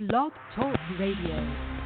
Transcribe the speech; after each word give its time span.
Blog 0.00 0.32
Talk 0.54 0.76
Radio. 0.98 1.77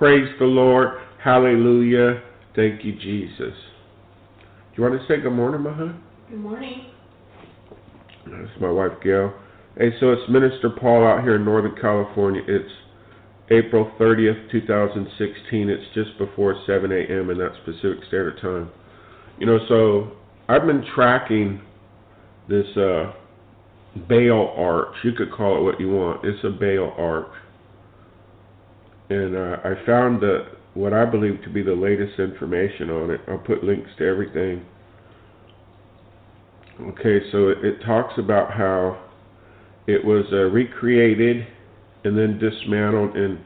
Praise 0.00 0.30
the 0.38 0.46
Lord. 0.46 0.98
Hallelujah. 1.22 2.22
Thank 2.56 2.86
you, 2.86 2.94
Jesus. 2.94 3.52
Do 3.52 4.72
you 4.74 4.82
want 4.82 4.98
to 4.98 5.06
say 5.06 5.20
good 5.20 5.34
morning, 5.34 5.60
Maha? 5.60 5.94
Good 6.30 6.40
morning. 6.40 6.86
That's 8.24 8.60
my 8.62 8.70
wife, 8.70 8.92
Gail. 9.04 9.34
Hey, 9.76 9.90
so 10.00 10.12
it's 10.12 10.22
Minister 10.30 10.70
Paul 10.70 11.06
out 11.06 11.22
here 11.22 11.36
in 11.36 11.44
Northern 11.44 11.76
California. 11.78 12.40
It's 12.48 12.72
April 13.50 13.92
30th, 14.00 14.50
2016. 14.50 15.68
It's 15.68 15.94
just 15.94 16.16
before 16.16 16.58
7 16.66 16.90
a.m. 16.90 17.28
in 17.28 17.36
that 17.36 17.52
Pacific 17.66 17.98
Standard 18.08 18.40
Time. 18.40 18.70
You 19.38 19.44
know, 19.44 19.58
so 19.68 20.12
I've 20.48 20.64
been 20.64 20.82
tracking 20.94 21.60
this 22.48 22.74
uh, 22.74 23.12
Baal 24.08 24.54
arch. 24.56 24.94
You 25.04 25.12
could 25.12 25.30
call 25.30 25.58
it 25.58 25.62
what 25.62 25.78
you 25.78 25.90
want. 25.90 26.24
It's 26.24 26.42
a 26.42 26.48
Baal 26.48 26.94
arch. 26.96 27.26
And 29.10 29.36
uh, 29.36 29.56
I 29.64 29.74
found 29.84 30.22
the 30.22 30.46
what 30.74 30.92
I 30.92 31.04
believe 31.04 31.42
to 31.42 31.50
be 31.50 31.62
the 31.62 31.74
latest 31.74 32.18
information 32.20 32.90
on 32.90 33.10
it. 33.10 33.20
I'll 33.26 33.38
put 33.38 33.64
links 33.64 33.90
to 33.98 34.06
everything. 34.06 34.64
Okay, 36.80 37.18
so 37.32 37.48
it, 37.48 37.82
talks 37.84 38.14
about 38.18 38.52
how 38.52 39.02
it 39.86 40.02
was 40.02 40.24
uh, 40.32 40.44
recreated 40.44 41.46
and 42.04 42.16
then 42.16 42.38
dismantled 42.38 43.16
in 43.16 43.40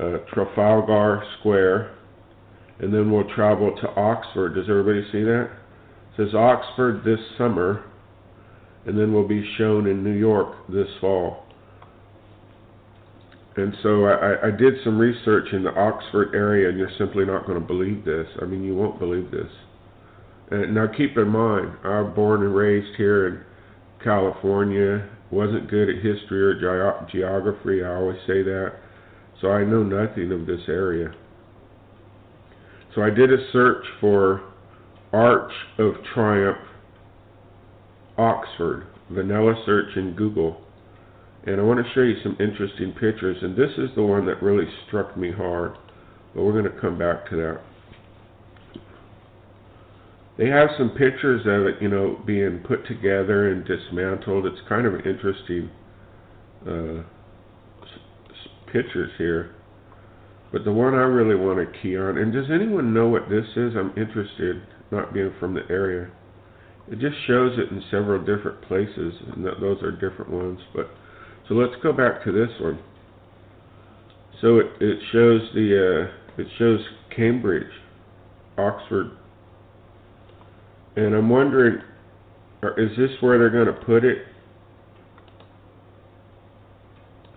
uh, 0.00 0.18
Trafalgar 0.32 1.22
Square, 1.38 1.94
and 2.78 2.94
then 2.94 3.10
we'll 3.10 3.28
travel 3.34 3.76
to 3.82 3.88
Oxford. 4.00 4.54
Does 4.54 4.70
everybody 4.70 5.02
see 5.12 5.22
that? 5.24 5.50
It 6.12 6.16
says 6.16 6.34
Oxford 6.34 7.02
this 7.04 7.20
summer, 7.36 7.84
and 8.86 8.98
then 8.98 9.12
we'll 9.12 9.28
be 9.28 9.44
shown 9.58 9.86
in 9.86 10.02
New 10.02 10.16
York 10.16 10.54
this 10.68 10.88
fall. 11.00 11.43
And 13.56 13.76
so 13.82 14.06
I, 14.06 14.48
I 14.48 14.50
did 14.50 14.74
some 14.82 14.98
research 14.98 15.48
in 15.52 15.62
the 15.62 15.70
Oxford 15.70 16.34
area, 16.34 16.68
and 16.68 16.78
you're 16.78 16.90
simply 16.98 17.24
not 17.24 17.46
going 17.46 17.60
to 17.60 17.64
believe 17.64 18.04
this. 18.04 18.26
I 18.42 18.46
mean, 18.46 18.64
you 18.64 18.74
won't 18.74 18.98
believe 18.98 19.30
this. 19.30 19.50
And 20.50 20.74
now 20.74 20.86
keep 20.88 21.16
in 21.16 21.28
mind, 21.28 21.72
I 21.84 22.00
was 22.00 22.12
born 22.14 22.42
and 22.42 22.54
raised 22.54 22.96
here 22.96 23.28
in 23.28 23.40
California. 24.02 25.08
wasn't 25.30 25.70
good 25.70 25.88
at 25.88 25.96
history 25.96 26.42
or 26.42 26.54
ge- 26.54 27.12
geography. 27.12 27.84
I 27.84 27.94
always 27.94 28.18
say 28.26 28.42
that. 28.42 28.72
So 29.40 29.52
I 29.52 29.64
know 29.64 29.82
nothing 29.82 30.32
of 30.32 30.46
this 30.46 30.60
area. 30.68 31.14
So 32.94 33.02
I 33.02 33.10
did 33.10 33.32
a 33.32 33.50
search 33.52 33.84
for 34.00 34.42
Arch 35.12 35.52
of 35.78 35.94
Triumph, 36.12 36.58
Oxford, 38.18 38.86
vanilla 39.10 39.54
search 39.64 39.96
in 39.96 40.14
Google 40.14 40.63
and 41.46 41.60
I 41.60 41.62
want 41.62 41.84
to 41.84 41.92
show 41.92 42.00
you 42.00 42.16
some 42.22 42.36
interesting 42.40 42.92
pictures. 42.92 43.36
And 43.42 43.54
this 43.54 43.70
is 43.76 43.90
the 43.94 44.02
one 44.02 44.24
that 44.26 44.42
really 44.42 44.66
struck 44.86 45.16
me 45.16 45.30
hard. 45.30 45.76
But 46.34 46.42
we're 46.42 46.52
going 46.52 46.72
to 46.72 46.80
come 46.80 46.98
back 46.98 47.28
to 47.30 47.36
that. 47.36 47.60
They 50.36 50.48
have 50.48 50.70
some 50.76 50.90
pictures 50.90 51.42
of 51.46 51.66
it, 51.66 51.80
you 51.80 51.88
know, 51.88 52.20
being 52.26 52.64
put 52.66 52.86
together 52.88 53.52
and 53.52 53.64
dismantled. 53.64 54.46
It's 54.46 54.60
kind 54.68 54.86
of 54.86 54.94
interesting 55.06 55.70
uh, 56.66 57.02
pictures 58.72 59.10
here. 59.18 59.54
But 60.50 60.64
the 60.64 60.72
one 60.72 60.94
I 60.94 61.02
really 61.02 61.36
want 61.36 61.58
to 61.58 61.80
key 61.80 61.96
on, 61.96 62.16
and 62.16 62.32
does 62.32 62.46
anyone 62.50 62.94
know 62.94 63.08
what 63.08 63.28
this 63.28 63.46
is? 63.56 63.74
I'm 63.76 63.92
interested, 63.96 64.62
not 64.90 65.12
being 65.12 65.32
from 65.38 65.54
the 65.54 65.62
area. 65.70 66.10
It 66.90 66.98
just 66.98 67.16
shows 67.26 67.58
it 67.58 67.70
in 67.70 67.82
several 67.90 68.20
different 68.24 68.62
places, 68.62 69.14
and 69.32 69.44
that 69.44 69.60
those 69.60 69.82
are 69.82 69.92
different 69.92 70.30
ones. 70.30 70.60
But 70.74 70.90
so 71.48 71.54
let's 71.54 71.74
go 71.82 71.92
back 71.92 72.24
to 72.24 72.32
this 72.32 72.48
one. 72.60 72.78
So 74.40 74.58
it, 74.58 74.66
it 74.80 74.98
shows 75.12 75.40
the 75.54 76.08
uh, 76.08 76.40
it 76.40 76.46
shows 76.58 76.80
Cambridge, 77.14 77.70
Oxford, 78.58 79.10
and 80.96 81.14
I'm 81.14 81.28
wondering, 81.28 81.80
is 82.76 82.90
this 82.96 83.10
where 83.20 83.38
they're 83.38 83.50
going 83.50 83.66
to 83.66 83.84
put 83.84 84.04
it? 84.04 84.18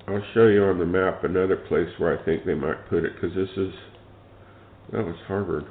I'll 0.07 0.23
show 0.33 0.47
you 0.47 0.63
on 0.63 0.79
the 0.79 0.85
map 0.85 1.25
another 1.25 1.57
place 1.57 1.89
where 1.97 2.17
I 2.17 2.23
think 2.23 2.45
they 2.45 2.55
might 2.55 2.87
put 2.89 3.03
it 3.03 3.13
because 3.15 3.35
this 3.35 3.49
is 3.57 3.73
that 4.93 5.05
was 5.05 5.17
Harvard. 5.27 5.65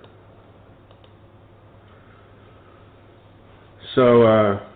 So. 3.95 4.23
Uh, 4.23 4.75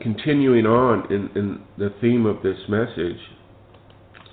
continuing 0.00 0.66
on 0.66 1.12
in, 1.12 1.30
in 1.36 1.62
the 1.76 1.94
theme 2.00 2.26
of 2.26 2.42
this 2.42 2.58
message, 2.68 3.18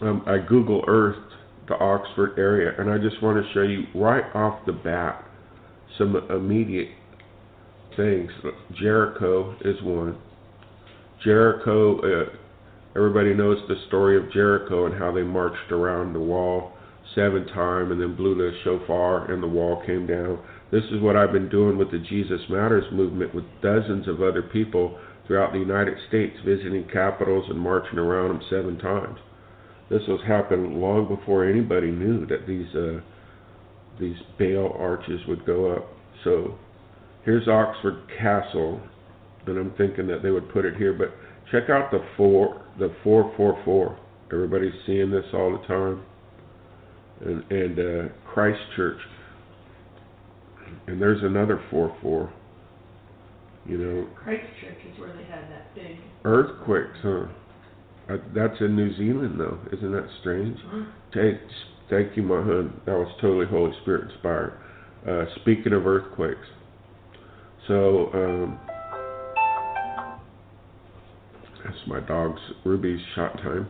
um, 0.02 0.24
I 0.28 0.38
Google 0.38 0.84
Earthed 0.88 1.34
the 1.68 1.76
Oxford 1.76 2.38
area, 2.38 2.74
and 2.78 2.90
I 2.90 2.98
just 2.98 3.22
want 3.24 3.44
to 3.44 3.54
show 3.54 3.64
you 3.64 3.86
right 3.96 4.24
off 4.36 4.66
the 4.66 4.74
bat 4.74 5.26
some 5.98 6.16
immediate 6.30 6.90
things. 7.96 8.30
Jericho 8.80 9.56
is 9.64 9.82
one. 9.82 10.18
Jericho, 11.24 12.00
uh, 12.00 12.30
everybody 12.96 13.34
knows 13.34 13.58
the 13.68 13.76
story 13.88 14.18
of 14.18 14.32
Jericho 14.32 14.86
and 14.86 14.96
how 14.96 15.12
they 15.12 15.24
marched 15.24 15.72
around 15.72 16.14
the 16.14 16.20
wall 16.20 16.74
seven 17.16 17.46
times 17.48 17.92
and 17.92 18.02
then 18.02 18.16
blew 18.16 18.36
the 18.36 18.52
shofar 18.64 19.32
and 19.32 19.42
the 19.42 19.48
wall 19.48 19.82
came 19.86 20.06
down. 20.06 20.40
This 20.72 20.84
is 20.92 21.02
what 21.02 21.16
I've 21.16 21.32
been 21.32 21.50
doing 21.50 21.78
with 21.78 21.92
the 21.92 22.00
Jesus 22.00 22.42
Matters 22.50 22.84
movement 22.92 23.34
with 23.34 23.46
dozens 23.62 24.08
of 24.08 24.22
other 24.22 24.42
people 24.42 25.00
throughout 25.27 25.51
the 25.51 25.60
United 25.60 25.98
States, 26.08 26.36
visiting 26.46 26.88
capitals 26.91 27.46
and 27.50 27.60
marching 27.60 27.98
around 27.98 28.29
them 28.29 28.41
seven 28.50 28.77
times. 28.77 29.17
This 29.89 30.01
was 30.08 30.20
happening 30.27 30.82
long 30.82 31.08
before 31.08 31.48
anybody 31.48 31.91
knew 31.91 32.25
that 32.27 32.48
these 32.48 32.74
uh, 32.75 33.01
these 34.00 34.17
Baal 34.38 34.75
arches 34.79 35.22
would 35.27 35.46
go 35.46 35.72
up. 35.72 35.88
So 36.24 36.58
here's 37.24 37.48
Oxford 37.48 38.03
Castle, 38.20 38.82
and 39.46 39.58
I'm 39.58 39.74
thinking 39.77 40.08
that 40.08 40.22
they 40.24 40.32
would 40.32 40.50
put 40.51 40.65
it 40.65 40.75
here. 40.75 40.94
But 40.94 41.13
check 41.51 41.70
out 41.70 41.91
the 41.91 42.03
four, 42.17 42.65
the 42.79 42.94
four 43.03 43.32
four 43.38 43.62
four. 43.63 44.00
Everybody's 44.34 44.74
seeing 44.86 45.12
this 45.12 45.25
all 45.34 45.51
the 45.51 45.67
time. 45.67 46.03
And 47.22 47.51
and 47.51 47.79
uh, 47.79 48.13
Christ 48.34 48.60
Church, 48.75 49.00
and 50.88 51.01
there's 51.01 51.24
another 51.24 51.63
four 51.70 51.96
four. 52.01 52.34
You 53.68 53.78
know. 53.78 54.08
Christchurch 54.16 54.78
is 54.92 55.00
where 55.00 55.16
they 55.16 55.24
had 55.24 55.50
that 55.50 55.74
big 55.74 55.98
earthquakes, 56.24 56.98
huh? 57.02 57.26
Uh, 58.08 58.18
that's 58.36 58.60
in 58.62 58.76
New 58.76 58.96
Zealand, 58.98 59.40
though. 59.40 59.60
Isn't 59.74 59.92
that 59.92 60.08
strange? 60.22 60.58
Mm-hmm. 60.60 61.40
Thank, 61.90 62.18
you, 62.18 62.24
my 62.24 62.36
hon. 62.36 62.82
That 62.86 62.94
was 62.94 63.12
totally 63.20 63.48
Holy 63.48 63.72
Spirit 63.82 64.12
inspired. 64.12 64.60
Uh, 65.08 65.26
speaking 65.42 65.74
of 65.74 65.86
earthquakes, 65.86 66.48
so 67.68 68.10
um, 68.14 68.60
that's 71.64 71.78
my 71.88 72.00
dog's 72.02 72.42
Ruby's 72.64 73.00
shot 73.16 73.38
time. 73.38 73.68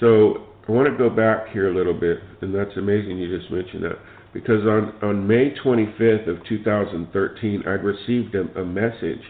So 0.00 0.46
I 0.68 0.72
want 0.72 0.88
to 0.88 0.96
go 0.96 1.10
back 1.10 1.48
here 1.52 1.72
a 1.72 1.76
little 1.76 1.98
bit, 1.98 2.18
and 2.42 2.54
that's 2.54 2.76
amazing 2.76 3.18
you 3.18 3.38
just 3.38 3.50
mentioned 3.50 3.84
that 3.84 3.98
because 4.34 4.66
on, 4.66 4.92
on 5.00 5.26
May 5.26 5.54
25th 5.64 6.28
of 6.28 6.44
2013, 6.46 7.62
I'd 7.66 7.84
received 7.84 8.34
a, 8.34 8.60
a 8.60 8.64
message, 8.64 9.22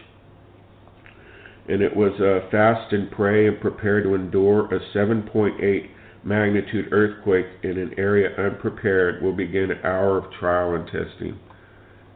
and 1.69 1.81
it 1.81 1.95
was 1.95 2.11
uh, 2.19 2.49
fast 2.49 2.91
and 2.91 3.09
pray 3.11 3.47
and 3.47 3.61
prepare 3.61 4.01
to 4.01 4.15
endure 4.15 4.65
a 4.73 4.79
7.8 4.97 5.89
magnitude 6.23 6.91
earthquake 6.91 7.45
in 7.61 7.77
an 7.77 7.93
area 7.99 8.35
unprepared 8.35 9.21
will 9.21 9.35
begin 9.35 9.69
an 9.69 9.77
hour 9.83 10.17
of 10.17 10.33
trial 10.33 10.73
and 10.73 10.85
testing. 10.87 11.39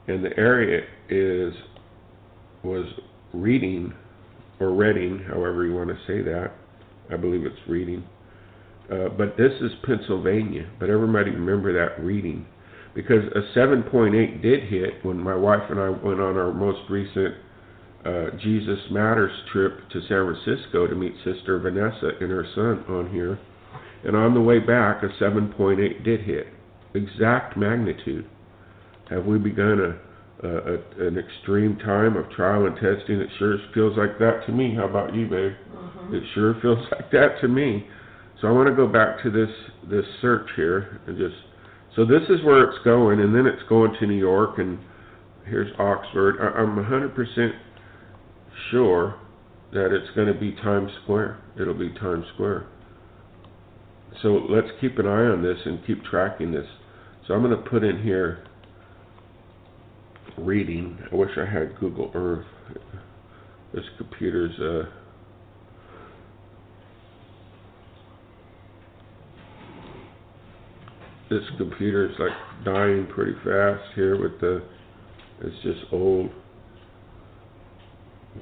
And 0.07 0.25
the 0.25 0.35
area 0.35 0.81
is 1.09 1.53
was 2.63 2.85
Reading 3.31 3.93
or 4.59 4.73
Reading, 4.73 5.23
however 5.27 5.63
you 5.63 5.75
want 5.75 5.89
to 5.89 5.97
say 6.07 6.23
that. 6.23 6.53
I 7.11 7.17
believe 7.17 7.45
it's 7.45 7.55
Reading. 7.67 8.03
Uh, 8.91 9.09
but 9.09 9.37
this 9.37 9.53
is 9.61 9.71
Pennsylvania. 9.85 10.67
But 10.79 10.89
everybody 10.89 11.29
remember 11.29 11.71
that 11.73 12.03
Reading 12.03 12.47
because 12.95 13.23
a 13.35 13.57
7.8 13.57 14.41
did 14.41 14.63
hit 14.63 15.03
when 15.03 15.17
my 15.17 15.35
wife 15.35 15.69
and 15.69 15.79
I 15.79 15.89
went 15.89 16.19
on 16.19 16.37
our 16.37 16.53
most 16.53 16.89
recent 16.89 17.35
uh, 18.05 18.37
Jesus 18.41 18.79
Matters 18.91 19.31
trip 19.51 19.89
to 19.89 20.01
San 20.07 20.33
Francisco 20.33 20.87
to 20.87 20.95
meet 20.95 21.13
Sister 21.23 21.59
Vanessa 21.59 22.11
and 22.21 22.31
her 22.31 22.45
son 22.55 22.83
on 22.87 23.09
here. 23.11 23.37
And 24.05 24.15
on 24.15 24.33
the 24.33 24.41
way 24.41 24.59
back, 24.59 25.03
a 25.03 25.09
7.8 25.21 26.03
did 26.03 26.21
hit. 26.21 26.47
Exact 26.93 27.57
magnitude. 27.57 28.25
Have 29.09 29.25
we 29.25 29.37
begun 29.37 29.79
a, 30.41 30.47
a, 30.47 30.75
a, 30.75 31.07
an 31.07 31.17
extreme 31.17 31.77
time 31.79 32.15
of 32.15 32.29
trial 32.31 32.65
and 32.65 32.75
testing? 32.75 33.19
It 33.19 33.29
sure 33.37 33.57
feels 33.73 33.97
like 33.97 34.17
that 34.19 34.45
to 34.45 34.53
me. 34.53 34.75
How 34.75 34.85
about 34.87 35.13
you, 35.13 35.25
babe? 35.27 35.51
Mm-hmm. 35.51 36.15
It 36.15 36.23
sure 36.33 36.55
feels 36.61 36.79
like 36.91 37.11
that 37.11 37.41
to 37.41 37.47
me. 37.47 37.87
So 38.39 38.47
I 38.47 38.51
want 38.51 38.69
to 38.69 38.75
go 38.75 38.87
back 38.87 39.21
to 39.23 39.29
this 39.29 39.49
this 39.89 40.05
search 40.21 40.49
here 40.55 41.01
and 41.07 41.17
just 41.17 41.35
so 41.95 42.05
this 42.05 42.23
is 42.29 42.43
where 42.43 42.63
it's 42.69 42.83
going, 42.83 43.19
and 43.19 43.33
then 43.33 43.45
it's 43.45 43.67
going 43.67 43.93
to 43.99 44.07
New 44.07 44.17
York, 44.17 44.57
and 44.57 44.79
here's 45.45 45.71
Oxford. 45.79 46.35
I, 46.39 46.59
I'm 46.59 46.75
100% 46.75 47.51
sure 48.71 49.19
that 49.73 49.93
it's 49.93 50.15
going 50.15 50.31
to 50.31 50.39
be 50.39 50.51
Times 50.51 50.91
Square. 51.03 51.39
It'll 51.59 51.73
be 51.73 51.91
Times 51.93 52.25
Square. 52.33 52.67
so 54.21 54.45
let's 54.49 54.67
keep 54.81 54.97
an 54.99 55.05
eye 55.05 55.25
on 55.25 55.43
this 55.43 55.57
and 55.65 55.85
keep 55.85 56.03
tracking 56.03 56.51
this. 56.51 56.65
So 57.27 57.33
I'm 57.33 57.43
going 57.43 57.55
to 57.55 57.69
put 57.69 57.83
in 57.83 58.01
here 58.01 58.43
reading. 60.37 60.97
I 61.11 61.15
wish 61.15 61.31
I 61.37 61.45
had 61.45 61.79
Google 61.79 62.11
Earth. 62.13 62.45
This 63.73 63.83
computer's 63.97 64.59
uh 64.59 64.89
this 71.29 71.43
computer 71.57 72.05
is 72.09 72.15
like 72.19 72.65
dying 72.65 73.07
pretty 73.13 73.33
fast 73.43 73.83
here 73.95 74.19
with 74.21 74.39
the 74.41 74.63
it's 75.41 75.55
just 75.63 75.93
old. 75.93 76.29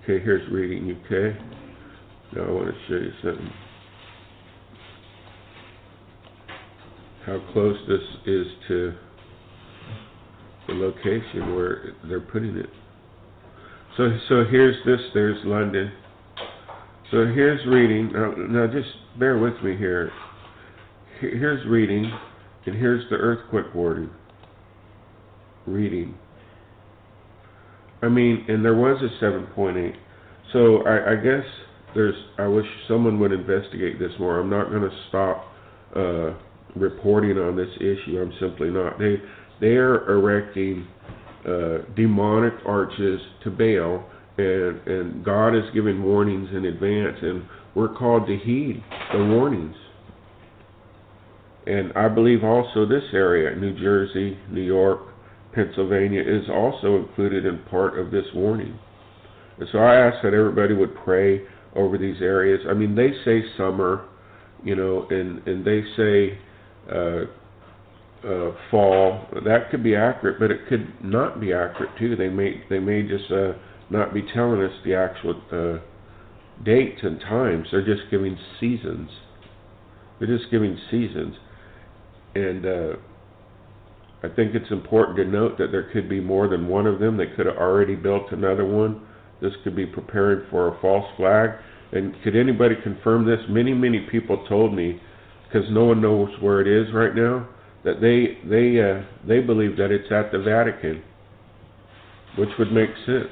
Okay, 0.04 0.24
here's 0.24 0.50
reading 0.52 0.92
UK. 0.92 1.36
Now 2.36 2.44
I 2.44 2.52
want 2.52 2.68
to 2.68 2.74
show 2.88 2.96
you 2.96 3.12
something. 3.24 3.52
How 7.26 7.40
close 7.52 7.78
this 7.88 8.02
is 8.26 8.48
to 8.68 8.94
the 10.68 10.74
location 10.74 11.56
where 11.56 11.94
they're 12.08 12.20
putting 12.20 12.56
it. 12.58 12.70
So, 13.98 14.10
so 14.30 14.44
here's 14.50 14.76
this, 14.86 15.00
there's 15.14 15.38
London. 15.46 15.92
So 17.12 17.26
here's 17.26 17.66
reading, 17.68 18.12
now, 18.14 18.32
now 18.32 18.68
just 18.68 18.90
bear 19.20 19.38
with 19.38 19.56
me 19.64 19.76
here. 19.78 20.12
Here- 21.20 21.38
Here's 21.38 21.66
reading, 21.68 22.12
and 22.68 22.76
here's 22.76 23.10
the 23.10 23.16
earthquake 23.16 23.74
warning. 23.74 24.10
Reading. 25.66 26.16
I 28.02 28.10
mean, 28.10 28.46
and 28.48 28.64
there 28.64 28.76
was 28.76 29.02
a 29.02 29.10
seven 29.20 29.48
point 29.56 29.78
eight. 29.78 29.96
So 30.54 30.84
I, 30.86 31.14
I 31.14 31.16
guess 31.16 31.44
there's, 31.96 32.16
I 32.38 32.48
wish 32.48 32.66
someone 32.88 33.20
would 33.20 33.32
investigate 33.32 34.00
this 34.00 34.12
more. 34.20 34.40
I'm 34.40 34.50
not 34.50 34.70
gonna 34.70 34.96
stop, 35.10 35.46
uh, 35.96 36.34
reporting 36.76 37.38
on 37.40 37.56
this 37.56 37.74
issue. 37.78 38.22
I'm 38.22 38.34
simply 38.40 38.70
not. 38.70 39.00
They, 39.00 39.16
they 39.60 39.76
are 39.76 40.10
erecting, 40.12 40.88
uh, 41.48 41.80
demonic 41.96 42.54
arches 42.66 43.20
to 43.44 43.50
Baal, 43.50 44.06
and, 44.38 44.88
and 44.88 45.26
God 45.26 45.56
is 45.56 45.64
giving 45.74 46.04
warnings 46.04 46.50
in 46.54 46.66
advance, 46.66 47.18
and 47.22 47.44
we're 47.74 47.94
called 47.96 48.28
to 48.28 48.38
heed 48.38 48.84
the 49.14 49.26
warnings. 49.26 49.76
And 51.68 51.92
I 51.94 52.08
believe 52.08 52.44
also 52.44 52.86
this 52.86 53.04
area, 53.14 53.56
New 53.56 53.78
Jersey, 53.78 54.38
New 54.50 54.62
York, 54.62 55.02
Pennsylvania, 55.54 56.22
is 56.22 56.50
also 56.50 56.98
included 56.98 57.46
in 57.46 57.60
part 57.70 58.00
of 58.00 58.12
this 58.12 58.26
warning. 58.34 58.80
And 59.60 59.68
so 59.72 59.80
I 59.80 59.96
ask 59.96 60.24
that 60.24 60.34
everybody 60.34 60.74
would 60.74 60.96
pray 61.04 61.42
over 61.76 61.98
these 61.98 62.22
areas. 62.22 62.62
I 62.70 62.74
mean, 62.74 62.96
they 62.96 63.10
say 63.26 63.42
summer, 63.58 64.08
you 64.64 64.76
know, 64.76 65.08
and, 65.10 65.46
and 65.48 65.66
they 65.66 65.82
say 65.98 66.40
uh, 66.92 67.26
uh, 68.26 68.52
fall. 68.72 69.28
That 69.46 69.70
could 69.70 69.84
be 69.84 69.96
accurate, 69.96 70.40
but 70.40 70.52
it 70.52 70.68
could 70.70 71.04
not 71.04 71.40
be 71.40 71.54
accurate 71.54 71.92
too. 72.00 72.16
They 72.16 72.30
may 72.30 72.64
they 72.70 72.80
may 72.80 73.04
just 73.04 73.32
uh, 73.32 73.54
not 73.90 74.14
be 74.14 74.24
telling 74.34 74.62
us 74.62 74.72
the 74.84 74.96
actual 74.96 75.42
uh, 75.52 76.64
dates 76.64 77.00
and 77.04 77.20
times. 77.20 77.68
They're 77.72 77.86
just 77.86 78.10
giving 78.10 78.38
seasons. 78.60 79.10
They're 80.20 80.36
just 80.36 80.50
giving 80.50 80.78
seasons, 80.90 81.36
and 82.38 82.66
uh, 82.66 82.96
I 84.24 84.30
think 84.36 84.56
it's 84.56 84.72
important 84.72 85.18
to 85.18 85.26
note 85.26 85.58
that 85.58 85.72
there 85.72 85.90
could 85.94 86.10
be 86.10 86.20
more 86.20 86.48
than 86.48 86.68
one 86.68 86.88
of 86.88 87.00
them. 87.00 87.18
They 87.18 87.28
could 87.28 87.46
have 87.46 87.58
already 87.58 87.96
built 87.96 88.32
another 88.32 88.66
one. 88.66 89.06
This 89.42 89.54
could 89.64 89.76
be 89.76 89.86
preparing 89.86 90.50
for 90.50 90.76
a 90.76 90.82
false 90.82 91.06
flag. 91.18 91.52
And 91.92 92.16
could 92.24 92.36
anybody 92.36 92.76
confirm 92.84 93.26
this? 93.26 93.40
Many, 93.50 93.74
many 93.74 94.08
people 94.12 94.46
told 94.50 94.74
me, 94.74 95.00
because 95.48 95.68
no 95.72 95.86
one 95.86 96.02
knows 96.02 96.30
where 96.42 96.62
it 96.62 96.68
is 96.68 96.94
right 96.94 97.16
now, 97.16 97.48
that 97.86 98.02
they 98.02 98.40
they 98.50 98.82
uh, 98.82 99.06
they 99.26 99.40
believe 99.40 99.78
that 99.78 99.92
it's 99.92 100.12
at 100.12 100.32
the 100.32 100.40
Vatican, 100.40 101.02
which 102.38 102.50
would 102.60 102.72
make 102.72 102.90
sense. 103.06 103.32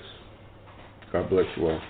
God 1.12 1.30
bless 1.30 1.46
you 1.58 1.68
all. 1.68 1.82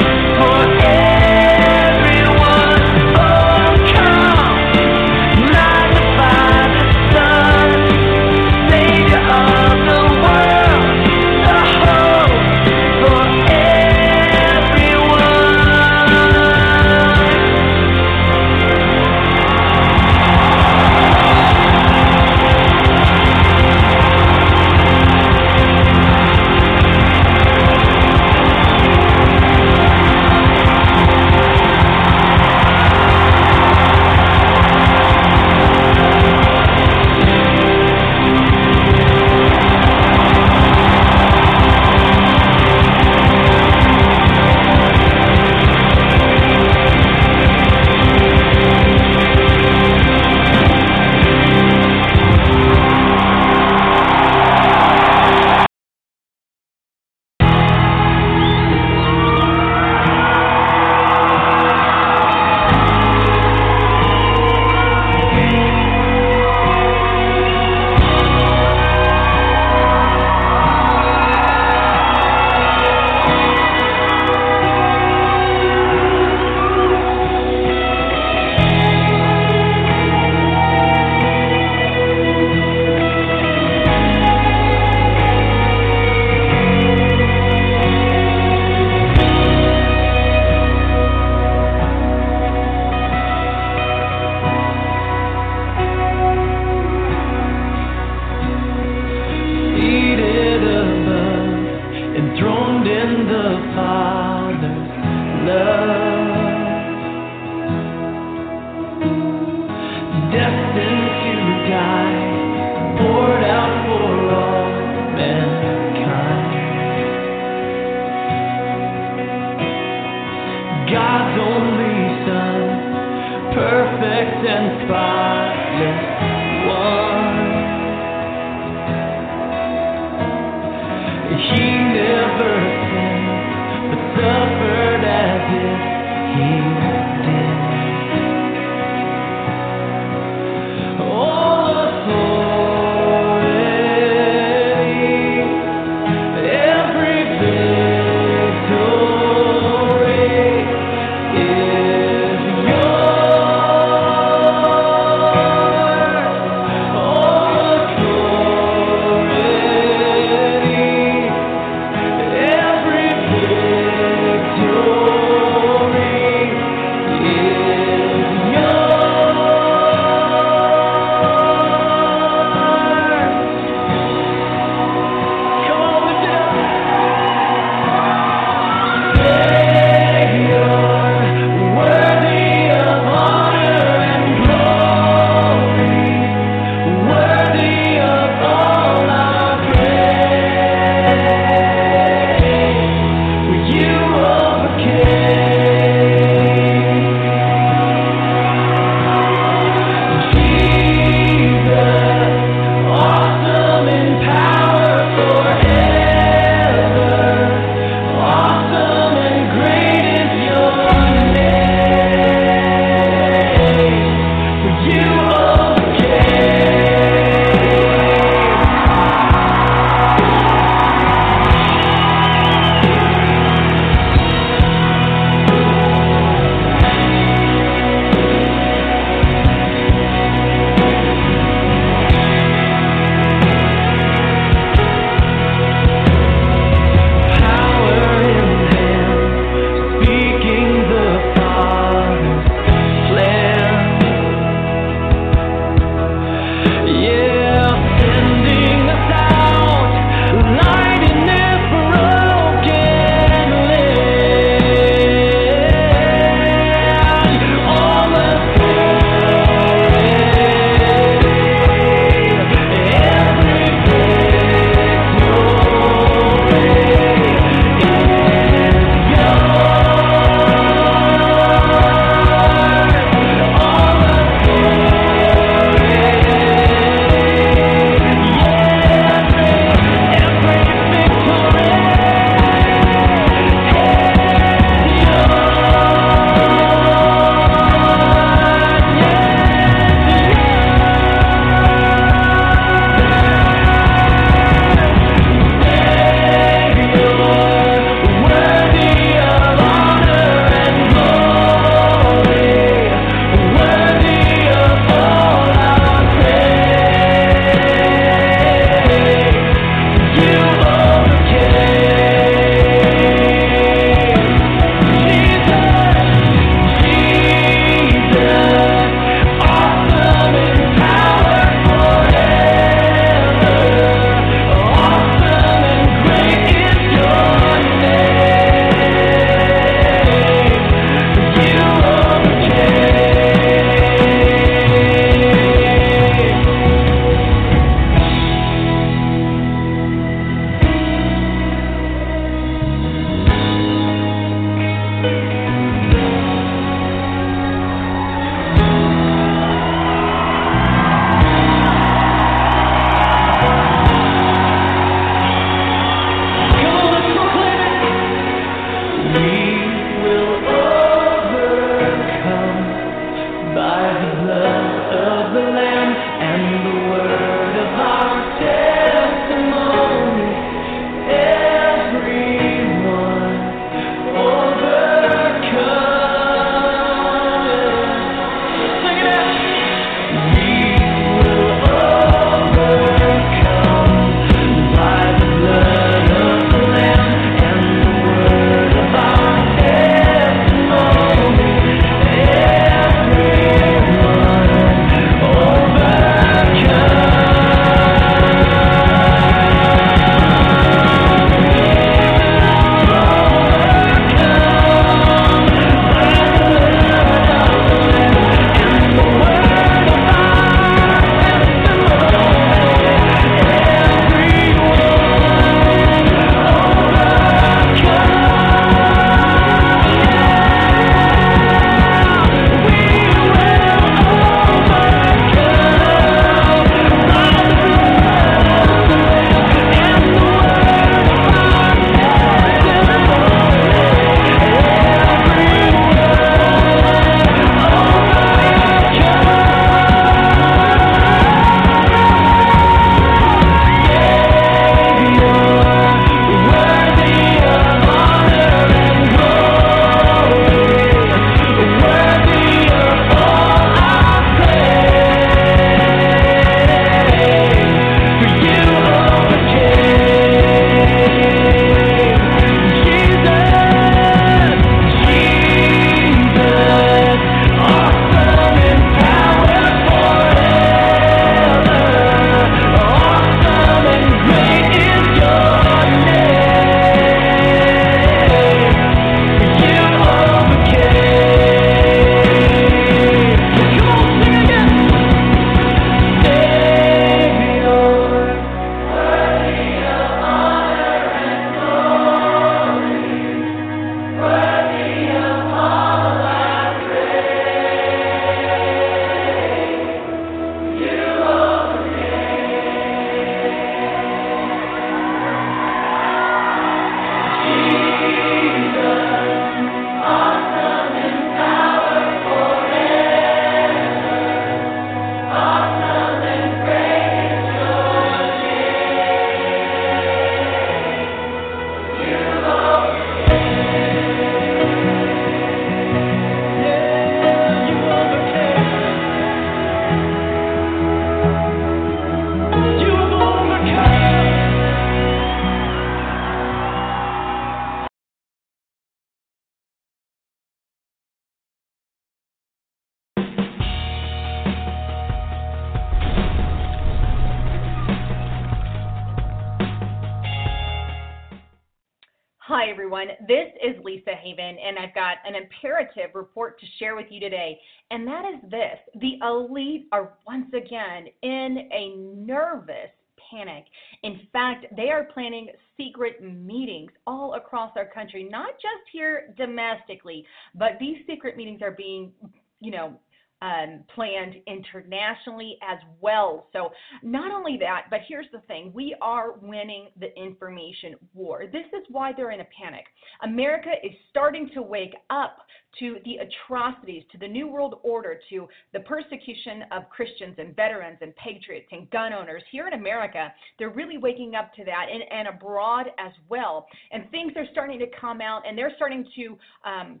To 556.58 556.66
share 556.78 556.96
with 556.96 557.06
you 557.10 557.20
today. 557.20 557.58
And 557.90 558.06
that 558.06 558.24
is 558.24 558.50
this 558.50 559.00
the 559.00 559.18
elite 559.22 559.86
are 559.92 560.14
once 560.26 560.48
again 560.54 561.06
in 561.22 561.68
a 561.72 561.96
nervous 561.96 562.90
panic. 563.30 563.64
In 564.02 564.20
fact, 564.32 564.66
they 564.76 564.90
are 564.90 565.04
planning 565.04 565.48
secret 565.76 566.22
meetings 566.22 566.90
all 567.06 567.34
across 567.34 567.72
our 567.76 567.86
country, 567.86 568.28
not 568.28 568.54
just 568.54 568.88
here 568.92 569.34
domestically, 569.36 570.24
but 570.54 570.72
these 570.80 570.98
secret 571.06 571.36
meetings 571.36 571.62
are 571.62 571.70
being, 571.70 572.12
you 572.60 572.70
know, 572.70 572.98
um, 573.42 573.84
planned 573.94 574.34
internationally 574.46 575.56
as 575.62 575.78
well. 576.00 576.48
So, 576.52 576.72
not 577.02 577.32
only 577.32 577.56
that, 577.58 577.86
but 577.88 578.00
here's 578.06 578.26
the 578.32 578.40
thing 578.40 578.70
we 578.74 578.94
are 579.00 579.32
winning 579.40 579.88
the 579.98 580.14
information 580.18 580.94
war. 581.14 581.44
This 581.46 581.66
is 581.72 581.86
why 581.88 582.12
they're 582.14 582.32
in 582.32 582.40
a 582.40 582.46
panic. 582.58 582.84
America 583.22 583.70
is 583.82 583.92
starting 584.10 584.50
to 584.54 584.60
wake 584.60 584.94
up 585.08 585.38
to 585.78 585.96
the 586.04 586.16
atrocities, 586.16 587.04
to 587.12 587.18
the 587.18 587.28
New 587.28 587.48
World 587.48 587.80
Order, 587.82 588.20
to 588.30 588.48
the 588.72 588.80
persecution 588.80 589.64
of 589.72 589.88
Christians 589.88 590.34
and 590.38 590.54
veterans 590.56 590.98
and 591.00 591.14
patriots 591.16 591.68
and 591.72 591.88
gun 591.90 592.12
owners. 592.12 592.42
Here 592.50 592.66
in 592.66 592.74
America, 592.74 593.32
they're 593.58 593.70
really 593.70 593.98
waking 593.98 594.34
up 594.34 594.52
to 594.54 594.64
that 594.64 594.86
and, 594.92 595.02
and 595.10 595.28
abroad 595.28 595.86
as 595.98 596.12
well. 596.28 596.66
And 596.90 597.10
things 597.10 597.32
are 597.36 597.46
starting 597.52 597.78
to 597.78 597.86
come 598.00 598.20
out 598.20 598.42
and 598.46 598.56
they're 598.56 598.72
starting 598.76 599.06
to. 599.16 599.38
Um, 599.68 600.00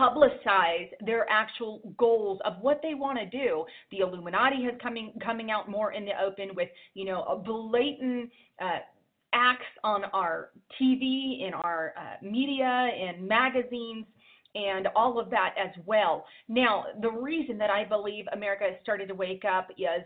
publicize 0.00 0.90
their 1.06 1.30
actual 1.30 1.80
goals 1.96 2.40
of 2.44 2.54
what 2.60 2.80
they 2.82 2.94
want 2.94 3.16
to 3.16 3.26
do. 3.26 3.64
The 3.92 3.98
Illuminati 3.98 4.64
has 4.64 4.74
coming 4.82 5.12
coming 5.24 5.52
out 5.52 5.70
more 5.70 5.92
in 5.92 6.04
the 6.04 6.10
open 6.20 6.56
with 6.56 6.68
you 6.94 7.04
know 7.04 7.22
a 7.22 7.36
blatant. 7.36 8.30
Uh, 8.60 8.78
acts 9.32 9.62
on 9.84 10.04
our 10.12 10.50
TV, 10.80 11.46
in 11.46 11.52
our 11.54 11.94
uh, 11.96 12.24
media, 12.24 12.90
in 12.96 13.26
magazines, 13.26 14.04
and 14.54 14.88
all 14.96 15.18
of 15.18 15.30
that 15.30 15.54
as 15.58 15.70
well. 15.86 16.24
Now, 16.48 16.86
the 17.00 17.10
reason 17.10 17.58
that 17.58 17.70
I 17.70 17.84
believe 17.84 18.26
America 18.32 18.64
has 18.64 18.74
started 18.82 19.08
to 19.08 19.14
wake 19.14 19.44
up 19.44 19.70
is 19.78 20.04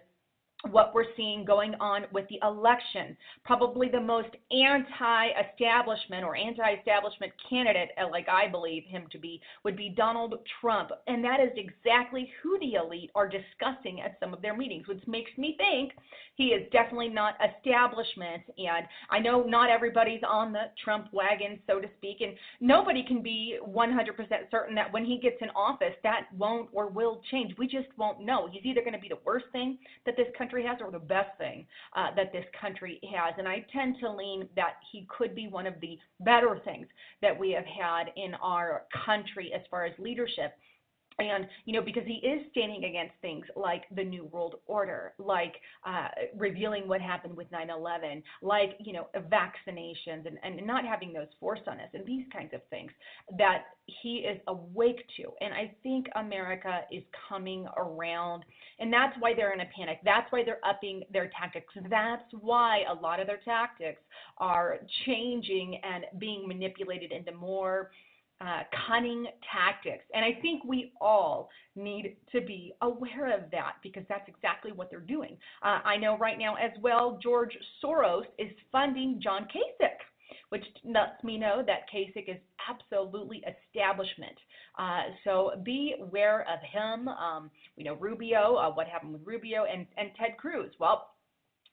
what 0.70 0.94
we're 0.94 1.04
seeing 1.16 1.44
going 1.44 1.74
on 1.76 2.06
with 2.12 2.26
the 2.28 2.38
election. 2.42 3.16
Probably 3.44 3.88
the 3.88 4.00
most 4.00 4.30
anti 4.50 5.28
establishment 5.50 6.24
or 6.24 6.36
anti 6.36 6.74
establishment 6.74 7.32
candidate, 7.48 7.90
uh, 8.00 8.08
like 8.10 8.28
I 8.28 8.48
believe 8.48 8.84
him 8.84 9.04
to 9.12 9.18
be, 9.18 9.40
would 9.64 9.76
be 9.76 9.94
Donald 9.96 10.34
Trump. 10.60 10.90
And 11.06 11.24
that 11.24 11.40
is 11.40 11.50
exactly 11.56 12.30
who 12.42 12.58
the 12.58 12.74
elite 12.74 13.10
are 13.14 13.28
discussing 13.28 14.00
at 14.00 14.16
some 14.20 14.32
of 14.32 14.42
their 14.42 14.56
meetings, 14.56 14.86
which 14.88 15.02
makes 15.06 15.30
me 15.36 15.56
think 15.58 15.92
he 16.36 16.46
is 16.46 16.70
definitely 16.72 17.08
not 17.08 17.34
establishment. 17.42 18.42
And 18.58 18.86
I 19.10 19.18
know 19.18 19.42
not 19.44 19.70
everybody's 19.70 20.22
on 20.26 20.52
the 20.52 20.64
Trump 20.82 21.08
wagon, 21.12 21.60
so 21.66 21.80
to 21.80 21.88
speak, 21.96 22.20
and 22.20 22.34
nobody 22.60 23.04
can 23.06 23.22
be 23.22 23.58
100% 23.66 24.50
certain 24.50 24.74
that 24.74 24.92
when 24.92 25.04
he 25.04 25.18
gets 25.18 25.36
in 25.40 25.50
office, 25.50 25.94
that 26.02 26.26
won't 26.36 26.68
or 26.72 26.88
will 26.88 27.20
change. 27.30 27.54
We 27.58 27.66
just 27.66 27.88
won't 27.96 28.20
know. 28.20 28.48
He's 28.50 28.64
either 28.64 28.80
going 28.80 28.94
to 28.94 28.98
be 28.98 29.08
the 29.08 29.18
worst 29.24 29.46
thing 29.52 29.78
that 30.06 30.16
this 30.16 30.28
country 30.36 30.53
country 30.54 30.68
has 30.68 30.78
or 30.80 30.90
the 30.90 30.98
best 30.98 31.36
thing 31.38 31.66
uh, 31.96 32.08
that 32.16 32.32
this 32.32 32.44
country 32.60 33.00
has. 33.12 33.34
And 33.38 33.48
I 33.48 33.64
tend 33.72 33.96
to 34.00 34.10
lean 34.10 34.48
that 34.56 34.74
he 34.92 35.06
could 35.08 35.34
be 35.34 35.48
one 35.48 35.66
of 35.66 35.74
the 35.80 35.98
better 36.20 36.60
things 36.64 36.86
that 37.22 37.38
we 37.38 37.50
have 37.52 37.64
had 37.64 38.12
in 38.16 38.34
our 38.34 38.84
country 39.04 39.52
as 39.54 39.62
far 39.70 39.84
as 39.84 39.92
leadership 39.98 40.54
and 41.18 41.46
you 41.64 41.72
know 41.72 41.82
because 41.82 42.02
he 42.06 42.14
is 42.14 42.42
standing 42.50 42.84
against 42.84 43.12
things 43.22 43.44
like 43.56 43.84
the 43.96 44.04
new 44.04 44.24
world 44.26 44.56
order 44.66 45.12
like 45.18 45.54
uh, 45.86 46.08
revealing 46.36 46.88
what 46.88 47.00
happened 47.00 47.36
with 47.36 47.50
9-11 47.50 48.22
like 48.42 48.76
you 48.80 48.92
know 48.92 49.06
vaccinations 49.30 50.26
and, 50.26 50.38
and 50.42 50.66
not 50.66 50.84
having 50.84 51.12
those 51.12 51.28
forced 51.38 51.66
on 51.68 51.78
us 51.78 51.88
and 51.94 52.04
these 52.06 52.24
kinds 52.32 52.52
of 52.52 52.60
things 52.70 52.90
that 53.38 53.64
he 54.02 54.18
is 54.18 54.40
awake 54.48 55.04
to. 55.16 55.24
And 55.40 55.52
i 55.54 55.72
think 55.82 56.06
america 56.16 56.80
is 56.90 57.02
coming 57.28 57.66
around 57.76 58.44
and 58.78 58.92
that's 58.92 59.14
why 59.20 59.34
they're 59.34 59.52
in 59.52 59.60
a 59.60 59.68
panic. 59.76 60.00
That's 60.04 60.30
why 60.30 60.42
they're 60.44 60.64
upping 60.64 61.04
their 61.12 61.30
tactics. 61.38 61.72
That's 61.88 62.24
why 62.40 62.82
a 62.90 62.94
lot 62.94 63.20
of 63.20 63.26
their 63.26 63.40
tactics 63.44 64.00
are 64.38 64.78
changing 65.06 65.80
and 65.82 66.04
being 66.18 66.46
manipulated 66.48 67.12
into 67.12 67.32
more 67.32 67.90
uh, 68.44 68.62
cunning 68.86 69.26
tactics. 69.52 70.04
And 70.14 70.24
I 70.24 70.38
think 70.42 70.64
we 70.64 70.92
all 71.00 71.48
need 71.76 72.16
to 72.32 72.40
be 72.40 72.74
aware 72.82 73.34
of 73.34 73.50
that 73.52 73.76
because 73.82 74.04
that's 74.08 74.28
exactly 74.28 74.72
what 74.72 74.90
they're 74.90 75.00
doing. 75.00 75.36
Uh, 75.62 75.78
I 75.84 75.96
know 75.96 76.18
right 76.18 76.38
now 76.38 76.54
as 76.54 76.72
well, 76.82 77.18
George 77.22 77.56
Soros 77.82 78.24
is 78.38 78.50
funding 78.70 79.20
John 79.22 79.42
Kasich. 79.44 80.00
Which 80.48 80.64
lets 80.84 81.22
me 81.22 81.36
know 81.38 81.62
that 81.66 81.80
Kasich 81.92 82.28
is 82.28 82.40
absolutely 82.68 83.42
establishment. 83.44 84.36
Uh, 84.78 85.02
so 85.22 85.52
be 85.64 85.94
aware 86.00 86.42
of 86.42 86.60
him. 86.60 87.08
Um, 87.08 87.50
you 87.76 87.84
know, 87.84 87.94
Rubio, 87.94 88.56
uh, 88.56 88.70
what 88.70 88.86
happened 88.86 89.12
with 89.12 89.22
Rubio 89.24 89.64
and, 89.64 89.86
and 89.96 90.10
Ted 90.18 90.36
Cruz. 90.38 90.72
Well, 90.78 91.13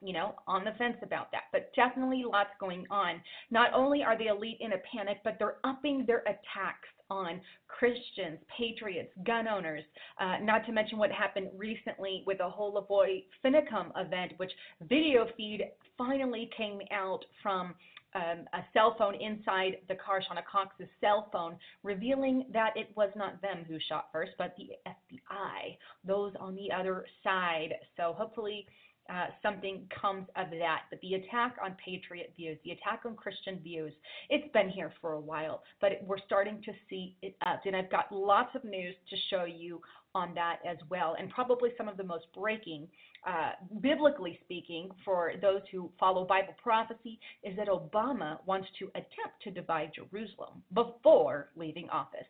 you 0.02 0.14
know, 0.14 0.36
on 0.48 0.64
the 0.66 0.72
fence 0.78 0.98
about 1.04 1.32
that. 1.32 1.44
But 1.52 1.72
definitely 1.76 2.24
lots 2.30 2.50
going 2.60 2.86
on. 2.90 3.22
Not 3.50 3.74
only 3.74 4.04
are 4.04 4.18
the 4.18 4.28
elite 4.28 4.58
in 4.60 4.74
a 4.74 4.78
panic, 4.92 5.20
but 5.24 5.38
they're 5.40 5.58
upping 5.64 6.06
their 6.06 6.20
attacks 6.22 6.90
on 7.10 7.42
Christians, 7.68 8.40
patriots, 8.58 9.12
gun 9.26 9.48
owners, 9.48 9.84
uh, 10.20 10.38
not 10.42 10.66
to 10.66 10.72
mention 10.72 10.98
what 10.98 11.12
happened 11.12 11.50
recently 11.58 12.24
with 12.26 12.38
the 12.38 12.44
LaVoy 12.44 13.26
Finicum 13.44 13.92
event, 13.98 14.34
which 14.38 14.52
video 14.88 15.28
feed 15.36 15.66
finally 15.98 16.50
came 16.56 16.80
out 16.92 17.20
from 17.44 17.76
um, 18.14 18.46
a 18.54 18.60
cell 18.74 18.96
phone 18.98 19.16
inside 19.16 19.78
the 19.88 19.96
car, 19.96 20.20
Shawna 20.20 20.44
Cox's 20.50 20.88
cell 21.00 21.30
phone, 21.32 21.56
revealing 21.84 22.46
that 22.52 22.72
it 22.76 22.90
was 22.96 23.10
not 23.16 23.42
them 23.42 23.66
who 23.68 23.78
shot 23.88 24.10
first, 24.12 24.32
but 24.38 24.56
the 24.58 24.70
FBI, 24.88 25.78
those 26.06 26.34
on 26.40 26.56
the 26.56 26.72
other 26.72 27.06
side. 27.24 27.74
So 27.98 28.14
hopefully 28.18 28.68
uh, 29.10 29.28
something 29.42 29.88
comes 30.02 30.28
of 30.36 30.50
that. 30.52 30.84
But 30.90 31.00
the 31.02 31.16
attack 31.16 31.56
on 31.64 31.76
patriot 31.84 32.34
views, 32.38 32.58
the 32.64 32.72
attack 32.72 33.02
on 33.06 33.16
Christian 33.16 33.60
views, 33.60 33.94
it's 34.30 34.52
been 34.54 34.70
here 34.70 34.92
for 35.02 35.14
a 35.14 35.20
while, 35.20 35.64
but 35.80 35.92
we're 36.06 36.20
starting 36.26 36.62
to 36.64 36.72
see 36.90 37.16
it 37.22 37.36
up. 37.46 37.62
And 37.66 37.76
I've 37.76 37.92
got 37.92 38.12
lots 38.12 38.56
of 38.56 38.64
news 38.64 38.96
to 39.10 39.16
show 39.30 39.46
you 39.46 39.82
on 40.14 40.34
that 40.36 40.58
as 40.70 40.78
well. 40.90 41.16
And 41.18 41.30
probably 41.30 41.72
some 41.78 41.88
of 41.88 41.98
the 41.98 42.04
most 42.04 42.26
breaking, 42.36 42.88
uh, 43.26 43.52
biblically 43.82 44.40
speaking, 44.44 44.90
for 45.06 45.34
those 45.42 45.62
who 45.72 45.90
follow 46.00 46.26
Bible 46.26 46.54
prophecy, 46.62 47.20
is 47.44 47.56
that 47.58 47.68
Obama 47.68 48.40
wants 48.46 48.68
to 48.80 48.88
attempt 48.90 49.42
to 49.44 49.52
divide 49.52 49.92
Jerusalem 49.96 50.62
before 50.74 51.50
leaving 51.56 51.90
office. 51.90 52.28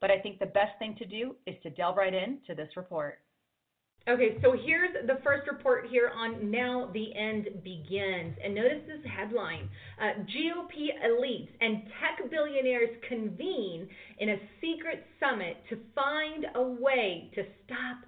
But 0.00 0.10
I 0.10 0.18
think 0.20 0.38
the 0.38 0.46
best 0.46 0.78
thing 0.78 0.94
to 0.98 1.04
do 1.04 1.34
is 1.46 1.56
to 1.62 1.70
delve 1.70 1.96
right 1.96 2.14
into 2.14 2.54
this 2.54 2.68
report. 2.76 3.18
Okay, 4.06 4.36
so 4.42 4.52
here's 4.52 4.90
the 5.06 5.18
first 5.24 5.48
report 5.50 5.86
here 5.90 6.12
on 6.14 6.50
Now 6.50 6.90
the 6.92 7.16
End 7.16 7.48
Begins. 7.64 8.36
And 8.44 8.54
notice 8.54 8.82
this 8.86 9.00
headline 9.10 9.70
uh, 9.98 10.20
GOP 10.24 10.88
elites 11.06 11.48
and 11.62 11.84
tech 11.84 12.30
billionaires 12.30 12.90
convene 13.08 13.88
in 14.18 14.28
a 14.28 14.36
secret 14.60 15.06
summit 15.18 15.56
to 15.70 15.78
find 15.94 16.44
a 16.54 16.62
way 16.62 17.30
to 17.34 17.44
stop 17.64 18.04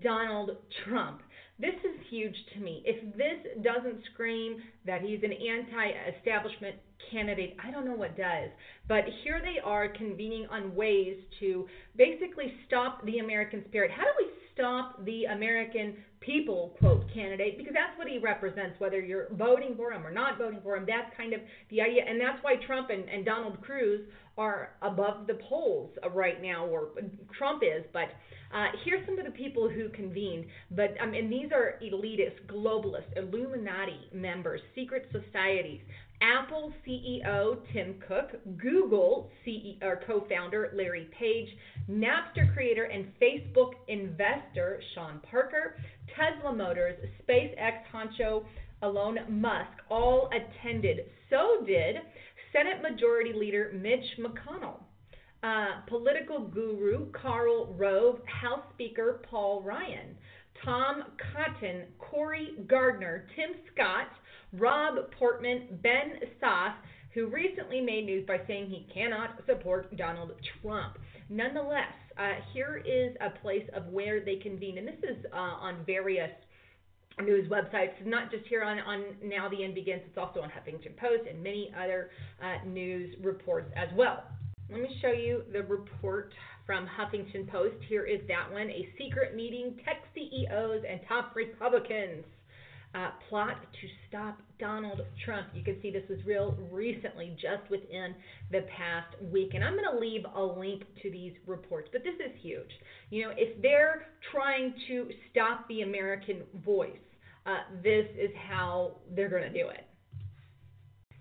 Donald 0.00 0.50
Trump. 0.84 1.20
This 1.60 1.74
is 1.84 2.00
huge 2.08 2.36
to 2.54 2.60
me. 2.60 2.82
If 2.86 3.16
this 3.16 3.62
doesn't 3.62 4.02
scream 4.12 4.62
that 4.86 5.02
he's 5.02 5.22
an 5.22 5.32
anti 5.32 5.90
establishment 6.16 6.76
candidate, 7.10 7.56
I 7.62 7.70
don't 7.70 7.84
know 7.84 7.94
what 7.94 8.16
does. 8.16 8.48
But 8.88 9.04
here 9.24 9.40
they 9.42 9.60
are 9.62 9.88
convening 9.88 10.46
on 10.50 10.74
ways 10.74 11.16
to 11.40 11.66
basically 11.96 12.54
stop 12.66 13.04
the 13.04 13.18
American 13.18 13.64
spirit. 13.68 13.90
How 13.90 14.04
do 14.04 14.10
we 14.18 14.30
stop 14.54 15.04
the 15.04 15.24
American 15.24 15.96
people, 16.20 16.76
quote, 16.78 17.04
candidate, 17.14 17.56
because 17.56 17.72
that's 17.72 17.96
what 17.96 18.06
he 18.06 18.18
represents, 18.18 18.78
whether 18.78 19.00
you're 19.00 19.28
voting 19.32 19.74
for 19.76 19.92
him 19.92 20.06
or 20.06 20.12
not 20.12 20.38
voting 20.38 20.60
for 20.62 20.76
him. 20.76 20.84
That's 20.86 21.14
kind 21.16 21.32
of 21.32 21.40
the 21.70 21.80
idea. 21.80 22.02
And 22.06 22.20
that's 22.20 22.42
why 22.42 22.56
Trump 22.66 22.90
and, 22.90 23.08
and 23.08 23.24
Donald 23.24 23.60
Cruz 23.62 24.02
are 24.40 24.70
above 24.80 25.26
the 25.26 25.38
polls 25.48 25.90
right 26.14 26.42
now, 26.42 26.64
or 26.64 26.88
Trump 27.38 27.62
is. 27.62 27.84
But 27.92 28.08
uh, 28.54 28.68
here's 28.84 29.04
some 29.06 29.18
of 29.18 29.26
the 29.26 29.30
people 29.30 29.68
who 29.68 29.90
convened. 29.90 30.46
But 30.70 30.94
I 31.00 31.06
mean, 31.06 31.28
these 31.28 31.52
are 31.52 31.74
elitist, 31.82 32.46
globalist, 32.46 33.16
Illuminati 33.16 34.08
members, 34.14 34.62
secret 34.74 35.10
societies. 35.12 35.80
Apple 36.22 36.72
CEO 36.86 37.56
Tim 37.72 37.94
Cook, 38.06 38.32
Google 38.58 39.30
CEO 39.46 39.82
or 39.82 40.00
co-founder 40.06 40.72
Larry 40.74 41.08
Page, 41.18 41.48
Napster 41.90 42.52
creator 42.54 42.84
and 42.84 43.06
Facebook 43.20 43.72
investor 43.88 44.82
Sean 44.94 45.20
Parker, 45.30 45.76
Tesla 46.14 46.54
Motors, 46.54 46.96
SpaceX 47.26 47.80
honcho 47.92 48.44
Elon 48.82 49.18
Musk 49.28 49.70
all 49.90 50.30
attended. 50.32 51.06
So 51.30 51.64
did 51.66 51.96
Senate 52.52 52.82
Majority 52.82 53.32
Leader 53.32 53.72
Mitch 53.74 54.18
McConnell, 54.18 54.80
uh, 55.42 55.82
political 55.88 56.40
guru 56.40 57.10
Karl 57.12 57.72
Rove, 57.74 58.20
House 58.26 58.64
Speaker 58.74 59.22
Paul 59.30 59.62
Ryan, 59.62 60.16
Tom 60.64 61.04
Cotton, 61.32 61.84
Cory 61.98 62.50
Gardner, 62.66 63.26
Tim 63.36 63.50
Scott, 63.72 64.08
Rob 64.52 64.96
Portman, 65.18 65.78
Ben 65.82 66.18
Sasse, 66.42 66.74
who 67.14 67.26
recently 67.26 67.80
made 67.80 68.06
news 68.06 68.26
by 68.26 68.38
saying 68.46 68.66
he 68.66 68.86
cannot 68.92 69.40
support 69.46 69.96
Donald 69.96 70.32
Trump. 70.60 70.98
Nonetheless, 71.28 71.94
uh, 72.18 72.34
here 72.52 72.82
is 72.84 73.16
a 73.20 73.38
place 73.40 73.68
of 73.74 73.86
where 73.86 74.24
they 74.24 74.36
convene, 74.36 74.78
and 74.78 74.86
this 74.86 75.02
is 75.02 75.24
uh, 75.32 75.36
on 75.36 75.84
various 75.86 76.30
news 77.22 77.48
websites, 77.48 78.04
not 78.04 78.30
just 78.30 78.46
here 78.46 78.62
on, 78.62 78.78
on 78.80 79.04
Now 79.22 79.48
the 79.48 79.64
End 79.64 79.74
Begins, 79.74 80.02
it's 80.06 80.18
also 80.18 80.40
on 80.40 80.48
Huffington 80.48 80.96
Post 80.96 81.28
and 81.28 81.42
many 81.42 81.72
other 81.76 82.10
uh, 82.42 82.64
news 82.66 83.14
reports 83.22 83.70
as 83.76 83.88
well. 83.96 84.24
Let 84.70 84.82
me 84.82 84.98
show 85.02 85.10
you 85.10 85.42
the 85.52 85.62
report 85.62 86.32
from 86.64 86.86
Huffington 86.86 87.50
Post. 87.50 87.74
Here 87.88 88.06
is 88.06 88.20
that 88.28 88.52
one 88.52 88.70
a 88.70 88.88
secret 88.96 89.34
meeting, 89.34 89.74
tech 89.84 90.04
CEOs 90.14 90.84
and 90.88 91.00
top 91.08 91.34
Republicans. 91.34 92.24
Uh, 92.92 93.10
plot 93.28 93.54
to 93.80 93.86
stop 94.08 94.38
Donald 94.58 95.00
Trump. 95.24 95.46
You 95.54 95.62
can 95.62 95.80
see 95.80 95.92
this 95.92 96.08
was 96.08 96.18
real 96.26 96.56
recently, 96.72 97.36
just 97.40 97.70
within 97.70 98.16
the 98.50 98.62
past 98.76 99.14
week. 99.32 99.50
And 99.54 99.62
I'm 99.62 99.74
going 99.74 99.86
to 99.92 100.00
leave 100.00 100.22
a 100.34 100.42
link 100.42 100.82
to 101.02 101.10
these 101.10 101.32
reports, 101.46 101.88
but 101.92 102.02
this 102.02 102.14
is 102.14 102.32
huge. 102.42 102.70
You 103.10 103.24
know, 103.26 103.30
if 103.36 103.62
they're 103.62 104.08
trying 104.32 104.74
to 104.88 105.08
stop 105.30 105.68
the 105.68 105.82
American 105.82 106.42
voice, 106.64 106.98
uh, 107.46 107.58
this 107.82 108.06
is 108.18 108.30
how 108.48 108.96
they're 109.14 109.28
going 109.28 109.42
to 109.42 109.52
do 109.52 109.68
it. 109.68 109.84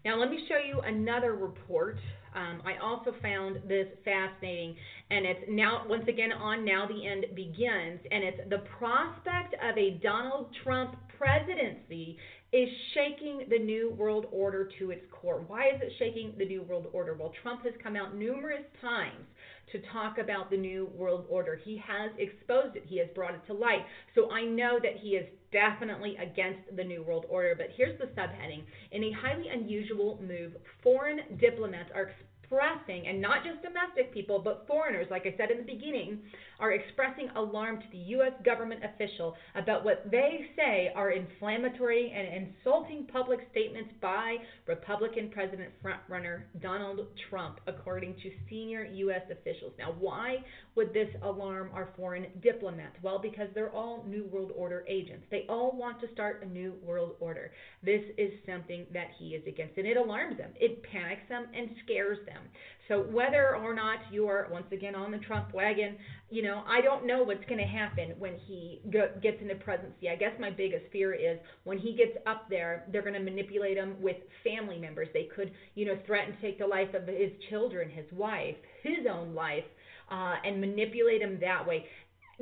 Now, 0.06 0.18
let 0.18 0.30
me 0.30 0.46
show 0.48 0.58
you 0.58 0.80
another 0.82 1.36
report. 1.36 2.00
Um, 2.34 2.62
I 2.66 2.78
also 2.82 3.14
found 3.22 3.60
this 3.68 3.88
fascinating, 4.06 4.76
and 5.10 5.26
it's 5.26 5.42
now, 5.50 5.84
once 5.90 6.06
again, 6.08 6.32
on 6.32 6.64
Now 6.64 6.88
the 6.88 7.06
End 7.06 7.26
Begins, 7.36 8.00
and 8.12 8.24
it's 8.24 8.50
the 8.50 8.60
prospect 8.78 9.56
of 9.62 9.78
a 9.78 10.00
Donald 10.02 10.56
Trump 10.64 10.96
presidency 11.18 12.18
is 12.52 12.70
shaking 12.94 13.48
the 13.50 13.60
New 13.60 13.92
World 13.92 14.28
Order 14.32 14.70
to 14.80 14.92
its 14.92 15.04
core. 15.12 15.44
Why 15.48 15.68
is 15.68 15.82
it 15.82 15.92
shaking 16.00 16.34
the 16.38 16.46
New 16.46 16.64
World 16.64 16.88
Order? 16.94 17.14
Well, 17.14 17.34
Trump 17.44 17.64
has 17.64 17.74
come 17.84 17.96
out 17.96 18.16
numerous 18.16 18.64
times 18.82 19.26
to 19.72 19.80
talk 19.94 20.18
about 20.18 20.50
the 20.50 20.58
New 20.58 20.90
World 20.96 21.26
Order. 21.30 21.60
He 21.64 21.82
has 21.86 22.12
exposed 22.18 22.76
it, 22.76 22.84
he 22.86 22.98
has 23.00 23.08
brought 23.14 23.34
it 23.34 23.42
to 23.48 23.54
light. 23.54 23.86
So 24.16 24.32
I 24.32 24.44
know 24.44 24.80
that 24.82 24.98
he 25.02 25.10
is 25.10 25.28
definitely 25.52 26.18
against 26.18 26.60
the 26.76 26.84
New 26.84 27.04
World 27.04 27.26
Order. 27.30 27.56
But 27.58 27.68
here's 27.76 27.98
the 28.00 28.06
subheading 28.08 28.64
In 28.92 29.04
a 29.04 29.12
highly 29.12 29.48
unusual 29.50 30.20
move, 30.26 30.54
foreign 30.84 31.22
diplomats 31.40 31.90
are 31.94 32.12
expressing, 32.42 33.08
and 33.08 33.22
not 33.22 33.44
just 33.44 33.62
domestic 33.62 34.14
people, 34.14 34.40
but 34.40 34.66
foreigners, 34.68 35.08
like 35.12 35.26
I 35.26 35.36
said 35.38 35.52
in 35.52 35.58
the 35.58 35.64
beginning, 35.64 36.20
are 36.60 36.74
expressing 36.74 37.30
alarm 37.36 37.80
to 37.80 37.86
the 37.92 37.98
U.S. 37.98 38.34
government 38.44 38.82
official 38.84 39.36
about 39.56 39.84
what 39.84 40.10
they 40.12 40.48
say 40.56 40.92
are 40.96 41.12
inflammatory 41.12 42.14
and 42.16 42.48
insulting 42.48 43.06
public 43.12 43.40
statements 43.52 43.92
by 44.02 44.38
Republican 44.68 45.30
President 45.30 45.72
frontrunner 45.84 46.42
Donald 46.62 47.08
Trump, 47.30 47.60
according 47.68 48.16
to 48.16 48.32
senior 48.50 48.86
U.S. 48.86 49.22
officials. 49.32 49.74
Now, 49.78 49.96
why 50.00 50.38
would 50.76 50.94
this 50.94 51.10
alarm 51.24 51.70
our 51.74 51.90
foreign 51.96 52.28
diplomats? 52.42 52.96
Well, 53.02 53.20
because 53.20 53.48
they're 53.54 53.72
all 53.72 54.04
New 54.08 54.26
World 54.26 54.52
Order 54.56 54.86
agents. 54.88 55.26
They 55.32 55.46
all 55.50 55.72
want 55.76 56.00
to 56.02 56.12
start 56.14 56.44
a 56.44 56.46
New 56.46 56.74
World 56.84 57.16
Order. 57.20 57.52
This 57.84 58.02
is 58.18 58.32
something 58.46 58.86
that 58.94 59.08
he 59.18 59.30
is 59.30 59.46
against, 59.48 59.78
and 59.78 59.88
it 59.88 59.98
alarms 59.98 60.38
them, 60.38 60.52
it 60.60 60.84
panics 60.84 61.24
them, 61.30 61.46
and 61.56 61.70
scares 61.86 62.18
them. 62.26 62.42
So 62.90 63.04
whether 63.04 63.56
or 63.56 63.74
not 63.76 64.00
you're 64.12 64.48
once 64.52 64.66
again 64.72 64.96
on 64.96 65.12
the 65.12 65.20
Trump 65.20 65.54
wagon, 65.54 65.96
you 66.32 66.42
know, 66.42 66.64
I 66.68 66.82
don't 66.82 67.06
know 67.06 67.22
what's 67.22 67.46
going 67.46 67.60
to 67.60 67.68
happen 67.68 68.16
when 68.18 68.36
he 68.48 68.82
go, 68.92 69.10
gets 69.22 69.38
into 69.42 69.56
presidency. 69.56 70.10
I 70.10 70.16
guess 70.16 70.32
my 70.40 70.50
biggest 70.50 70.86
fear 70.92 71.14
is 71.14 71.38
when 71.66 71.78
he 71.78 71.96
gets 71.96 72.18
up 72.26 72.50
there, 72.50 72.86
they're 72.92 73.04
going 73.04 73.14
to 73.14 73.20
manipulate 73.20 73.78
him 73.78 73.96
with 74.02 74.18
family 74.44 74.80
members. 74.80 75.08
They 75.14 75.30
could, 75.36 75.52
you 75.76 75.86
know, 75.86 75.98
threaten 76.08 76.36
to 76.36 76.42
take 76.42 76.58
the 76.58 76.66
life 76.66 76.94
of 76.96 77.08
his 77.08 77.32
children, 77.52 77.92
his 77.92 78.06
wife, 78.12 78.56
his 78.82 79.06
own 79.10 79.36
life, 79.36 79.66
uh, 80.12 80.36
and 80.44 80.60
manipulate 80.60 81.22
him 81.22 81.38
that 81.42 81.68
way. 81.68 81.86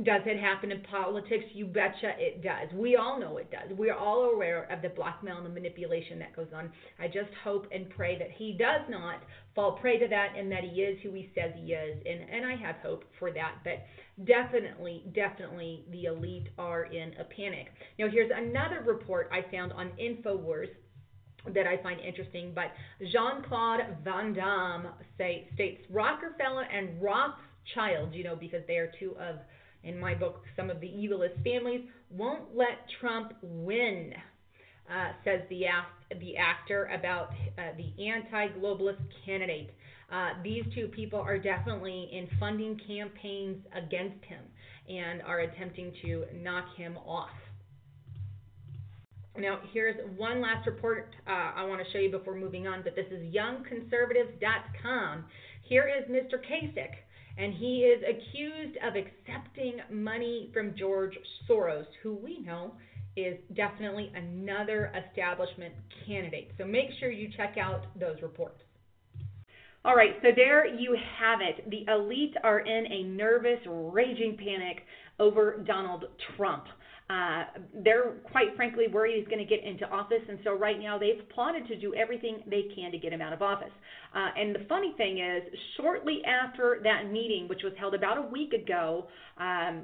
Does 0.04 0.22
it 0.28 0.40
happen 0.40 0.72
in 0.72 0.82
politics? 0.82 1.46
You 1.54 1.66
betcha 1.66 2.14
it 2.20 2.44
does. 2.44 2.72
We 2.72 2.98
all 2.98 3.20
know 3.20 3.38
it 3.38 3.50
does. 3.50 3.76
We're 3.76 3.96
all 3.96 4.30
aware 4.32 4.72
of 4.72 4.84
the 4.84 4.90
blackmail 4.90 5.38
and 5.38 5.46
the 5.46 5.50
manipulation 5.50 6.20
that 6.20 6.36
goes 6.36 6.50
on. 6.56 6.72
I 7.00 7.08
just 7.08 7.32
hope 7.44 7.66
and 7.72 7.90
pray 7.90 8.16
that 8.20 8.30
he 8.30 8.56
does 8.60 8.82
not 8.90 9.24
fall 9.56 9.72
prey 9.72 9.98
to 9.98 10.08
that 10.08 10.34
and 10.38 10.52
that 10.52 10.64
he 10.64 10.82
is 10.82 11.00
who 11.02 11.14
he 11.14 11.32
says 11.34 11.52
he 11.56 11.74
is. 11.74 11.98
And, 12.06 12.30
and 12.30 12.46
I 12.46 12.56
have 12.56 12.76
hope 12.84 13.06
for 13.18 13.32
that. 13.32 13.56
But 13.64 13.86
definitely, 14.24 15.04
definitely 15.16 15.86
the 15.92 16.04
elite 16.04 16.50
are 16.60 16.84
in 16.84 17.14
a 17.20 17.24
panic. 17.24 17.70
Now, 17.98 18.08
here's 18.08 18.32
another 18.32 18.84
report 18.86 19.32
I 19.34 19.50
found 19.52 19.74
on 19.74 19.90
InfoWars 20.00 20.70
that 21.56 21.66
I 21.66 21.82
find 21.82 22.00
interesting. 22.02 22.52
But 22.54 22.72
Jean 23.12 23.42
Claude 23.48 23.80
Van 24.04 24.34
Damme 24.34 24.90
say, 25.18 25.48
states 25.56 25.82
Rockefeller 25.90 26.64
and 26.72 27.02
Rothschild, 27.02 28.14
you 28.14 28.24
know, 28.24 28.36
because 28.36 28.62
they 28.68 28.78
are 28.78 28.92
two 29.00 29.16
of 29.20 29.38
in 29.88 30.00
my 30.00 30.14
book, 30.14 30.44
some 30.56 30.70
of 30.70 30.80
the 30.82 30.88
evilest 30.88 31.42
families 31.44 31.82
won't 32.10 32.56
let 32.56 32.88
Trump 33.00 33.34
win, 33.42 34.14
uh, 34.90 35.12
says 35.24 35.42
the, 35.50 35.64
the 36.20 36.38
actor 36.38 36.86
about 36.94 37.30
uh, 37.58 37.72
the 37.78 37.94
anti 38.06 38.50
globalist 38.60 39.02
candidate. 39.26 39.72
Uh, 40.12 40.30
these 40.44 40.64
two 40.76 40.88
people 40.90 41.20
are 41.20 41.38
definitely 41.38 42.10
in 42.12 42.28
funding 42.40 42.80
campaigns 42.88 43.58
against 43.76 44.24
him 44.26 44.44
and 44.90 45.22
are 45.22 45.40
attempting 45.40 45.92
to 46.02 46.26
knock 46.34 46.66
him 46.78 46.98
off. 47.06 47.30
Now, 49.38 49.60
here's 49.72 49.96
one 50.18 50.42
last 50.42 50.66
report 50.66 51.14
uh, 51.28 51.52
I 51.56 51.64
want 51.66 51.86
to 51.86 51.92
show 51.92 52.00
you 52.00 52.10
before 52.10 52.36
moving 52.36 52.68
on, 52.68 52.82
but 52.84 52.96
this 52.96 53.06
is 53.12 53.34
youngconservatives.com. 53.34 55.26
Here 55.64 55.88
is 55.88 56.10
Mr. 56.10 56.40
Kasich 56.40 56.96
and 57.38 57.54
he 57.54 57.80
is 57.82 58.04
accused 58.04 58.78
of 58.84 58.96
accepting 58.96 59.80
money 59.92 60.50
from 60.54 60.76
George 60.78 61.18
Soros, 61.48 61.86
who 62.02 62.16
we 62.16 62.40
know 62.40 62.74
is 63.16 63.38
definitely 63.56 64.12
another 64.16 64.92
establishment 65.08 65.74
candidate. 66.06 66.52
So 66.58 66.66
make 66.66 66.90
sure 67.00 67.12
you 67.12 67.30
check 67.36 67.56
out 67.60 67.86
those 68.00 68.22
reports. 68.22 68.62
All 69.86 69.96
right, 69.96 70.16
so 70.22 70.30
there 70.36 70.66
you 70.66 70.98
have 71.20 71.40
it. 71.42 71.70
The 71.70 71.86
elite 71.92 72.36
are 72.44 72.60
in 72.60 72.92
a 72.92 73.04
nervous, 73.04 73.60
raging 73.66 74.38
panic 74.38 74.84
over 75.20 75.64
Donald 75.66 76.06
Trump. 76.36 76.66
Uh, 77.10 77.46
they're 77.86 78.16
quite 78.32 78.54
frankly 78.58 78.88
worried 78.92 79.18
he's 79.18 79.28
going 79.28 79.40
to 79.40 79.46
get 79.46 79.64
into 79.64 79.88
office, 79.90 80.22
and 80.28 80.40
so 80.44 80.54
right 80.54 80.78
now 80.78 80.98
they've 80.98 81.28
plotted 81.34 81.66
to 81.68 81.80
do 81.80 81.94
everything 81.96 82.44
they 82.48 82.66
can 82.76 82.92
to 82.92 82.98
get 82.98 83.14
him 83.14 83.22
out 83.22 83.32
of 83.32 83.42
office. 83.42 83.72
Uh, 84.14 84.30
and 84.38 84.54
the 84.54 84.66
funny 84.68 84.94
thing 84.98 85.20
is, 85.20 85.44
shortly 85.78 86.22
after 86.26 86.82
that 86.84 87.10
meeting, 87.10 87.48
which 87.48 87.62
was 87.64 87.72
held 87.80 87.94
about 87.94 88.18
a 88.18 88.22
week 88.22 88.52
ago, 88.52 89.08
um, 89.38 89.84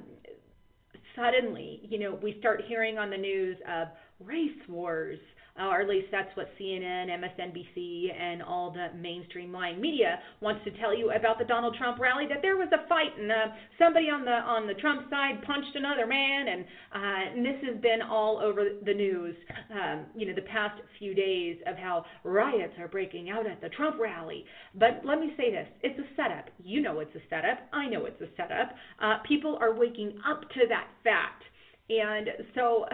suddenly, 1.15 1.79
you 1.83 1.97
know, 1.97 2.19
we 2.21 2.35
start 2.39 2.61
hearing 2.67 2.97
on 2.97 3.09
the 3.09 3.17
news 3.17 3.57
of 3.71 3.87
race 4.19 4.51
wars 4.67 5.19
uh, 5.59 5.65
or 5.67 5.81
at 5.81 5.87
least 5.87 6.07
that's 6.11 6.35
what 6.35 6.47
CNN, 6.59 7.09
MSNBC, 7.09 8.11
and 8.19 8.41
all 8.41 8.71
the 8.71 8.87
mainstream 8.97 9.51
lying 9.51 9.79
media 9.79 10.19
wants 10.41 10.63
to 10.65 10.71
tell 10.79 10.97
you 10.97 11.11
about 11.11 11.37
the 11.37 11.45
Donald 11.45 11.75
Trump 11.77 11.99
rally. 11.99 12.25
That 12.27 12.41
there 12.41 12.57
was 12.57 12.69
a 12.73 12.87
fight 12.87 13.17
and 13.19 13.31
uh, 13.31 13.35
somebody 13.77 14.07
on 14.09 14.25
the 14.25 14.31
on 14.31 14.65
the 14.65 14.73
Trump 14.75 15.09
side 15.11 15.43
punched 15.45 15.75
another 15.75 16.07
man, 16.07 16.47
and, 16.47 16.65
uh, 16.93 17.35
and 17.35 17.45
this 17.45 17.63
has 17.69 17.79
been 17.81 18.01
all 18.01 18.39
over 18.39 18.65
the 18.83 18.93
news. 18.93 19.35
Um, 19.71 20.05
you 20.15 20.25
know, 20.25 20.33
the 20.33 20.41
past 20.41 20.81
few 20.97 21.13
days 21.13 21.57
of 21.67 21.75
how 21.77 22.05
riots 22.23 22.73
are 22.79 22.87
breaking 22.87 23.29
out 23.29 23.45
at 23.45 23.61
the 23.61 23.69
Trump 23.69 23.99
rally. 23.99 24.45
But 24.73 25.01
let 25.05 25.19
me 25.19 25.33
say 25.37 25.51
this: 25.51 25.67
it's 25.83 25.99
a 25.99 26.15
setup. 26.15 26.49
You 26.63 26.81
know, 26.81 26.99
it's 26.99 27.15
a 27.15 27.21
setup. 27.29 27.59
I 27.71 27.87
know 27.89 28.05
it's 28.05 28.21
a 28.21 28.29
setup. 28.35 28.73
Uh, 28.99 29.17
people 29.27 29.57
are 29.61 29.73
waking 29.75 30.17
up 30.27 30.41
to 30.41 30.61
that 30.69 30.87
fact, 31.03 31.43
and 31.89 32.27
so 32.55 32.85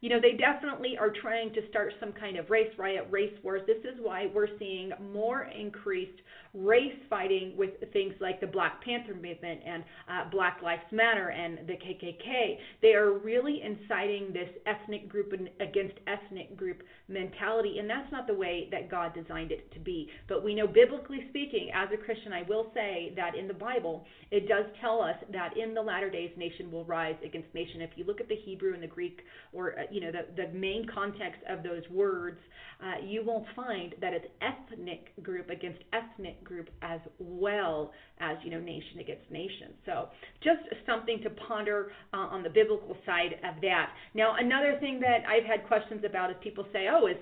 you 0.00 0.08
know, 0.08 0.20
they 0.20 0.36
definitely 0.36 0.96
are 0.98 1.10
trying 1.10 1.52
to 1.54 1.60
start 1.70 1.92
some 1.98 2.12
kind 2.12 2.36
of 2.36 2.50
race 2.50 2.72
riot, 2.78 3.06
race 3.10 3.34
wars. 3.42 3.62
This 3.66 3.78
is 3.84 3.98
why 4.00 4.30
we're 4.32 4.58
seeing 4.58 4.92
more 5.12 5.44
increased 5.44 6.20
race 6.54 6.94
fighting 7.10 7.54
with 7.56 7.70
things 7.92 8.14
like 8.20 8.40
the 8.40 8.46
Black 8.46 8.82
Panther 8.84 9.14
movement 9.14 9.60
and 9.66 9.84
uh, 10.08 10.30
Black 10.30 10.60
Lives 10.62 10.82
Matter 10.92 11.28
and 11.28 11.66
the 11.66 11.74
KKK. 11.74 12.58
They 12.80 12.94
are 12.94 13.18
really 13.18 13.60
inciting 13.62 14.32
this 14.32 14.48
ethnic 14.66 15.08
group 15.08 15.32
against 15.60 15.94
ethnic 16.06 16.56
group 16.56 16.82
mentality, 17.08 17.78
and 17.78 17.88
that's 17.88 18.10
not 18.12 18.26
the 18.26 18.34
way 18.34 18.68
that 18.70 18.90
God 18.90 19.14
designed 19.14 19.50
it 19.50 19.72
to 19.72 19.80
be. 19.80 20.08
But 20.28 20.44
we 20.44 20.54
know, 20.54 20.66
biblically 20.66 21.26
speaking, 21.30 21.70
as 21.74 21.88
a 21.92 21.96
Christian, 21.96 22.32
I 22.32 22.42
will 22.42 22.70
say 22.74 23.12
that 23.16 23.34
in 23.34 23.48
the 23.48 23.54
Bible, 23.54 24.04
it 24.30 24.48
does 24.48 24.66
tell 24.80 25.00
us 25.02 25.16
that 25.32 25.56
in 25.56 25.74
the 25.74 25.82
latter 25.82 26.10
days, 26.10 26.30
nation 26.36 26.70
will 26.70 26.84
rise 26.84 27.16
against 27.24 27.52
nation. 27.54 27.80
If 27.80 27.90
you 27.96 28.04
look 28.04 28.20
at 28.20 28.28
the 28.28 28.36
Hebrew 28.36 28.74
and 28.74 28.82
the 28.82 28.88
Greek, 28.88 29.20
or 29.52 29.78
uh, 29.78 29.82
you 29.90 30.00
know, 30.00 30.10
the, 30.12 30.42
the 30.42 30.48
main 30.56 30.86
context 30.92 31.40
of 31.48 31.62
those 31.62 31.82
words, 31.90 32.38
uh, 32.82 33.04
you 33.04 33.24
will 33.24 33.44
find 33.56 33.94
that 34.00 34.12
it's 34.12 34.26
ethnic 34.40 35.12
group 35.22 35.50
against 35.50 35.80
ethnic 35.92 36.42
group 36.44 36.68
as 36.82 37.00
well 37.18 37.92
as 38.20 38.36
you 38.44 38.50
know 38.50 38.60
nation 38.60 39.00
against 39.00 39.28
nation. 39.30 39.74
So 39.84 40.08
just 40.42 40.60
something 40.86 41.20
to 41.24 41.30
ponder 41.30 41.90
uh, 42.14 42.18
on 42.18 42.42
the 42.42 42.50
biblical 42.50 42.96
side 43.04 43.34
of 43.44 43.60
that. 43.62 43.90
Now 44.14 44.36
another 44.38 44.76
thing 44.80 45.00
that 45.00 45.28
I've 45.28 45.44
had 45.44 45.66
questions 45.66 46.04
about 46.08 46.30
is 46.30 46.36
people 46.42 46.66
say, 46.72 46.86
oh, 46.90 47.06
is 47.06 47.16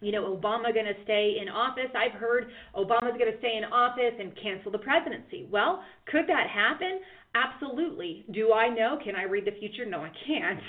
you 0.00 0.12
know, 0.12 0.36
Obama 0.36 0.72
going 0.72 0.86
to 0.86 1.02
stay 1.04 1.36
in 1.40 1.48
office? 1.48 1.90
I've 1.94 2.18
heard 2.18 2.50
Obama's 2.76 3.18
going 3.18 3.32
to 3.32 3.38
stay 3.38 3.56
in 3.56 3.64
office 3.64 4.14
and 4.18 4.32
cancel 4.42 4.70
the 4.70 4.78
presidency. 4.78 5.46
Well, 5.50 5.82
could 6.10 6.26
that 6.28 6.48
happen? 6.48 7.00
Absolutely. 7.34 8.24
Do 8.32 8.52
I 8.52 8.68
know? 8.68 8.98
Can 9.04 9.14
I 9.14 9.22
read 9.22 9.44
the 9.44 9.56
future? 9.60 9.86
No, 9.86 10.00
I 10.00 10.10
can't. 10.26 10.60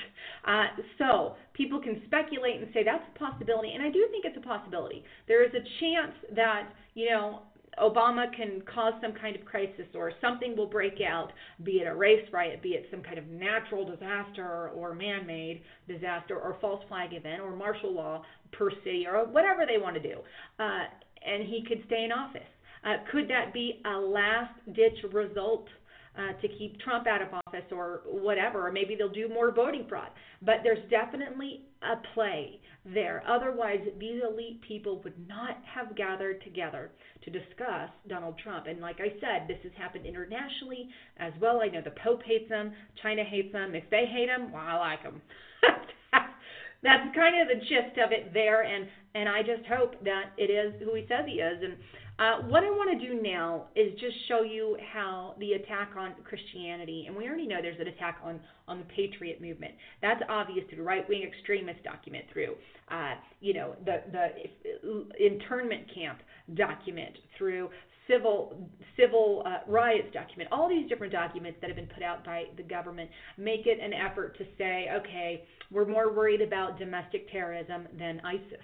Uh, 0.46 0.82
so 1.00 1.36
people 1.54 1.82
can 1.82 2.02
speculate 2.06 2.62
and 2.62 2.68
say 2.72 2.84
that's 2.84 3.04
a 3.16 3.18
possibility, 3.18 3.72
and 3.74 3.82
I 3.82 3.90
do 3.90 4.08
think 4.12 4.26
it's 4.26 4.38
a 4.38 4.48
possibility. 4.48 5.04
There 5.28 5.44
is 5.44 5.52
a 5.56 5.64
chance 5.80 6.14
that 6.36 6.70
you 6.94 7.10
know 7.10 7.42
Obama 7.80 8.26
can 8.36 8.62
cause 8.74 8.94
some 9.02 9.14
kind 9.14 9.36
of 9.36 9.46
crisis 9.46 9.86
or 9.96 10.12
something 10.20 10.56
will 10.56 10.68
break 10.68 11.00
out, 11.02 11.32
be 11.64 11.74
it 11.74 11.88
a 11.88 11.96
race 11.96 12.28
riot, 12.32 12.62
be 12.62 12.70
it 12.70 12.86
some 12.92 13.02
kind 13.02 13.18
of 13.18 13.28
natural 13.28 13.86
disaster 13.86 14.70
or 14.76 14.94
man 14.94 15.26
made 15.26 15.62
disaster 15.88 16.38
or 16.38 16.58
false 16.60 16.84
flag 16.88 17.14
event 17.14 17.42
or 17.42 17.56
martial 17.56 17.94
law 17.94 18.24
per 18.52 18.70
city 18.84 19.06
or 19.08 19.26
whatever 19.26 19.66
they 19.66 19.78
want 19.82 19.96
to 19.96 20.02
do. 20.02 20.18
Uh, 20.60 20.84
and 21.26 21.44
he 21.48 21.64
could 21.68 21.82
stay 21.88 22.04
in 22.04 22.12
office. 22.12 22.42
Uh, 22.84 22.98
could 23.12 23.30
that 23.30 23.54
be 23.54 23.82
a 23.86 23.98
last 23.98 24.54
ditch 24.74 24.98
result? 25.14 25.68
Uh, 26.14 26.34
to 26.42 26.48
keep 26.58 26.78
Trump 26.82 27.08
out 27.08 27.22
of 27.22 27.30
office 27.48 27.64
or 27.72 28.02
whatever, 28.06 28.68
or 28.68 28.70
maybe 28.70 28.96
they'll 28.96 29.08
do 29.08 29.30
more 29.30 29.50
voting 29.50 29.86
fraud. 29.88 30.10
But 30.42 30.56
there's 30.62 30.90
definitely 30.90 31.62
a 31.82 31.96
play 32.14 32.60
there. 32.86 33.24
Otherwise, 33.26 33.80
these 33.98 34.22
elite 34.22 34.62
people 34.68 35.02
would 35.04 35.14
not 35.30 35.58
have 35.74 35.96
gathered 35.96 36.44
together 36.44 36.92
to 37.24 37.30
discuss 37.32 37.90
Donald 38.10 38.36
Trump. 38.44 38.68
And 38.68 38.82
like 38.82 38.98
I 39.00 39.14
said, 39.22 39.48
this 39.48 39.60
has 39.64 39.72
happened 39.78 40.06
internationally 40.06 40.90
as 41.18 41.32
well. 41.40 41.62
I 41.62 41.68
know 41.68 41.82
the 41.82 41.96
Pope 42.04 42.24
hates 42.24 42.50
them, 42.50 42.74
China 43.02 43.24
hates 43.24 43.54
them. 43.54 43.74
If 43.74 43.90
they 43.90 44.06
hate 44.06 44.28
him, 44.28 44.52
well, 44.52 44.62
I 44.66 44.76
like 44.76 45.02
him. 45.02 45.22
That's 46.84 47.16
kind 47.16 47.40
of 47.42 47.48
the 47.48 47.62
gist 47.66 47.98
of 48.04 48.12
it 48.12 48.34
there, 48.34 48.64
and 48.64 48.88
and 49.14 49.30
I 49.30 49.42
just 49.44 49.66
hope 49.70 50.04
that 50.04 50.32
it 50.38 50.50
is 50.50 50.74
who 50.82 50.96
he 50.96 51.06
says 51.08 51.26
he 51.28 51.34
is. 51.34 51.62
And 51.62 51.76
uh, 52.22 52.40
what 52.44 52.64
I 52.64 52.70
want 52.70 53.02
to 53.02 53.08
do 53.08 53.20
now 53.20 53.66
is 53.76 54.00
just 54.00 54.16
show 54.28 54.44
you 54.44 54.78
how 54.94 55.34
the 55.40 55.54
attack 55.54 55.94
on 55.98 56.14
Christianity, 56.24 57.06
and 57.08 57.16
we 57.16 57.28
already 57.28 57.48
know 57.48 57.58
there's 57.64 57.80
an 57.80 57.88
attack 57.88 58.20
on, 58.24 58.40
on 58.68 58.78
the 58.78 58.86
Patriot 58.96 59.42
movement. 59.42 59.74
That's 60.04 60.22
obvious 60.30 60.64
through 60.70 60.84
right-wing 60.84 61.24
extremist 61.24 61.84
document, 61.84 62.26
through 62.32 62.54
uh, 62.92 63.16
you 63.40 63.56
know 63.56 63.76
the 63.86 64.04
the 64.12 65.26
internment 65.26 65.92
camp 65.96 66.20
document, 66.54 67.18
through 67.40 67.70
civil 68.08 68.70
civil 69.00 69.42
uh, 69.48 69.60
riots 69.68 70.14
document. 70.14 70.48
All 70.52 70.70
these 70.70 70.88
different 70.88 71.12
documents 71.12 71.58
that 71.62 71.72
have 71.72 71.78
been 71.78 71.90
put 71.92 72.04
out 72.04 72.24
by 72.24 72.44
the 72.56 72.64
government 72.64 73.10
make 73.40 73.66
it 73.66 73.80
an 73.82 73.94
effort 73.94 74.38
to 74.38 74.46
say, 74.60 74.90
okay, 74.94 75.44
we're 75.72 75.88
more 75.88 76.14
worried 76.14 76.42
about 76.42 76.78
domestic 76.78 77.32
terrorism 77.32 77.88
than 77.98 78.22
ISIS. 78.24 78.62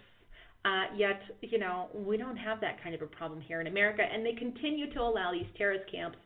Uh, 0.68 0.84
yet, 0.98 1.22
you 1.42 1.60
know, 1.60 1.88
we 1.94 2.18
don't 2.18 2.36
have 2.36 2.60
that 2.60 2.82
kind 2.84 2.94
of 2.94 3.02
a 3.02 3.06
problem 3.06 3.40
here 3.40 3.62
in 3.62 3.68
America, 3.68 4.02
and 4.02 4.26
they 4.26 4.34
continue 4.34 4.92
to 4.94 5.00
allow 5.00 5.32
these 5.32 5.46
terrorist 5.58 5.90
camps 5.90 6.18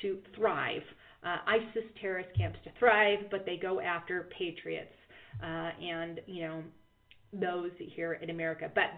to 0.00 0.18
thrive, 0.34 0.82
uh, 1.22 1.36
ISIS 1.46 1.84
terrorist 2.00 2.30
camps 2.34 2.58
to 2.64 2.70
thrive, 2.78 3.18
but 3.30 3.44
they 3.44 3.58
go 3.58 3.78
after 3.80 4.28
patriots 4.38 4.94
uh, 5.42 5.70
and, 5.82 6.20
you 6.26 6.42
know, 6.46 6.62
those 7.34 7.70
here 7.94 8.14
in 8.14 8.30
America. 8.30 8.70
But 8.74 8.90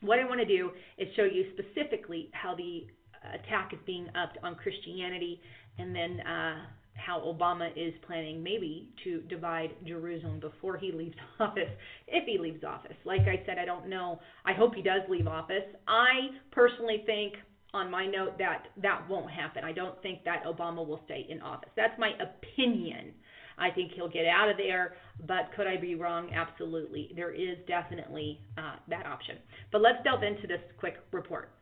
what 0.00 0.18
I 0.18 0.24
want 0.24 0.40
to 0.40 0.46
do 0.46 0.70
is 0.98 1.06
show 1.14 1.24
you 1.24 1.44
specifically 1.52 2.28
how 2.32 2.56
the 2.56 2.86
attack 3.34 3.72
is 3.72 3.78
being 3.86 4.08
upped 4.16 4.38
on 4.42 4.56
Christianity, 4.56 5.40
and 5.78 5.94
then 5.94 6.20
uh, 6.20 6.56
how 7.04 7.20
Obama 7.20 7.70
is 7.76 7.94
planning 8.06 8.42
maybe 8.42 8.88
to 9.04 9.20
divide 9.22 9.70
Jerusalem 9.86 10.40
before 10.40 10.76
he 10.76 10.92
leaves 10.92 11.16
office, 11.40 11.70
if 12.06 12.24
he 12.26 12.38
leaves 12.38 12.64
office. 12.64 12.96
Like 13.04 13.22
I 13.22 13.42
said, 13.46 13.58
I 13.58 13.64
don't 13.64 13.88
know. 13.88 14.20
I 14.44 14.52
hope 14.52 14.74
he 14.74 14.82
does 14.82 15.02
leave 15.08 15.26
office. 15.26 15.64
I 15.88 16.30
personally 16.50 17.02
think 17.06 17.34
on 17.72 17.90
my 17.90 18.06
note 18.06 18.36
that 18.38 18.68
that 18.82 19.08
won't 19.08 19.30
happen. 19.30 19.64
I 19.64 19.72
don't 19.72 20.00
think 20.02 20.24
that 20.24 20.44
Obama 20.44 20.86
will 20.86 21.00
stay 21.04 21.26
in 21.28 21.40
office. 21.40 21.70
That's 21.76 21.98
my 21.98 22.12
opinion. 22.20 23.12
I 23.58 23.70
think 23.70 23.92
he'll 23.92 24.08
get 24.08 24.26
out 24.26 24.48
of 24.48 24.56
there, 24.56 24.94
but 25.26 25.50
could 25.54 25.66
I 25.66 25.76
be 25.76 25.94
wrong? 25.94 26.30
Absolutely. 26.34 27.12
There 27.14 27.30
is 27.32 27.58
definitely 27.68 28.40
uh, 28.56 28.76
that 28.88 29.06
option. 29.06 29.36
But 29.70 29.82
let's 29.82 30.02
delve 30.02 30.22
into 30.22 30.46
this 30.46 30.60
quick 30.78 30.94
report. 31.12 31.52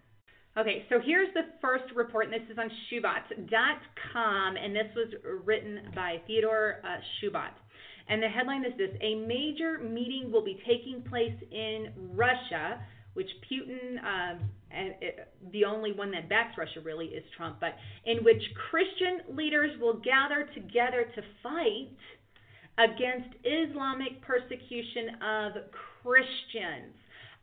Okay, 0.59 0.85
so 0.89 0.99
here's 1.05 1.33
the 1.35 1.43
first 1.61 1.85
report, 1.95 2.25
and 2.25 2.35
this 2.35 2.51
is 2.51 2.59
on 2.59 2.69
Shoebat.com, 2.91 4.57
and 4.57 4.75
this 4.75 4.91
was 4.97 5.15
written 5.45 5.79
by 5.95 6.17
Theodore 6.27 6.83
uh. 6.83 7.51
And 8.09 8.21
the 8.21 8.29
headline 8.29 8.65
is 8.65 8.73
this 8.77 8.91
A 9.01 9.15
major 9.15 9.79
meeting 9.79 10.33
will 10.33 10.43
be 10.43 10.59
taking 10.67 11.03
place 11.09 11.37
in 11.53 11.93
Russia, 12.17 12.81
which 13.15 13.29
Putin, 13.49 14.03
um, 14.03 14.41
and 14.73 14.95
it, 15.01 15.29
the 15.53 15.65
only 15.65 15.93
one 15.93 16.11
that 16.11 16.29
backs 16.29 16.59
Russia 16.59 16.81
really 16.83 17.07
is 17.07 17.23
Trump, 17.37 17.59
but 17.61 17.77
in 18.05 18.25
which 18.25 18.43
Christian 18.69 19.37
leaders 19.37 19.71
will 19.81 20.01
gather 20.01 20.49
together 20.55 21.07
to 21.15 21.23
fight 21.41 21.95
against 22.79 23.29
Islamic 23.45 24.21
persecution 24.23 25.23
of 25.23 25.53
Christians. 26.03 26.95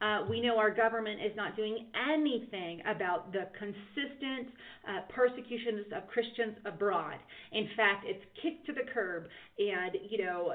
Uh, 0.06 0.24
we 0.30 0.39
know 0.39 0.58
our 0.58 0.70
government 0.70 1.20
is 1.20 1.36
not 1.36 1.56
doing 1.56 1.88
anything 2.12 2.82
about 2.86 3.32
the 3.32 3.47
consistent 3.58 4.53
uh, 4.88 5.01
persecutions 5.10 5.86
of 5.95 6.08
Christians 6.08 6.56
abroad. 6.66 7.16
In 7.51 7.68
fact, 7.76 8.06
it's 8.06 8.24
kicked 8.41 8.68
to 8.68 8.74
the 8.74 8.86
curb, 8.93 9.24
and 9.58 9.97
you 10.08 10.24
know 10.24 10.53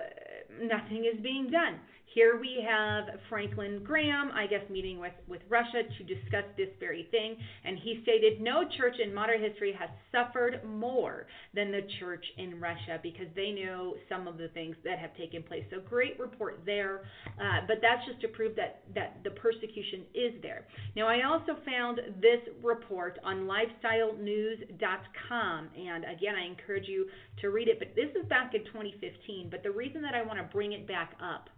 nothing 0.62 1.10
is 1.12 1.20
being 1.22 1.50
done. 1.50 1.80
Here 2.14 2.38
we 2.40 2.64
have 2.68 3.04
Franklin 3.28 3.82
Graham, 3.84 4.32
I 4.34 4.48
guess, 4.48 4.68
meeting 4.68 4.98
with, 4.98 5.12
with 5.28 5.42
Russia 5.48 5.84
to 5.96 6.02
discuss 6.02 6.42
this 6.56 6.70
very 6.80 7.06
thing, 7.12 7.36
and 7.64 7.78
he 7.78 8.00
stated 8.02 8.40
no 8.40 8.64
church 8.76 8.96
in 9.00 9.14
modern 9.14 9.40
history 9.40 9.72
has 9.78 9.88
suffered 10.10 10.60
more 10.64 11.28
than 11.54 11.70
the 11.70 11.82
church 12.00 12.24
in 12.36 12.58
Russia 12.58 12.98
because 13.00 13.28
they 13.36 13.52
know 13.52 13.94
some 14.08 14.26
of 14.26 14.38
the 14.38 14.48
things 14.48 14.74
that 14.82 14.98
have 14.98 15.16
taken 15.16 15.44
place. 15.44 15.62
So 15.70 15.78
great 15.88 16.18
report 16.18 16.62
there, 16.66 17.02
uh, 17.38 17.60
but 17.68 17.76
that's 17.80 18.04
just 18.08 18.20
to 18.22 18.28
prove 18.28 18.56
that, 18.56 18.82
that 18.96 19.22
the 19.22 19.30
persecution 19.30 20.02
is 20.12 20.32
there. 20.42 20.66
Now, 20.96 21.06
I 21.06 21.22
also 21.22 21.54
found 21.64 22.00
this 22.20 22.40
report 22.60 23.20
on 23.22 23.46
lifesitenews.com, 23.46 25.68
and 25.78 26.04
again, 26.04 26.34
I 26.34 26.44
encourage 26.44 26.88
you 26.88 27.06
to 27.40 27.50
read 27.50 27.68
it, 27.68 27.78
but 27.78 27.94
this 27.94 28.10
is 28.20 28.26
back 28.28 28.54
in 28.54 28.64
2015, 28.64 29.48
but 29.48 29.62
the 29.62 29.70
reason 29.70 30.02
that 30.02 30.16
I 30.16 30.22
want 30.22 30.40
to 30.40 30.44
bring 30.52 30.72
it 30.72 30.88
back 30.88 31.14
up 31.22 31.48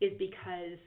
is 0.00 0.12
because 0.18 0.78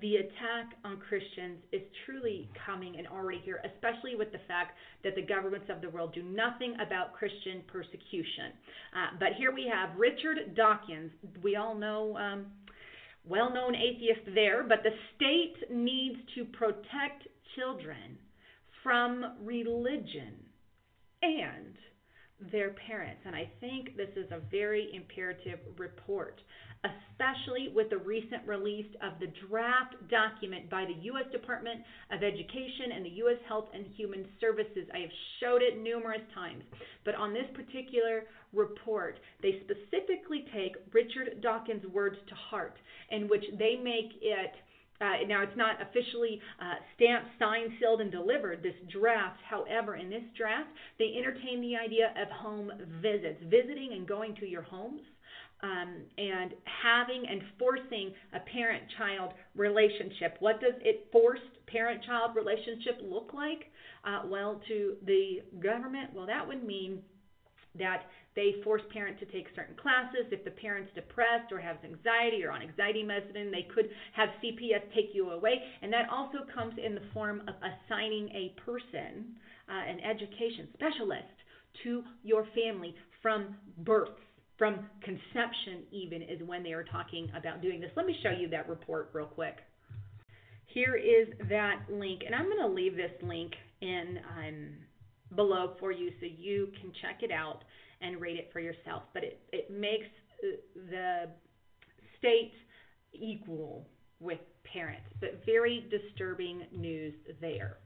the 0.00 0.16
attack 0.16 0.78
on 0.84 0.98
Christians 0.98 1.58
is 1.72 1.82
truly 2.06 2.48
coming 2.64 2.96
and 2.98 3.06
already 3.06 3.40
here, 3.44 3.60
especially 3.64 4.14
with 4.14 4.30
the 4.32 4.38
fact 4.46 4.76
that 5.02 5.14
the 5.14 5.22
governments 5.22 5.66
of 5.70 5.80
the 5.80 5.90
world 5.90 6.14
do 6.14 6.22
nothing 6.22 6.74
about 6.74 7.14
Christian 7.14 7.62
persecution. 7.66 8.54
Uh, 8.94 9.16
but 9.18 9.28
here 9.36 9.52
we 9.52 9.70
have 9.72 9.98
Richard 9.98 10.54
Dawkins. 10.54 11.10
We 11.42 11.56
all 11.56 11.74
know, 11.74 12.16
um, 12.16 12.46
well 13.26 13.52
known 13.52 13.74
atheist 13.74 14.34
there, 14.34 14.62
but 14.62 14.82
the 14.82 14.94
state 15.16 15.70
needs 15.70 16.16
to 16.36 16.44
protect 16.44 17.26
children 17.56 18.18
from 18.82 19.36
religion 19.42 20.34
and 21.22 21.74
their 22.52 22.70
parents. 22.86 23.22
And 23.26 23.34
I 23.34 23.50
think 23.60 23.96
this 23.96 24.10
is 24.16 24.30
a 24.30 24.38
very 24.50 24.90
imperative 24.94 25.58
report 25.76 26.40
especially 26.84 27.68
with 27.74 27.90
the 27.90 27.98
recent 27.98 28.46
release 28.46 28.86
of 29.02 29.18
the 29.20 29.32
draft 29.48 29.94
document 30.08 30.70
by 30.70 30.84
the 30.84 30.94
U.S. 31.04 31.24
Department 31.32 31.80
of 32.12 32.22
Education 32.22 32.92
and 32.94 33.04
the 33.04 33.16
U.S. 33.26 33.38
Health 33.48 33.68
and 33.74 33.86
Human 33.96 34.26
Services. 34.40 34.86
I 34.94 34.98
have 34.98 35.10
showed 35.40 35.62
it 35.62 35.80
numerous 35.80 36.22
times, 36.34 36.62
but 37.04 37.14
on 37.14 37.34
this 37.34 37.46
particular 37.54 38.24
report, 38.52 39.18
they 39.42 39.60
specifically 39.64 40.46
take 40.54 40.76
Richard 40.92 41.40
Dawkins' 41.42 41.86
words 41.92 42.16
to 42.28 42.34
heart, 42.34 42.76
in 43.10 43.28
which 43.28 43.44
they 43.58 43.76
make 43.76 44.12
it 44.22 44.52
uh, 45.00 45.22
now, 45.28 45.44
it's 45.44 45.56
not 45.56 45.76
officially 45.80 46.40
uh, 46.60 46.74
stamped, 46.96 47.28
signed, 47.38 47.70
sealed, 47.78 48.00
and 48.00 48.10
delivered, 48.10 48.64
this 48.64 48.74
draft. 48.90 49.38
However, 49.48 49.94
in 49.94 50.10
this 50.10 50.24
draft, 50.36 50.68
they 50.98 51.14
entertain 51.16 51.60
the 51.60 51.76
idea 51.76 52.12
of 52.20 52.28
home 52.30 52.72
visits, 53.00 53.38
visiting 53.44 53.92
and 53.92 54.08
going 54.08 54.34
to 54.40 54.46
your 54.46 54.62
homes 54.62 55.02
um, 55.62 56.02
and 56.16 56.54
having 56.82 57.26
and 57.28 57.42
forcing 57.58 58.12
a 58.32 58.40
parent 58.40 58.84
child 58.96 59.32
relationship. 59.56 60.36
What 60.40 60.60
does 60.60 60.74
it 60.80 61.08
forced 61.10 61.42
parent 61.66 62.02
child 62.04 62.36
relationship 62.36 63.00
look 63.02 63.32
like? 63.34 63.66
Uh, 64.04 64.22
well, 64.26 64.60
to 64.68 64.96
the 65.04 65.42
government, 65.60 66.10
well, 66.14 66.26
that 66.26 66.46
would 66.46 66.64
mean 66.64 67.02
that 67.78 68.02
they 68.34 68.54
force 68.62 68.82
parents 68.92 69.18
to 69.20 69.26
take 69.26 69.46
certain 69.54 69.74
classes. 69.74 70.26
If 70.30 70.44
the 70.44 70.50
parent's 70.50 70.90
depressed 70.94 71.52
or 71.52 71.58
has 71.58 71.76
anxiety 71.84 72.44
or 72.44 72.52
on 72.52 72.62
anxiety 72.62 73.02
medicine, 73.02 73.50
they 73.50 73.66
could 73.74 73.88
have 74.12 74.28
CPS 74.42 74.82
take 74.94 75.10
you 75.12 75.30
away. 75.30 75.60
And 75.82 75.92
that 75.92 76.08
also 76.10 76.38
comes 76.54 76.74
in 76.82 76.94
the 76.94 77.02
form 77.12 77.42
of 77.48 77.54
assigning 77.58 78.28
a 78.30 78.54
person, 78.64 79.34
uh, 79.68 79.72
an 79.72 80.00
education 80.00 80.68
specialist, 80.74 81.24
to 81.82 82.02
your 82.22 82.46
family 82.54 82.94
from 83.22 83.56
birth 83.78 84.14
from 84.58 84.90
conception 85.02 85.84
even 85.92 86.20
is 86.20 86.42
when 86.44 86.62
they 86.64 86.72
are 86.72 86.84
talking 86.84 87.30
about 87.36 87.62
doing 87.62 87.80
this. 87.80 87.90
Let 87.96 88.06
me 88.06 88.16
show 88.22 88.30
you 88.30 88.48
that 88.50 88.68
report 88.68 89.10
real 89.12 89.26
quick. 89.26 89.56
here 90.66 90.96
is 90.96 91.28
that 91.48 91.80
link, 91.90 92.22
and 92.26 92.34
I'm 92.34 92.44
going 92.46 92.58
to 92.58 92.66
leave 92.68 92.94
this 92.96 93.12
link 93.22 93.52
in 93.80 94.18
um, 94.36 94.70
below 95.34 95.74
for 95.80 95.92
you 95.92 96.10
so 96.20 96.26
you 96.26 96.68
can 96.80 96.92
check 97.02 97.22
it 97.22 97.30
out 97.30 97.62
and 98.00 98.20
read 98.20 98.36
it 98.36 98.50
for 98.52 98.60
yourself. 98.60 99.02
But 99.14 99.24
it, 99.24 99.40
it 99.52 99.70
makes 99.70 100.06
uh, 100.42 100.56
the 100.90 101.30
state 102.18 102.52
equal 103.12 103.86
with 104.20 104.38
parents, 104.72 105.08
but 105.20 105.42
very 105.46 105.88
disturbing 105.90 106.64
news 106.72 107.14
there. 107.40 107.78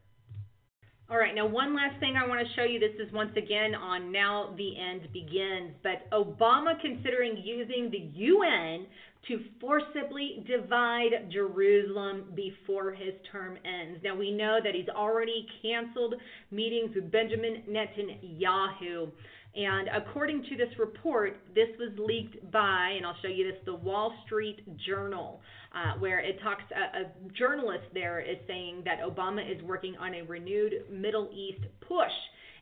All 1.13 1.19
right, 1.19 1.35
now 1.35 1.47
one 1.47 1.77
last 1.77 2.01
thing 2.01 2.15
I 2.17 2.27
want 2.27 2.41
to 2.41 2.55
show 2.55 2.65
you. 2.65 2.81
This 2.81 2.99
is 2.99 3.13
once 3.13 3.33
again 3.37 3.75
on 3.75 4.11
Now 4.11 4.55
the 4.57 4.81
End 4.81 5.13
Begins, 5.13 5.73
but 5.83 6.09
Obama 6.11 6.73
considering 6.81 7.37
using 7.37 7.91
the 7.91 7.99
UN 8.15 8.87
to 9.29 9.45
forcibly 9.61 10.43
divide 10.47 11.31
Jerusalem 11.31 12.33
before 12.35 12.93
his 12.93 13.13
term 13.31 13.59
ends. 13.63 14.01
Now 14.03 14.17
we 14.17 14.33
know 14.33 14.59
that 14.65 14.75
he's 14.75 14.89
already 14.89 15.47
canceled 15.61 16.15
meetings 16.51 16.93
with 16.95 17.13
Benjamin 17.13 17.63
Netanyahu. 17.69 19.11
And 19.55 19.89
according 19.95 20.45
to 20.45 20.57
this 20.57 20.71
report, 20.79 21.37
this 21.55 21.69
was 21.79 21.91
leaked 21.99 22.51
by, 22.51 22.95
and 22.97 23.05
I'll 23.05 23.17
show 23.21 23.29
you 23.29 23.51
this, 23.51 23.61
the 23.67 23.75
Wall 23.75 24.15
Street 24.25 24.61
Journal, 24.79 25.43
uh, 25.75 25.99
where 25.99 26.21
it 26.21 26.41
talks, 26.43 26.63
a, 26.75 27.03
a 27.03 27.33
journalist 27.39 27.85
there 27.93 28.21
is 28.21 28.39
saying 28.47 28.83
that 28.87 29.01
Obama 29.01 29.43
is 29.45 29.63
working 29.63 29.95
on 29.99 30.15
a 30.15 30.23
renewed 30.23 30.85
Middle 30.91 31.29
East 31.35 31.61
push 31.87 32.13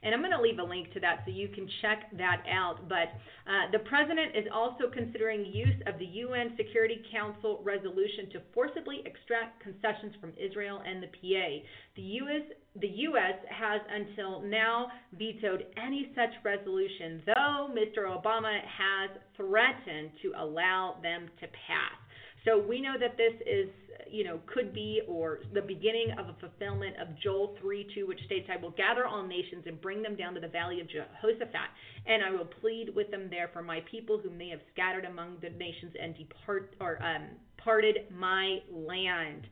and 0.03 0.15
I'm 0.15 0.21
going 0.21 0.33
to 0.33 0.41
leave 0.41 0.59
a 0.59 0.65
link 0.65 0.93
to 0.95 1.01
that 1.01 1.23
so 1.25 1.31
you 1.31 1.49
can 1.49 1.69
check 1.83 2.11
that 2.17 2.43
out. 2.51 2.89
But 2.89 3.13
uh, 3.47 3.71
the 3.73 3.81
president 3.81 4.37
is 4.37 4.47
also 4.53 4.91
considering 4.93 5.45
use 5.45 5.77
of 5.87 5.99
the 5.99 6.07
UN 6.25 6.55
Security 6.57 7.03
Council 7.13 7.61
resolution 7.65 8.31
to 8.33 8.41
forcibly 8.55 9.03
extract 9.05 9.63
concessions 9.63 10.15
from 10.21 10.33
Israel 10.39 10.81
and 10.87 11.03
the 11.03 11.09
PA. 11.09 11.49
The 11.97 12.03
U.S. 12.03 12.43
The 12.81 12.89
U.S. 13.11 13.37
has 13.51 13.81
until 13.91 14.41
now 14.43 14.89
vetoed 15.19 15.67
any 15.77 16.13
such 16.15 16.31
resolution, 16.45 17.23
though 17.27 17.69
Mr. 17.75 18.07
Obama 18.09 18.61
has 18.63 19.11
threatened 19.37 20.11
to 20.23 20.33
allow 20.39 20.97
them 21.03 21.29
to 21.41 21.47
pass. 21.47 21.99
So 22.45 22.59
we 22.59 22.81
know 22.81 22.95
that 22.99 23.17
this 23.17 23.35
is, 23.47 23.69
you 24.11 24.25
know, 24.25 24.41
could 24.47 24.73
be 24.73 25.03
or 25.07 25.41
the 25.53 25.61
beginning 25.61 26.13
of 26.19 26.29
a 26.29 26.35
fulfillment 26.41 26.97
of 27.01 27.09
Joel 27.19 27.57
3:2, 27.61 28.07
which 28.07 28.21
states, 28.25 28.49
"I 28.51 28.57
will 28.57 28.71
gather 28.71 29.07
all 29.07 29.23
nations 29.23 29.67
and 29.67 29.81
bring 29.81 30.03
them 30.03 30.17
down 30.17 30.35
to 30.35 30.41
the 30.41 30.49
valley 30.49 30.81
of 30.81 30.87
Jehoshaphat, 30.89 31.71
and 32.07 32.23
I 32.23 32.31
will 32.31 32.47
plead 32.47 32.89
with 32.95 33.11
them 33.11 33.29
there 33.29 33.49
for 33.49 33.63
my 33.63 33.81
people 33.83 34.19
whom 34.19 34.39
they 34.39 34.49
have 34.49 34.61
scattered 34.73 35.05
among 35.05 35.39
the 35.41 35.51
nations 35.51 35.95
and 35.97 36.17
depart 36.17 36.75
or 36.81 37.03
um, 37.03 37.29
parted 37.59 38.11
my 38.11 38.63
land." 38.71 39.47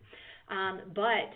Um, 0.48 0.80
but 0.94 1.34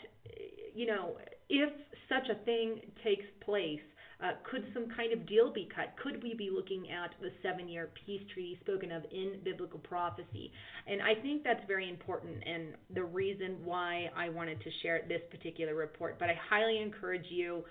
you 0.74 0.86
know, 0.86 1.18
if 1.50 1.70
such 2.08 2.28
a 2.30 2.34
thing 2.46 2.80
takes 3.04 3.26
place, 3.40 3.82
uh, 4.22 4.32
could 4.48 4.64
some 4.72 4.88
kind 4.96 5.12
of 5.12 5.26
deal 5.26 5.52
be 5.52 5.68
cut? 5.74 5.94
Could 6.02 6.22
we 6.22 6.34
be 6.34 6.50
looking 6.54 6.90
at 6.90 7.10
the 7.20 7.30
seven 7.42 7.68
year 7.68 7.90
peace 8.06 8.22
treaty 8.32 8.58
spoken 8.60 8.92
of 8.92 9.02
in 9.10 9.40
biblical 9.44 9.80
prophecy? 9.80 10.52
And 10.86 11.02
I 11.02 11.20
think 11.20 11.42
that's 11.42 11.64
very 11.66 11.88
important 11.90 12.36
and 12.46 12.74
the 12.94 13.02
reason 13.02 13.56
why 13.64 14.10
I 14.16 14.28
wanted 14.28 14.60
to 14.60 14.70
share 14.82 15.02
this 15.08 15.22
particular 15.30 15.74
report. 15.74 16.18
But 16.18 16.28
I 16.28 16.38
highly 16.48 16.80
encourage 16.80 17.26
you 17.30 17.64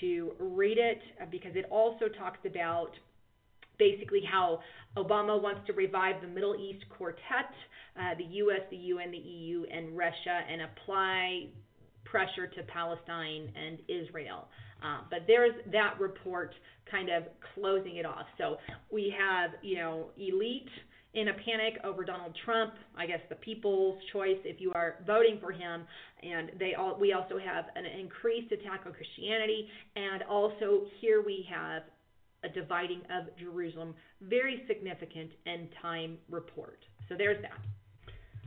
to 0.00 0.32
read 0.38 0.78
it 0.78 1.00
uh, 1.20 1.26
because 1.30 1.52
it 1.54 1.66
also 1.70 2.08
talks 2.08 2.40
about 2.44 2.90
basically 3.78 4.22
how 4.30 4.60
Obama 4.96 5.40
wants 5.40 5.60
to 5.66 5.72
revive 5.72 6.20
the 6.20 6.28
Middle 6.28 6.54
East 6.54 6.84
Quartet, 6.90 7.50
uh, 7.98 8.14
the 8.18 8.24
U.S., 8.24 8.60
the 8.70 8.76
UN, 8.76 9.10
the 9.10 9.18
EU, 9.18 9.64
and 9.72 9.96
Russia, 9.96 10.40
and 10.50 10.62
apply 10.62 11.46
pressure 12.04 12.46
to 12.46 12.62
Palestine 12.64 13.50
and 13.56 13.78
Israel. 13.88 14.48
Uh, 14.84 14.98
but 15.08 15.20
there's 15.26 15.54
that 15.72 15.98
report 15.98 16.54
kind 16.90 17.08
of 17.08 17.24
closing 17.54 17.96
it 17.96 18.04
off. 18.04 18.26
So 18.36 18.56
we 18.92 19.14
have, 19.18 19.52
you 19.62 19.76
know, 19.76 20.10
elite 20.18 20.68
in 21.14 21.28
a 21.28 21.32
panic 21.32 21.78
over 21.84 22.04
Donald 22.04 22.36
Trump. 22.44 22.74
I 22.96 23.06
guess 23.06 23.20
the 23.28 23.36
people's 23.36 23.98
choice 24.12 24.38
if 24.44 24.60
you 24.60 24.72
are 24.74 24.96
voting 25.06 25.38
for 25.40 25.52
him, 25.52 25.84
and 26.22 26.50
they 26.58 26.74
all. 26.74 26.98
We 27.00 27.12
also 27.12 27.38
have 27.38 27.66
an 27.76 27.86
increased 27.86 28.52
attack 28.52 28.82
on 28.84 28.92
Christianity, 28.92 29.68
and 29.96 30.22
also 30.24 30.82
here 31.00 31.22
we 31.24 31.46
have 31.50 31.82
a 32.42 32.48
dividing 32.48 33.00
of 33.10 33.34
Jerusalem. 33.38 33.94
Very 34.20 34.64
significant 34.66 35.30
end 35.46 35.68
time 35.80 36.18
report. 36.28 36.80
So 37.08 37.14
there's 37.16 37.40
that. 37.42 37.58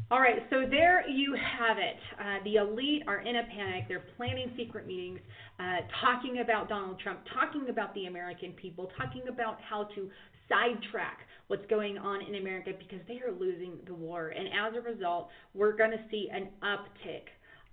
All 0.09 0.21
right, 0.21 0.39
so 0.49 0.63
there 0.69 1.05
you 1.09 1.35
have 1.35 1.77
it. 1.77 1.97
Uh, 2.17 2.41
the 2.45 2.55
elite 2.55 3.03
are 3.07 3.19
in 3.19 3.35
a 3.35 3.43
panic. 3.53 3.89
They're 3.89 4.05
planning 4.15 4.53
secret 4.55 4.87
meetings, 4.87 5.19
uh, 5.59 5.83
talking 5.99 6.39
about 6.39 6.69
Donald 6.69 6.97
Trump, 7.01 7.19
talking 7.33 7.67
about 7.69 7.93
the 7.93 8.05
American 8.05 8.53
people, 8.53 8.89
talking 8.97 9.23
about 9.27 9.59
how 9.69 9.89
to 9.95 10.09
sidetrack 10.47 11.19
what's 11.47 11.65
going 11.69 11.97
on 11.97 12.21
in 12.25 12.35
America 12.35 12.71
because 12.79 13.05
they 13.05 13.19
are 13.19 13.33
losing 13.37 13.79
the 13.85 13.93
war. 13.93 14.29
And 14.29 14.47
as 14.47 14.77
a 14.77 14.81
result, 14.81 15.27
we're 15.53 15.75
going 15.75 15.91
to 15.91 16.03
see 16.09 16.29
an 16.31 16.47
uptick 16.63 17.27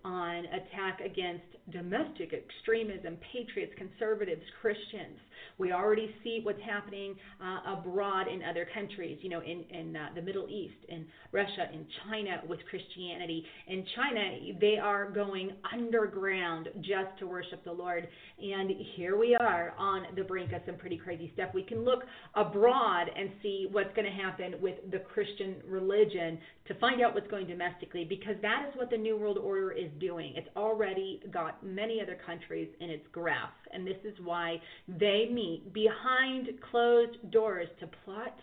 on 0.05 0.45
attack 0.47 1.01
against 1.05 1.47
domestic 1.71 2.35
extremism, 2.35 3.17
patriots, 3.33 3.73
conservatives, 3.79 4.43
Christians. 4.61 5.19
We 5.59 5.73
already 5.73 6.15
see 6.23 6.41
what's 6.43 6.63
happening 6.63 7.15
uh, 7.43 7.79
abroad 7.79 8.27
in 8.29 8.43
other 8.43 8.67
countries, 8.75 9.19
you 9.23 9.29
know, 9.29 9.41
in, 9.41 9.65
in 9.71 9.97
uh, 9.97 10.09
the 10.15 10.23
Middle 10.23 10.49
East, 10.49 10.75
in 10.89 11.07
Russia, 11.33 11.69
in 11.73 11.87
China 12.05 12.43
with 12.49 12.61
Christianity. 12.69 13.45
In 13.69 13.85
China, 13.97 14.21
they 14.61 14.77
are 14.83 15.11
going 15.11 15.53
underground 15.73 16.69
just 16.81 17.19
to 17.19 17.27
worship 17.27 17.65
the 17.65 17.73
Lord. 17.73 18.09
And 18.41 18.71
here 18.97 19.17
we 19.17 19.37
are 19.37 19.75
on 19.79 20.07
the 20.17 20.23
brink 20.23 20.53
of 20.53 20.63
some 20.67 20.77
pretty 20.77 20.97
crazy 20.97 21.31
stuff. 21.35 21.51
We 21.55 21.63
can 21.63 21.85
look 21.85 22.05
abroad 22.35 23.07
and 23.17 23.31
see 23.43 23.69
what's 23.71 23.95
going 23.95 24.07
to 24.07 24.23
happen 24.23 24.55
with 24.61 24.77
the 24.91 24.99
Christian 24.99 25.57
religion 25.69 26.39
to 26.67 26.75
find 26.79 27.03
out 27.03 27.15
what's 27.15 27.29
going 27.29 27.47
domestically 27.47 28.05
because 28.05 28.37
that 28.43 28.67
is 28.69 28.75
what 28.77 28.91
the 28.91 28.97
New 28.97 29.17
World 29.17 29.39
Order 29.39 29.73
is 29.73 29.91
doing. 30.01 30.33
It's 30.37 30.49
already 30.57 31.21
got 31.33 31.65
many 31.65 32.01
other 32.01 32.17
countries 32.27 32.69
in 32.81 32.91
its 32.91 33.05
grasp, 33.13 33.55
and 33.73 33.87
this 33.87 33.99
is 34.05 34.15
why 34.25 34.61
they 34.89 35.29
behind 35.73 36.49
closed 36.71 37.31
doors 37.31 37.69
to 37.81 37.87
plot 38.05 38.37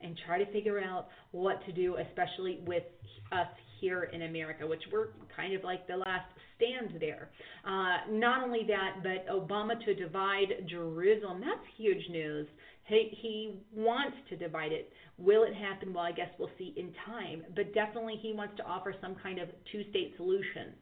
and 0.00 0.18
try 0.26 0.42
to 0.42 0.52
figure 0.52 0.80
out 0.80 1.08
what 1.32 1.64
to 1.66 1.72
do, 1.72 1.96
especially 1.96 2.60
with 2.66 2.84
us 3.32 3.48
here 3.80 4.04
in 4.12 4.22
America, 4.22 4.66
which 4.66 4.82
we're 4.92 5.08
kind 5.34 5.54
of 5.54 5.64
like 5.64 5.86
the 5.86 5.96
last 5.96 6.26
stand 6.56 7.00
there. 7.00 7.30
Uh, 7.66 8.10
not 8.10 8.44
only 8.44 8.60
that, 8.66 9.02
but 9.02 9.26
Obama 9.32 9.82
to 9.84 9.94
divide 9.94 10.66
Jerusalem, 10.68 11.40
that's 11.40 11.66
huge 11.76 12.08
news. 12.10 12.46
He, 12.86 13.10
he 13.20 13.60
wants 13.74 14.16
to 14.28 14.36
divide 14.36 14.72
it. 14.72 14.92
Will 15.16 15.44
it 15.44 15.54
happen? 15.54 15.94
Well, 15.94 16.04
I 16.04 16.12
guess 16.12 16.28
we'll 16.38 16.50
see 16.58 16.74
in 16.76 16.92
time. 17.06 17.42
But 17.56 17.72
definitely, 17.74 18.16
he 18.20 18.32
wants 18.32 18.56
to 18.58 18.64
offer 18.64 18.94
some 19.00 19.16
kind 19.22 19.38
of 19.38 19.48
two 19.72 19.82
state 19.90 20.14
solution 20.16 20.74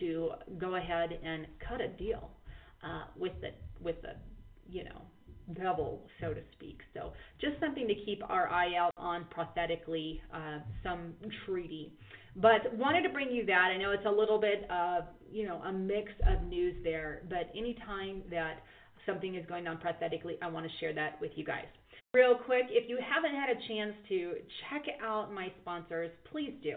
to 0.00 0.30
go 0.58 0.74
ahead 0.74 1.10
and 1.24 1.46
cut 1.68 1.80
a 1.80 1.88
deal 1.88 2.30
uh, 2.82 3.04
with 3.16 3.32
the 3.40 3.50
with 3.80 4.00
the 4.02 4.14
you 4.68 4.84
know 4.84 5.02
devil, 5.52 6.06
so 6.20 6.32
to 6.32 6.40
speak. 6.52 6.80
So 6.94 7.12
just 7.40 7.60
something 7.60 7.86
to 7.86 7.94
keep 7.94 8.22
our 8.28 8.48
eye 8.48 8.76
out 8.78 8.92
on 8.96 9.26
prophetically, 9.30 10.22
uh, 10.32 10.60
some 10.82 11.14
treaty. 11.44 11.92
But 12.36 12.74
wanted 12.76 13.02
to 13.02 13.10
bring 13.10 13.30
you 13.30 13.44
that. 13.46 13.70
I 13.74 13.76
know 13.76 13.92
it's 13.92 14.06
a 14.06 14.10
little 14.10 14.40
bit 14.40 14.68
of 14.70 15.04
you 15.30 15.46
know 15.46 15.56
a 15.58 15.72
mix 15.72 16.10
of 16.26 16.46
news 16.46 16.74
there, 16.82 17.22
but 17.28 17.50
anytime 17.56 18.22
that 18.30 18.62
something 19.06 19.34
is 19.34 19.44
going 19.46 19.66
on 19.66 19.78
prophetically, 19.78 20.36
I 20.42 20.48
want 20.48 20.66
to 20.66 20.72
share 20.80 20.94
that 20.94 21.20
with 21.20 21.32
you 21.36 21.44
guys. 21.44 21.66
Real 22.12 22.36
quick, 22.36 22.66
if 22.70 22.88
you 22.88 22.98
haven't 23.02 23.38
had 23.38 23.50
a 23.50 23.58
chance 23.68 23.92
to 24.08 24.34
check 24.70 24.84
out 25.04 25.32
my 25.32 25.52
sponsors, 25.60 26.10
please 26.30 26.54
do. 26.62 26.76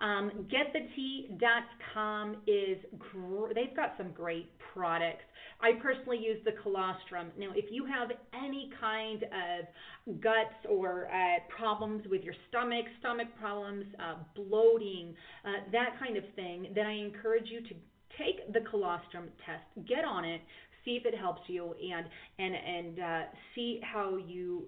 Um, 0.00 0.46
GetTheTea.com 0.50 2.36
is 2.46 2.78
gr- 2.98 3.52
they've 3.54 3.74
got 3.76 3.94
some 3.96 4.10
great 4.12 4.50
products. 4.72 5.24
I 5.60 5.72
personally 5.80 6.18
use 6.18 6.38
the 6.44 6.52
colostrum. 6.62 7.30
Now, 7.38 7.50
if 7.54 7.66
you 7.70 7.86
have 7.86 8.10
any 8.34 8.70
kind 8.80 9.22
of 9.24 10.20
guts 10.20 10.66
or 10.68 11.06
uh, 11.06 11.38
problems 11.56 12.02
with 12.10 12.22
your 12.22 12.34
stomach, 12.48 12.84
stomach 13.00 13.28
problems, 13.38 13.86
uh, 13.98 14.16
bloating, 14.34 15.14
uh, 15.44 15.70
that 15.72 15.98
kind 15.98 16.16
of 16.16 16.24
thing, 16.34 16.72
then 16.74 16.86
I 16.86 16.98
encourage 16.98 17.48
you 17.48 17.60
to 17.60 17.74
take 18.18 18.52
the 18.52 18.60
colostrum 18.68 19.28
test, 19.46 19.64
get 19.88 20.04
on 20.04 20.24
it, 20.24 20.40
see 20.84 20.92
if 20.92 21.06
it 21.06 21.16
helps 21.18 21.42
you, 21.46 21.74
and 21.74 22.06
and 22.38 22.54
and 22.54 23.00
uh, 23.00 23.22
see 23.54 23.80
how 23.82 24.16
you 24.16 24.64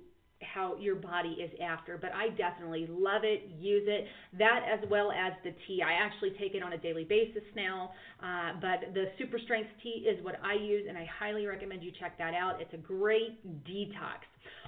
how 0.52 0.76
your 0.76 0.96
body 0.96 1.36
is 1.40 1.50
after. 1.62 1.98
But 1.98 2.12
I 2.14 2.28
definitely 2.30 2.86
love 2.88 3.22
it, 3.24 3.50
use 3.58 3.84
it. 3.86 4.06
That 4.38 4.60
as 4.70 4.88
well 4.90 5.12
as 5.12 5.32
the 5.44 5.52
tea. 5.66 5.82
I 5.82 5.92
actually 5.92 6.30
take 6.38 6.54
it 6.54 6.62
on 6.62 6.72
a 6.72 6.78
daily 6.78 7.04
basis 7.04 7.42
now. 7.54 7.90
Uh, 8.22 8.52
but 8.60 8.94
the 8.94 9.06
Super 9.18 9.38
Strength 9.38 9.70
tea 9.82 10.06
is 10.08 10.22
what 10.24 10.36
I 10.42 10.54
use, 10.54 10.86
and 10.88 10.96
I 10.96 11.06
highly 11.18 11.46
recommend 11.46 11.82
you 11.82 11.92
check 11.98 12.18
that 12.18 12.34
out. 12.34 12.60
It's 12.60 12.74
a 12.74 12.78
great 12.78 13.44
detox. 13.64 14.24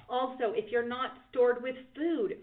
Also, 0.09 0.53
if 0.53 0.71
you're 0.71 0.87
not 0.87 1.11
stored 1.29 1.61
with 1.61 1.75
food, 1.95 2.37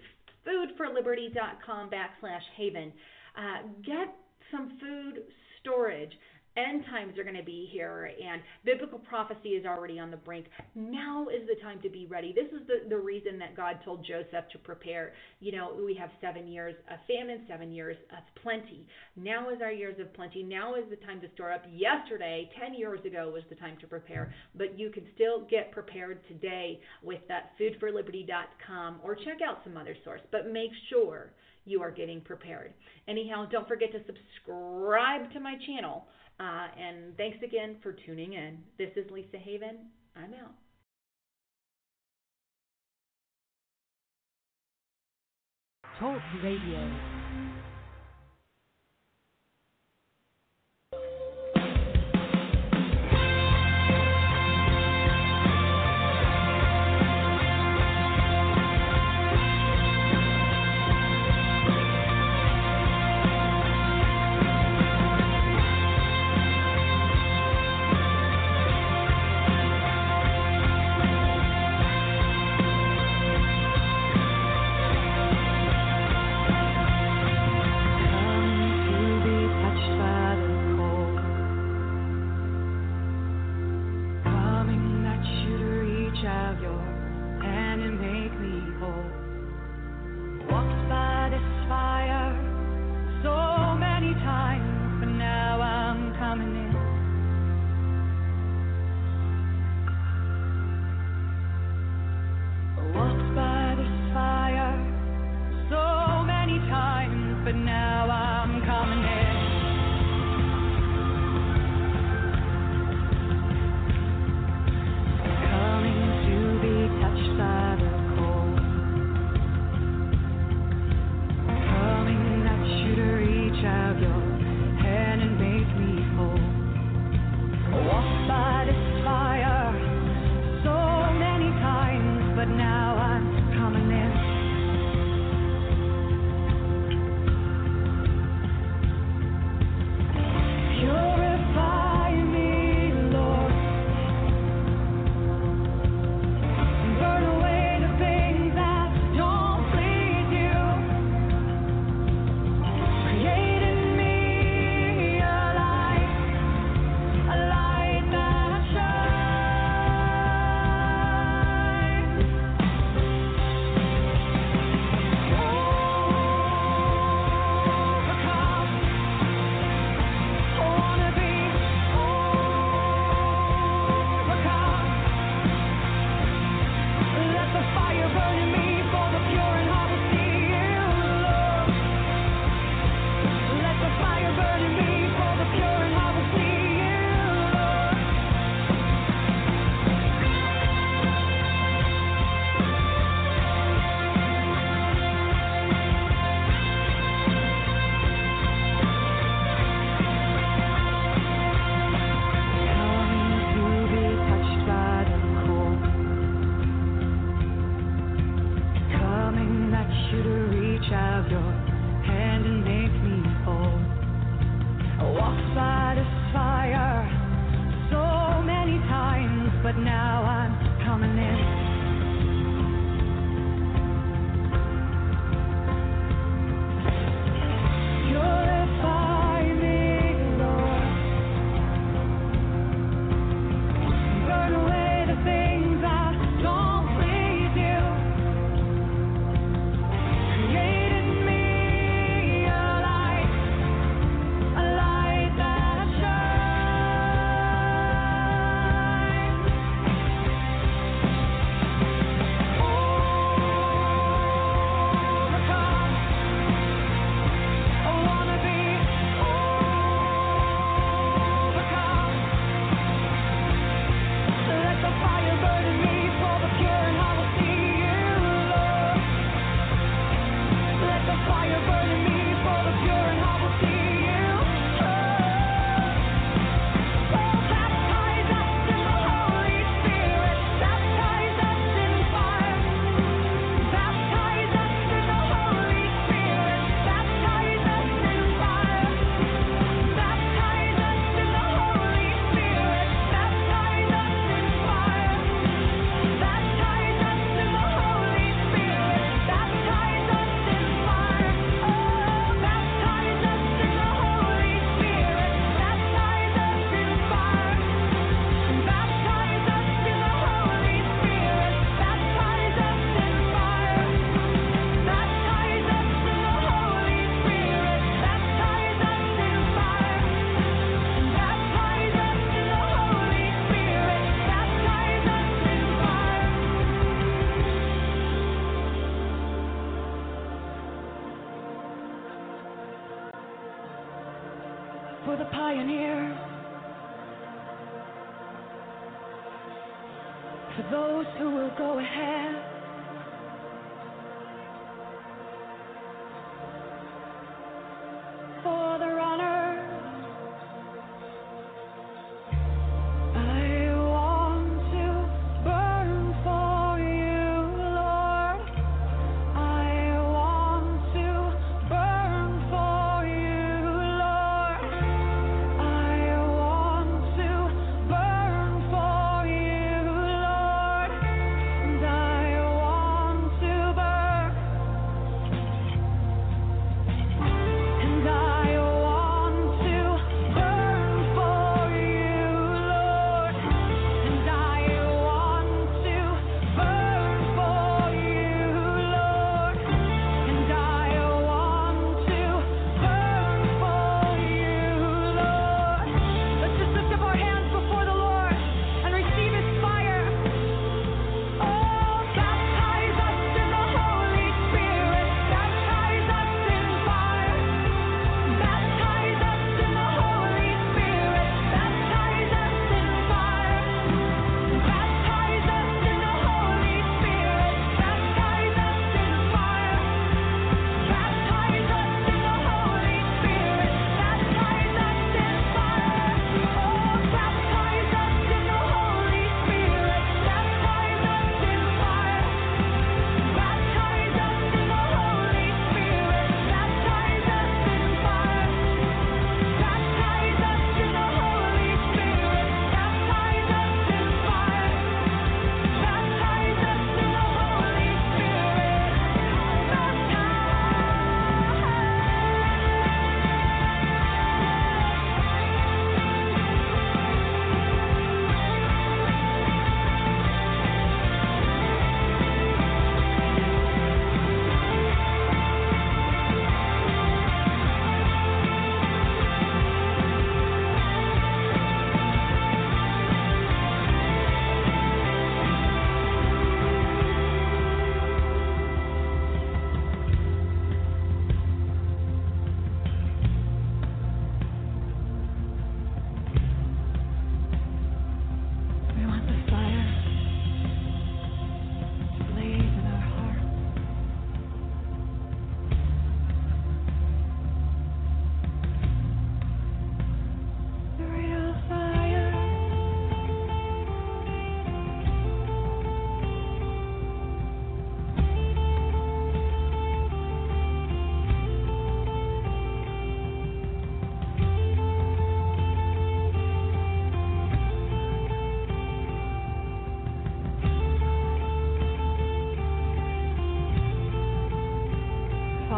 foodforliberty.com 0.46 1.90
backslash 1.90 2.42
haven. 2.56 2.92
Uh, 3.36 3.68
get 3.84 4.14
some 4.50 4.78
food 4.80 5.24
storage. 5.60 6.12
End 6.56 6.84
times 6.86 7.18
are 7.18 7.22
going 7.22 7.36
to 7.36 7.42
be 7.42 7.68
here, 7.70 8.10
and 8.22 8.40
biblical 8.64 8.98
prophecy 8.98 9.50
is 9.50 9.66
already 9.66 9.98
on 9.98 10.10
the 10.10 10.16
brink. 10.16 10.46
Now 10.74 11.26
is 11.28 11.46
the 11.46 11.60
time 11.60 11.80
to 11.82 11.90
be 11.90 12.06
ready. 12.06 12.32
This 12.32 12.46
is 12.46 12.66
the, 12.66 12.88
the 12.88 12.98
reason 12.98 13.38
that 13.40 13.54
God 13.54 13.78
told 13.84 14.06
Joseph 14.06 14.48
to 14.52 14.58
prepare. 14.58 15.12
You 15.40 15.52
know, 15.52 15.78
we 15.84 15.94
have 15.94 16.08
seven 16.20 16.48
years 16.48 16.74
of 16.90 16.98
famine, 17.06 17.44
seven 17.46 17.72
years 17.72 17.98
of 18.10 18.42
plenty. 18.42 18.86
Now 19.16 19.50
is 19.50 19.58
our 19.62 19.70
years 19.70 20.00
of 20.00 20.14
plenty. 20.14 20.42
Now 20.42 20.76
is 20.76 20.84
the 20.88 20.96
time 20.96 21.20
to 21.20 21.28
store 21.34 21.52
up. 21.52 21.64
Yesterday, 21.70 22.48
10 22.58 22.72
years 22.72 23.04
ago, 23.04 23.30
was 23.32 23.42
the 23.50 23.56
time 23.56 23.76
to 23.82 23.86
prepare, 23.86 24.32
but 24.54 24.78
you 24.78 24.88
can 24.88 25.04
still 25.14 25.46
get 25.50 25.72
prepared 25.72 26.26
today 26.26 26.80
with 27.02 27.20
that 27.28 27.50
foodforliberty.com 27.60 29.00
or 29.02 29.14
check 29.14 29.38
out 29.46 29.58
some 29.62 29.76
other 29.76 29.96
source. 30.04 30.22
But 30.32 30.50
make 30.50 30.70
sure 30.88 31.32
you 31.66 31.82
are 31.82 31.90
getting 31.90 32.20
prepared. 32.22 32.72
Anyhow, 33.08 33.46
don't 33.50 33.68
forget 33.68 33.92
to 33.92 33.98
subscribe 34.06 35.32
to 35.32 35.40
my 35.40 35.56
channel. 35.66 36.06
Uh, 36.38 36.66
and 36.78 37.16
thanks 37.16 37.38
again 37.42 37.76
for 37.82 37.92
tuning 37.92 38.34
in. 38.34 38.58
This 38.76 38.90
is 38.96 39.10
Lisa 39.10 39.38
Haven. 39.38 39.88
I'm 40.14 40.34
out. 40.34 40.52
Talk 45.98 46.20
Radio. 46.42 47.15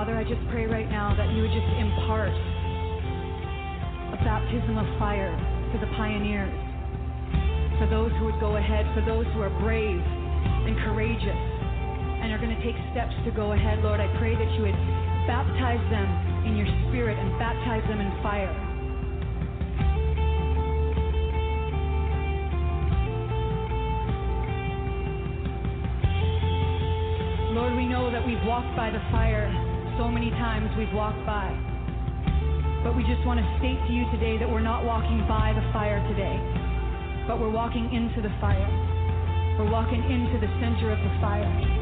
Father, 0.08 0.24
I 0.24 0.24
just 0.24 0.40
pray 0.48 0.64
right 0.64 0.88
now 0.88 1.12
that 1.20 1.28
you 1.36 1.44
would 1.44 1.52
just 1.52 1.68
impart 1.76 2.32
a 2.32 4.16
baptism 4.24 4.80
of 4.80 4.88
fire 4.96 5.36
for 5.68 5.76
the 5.84 5.90
pioneers, 6.00 6.48
for 7.76 7.84
those 7.92 8.08
who 8.16 8.24
would 8.24 8.40
go 8.40 8.56
ahead, 8.56 8.88
for 8.96 9.04
those 9.04 9.28
who 9.36 9.44
are 9.44 9.52
brave 9.60 10.00
and 10.00 10.80
courageous 10.80 11.36
and 12.24 12.32
are 12.32 12.40
going 12.40 12.56
to 12.56 12.62
take 12.64 12.72
steps 12.96 13.12
to 13.28 13.30
go 13.36 13.52
ahead. 13.52 13.84
Lord, 13.84 14.00
I 14.00 14.08
pray 14.16 14.32
that 14.32 14.48
you 14.56 14.64
would 14.64 14.80
baptize 15.28 15.84
them 15.92 16.08
in 16.48 16.56
your 16.56 16.72
spirit 16.88 17.20
and 17.20 17.28
baptize 17.36 17.84
them 17.84 18.00
in 18.00 18.08
fire. 18.24 18.48
Lord, 27.52 27.76
we 27.76 27.84
know 27.84 28.08
that 28.10 28.24
we've 28.24 28.40
walked 28.48 28.72
by 28.72 28.88
the 28.88 29.04
fire 29.12 29.67
so 29.98 30.06
many 30.06 30.30
times 30.30 30.70
we've 30.78 30.94
walked 30.94 31.26
by. 31.26 31.50
But 32.84 32.96
we 32.96 33.02
just 33.02 33.26
want 33.26 33.42
to 33.42 33.46
state 33.58 33.82
to 33.88 33.92
you 33.92 34.06
today 34.14 34.38
that 34.38 34.48
we're 34.48 34.62
not 34.62 34.84
walking 34.84 35.26
by 35.26 35.52
the 35.52 35.72
fire 35.72 35.98
today, 36.06 36.38
but 37.26 37.40
we're 37.40 37.50
walking 37.50 37.92
into 37.92 38.22
the 38.22 38.32
fire. 38.40 38.70
We're 39.58 39.68
walking 39.68 39.98
into 39.98 40.38
the 40.38 40.46
center 40.62 40.92
of 40.94 40.98
the 41.02 41.18
fire. 41.20 41.77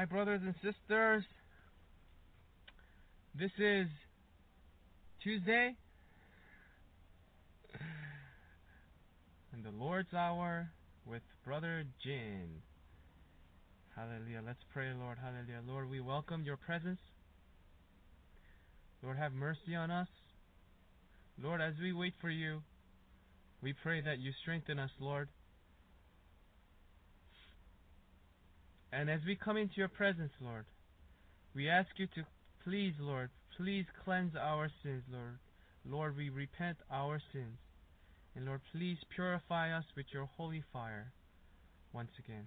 My 0.00 0.06
brothers 0.06 0.40
and 0.42 0.54
sisters, 0.62 1.24
this 3.38 3.50
is 3.58 3.86
Tuesday 5.22 5.76
and 9.52 9.62
the 9.62 9.70
Lord's 9.78 10.14
Hour 10.14 10.70
with 11.04 11.20
Brother 11.44 11.84
Jin. 12.02 12.48
Hallelujah. 13.94 14.40
Let's 14.46 14.64
pray, 14.72 14.90
Lord. 14.98 15.18
Hallelujah. 15.22 15.60
Lord, 15.68 15.90
we 15.90 16.00
welcome 16.00 16.44
your 16.44 16.56
presence. 16.56 17.00
Lord, 19.02 19.18
have 19.18 19.34
mercy 19.34 19.74
on 19.76 19.90
us. 19.90 20.08
Lord, 21.42 21.60
as 21.60 21.74
we 21.78 21.92
wait 21.92 22.14
for 22.22 22.30
you, 22.30 22.62
we 23.62 23.74
pray 23.82 24.00
that 24.00 24.18
you 24.18 24.32
strengthen 24.40 24.78
us, 24.78 24.92
Lord. 24.98 25.28
And 28.92 29.08
as 29.08 29.20
we 29.26 29.36
come 29.36 29.56
into 29.56 29.74
your 29.76 29.88
presence, 29.88 30.32
Lord, 30.40 30.64
we 31.54 31.68
ask 31.68 31.88
you 31.96 32.06
to 32.14 32.22
please, 32.64 32.94
Lord, 33.00 33.30
please 33.56 33.86
cleanse 34.04 34.34
our 34.36 34.70
sins, 34.82 35.02
Lord. 35.10 35.38
Lord, 35.84 36.16
we 36.16 36.28
repent 36.28 36.76
our 36.90 37.20
sins. 37.32 37.58
And 38.34 38.46
Lord, 38.46 38.60
please 38.72 38.98
purify 39.14 39.76
us 39.76 39.84
with 39.96 40.06
your 40.12 40.28
holy 40.36 40.62
fire 40.72 41.12
once 41.92 42.10
again. 42.24 42.46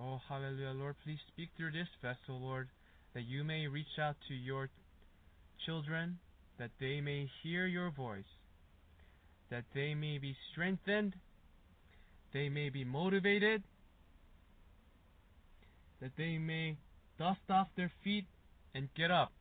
Oh, 0.00 0.20
hallelujah. 0.28 0.72
Lord, 0.74 0.96
please 1.04 1.18
speak 1.28 1.50
through 1.56 1.72
this 1.72 1.88
vessel, 2.00 2.40
Lord, 2.40 2.68
that 3.14 3.24
you 3.24 3.44
may 3.44 3.66
reach 3.66 3.98
out 4.00 4.16
to 4.28 4.34
your 4.34 4.68
children, 5.66 6.18
that 6.58 6.70
they 6.80 7.00
may 7.00 7.28
hear 7.42 7.66
your 7.66 7.90
voice, 7.90 8.24
that 9.50 9.64
they 9.74 9.94
may 9.94 10.18
be 10.18 10.34
strengthened, 10.50 11.14
they 12.32 12.48
may 12.48 12.70
be 12.70 12.84
motivated, 12.84 13.62
that 16.02 16.10
they 16.18 16.36
may 16.36 16.76
dust 17.16 17.40
off 17.48 17.68
their 17.76 17.90
feet 18.02 18.26
and 18.74 18.88
get 18.96 19.10
up. 19.10 19.32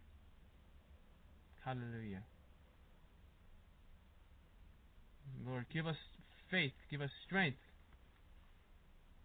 Hallelujah. 1.65 2.21
Lord, 5.45 5.65
give 5.73 5.87
us 5.87 5.95
faith, 6.51 6.73
give 6.91 7.01
us 7.01 7.09
strength, 7.25 7.57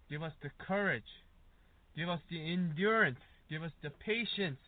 give 0.09 0.23
us 0.23 0.33
the 0.43 0.49
courage, 0.67 1.03
give 1.95 2.09
us 2.09 2.21
the 2.31 2.53
endurance, 2.53 3.19
give 3.51 3.63
us 3.63 3.73
the 3.83 3.91
patience. 3.91 4.59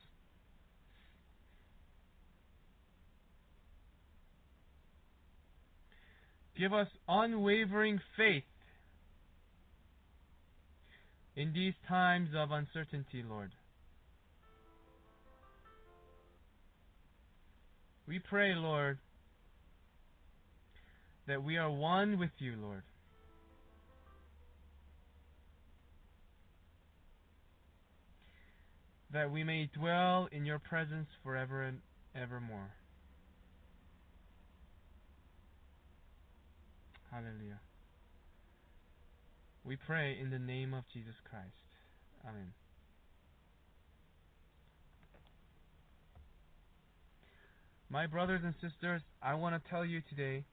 Give 6.58 6.74
us 6.74 6.88
unwavering 7.08 8.00
faith 8.16 8.42
in 11.38 11.52
these 11.52 11.74
times 11.86 12.30
of 12.36 12.50
uncertainty, 12.50 13.22
Lord. 13.26 13.52
We 18.08 18.18
pray, 18.18 18.56
Lord, 18.56 18.98
that 21.28 21.44
we 21.44 21.56
are 21.56 21.70
one 21.70 22.18
with 22.18 22.32
you, 22.38 22.54
Lord. 22.60 22.82
That 29.12 29.30
we 29.30 29.44
may 29.44 29.70
dwell 29.78 30.28
in 30.32 30.44
your 30.44 30.58
presence 30.58 31.06
forever 31.22 31.62
and 31.62 31.78
evermore. 32.20 32.72
Hallelujah. 37.12 37.60
We 39.68 39.76
pray 39.76 40.16
in 40.18 40.30
the 40.30 40.38
name 40.38 40.72
of 40.72 40.84
Jesus 40.94 41.12
Christ. 41.28 41.52
Amen. 42.26 42.52
My 47.90 48.06
brothers 48.06 48.40
and 48.42 48.54
sisters, 48.62 49.02
I 49.22 49.34
want 49.34 49.62
to 49.62 49.70
tell 49.70 49.84
you 49.84 50.00
today 50.08 50.44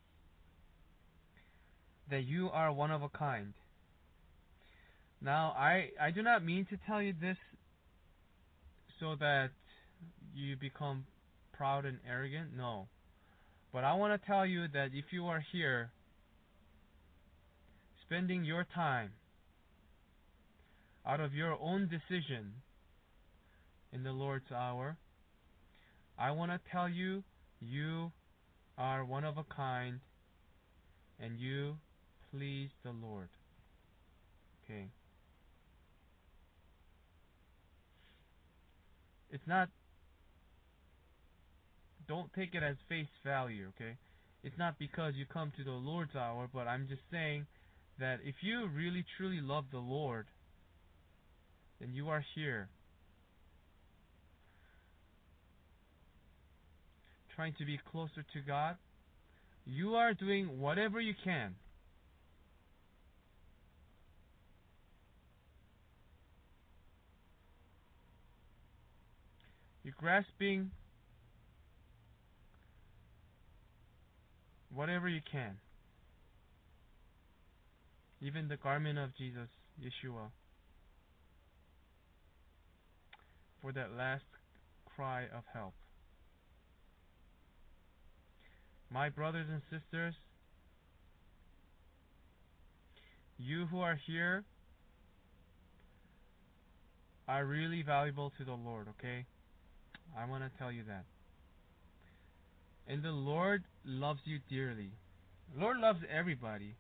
that 2.11 2.25
you 2.25 2.49
are 2.51 2.73
one 2.73 2.91
of 2.91 3.03
a 3.03 3.07
kind. 3.07 3.53
Now, 5.21 5.55
I, 5.57 5.91
I 6.01 6.11
do 6.11 6.21
not 6.21 6.43
mean 6.43 6.65
to 6.65 6.77
tell 6.85 7.01
you 7.01 7.13
this 7.13 7.37
so 8.99 9.15
that 9.21 9.51
you 10.35 10.57
become 10.57 11.05
proud 11.53 11.85
and 11.85 11.99
arrogant. 12.05 12.49
No. 12.57 12.89
But 13.71 13.85
I 13.85 13.93
want 13.93 14.21
to 14.21 14.27
tell 14.27 14.45
you 14.45 14.67
that 14.73 14.89
if 14.93 15.05
you 15.11 15.27
are 15.27 15.41
here 15.53 15.91
spending 18.05 18.43
your 18.43 18.65
time 18.75 19.11
out 21.05 21.19
of 21.19 21.33
your 21.33 21.57
own 21.61 21.89
decision 21.89 22.53
in 23.91 24.03
the 24.03 24.11
Lord's 24.11 24.51
hour, 24.51 24.97
I 26.17 26.31
want 26.31 26.51
to 26.51 26.59
tell 26.71 26.89
you 26.89 27.23
you 27.59 28.11
are 28.77 29.05
one 29.05 29.23
of 29.23 29.37
a 29.37 29.43
kind 29.43 29.99
and 31.19 31.39
you 31.39 31.77
please 32.31 32.69
the 32.83 32.91
Lord. 32.91 33.29
Okay. 34.63 34.89
It's 39.31 39.47
not 39.47 39.69
don't 42.07 42.31
take 42.33 42.53
it 42.53 42.61
as 42.61 42.75
face 42.87 43.07
value, 43.23 43.71
okay? 43.75 43.97
It's 44.43 44.57
not 44.59 44.77
because 44.77 45.13
you 45.15 45.25
come 45.25 45.51
to 45.57 45.63
the 45.63 45.71
Lord's 45.71 46.15
hour, 46.15 46.47
but 46.53 46.67
I'm 46.67 46.87
just 46.87 47.01
saying 47.11 47.47
that 47.99 48.19
if 48.23 48.35
you 48.41 48.67
really 48.67 49.05
truly 49.17 49.39
love 49.41 49.65
the 49.71 49.79
Lord, 49.79 50.27
then 51.79 51.93
you 51.93 52.09
are 52.09 52.23
here 52.35 52.69
trying 57.35 57.53
to 57.59 57.65
be 57.65 57.79
closer 57.91 58.23
to 58.33 58.39
God. 58.45 58.77
You 59.65 59.95
are 59.95 60.13
doing 60.13 60.59
whatever 60.59 60.99
you 60.99 61.13
can 61.23 61.55
You're 69.85 69.93
grasping 69.99 70.71
whatever 74.73 75.07
you 75.07 75.21
can. 75.31 75.57
Even 78.25 78.47
the 78.47 78.57
garment 78.57 78.97
of 78.97 79.15
Jesus, 79.15 79.49
Yeshua. 79.79 80.31
For 83.61 83.71
that 83.71 83.91
last 83.95 84.23
cry 84.95 85.25
of 85.25 85.43
help. 85.53 85.73
My 88.89 89.09
brothers 89.09 89.45
and 89.51 89.61
sisters, 89.69 90.15
you 93.37 93.67
who 93.67 93.81
are 93.81 93.99
here 94.07 94.43
are 97.27 97.45
really 97.45 97.83
valuable 97.83 98.31
to 98.39 98.43
the 98.43 98.53
Lord, 98.53 98.87
okay? 98.97 99.25
I 100.17 100.27
want 100.27 100.43
to 100.43 100.57
tell 100.57 100.71
you 100.71 100.81
that. 100.87 101.05
And 102.87 103.03
the 103.03 103.11
Lord 103.11 103.63
loves 103.85 104.21
you 104.25 104.39
dearly. 104.49 104.89
The 105.53 105.61
Lord 105.61 105.77
loves 105.77 105.99
everybody. 106.11 106.73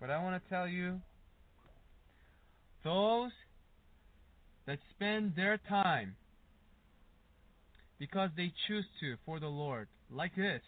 But 0.00 0.10
I 0.10 0.22
want 0.22 0.42
to 0.42 0.48
tell 0.50 0.68
you 0.68 1.00
those 2.84 3.30
that 4.66 4.78
spend 4.94 5.34
their 5.36 5.58
time 5.68 6.16
because 7.98 8.30
they 8.36 8.52
choose 8.68 8.84
to 9.00 9.16
for 9.24 9.40
the 9.40 9.48
Lord, 9.48 9.88
like 10.10 10.34
this. 10.36 10.62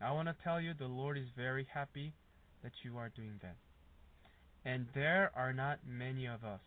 I 0.00 0.12
want 0.12 0.28
to 0.28 0.34
tell 0.44 0.60
you 0.60 0.74
the 0.78 0.86
Lord 0.86 1.18
is 1.18 1.26
very 1.36 1.66
happy 1.72 2.12
that 2.62 2.72
you 2.82 2.98
are 2.98 3.10
doing 3.14 3.40
that. 3.42 3.56
And 4.64 4.86
there 4.94 5.30
are 5.34 5.52
not 5.52 5.78
many 5.88 6.26
of 6.26 6.44
us, 6.44 6.60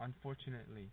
unfortunately. 0.00 0.90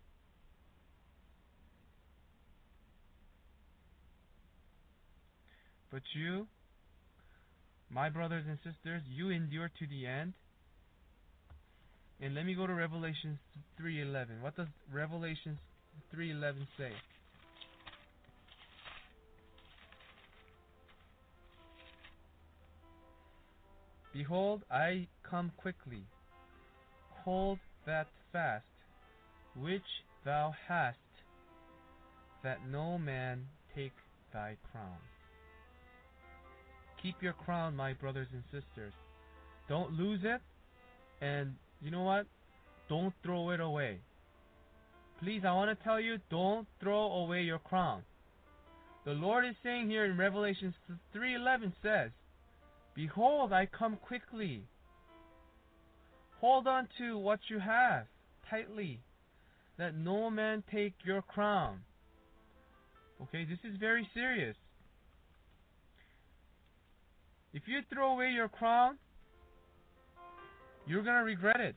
But 5.94 6.02
you, 6.12 6.48
my 7.88 8.10
brothers 8.10 8.42
and 8.48 8.58
sisters, 8.64 9.00
you 9.08 9.30
endure 9.30 9.70
to 9.78 9.86
the 9.86 10.08
end. 10.08 10.32
And 12.20 12.34
let 12.34 12.44
me 12.44 12.54
go 12.54 12.66
to 12.66 12.74
Revelation 12.74 13.38
3:11. 13.80 14.40
What 14.40 14.56
does 14.56 14.66
Revelation 14.92 15.56
3:11 16.12 16.66
say? 16.76 16.92
Behold, 24.12 24.64
I 24.68 25.06
come 25.22 25.52
quickly. 25.56 26.04
Hold 27.22 27.60
that 27.86 28.08
fast 28.32 28.64
which 29.54 30.02
thou 30.24 30.56
hast, 30.66 30.98
that 32.42 32.66
no 32.66 32.98
man 32.98 33.46
take 33.76 33.94
thy 34.32 34.56
crown. 34.72 34.98
Keep 37.04 37.16
your 37.20 37.34
crown, 37.34 37.76
my 37.76 37.92
brothers 37.92 38.28
and 38.32 38.42
sisters. 38.44 38.94
Don't 39.68 39.92
lose 39.92 40.20
it, 40.22 40.40
and 41.20 41.54
you 41.82 41.90
know 41.90 42.02
what? 42.02 42.26
Don't 42.88 43.12
throw 43.22 43.50
it 43.50 43.60
away. 43.60 43.98
Please, 45.22 45.42
I 45.46 45.52
want 45.52 45.78
to 45.78 45.84
tell 45.84 46.00
you, 46.00 46.16
don't 46.30 46.66
throw 46.80 47.12
away 47.12 47.42
your 47.42 47.58
crown. 47.58 48.04
The 49.04 49.12
Lord 49.12 49.44
is 49.44 49.54
saying 49.62 49.90
here 49.90 50.06
in 50.06 50.16
Revelation 50.16 50.74
3:11 51.14 51.74
says, 51.82 52.10
Behold, 52.94 53.52
I 53.52 53.66
come 53.66 53.96
quickly. 53.96 54.62
Hold 56.40 56.66
on 56.66 56.88
to 56.96 57.18
what 57.18 57.40
you 57.50 57.58
have 57.58 58.06
tightly, 58.48 59.00
that 59.76 59.94
no 59.94 60.30
man 60.30 60.62
take 60.72 60.94
your 61.04 61.20
crown. 61.20 61.80
Okay, 63.20 63.44
this 63.44 63.58
is 63.62 63.76
very 63.76 64.08
serious. 64.14 64.56
If 67.54 67.62
you 67.68 67.82
throw 67.88 68.10
away 68.10 68.30
your 68.30 68.48
crown, 68.48 68.98
you're 70.88 71.04
going 71.04 71.16
to 71.16 71.22
regret 71.22 71.60
it. 71.60 71.76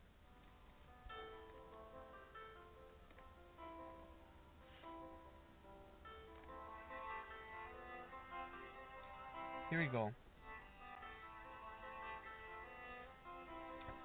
Here 9.69 9.79
we 9.79 9.85
go. 9.85 10.09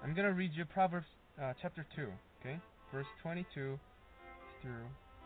I'm 0.03 0.13
going 0.13 0.27
to 0.27 0.33
read 0.33 0.51
you 0.53 0.65
Proverbs 0.65 1.07
uh, 1.41 1.53
chapter 1.59 1.87
2, 1.95 2.03
okay? 2.41 2.59
Verse 2.93 3.07
22 3.23 3.79
through 4.61 4.73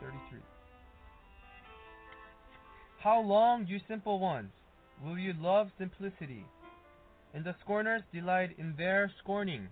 33. 0.00 0.38
How 3.00 3.20
long, 3.20 3.66
you 3.66 3.80
simple 3.86 4.18
ones? 4.18 4.50
Will 5.04 5.18
you 5.18 5.34
love 5.40 5.68
simplicity? 5.78 6.44
And 7.34 7.44
the 7.44 7.54
scorners 7.62 8.02
delight 8.12 8.56
in 8.58 8.74
their 8.76 9.12
scorning. 9.22 9.68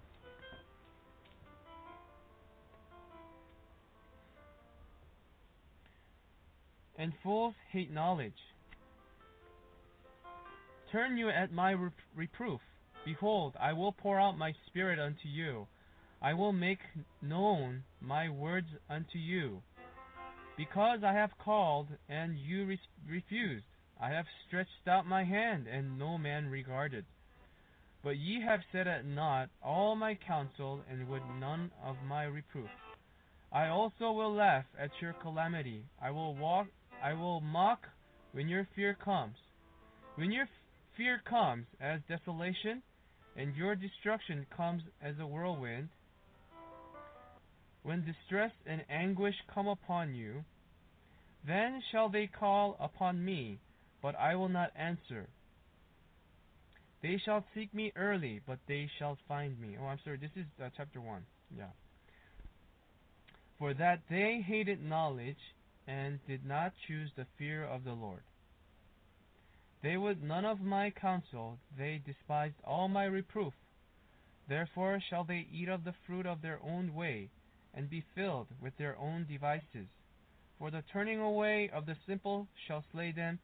And 6.98 7.12
fools 7.22 7.54
hate 7.72 7.92
knowledge. 7.92 8.32
Turn 10.92 11.16
you 11.16 11.28
at 11.28 11.52
my 11.52 11.72
rep- 11.72 11.92
reproof. 12.14 12.60
Behold, 13.04 13.54
I 13.60 13.72
will 13.72 13.92
pour 13.92 14.20
out 14.20 14.38
my 14.38 14.52
spirit 14.66 14.98
unto 14.98 15.28
you. 15.28 15.66
I 16.22 16.32
will 16.34 16.52
make 16.52 16.78
known 17.20 17.84
my 18.00 18.28
words 18.28 18.68
unto 18.88 19.18
you. 19.18 19.62
Because 20.56 21.00
I 21.04 21.12
have 21.12 21.30
called, 21.38 21.88
and 22.08 22.38
you 22.38 22.64
re- 22.64 22.80
refused. 23.08 23.66
I 24.00 24.10
have 24.10 24.26
stretched 24.46 24.86
out 24.86 25.06
my 25.06 25.24
hand, 25.24 25.66
and 25.66 25.98
no 25.98 26.18
man 26.18 26.48
regarded. 26.48 27.04
But 28.02 28.18
ye 28.18 28.40
have 28.42 28.60
set 28.70 28.86
at 28.86 29.04
naught 29.04 29.48
all 29.62 29.96
my 29.96 30.14
counsel, 30.14 30.82
and 30.90 31.08
would 31.08 31.22
none 31.40 31.70
of 31.82 31.96
my 32.06 32.24
reproof. 32.24 32.70
I 33.52 33.68
also 33.68 34.12
will 34.12 34.34
laugh 34.34 34.64
at 34.78 34.90
your 35.00 35.14
calamity. 35.14 35.84
I 36.00 36.10
will 36.10 36.34
walk. 36.36 36.68
I 37.02 37.14
will 37.14 37.40
mock 37.40 37.86
when 38.32 38.48
your 38.48 38.68
fear 38.76 38.94
comes. 38.94 39.36
When 40.16 40.30
your 40.30 40.48
fear 40.96 41.20
comes 41.28 41.66
as 41.80 42.00
desolation, 42.08 42.82
and 43.36 43.54
your 43.56 43.74
destruction 43.74 44.46
comes 44.56 44.82
as 45.02 45.14
a 45.18 45.26
whirlwind, 45.26 45.88
when 47.82 48.04
distress 48.04 48.50
and 48.66 48.82
anguish 48.90 49.34
come 49.54 49.68
upon 49.68 50.14
you, 50.14 50.44
then 51.46 51.82
shall 51.92 52.08
they 52.08 52.26
call 52.26 52.76
upon 52.80 53.24
me, 53.24 53.58
but 54.02 54.14
I 54.16 54.34
will 54.36 54.48
not 54.48 54.72
answer. 54.76 55.28
They 57.02 57.20
shall 57.24 57.44
seek 57.54 57.72
me 57.74 57.92
early, 57.94 58.40
but 58.46 58.58
they 58.66 58.88
shall 58.98 59.18
find 59.28 59.60
me. 59.60 59.76
Oh, 59.80 59.86
I'm 59.86 59.98
sorry, 60.04 60.16
this 60.16 60.30
is 60.36 60.46
uh, 60.62 60.70
chapter 60.76 61.00
1. 61.00 61.22
Yeah. 61.56 61.64
For 63.58 63.74
that 63.74 64.02
they 64.10 64.44
hated 64.46 64.82
knowledge 64.82 65.54
and 65.86 66.18
did 66.26 66.44
not 66.44 66.72
choose 66.86 67.10
the 67.16 67.26
fear 67.38 67.64
of 67.64 67.84
the 67.84 67.92
Lord. 67.92 68.22
They 69.82 69.96
would 69.96 70.22
none 70.22 70.44
of 70.44 70.60
my 70.60 70.90
counsel, 70.90 71.58
they 71.76 72.00
despised 72.04 72.56
all 72.64 72.88
my 72.88 73.04
reproof. 73.04 73.52
Therefore 74.48 75.00
shall 75.00 75.24
they 75.24 75.46
eat 75.52 75.68
of 75.68 75.84
the 75.84 75.94
fruit 76.06 76.26
of 76.26 76.42
their 76.42 76.60
own 76.62 76.94
way, 76.94 77.30
and 77.74 77.90
be 77.90 78.04
filled 78.14 78.48
with 78.60 78.76
their 78.78 78.96
own 78.98 79.26
devices. 79.28 79.88
For 80.58 80.70
the 80.70 80.82
turning 80.92 81.20
away 81.20 81.68
of 81.68 81.86
the 81.86 81.96
simple 82.06 82.48
shall 82.66 82.84
slay 82.90 83.12
them, 83.12 83.38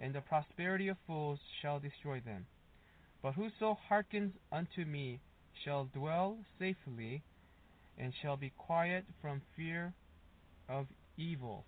and 0.00 0.14
the 0.14 0.20
prosperity 0.22 0.88
of 0.88 0.96
fools 1.06 1.38
shall 1.60 1.78
destroy 1.78 2.20
them. 2.24 2.46
But 3.22 3.34
whoso 3.34 3.78
hearkens 3.88 4.32
unto 4.50 4.84
me 4.84 5.20
shall 5.64 5.88
dwell 5.94 6.38
safely, 6.58 7.22
and 7.98 8.12
shall 8.22 8.36
be 8.36 8.52
quiet 8.56 9.04
from 9.20 9.42
fear 9.56 9.92
of 10.68 10.86
evil. 11.18 11.66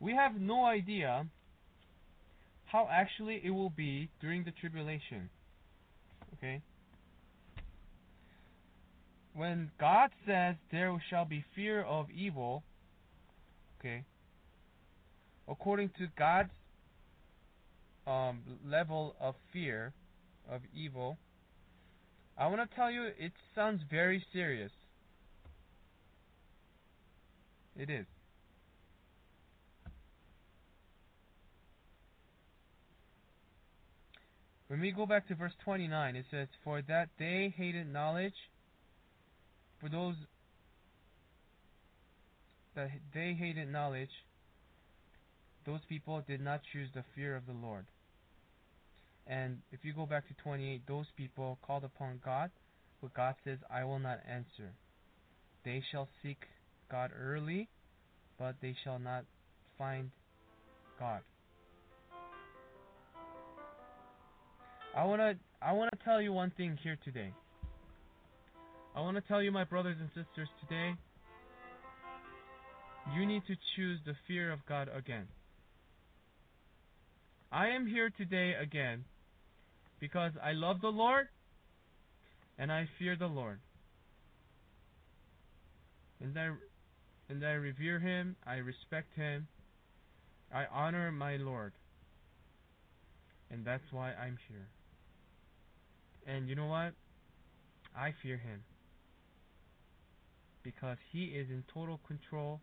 We 0.00 0.14
have 0.14 0.40
no 0.40 0.64
idea 0.64 1.26
how 2.64 2.88
actually 2.90 3.40
it 3.44 3.50
will 3.50 3.70
be 3.70 4.08
during 4.20 4.44
the 4.44 4.52
tribulation. 4.52 5.28
Okay? 6.34 6.62
When 9.34 9.70
God 9.78 10.10
says 10.26 10.56
there 10.70 10.96
shall 11.10 11.24
be 11.24 11.44
fear 11.54 11.82
of 11.82 12.06
evil, 12.10 12.62
okay, 13.80 14.04
according 15.48 15.90
to 15.98 16.06
God's 16.18 16.50
um, 18.06 18.40
level 18.66 19.16
of 19.20 19.34
fear 19.52 19.92
of 20.50 20.60
evil, 20.74 21.18
I 22.36 22.46
want 22.48 22.68
to 22.68 22.76
tell 22.76 22.90
you 22.90 23.04
it 23.18 23.32
sounds 23.54 23.82
very 23.90 24.24
serious. 24.32 24.72
It 27.76 27.90
is. 27.90 28.06
When 34.68 34.80
we 34.80 34.90
go 34.90 35.06
back 35.06 35.28
to 35.28 35.34
verse 35.34 35.52
29, 35.64 36.16
it 36.16 36.24
says, 36.30 36.48
For 36.64 36.82
that 36.88 37.08
they 37.18 37.54
hated 37.56 37.92
knowledge, 37.92 38.34
for 39.80 39.88
those 39.88 40.14
that 42.74 42.90
they 43.12 43.36
hated 43.38 43.70
knowledge, 43.70 44.10
those 45.66 45.80
people 45.88 46.22
did 46.26 46.40
not 46.40 46.60
choose 46.72 46.88
the 46.94 47.04
fear 47.14 47.36
of 47.36 47.46
the 47.46 47.52
Lord. 47.52 47.86
And 49.26 49.58
if 49.72 49.80
you 49.84 49.94
go 49.94 50.06
back 50.06 50.28
to 50.28 50.34
28, 50.42 50.82
those 50.86 51.06
people 51.16 51.58
called 51.66 51.84
upon 51.84 52.20
God, 52.24 52.50
but 53.00 53.14
God 53.14 53.34
says, 53.44 53.58
I 53.70 53.84
will 53.84 53.98
not 53.98 54.20
answer. 54.28 54.72
They 55.64 55.82
shall 55.90 56.08
seek 56.22 56.38
God 56.90 57.10
early, 57.18 57.68
but 58.38 58.56
they 58.60 58.74
shall 58.84 58.98
not 58.98 59.24
find 59.78 60.10
God. 60.98 61.20
I 64.96 65.04
want 65.04 65.20
to 65.20 65.36
I 65.60 65.72
want 65.72 65.90
to 65.92 66.04
tell 66.04 66.20
you 66.20 66.32
one 66.32 66.52
thing 66.56 66.78
here 66.82 66.96
today. 67.04 67.32
I 68.94 69.00
want 69.00 69.16
to 69.16 69.22
tell 69.22 69.42
you 69.42 69.50
my 69.50 69.64
brothers 69.64 69.96
and 69.98 70.08
sisters 70.08 70.48
today, 70.60 70.92
you 73.16 73.26
need 73.26 73.42
to 73.46 73.56
choose 73.74 73.98
the 74.06 74.14
fear 74.28 74.52
of 74.52 74.60
God 74.68 74.88
again. 74.94 75.26
I 77.54 77.68
am 77.68 77.86
here 77.86 78.10
today 78.10 78.54
again 78.60 79.04
because 80.00 80.32
I 80.42 80.54
love 80.54 80.80
the 80.80 80.88
Lord 80.88 81.28
and 82.58 82.72
I 82.72 82.88
fear 82.98 83.14
the 83.14 83.28
Lord. 83.28 83.60
And 86.20 86.36
I 86.36 86.50
and 87.28 87.46
I 87.46 87.52
revere 87.52 88.00
him, 88.00 88.34
I 88.44 88.56
respect 88.56 89.14
him, 89.14 89.46
I 90.52 90.64
honor 90.66 91.12
my 91.12 91.36
Lord. 91.36 91.74
And 93.52 93.64
that's 93.64 93.84
why 93.92 94.14
I'm 94.14 94.36
here. 94.48 94.66
And 96.26 96.48
you 96.48 96.56
know 96.56 96.66
what? 96.66 96.94
I 97.96 98.14
fear 98.20 98.36
him. 98.36 98.64
Because 100.64 100.96
he 101.12 101.26
is 101.26 101.48
in 101.50 101.62
total 101.72 102.00
control. 102.08 102.60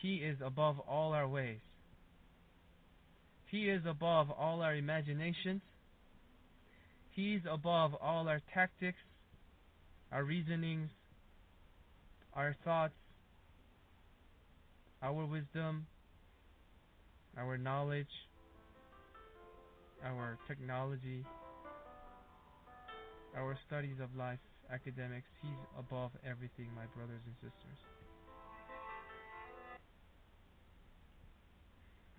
He 0.00 0.16
is 0.16 0.38
above 0.42 0.80
all 0.80 1.12
our 1.12 1.28
ways. 1.28 1.60
He 3.50 3.70
is 3.70 3.82
above 3.86 4.30
all 4.30 4.60
our 4.60 4.74
imaginations. 4.74 5.62
He's 7.10 7.40
above 7.50 7.94
all 7.94 8.28
our 8.28 8.40
tactics, 8.52 8.98
our 10.12 10.22
reasonings, 10.22 10.90
our 12.34 12.54
thoughts, 12.62 12.94
our 15.02 15.24
wisdom, 15.24 15.86
our 17.38 17.56
knowledge, 17.56 18.06
our 20.04 20.38
technology, 20.46 21.24
our 23.36 23.58
studies 23.66 23.96
of 24.02 24.14
life, 24.16 24.38
academics. 24.72 25.26
He's 25.40 25.50
above 25.78 26.10
everything, 26.22 26.66
my 26.76 26.84
brothers 26.94 27.22
and 27.24 27.34
sisters. 27.36 27.78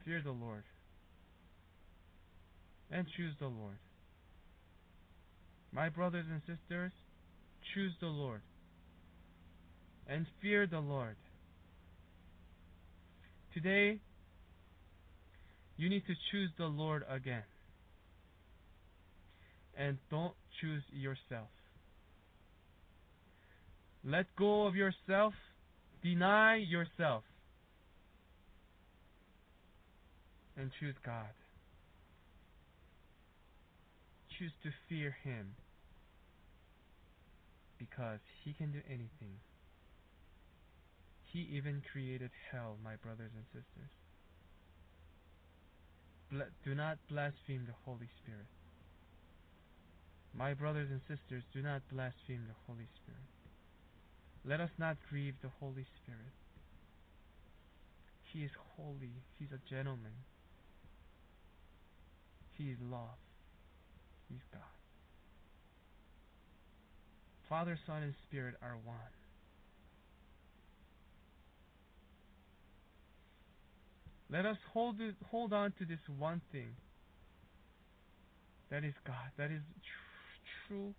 Fear 0.04 0.22
the 0.24 0.32
Lord 0.32 0.64
and 2.92 3.06
choose 3.16 3.34
the 3.40 3.48
Lord. 3.48 3.78
My 5.72 5.90
brothers 5.90 6.26
and 6.30 6.42
sisters, 6.42 6.92
choose 7.74 7.94
the 8.00 8.08
Lord 8.08 8.42
and 10.08 10.26
fear 10.42 10.66
the 10.66 10.80
Lord. 10.80 11.16
Today, 13.54 14.00
you 15.78 15.90
need 15.90 16.04
to 16.08 16.14
choose 16.32 16.50
the 16.58 16.66
Lord 16.66 17.04
again. 17.10 17.44
And 19.78 19.98
don't 20.10 20.34
choose 20.60 20.84
yourself. 20.92 21.48
Let 24.04 24.26
go 24.38 24.66
of 24.66 24.76
yourself. 24.76 25.34
Deny 26.04 26.56
yourself. 26.58 27.24
And 30.58 30.72
choose 30.80 30.96
God. 31.06 31.28
Choose 34.40 34.56
to 34.64 34.72
fear 34.88 35.18
Him. 35.22 35.52
Because 37.78 38.20
He 38.46 38.54
can 38.54 38.72
do 38.72 38.80
anything. 38.88 39.36
He 41.26 41.46
even 41.52 41.84
created 41.92 42.32
hell, 42.50 42.78
my 42.82 42.96
brothers 42.96 43.32
and 43.36 43.46
sisters. 43.52 43.92
do 46.64 46.74
not 46.74 46.98
blaspheme 47.10 47.66
the 47.68 47.76
Holy 47.84 48.08
Spirit. 48.24 48.48
My 50.34 50.54
brothers 50.54 50.88
and 50.90 51.02
sisters, 51.02 51.44
do 51.54 51.62
not 51.62 51.82
blaspheme 51.92 52.46
the 52.48 52.56
Holy 52.66 52.88
Spirit. 52.96 53.28
Let 54.46 54.62
us 54.62 54.72
not 54.78 54.96
grieve 55.10 55.36
the 55.42 55.52
Holy 55.60 55.86
Spirit. 56.02 56.34
He 58.32 58.44
is 58.44 58.52
holy. 58.78 59.12
He's 59.38 59.52
a 59.52 59.60
gentleman. 59.70 60.16
He 62.58 62.72
is 62.72 62.78
love. 62.80 63.20
He's 64.30 64.42
God. 64.54 64.62
Father, 67.50 67.78
Son, 67.86 68.04
and 68.04 68.14
Spirit 68.28 68.56
are 68.62 68.78
one. 68.86 68.98
Let 74.32 74.46
us 74.46 74.58
hold 74.74 75.02
it, 75.02 75.16
hold 75.32 75.54
on 75.54 75.74
to 75.80 75.86
this 75.86 76.00
one 76.18 76.42
thing. 76.52 76.76
That 78.70 78.84
is 78.84 78.94
God. 79.06 79.16
That 79.38 79.50
is 79.50 79.62
tr- 79.82 80.68
true. 80.68 80.94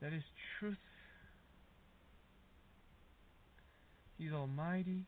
That 0.00 0.12
is 0.12 0.22
truth. 0.58 0.78
He's 4.16 4.32
almighty. 4.32 5.06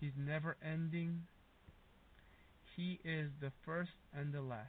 He's 0.00 0.12
never 0.18 0.56
ending. 0.62 1.22
He 2.76 3.00
is 3.04 3.30
the 3.40 3.52
first 3.64 3.92
and 4.14 4.32
the 4.32 4.42
last. 4.42 4.68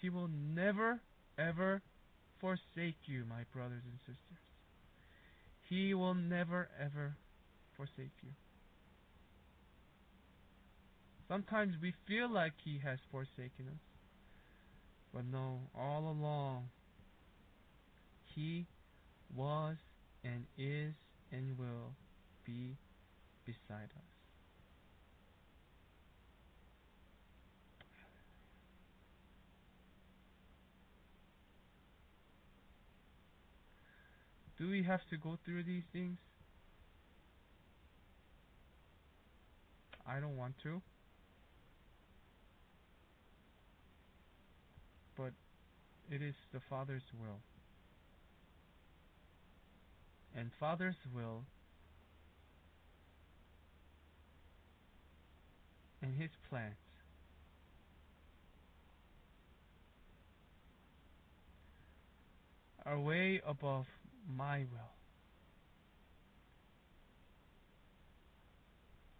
He 0.00 0.08
will 0.08 0.28
never, 0.28 1.00
ever 1.38 1.82
forsake 2.40 2.96
you, 3.04 3.24
my 3.28 3.42
brothers 3.52 3.82
and 3.84 3.98
sisters. 4.00 4.42
He 5.68 5.92
will 5.92 6.14
never, 6.14 6.68
ever 6.80 7.16
forsake 7.76 8.16
you. 8.22 8.30
Sometimes 11.28 11.74
we 11.82 11.92
feel 12.06 12.30
like 12.30 12.54
He 12.64 12.80
has 12.82 12.98
forsaken 13.10 13.68
us. 13.68 13.82
But 15.12 15.26
no, 15.26 15.60
all 15.76 16.10
along, 16.10 16.70
He 18.24 18.66
was 19.36 19.76
and 20.24 20.44
is 20.56 20.94
and 21.30 21.58
will 21.58 21.92
be 22.46 22.76
beside 23.44 23.90
us. 23.94 24.17
Do 34.58 34.68
we 34.68 34.82
have 34.82 35.00
to 35.10 35.16
go 35.16 35.38
through 35.44 35.62
these 35.62 35.84
things? 35.92 36.18
I 40.04 40.18
don't 40.18 40.36
want 40.36 40.54
to. 40.64 40.82
But 45.16 45.32
it 46.10 46.22
is 46.22 46.34
the 46.52 46.60
Father's 46.68 47.02
will. 47.20 47.38
And 50.36 50.50
Father's 50.58 50.96
will 51.14 51.44
and 56.02 56.14
His 56.20 56.30
plans 56.48 56.74
are 62.84 62.98
way 62.98 63.40
above 63.46 63.86
my 64.26 64.58
will 64.58 64.94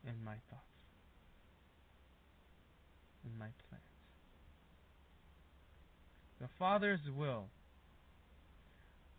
and 0.06 0.24
my 0.24 0.36
thoughts 0.50 0.62
and 3.24 3.38
my 3.38 3.48
plans. 3.68 3.82
The 6.40 6.48
Father's 6.58 7.00
will 7.16 7.46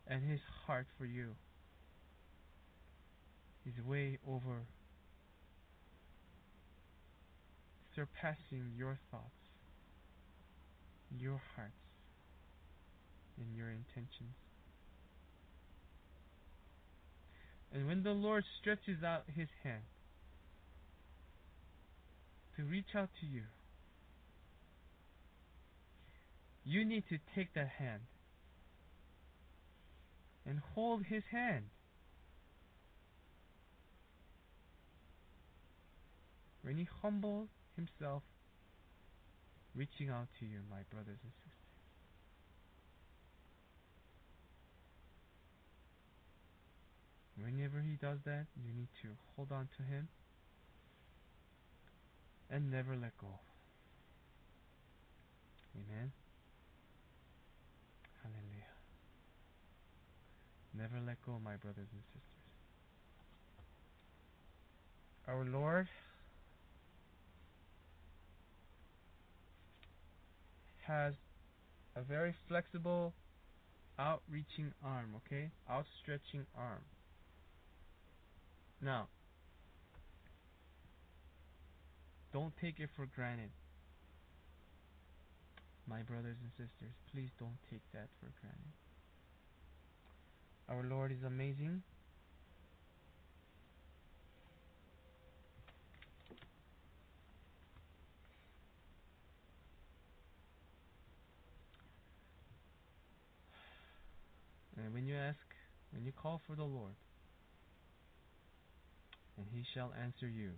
and 0.07 0.23
His 0.23 0.39
heart 0.65 0.88
for 0.97 1.06
you 1.06 1.35
is 3.65 3.85
way 3.85 4.18
over 4.27 4.65
surpassing 7.95 8.72
your 8.77 8.97
thoughts, 9.11 9.23
your 11.18 11.41
hearts, 11.56 11.73
and 13.38 13.56
your 13.56 13.69
intentions. 13.69 14.49
And 17.74 17.88
when 17.88 18.04
the 18.04 18.12
Lord 18.12 18.44
stretches 18.60 19.04
out 19.04 19.24
His 19.36 19.48
hand 19.64 19.84
to 22.56 22.64
reach 22.64 22.96
out 22.96 23.10
to 23.22 23.26
you, 23.26 23.44
you 26.66 26.84
need 26.84 27.04
to 27.10 27.18
take 27.36 27.54
that 27.54 27.70
hand 27.80 28.02
and 30.46 30.60
hold 30.74 31.04
His 31.04 31.24
hand. 31.32 31.66
When 36.64 36.78
He 36.78 36.88
humbled 37.02 37.50
Himself, 37.76 38.24
reaching 39.76 40.10
out 40.10 40.28
to 40.40 40.46
you, 40.46 40.60
my 40.70 40.82
brothers 40.91 41.18
and 41.24 41.32
sisters. 41.46 41.59
Whenever 47.44 47.82
he 47.82 47.95
does 47.95 48.20
that, 48.26 48.45
you 48.56 48.74
need 48.76 48.90
to 49.02 49.10
hold 49.36 49.52
on 49.52 49.68
to 49.78 49.84
him 49.84 50.07
and 52.49 52.72
never 52.72 52.95
let 52.95 53.18
go. 53.18 53.28
Amen. 55.76 56.11
Hallelujah. 58.24 58.74
Never 60.74 61.06
let 61.06 61.22
go, 61.26 61.40
my 61.44 61.56
brothers 61.56 61.88
and 61.91 62.02
sisters. 62.07 62.40
Our 65.28 65.45
Lord 65.45 65.88
has 70.88 71.14
a 71.95 72.02
very 72.02 72.34
flexible, 72.48 73.14
outreaching 73.99 74.74
arm, 74.84 75.16
okay? 75.18 75.52
Outstretching 75.70 76.45
arm. 76.57 76.82
Now, 78.81 79.07
don't 82.31 82.53
take 82.61 82.80
it 82.80 82.89
for 82.95 83.07
granted. 83.14 83.49
My 85.88 86.01
brothers 86.03 86.38
and 86.41 86.51
sisters, 86.51 86.93
please 87.11 87.30
don't 87.39 87.57
take 87.69 87.81
that 87.93 88.07
for 88.19 88.31
granted. 88.39 88.73
Our 90.69 90.84
Lord 90.84 91.11
is 91.11 91.23
amazing. 91.26 91.81
And 104.77 104.93
when 104.93 105.06
you 105.06 105.15
ask, 105.15 105.38
when 105.91 106.06
you 106.06 106.11
call 106.11 106.39
for 106.47 106.56
the 106.56 106.64
Lord, 106.64 106.93
and 109.40 109.48
he 109.56 109.64
shall 109.74 109.94
answer 109.95 110.28
you, 110.28 110.52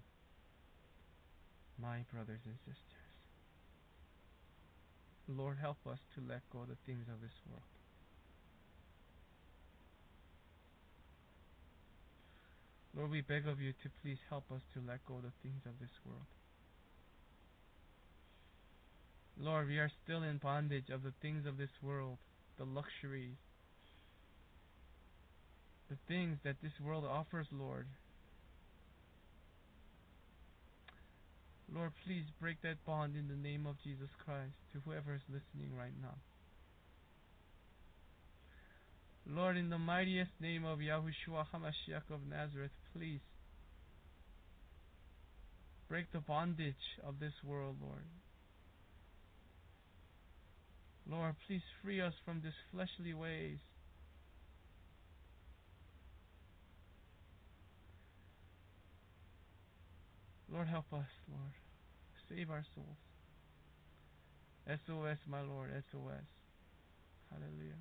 my 1.79 2.01
brothers 2.11 2.41
and 2.45 2.57
sisters. 2.65 3.05
Lord, 5.29 5.57
help 5.61 5.77
us 5.85 5.99
to 6.15 6.21
let 6.27 6.41
go 6.51 6.65
the 6.67 6.81
things 6.85 7.05
of 7.13 7.21
this 7.21 7.37
world. 7.47 7.61
Lord, 12.97 13.11
we 13.11 13.21
beg 13.21 13.47
of 13.47 13.61
you 13.61 13.71
to 13.71 13.89
please 14.01 14.17
help 14.29 14.51
us 14.51 14.61
to 14.73 14.81
let 14.85 15.05
go 15.05 15.21
the 15.21 15.31
things 15.41 15.61
of 15.65 15.79
this 15.79 15.93
world. 16.03 16.27
Lord, 19.39 19.67
we 19.69 19.77
are 19.77 19.91
still 20.03 20.23
in 20.23 20.37
bondage 20.37 20.89
of 20.89 21.03
the 21.03 21.13
things 21.21 21.45
of 21.45 21.57
this 21.57 21.71
world, 21.81 22.17
the 22.57 22.65
luxuries, 22.65 23.37
the 25.89 25.97
things 26.07 26.37
that 26.43 26.57
this 26.61 26.73
world 26.83 27.05
offers, 27.05 27.47
Lord. 27.51 27.87
Lord, 31.73 31.91
please 32.05 32.25
break 32.41 32.61
that 32.63 32.83
bond 32.85 33.15
in 33.15 33.27
the 33.29 33.47
name 33.47 33.65
of 33.65 33.75
Jesus 33.83 34.09
Christ 34.25 34.51
to 34.73 34.79
whoever 34.83 35.15
is 35.15 35.21
listening 35.29 35.71
right 35.77 35.93
now. 36.01 36.15
Lord, 39.25 39.55
in 39.55 39.69
the 39.69 39.77
mightiest 39.77 40.31
name 40.41 40.65
of 40.65 40.79
Yahushua 40.79 41.45
HaMashiach 41.53 42.13
of 42.13 42.19
Nazareth, 42.29 42.71
please 42.93 43.21
break 45.87 46.11
the 46.11 46.19
bondage 46.19 46.99
of 47.07 47.19
this 47.19 47.33
world, 47.45 47.75
Lord. 47.81 48.03
Lord, 51.09 51.35
please 51.47 51.61
free 51.83 52.01
us 52.01 52.13
from 52.25 52.41
these 52.43 52.51
fleshly 52.73 53.13
ways. 53.13 53.57
Lord, 60.51 60.67
help 60.67 60.85
us, 60.91 61.07
Lord. 61.29 61.60
Save 62.35 62.49
our 62.49 62.63
souls. 62.75 62.97
SOS, 64.85 65.17
my 65.27 65.41
Lord, 65.41 65.69
SOS. 65.91 66.23
Hallelujah. 67.29 67.75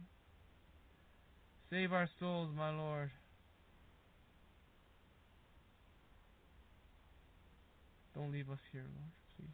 Save 1.70 1.92
our 1.92 2.08
souls, 2.18 2.50
my 2.56 2.70
Lord. 2.70 3.10
Don't 8.14 8.32
leave 8.32 8.50
us 8.50 8.58
here, 8.72 8.82
Lord, 8.82 9.12
please. 9.36 9.48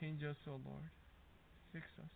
Change 0.00 0.22
us, 0.22 0.36
O 0.46 0.50
Lord. 0.50 0.90
Fix 1.72 1.86
us. 1.98 2.10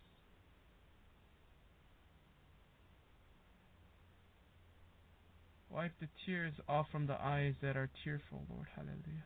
Wipe 5.71 5.93
the 5.99 6.07
tears 6.25 6.53
off 6.67 6.85
from 6.91 7.07
the 7.07 7.19
eyes 7.19 7.55
that 7.61 7.77
are 7.77 7.89
tearful, 8.03 8.43
Lord. 8.49 8.67
Hallelujah. 8.75 9.25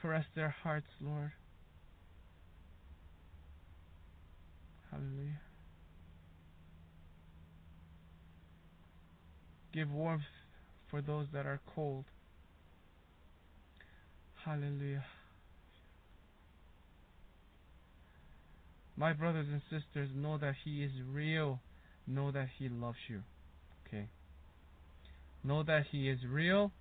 Caress 0.00 0.24
their 0.34 0.54
hearts, 0.62 0.86
Lord. 1.00 1.32
Hallelujah. 4.90 5.40
Give 9.72 9.90
warmth 9.92 10.22
for 10.90 11.00
those 11.00 11.26
that 11.32 11.46
are 11.46 11.60
cold. 11.74 12.04
Hallelujah. 14.44 15.04
My 18.96 19.12
brothers 19.12 19.46
and 19.50 19.62
sisters, 19.70 20.08
know 20.14 20.38
that 20.38 20.54
He 20.64 20.82
is 20.82 20.90
real. 21.10 21.60
Know 22.06 22.30
that 22.32 22.48
He 22.58 22.68
loves 22.68 22.98
you. 23.08 23.22
Okay? 23.86 24.08
Know 25.44 25.62
that 25.62 25.84
He 25.90 26.08
is 26.08 26.18
real. 26.28 26.72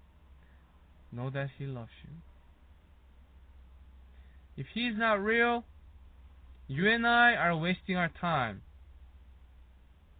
Know 1.12 1.30
that 1.30 1.50
He 1.58 1.66
loves 1.66 1.91
you. 2.04 2.10
If 4.60 4.65
He's 4.73 4.98
not 4.98 5.23
real, 5.23 5.64
you 6.68 6.90
and 6.90 7.07
I 7.07 7.34
are 7.34 7.56
wasting 7.56 7.95
our 7.95 8.11
time. 8.19 8.61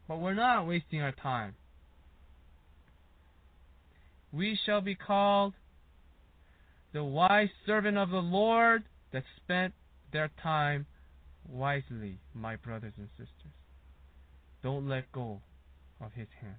But 0.08 0.22
we're 0.22 0.34
not 0.34 0.66
wasting 0.66 1.02
our 1.02 1.12
time. 1.12 1.56
We 4.32 4.58
shall 4.66 4.80
be 4.80 4.96
called 4.96 5.56
the 6.94 7.04
wise 7.04 7.50
servant 7.66 7.98
of 7.98 8.12
the 8.12 8.22
Lord 8.22 8.86
that 9.12 9.24
spent 9.44 9.74
their 10.14 10.32
time 10.42 10.86
wisely, 11.46 12.20
my 12.34 12.56
brothers 12.56 12.94
and 12.98 13.10
sisters. 13.18 13.54
Don't 14.64 14.88
let 14.88 15.12
go 15.12 15.42
of 16.00 16.14
His 16.14 16.30
hand. 16.40 16.56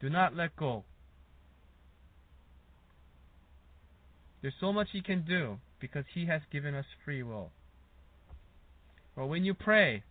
Do 0.00 0.08
not 0.08 0.36
let 0.36 0.54
go. 0.54 0.84
There's 4.40 4.54
so 4.60 4.72
much 4.72 4.90
He 4.92 5.02
can 5.02 5.24
do 5.24 5.58
because 5.80 6.04
He 6.14 6.26
has 6.26 6.42
given 6.50 6.74
us 6.74 6.86
free 7.04 7.22
will. 7.22 7.50
Well, 9.16 9.28
when 9.28 9.44
you 9.44 9.54
pray, 9.54 10.02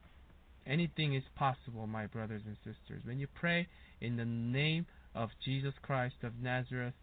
anything 0.65 1.13
is 1.13 1.23
possible, 1.35 1.87
my 1.87 2.07
brothers 2.07 2.43
and 2.45 2.55
sisters. 2.57 3.03
When 3.05 3.19
you 3.19 3.27
pray 3.33 3.67
in 3.99 4.17
the 4.17 4.25
name 4.25 4.85
of 5.13 5.29
Jesus 5.43 5.73
Christ 5.81 6.15
of 6.23 6.33
Nazareth, 6.41 6.93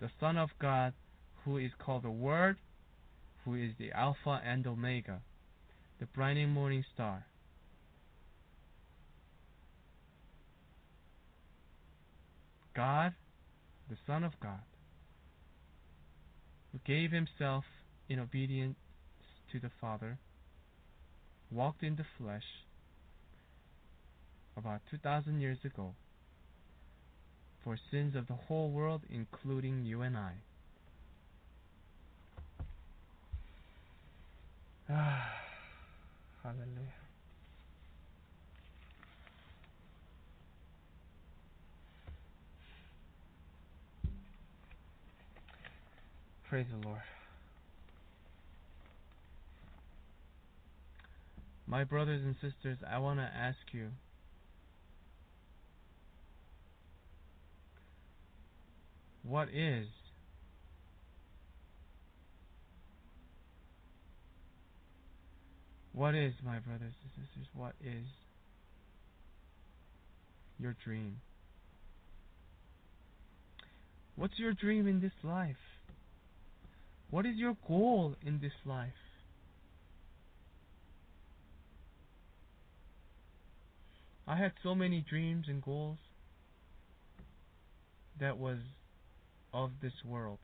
the 0.00 0.10
Son 0.20 0.36
of 0.36 0.50
God, 0.60 0.92
who 1.44 1.58
is 1.58 1.70
called 1.78 2.02
the 2.02 2.10
Word, 2.10 2.56
who 3.44 3.54
is 3.54 3.72
the 3.78 3.92
Alpha 3.92 4.40
and 4.44 4.66
Omega, 4.66 5.20
the 6.00 6.06
bright 6.06 6.36
and 6.36 6.52
morning 6.52 6.84
star. 6.94 7.26
God, 12.74 13.14
the 13.88 13.96
Son 14.06 14.24
of 14.24 14.32
God, 14.42 14.60
who 16.72 16.78
gave 16.84 17.12
himself 17.12 17.64
in 18.08 18.18
obedience 18.18 18.76
to 19.52 19.58
the 19.58 19.70
Father, 19.80 20.18
walked 21.50 21.82
in 21.82 21.96
the 21.96 22.04
flesh 22.18 22.64
about 24.56 24.80
2,000 24.90 25.40
years 25.40 25.58
ago 25.64 25.94
for 27.62 27.78
sins 27.90 28.14
of 28.14 28.26
the 28.26 28.34
whole 28.34 28.70
world, 28.70 29.02
including 29.08 29.84
you 29.84 30.02
and 30.02 30.16
I. 30.16 30.32
Ah, 34.90 35.32
hallelujah. 36.42 36.92
Praise 46.48 46.66
the 46.70 46.86
Lord. 46.86 47.00
My 51.66 51.84
brothers 51.84 52.22
and 52.22 52.34
sisters, 52.34 52.78
I 52.88 52.98
want 52.98 53.20
to 53.20 53.24
ask 53.24 53.58
you 53.72 53.88
what 59.22 59.48
is 59.48 59.86
what 65.92 66.14
is 66.14 66.34
my 66.44 66.58
brothers 66.58 66.92
and 67.02 67.10
sisters 67.16 67.48
what 67.54 67.72
is 67.82 68.06
your 70.58 70.76
dream? 70.84 71.16
What's 74.16 74.38
your 74.38 74.52
dream 74.52 74.86
in 74.86 75.00
this 75.00 75.12
life? 75.22 75.56
What 77.10 77.26
is 77.26 77.36
your 77.36 77.56
goal 77.66 78.16
in 78.24 78.40
this 78.40 78.52
life 78.64 78.92
I 84.26 84.36
had 84.36 84.52
so 84.62 84.74
many 84.74 85.04
dreams 85.08 85.46
and 85.48 85.62
goals 85.62 85.98
that 88.18 88.38
was 88.38 88.58
of 89.52 89.70
this 89.82 89.92
world. 90.04 90.38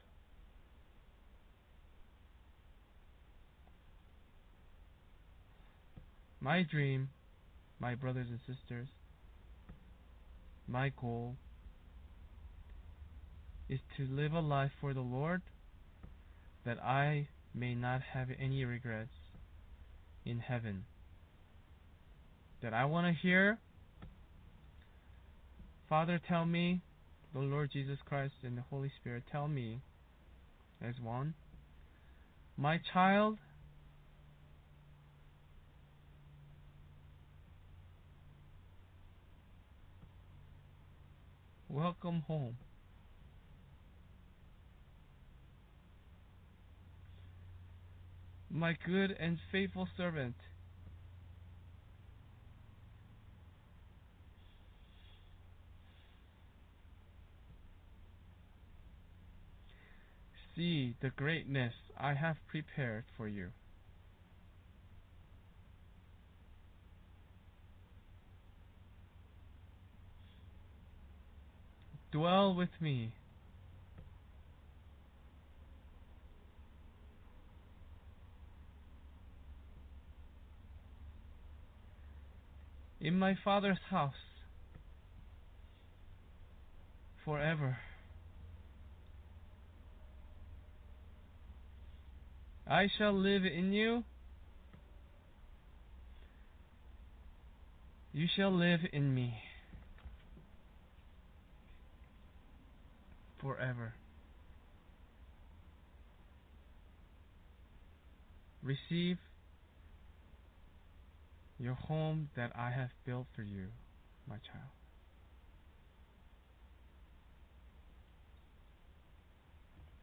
My 6.41 6.63
dream, 6.63 7.09
my 7.79 7.95
brothers 7.95 8.27
and 8.29 8.41
sisters, 8.47 8.89
my 10.67 10.93
goal 11.01 11.37
is 13.69 13.81
to 13.97 14.07
live 14.07 14.33
a 14.33 14.41
life 14.41 14.71
for 14.81 14.93
the 14.93 15.01
Lord 15.01 15.43
that 16.65 16.79
I 16.83 17.29
may 17.55 17.75
not 17.75 18.03
have 18.13 18.29
any 18.39 18.65
regrets 18.65 19.11
in 20.25 20.39
heaven. 20.39 20.85
That 22.63 22.75
I 22.75 22.85
want 22.85 23.07
to 23.07 23.23
hear 23.23 23.59
Father 25.91 26.21
tell 26.29 26.47
me 26.47 26.83
the 27.35 27.41
Lord 27.41 27.71
Jesus 27.73 27.99
Christ 28.07 28.35
and 28.45 28.57
the 28.57 28.63
Holy 28.71 28.93
Spirit 29.01 29.25
tell 29.33 29.49
me 29.49 29.81
as 30.81 30.95
one, 31.03 31.35
my 32.57 32.79
child, 32.93 33.39
welcome 41.69 42.23
home. 42.29 42.57
My 48.49 48.77
good 48.87 49.11
and 49.19 49.39
faithful 49.51 49.89
servant. 49.97 50.37
See 60.61 60.95
the 61.01 61.09
greatness 61.09 61.73
I 61.99 62.13
have 62.13 62.37
prepared 62.47 63.05
for 63.17 63.27
you. 63.27 63.49
Dwell 72.13 72.55
with 72.55 72.69
me. 72.79 73.15
In 83.01 83.19
my 83.19 83.35
Father's 83.43 83.79
house 83.89 84.13
forever. 87.25 87.79
I 92.71 92.89
shall 92.97 93.13
live 93.13 93.45
in 93.45 93.73
you. 93.73 94.05
You 98.13 98.27
shall 98.37 98.53
live 98.53 98.81
in 98.93 99.15
me. 99.15 99.43
forever. 103.41 103.95
Receive 108.63 109.19
your 111.59 111.75
home 111.75 112.29
that 112.37 112.53
I 112.55 112.71
have 112.71 112.91
built 113.07 113.27
for 113.35 113.43
you, 113.43 113.69
my 114.29 114.37
child. 114.37 114.80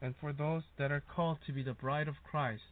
And 0.00 0.14
for 0.20 0.32
those 0.32 0.62
that 0.76 0.92
are 0.92 1.00
called 1.00 1.38
to 1.46 1.52
be 1.52 1.62
the 1.62 1.74
bride 1.74 2.06
of 2.06 2.14
Christ, 2.22 2.62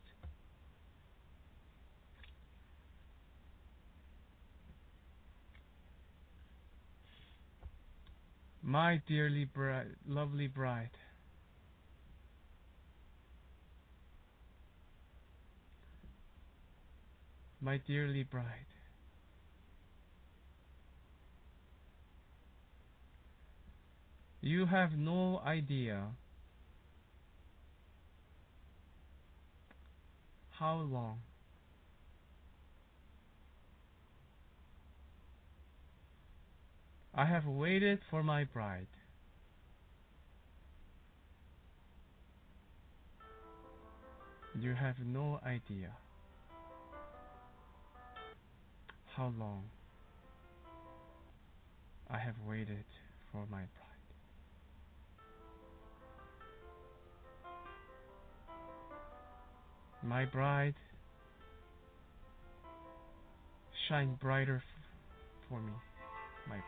my 8.62 9.02
dearly 9.08 9.44
bride, 9.44 9.96
lovely 10.06 10.46
bride, 10.46 10.90
my 17.60 17.78
dearly 17.78 18.22
bride, 18.22 18.44
you 24.40 24.66
have 24.66 24.92
no 24.96 25.40
idea 25.44 26.04
how 30.58 30.76
long 30.76 31.20
I 37.14 37.24
have 37.24 37.46
waited 37.46 38.00
for 38.10 38.22
my 38.22 38.44
bride. 38.44 38.86
You 44.58 44.74
have 44.74 44.96
no 45.04 45.40
idea 45.44 45.92
how 49.14 49.32
long 49.38 49.64
I 52.10 52.18
have 52.18 52.36
waited 52.46 52.84
for 53.30 53.46
my 53.50 53.58
bride. 53.58 53.85
My 60.06 60.24
bride, 60.24 60.74
shine 63.88 64.16
brighter 64.22 64.62
for 65.48 65.60
me, 65.60 65.72
my 66.48 66.54
bride. 66.54 66.64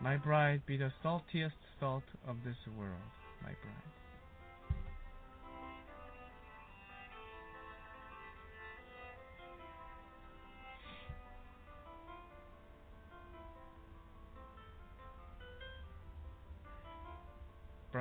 My 0.00 0.16
bride, 0.16 0.62
be 0.64 0.78
the 0.78 0.90
saltiest 1.04 1.52
salt 1.78 2.04
of 2.26 2.36
this 2.42 2.56
world, 2.78 2.96
my 3.42 3.50
bride. 3.50 4.09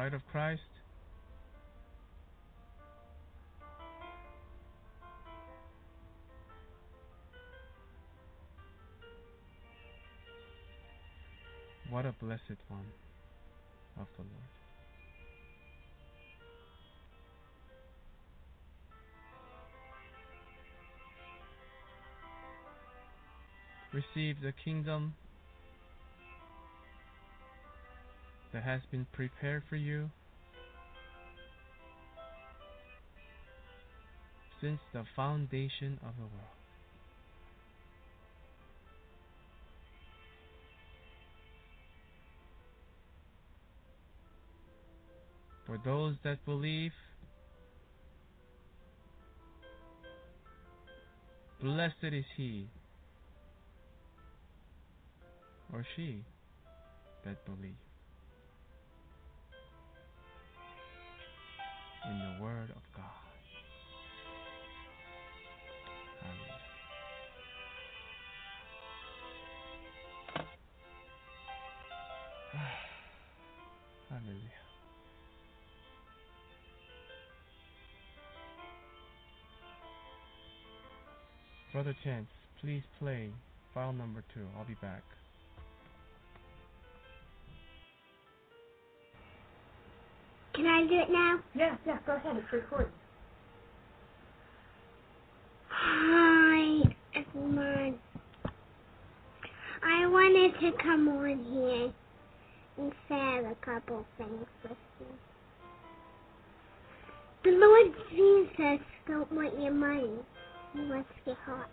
Bride 0.10 0.16
of 0.16 0.28
Christ, 0.32 0.62
what 11.92 12.08
a 12.08 12.12
blessed 12.14 12.42
one 12.70 12.86
of 14.00 14.08
the 14.18 14.24
Lord. 14.24 14.34
Receive 23.94 24.42
the 24.42 24.54
kingdom 24.54 25.14
that 28.54 28.64
has 28.64 28.82
been 28.92 29.06
prepared 29.14 29.64
for 29.70 29.76
you 29.76 30.10
since 34.62 34.80
the 34.94 35.04
foundation 35.16 36.00
of 36.02 36.16
the 36.18 36.24
world. 36.24 36.60
For 45.66 45.80
those 45.86 46.16
that 46.24 46.44
believe, 46.46 46.92
blessed 51.62 51.94
is 52.02 52.26
he 52.36 52.68
or 55.72 55.86
she 55.96 56.24
that 57.24 57.46
believe 57.46 57.76
in 62.06 62.20
the 62.20 62.44
word 62.44 62.70
of 62.70 62.82
God. 62.96 63.04
Hallelujah. 66.22 66.60
Hallelujah. 74.10 74.60
Brother 81.74 81.96
Chance, 82.04 82.28
please 82.62 82.84
play 83.00 83.30
file 83.74 83.94
number 83.94 84.24
two. 84.34 84.46
I'll 84.58 84.66
be 84.66 84.74
back. 84.82 85.04
Can 90.60 90.68
I 90.68 90.86
do 90.88 91.00
it 91.00 91.10
now? 91.10 91.40
Yeah, 91.56 91.78
yeah, 91.88 92.00
go 92.06 92.18
ahead. 92.18 92.36
It's 92.36 92.52
recording. 92.52 92.92
Hi, 95.70 96.82
everyone. 97.16 97.96
I 99.82 100.06
wanted 100.08 100.60
to 100.60 100.72
come 100.84 101.08
on 101.08 101.46
here 101.46 101.94
and 102.78 102.92
share 103.08 103.50
a 103.50 103.56
couple 103.64 104.06
things 104.18 104.46
with 104.64 104.78
you. 105.00 105.06
The 107.46 107.52
Lord 107.52 107.94
Jesus 108.10 108.86
don't 109.08 109.32
want 109.32 109.58
your 109.62 109.72
money. 109.72 110.12
He 110.74 110.80
wants 110.90 111.08
your 111.26 111.38
heart. 111.46 111.70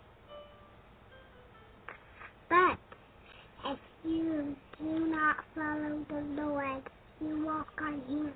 But 2.47 2.79
if 3.69 3.79
you 4.05 4.55
do 4.79 5.07
not 5.09 5.43
follow 5.53 6.05
the 6.07 6.41
Lord, 6.41 6.83
you 7.19 7.45
walk 7.45 7.67
on 7.81 8.01
Him. 8.07 8.31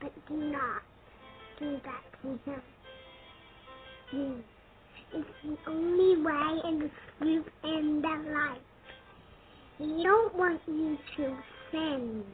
But 0.00 0.12
do 0.28 0.34
not 0.34 0.82
do 1.58 1.80
that 1.84 2.02
to 2.22 2.38
Him. 4.10 4.44
It's 5.12 5.28
the 5.42 5.56
only 5.70 6.22
way 6.22 6.60
in 6.68 6.78
the 6.80 6.90
truth 7.18 7.46
and 7.62 8.02
the 8.02 8.32
life. 8.32 8.58
He 9.78 10.02
don't 10.02 10.34
want 10.34 10.60
you 10.66 10.98
to 11.16 11.36
sin. 11.70 12.24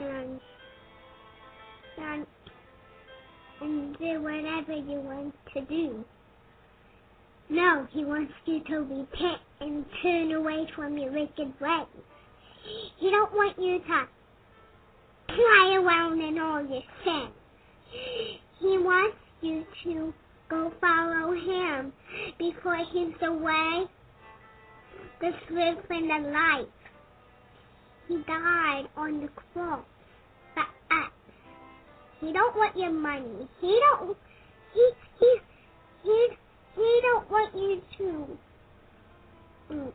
And, 0.00 0.40
and, 1.98 2.26
and 3.60 3.98
do 3.98 4.22
whatever 4.22 4.72
you 4.72 5.00
want 5.00 5.34
to 5.54 5.60
do. 5.62 6.04
No, 7.48 7.86
he 7.90 8.04
wants 8.04 8.32
you 8.44 8.60
to 8.64 8.76
repent 8.76 9.40
and 9.60 9.84
turn 10.02 10.32
away 10.32 10.66
from 10.76 10.96
your 10.96 11.10
wicked 11.10 11.52
ways. 11.60 11.86
He 12.98 13.10
don't 13.10 13.32
want 13.32 13.58
you 13.58 13.78
to 13.78 14.08
play 15.28 15.76
around 15.76 16.20
in 16.20 16.38
all 16.38 16.64
your 16.64 16.82
sin. 17.04 17.28
He 18.60 18.78
wants 18.78 19.16
you 19.40 19.64
to 19.84 20.12
go 20.48 20.72
follow 20.80 21.32
him 21.32 21.92
because 22.38 22.86
he's 22.92 23.14
the 23.20 23.32
way, 23.32 23.84
the 25.20 25.30
truth, 25.46 25.78
and 25.90 26.10
the 26.10 26.30
life. 26.30 26.66
He 28.08 28.16
died 28.26 28.84
on 28.96 29.20
the 29.20 29.28
cross 29.52 29.84
for 30.54 30.60
us. 30.62 31.10
He 32.20 32.32
don't 32.32 32.56
want 32.56 32.76
your 32.76 32.92
money. 32.92 33.48
He 33.60 33.80
don't. 33.90 34.16
He 34.74 34.90
he 35.20 35.36
he 36.04 36.28
he 36.74 37.00
don't 37.02 37.30
want 37.30 37.54
you 37.54 37.82
to 37.98 38.38
mm, 39.72 39.92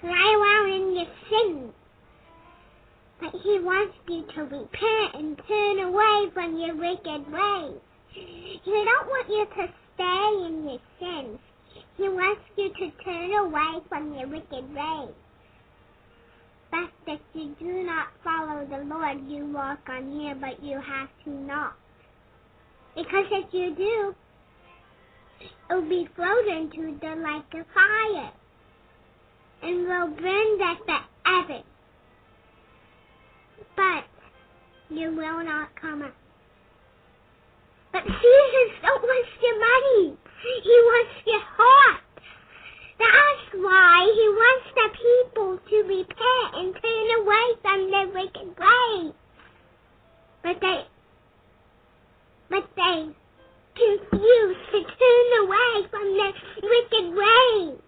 play 0.00 0.10
around 0.10 0.72
in 0.72 0.94
your 0.94 1.06
sins. 1.30 1.72
But 3.20 3.34
he 3.42 3.58
wants 3.58 3.96
you 4.08 4.24
to 4.34 4.42
repent 4.42 5.14
and 5.14 5.40
turn 5.48 5.80
away 5.80 6.30
from 6.32 6.58
your 6.58 6.76
wicked 6.76 7.32
ways. 7.32 7.80
He 8.10 8.60
don't 8.64 9.08
want 9.08 9.28
you 9.28 9.46
to 9.46 9.68
stay 9.94 10.46
in 10.46 10.64
your 10.64 10.80
sins. 11.00 11.38
He 11.96 12.08
wants 12.08 12.42
you 12.56 12.68
to 12.68 12.90
turn 13.04 13.34
away 13.34 13.82
from 13.88 14.14
your 14.14 14.28
wicked 14.28 14.74
ways. 14.74 15.14
But 16.70 16.90
if 17.06 17.20
you 17.34 17.56
do 17.58 17.82
not 17.82 18.08
follow 18.22 18.66
the 18.66 18.84
Lord, 18.84 19.26
you 19.26 19.46
walk 19.46 19.80
on 19.88 20.12
here, 20.12 20.34
but 20.34 20.62
you 20.62 20.78
have 20.80 21.08
to 21.24 21.30
not. 21.30 21.74
Because 22.94 23.26
if 23.30 23.52
you 23.52 23.74
do, 23.74 24.14
it 25.40 25.74
will 25.74 25.88
be 25.88 26.08
thrown 26.14 26.48
into 26.50 26.98
the 27.00 27.14
lake 27.16 27.54
of 27.54 27.66
fire 27.74 28.30
and 29.62 29.88
will 29.88 30.08
burn 30.08 30.58
there 30.58 30.76
forever. 31.24 31.62
But 33.78 34.04
you 34.90 35.14
will 35.14 35.44
not 35.44 35.68
come 35.80 36.02
out. 36.02 36.14
But 37.92 38.02
Jesus 38.02 38.70
don't 38.82 39.02
want 39.02 39.26
your 39.40 39.54
money. 39.54 40.16
He 40.64 40.76
wants 40.82 41.14
your 41.24 41.40
heart. 41.40 42.02
That's 42.98 43.54
why 43.54 44.10
he 44.12 44.26
wants 44.34 44.66
the 44.74 44.88
people 44.98 45.58
to 45.70 45.76
repent 45.86 46.50
and 46.54 46.74
turn 46.74 47.08
away 47.22 47.46
from 47.62 47.90
their 47.92 48.08
wicked 48.08 48.50
ways. 48.58 49.14
But 50.42 50.60
they, 50.60 50.82
but 52.50 52.68
they 52.74 53.14
confuse 53.78 54.56
to 54.72 54.78
turn 54.82 55.28
away 55.46 55.86
from 55.88 56.16
their 56.18 56.34
wicked 56.66 57.14
ways. 57.14 57.87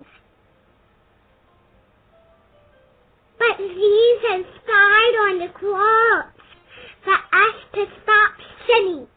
But 3.40 3.56
Jesus 3.56 4.44
died 4.68 5.14
on 5.24 5.38
the 5.40 5.48
cross 5.56 6.28
for 7.00 7.16
us 7.16 7.56
to 7.72 7.86
stop 8.04 8.32
sinning. 8.68 9.08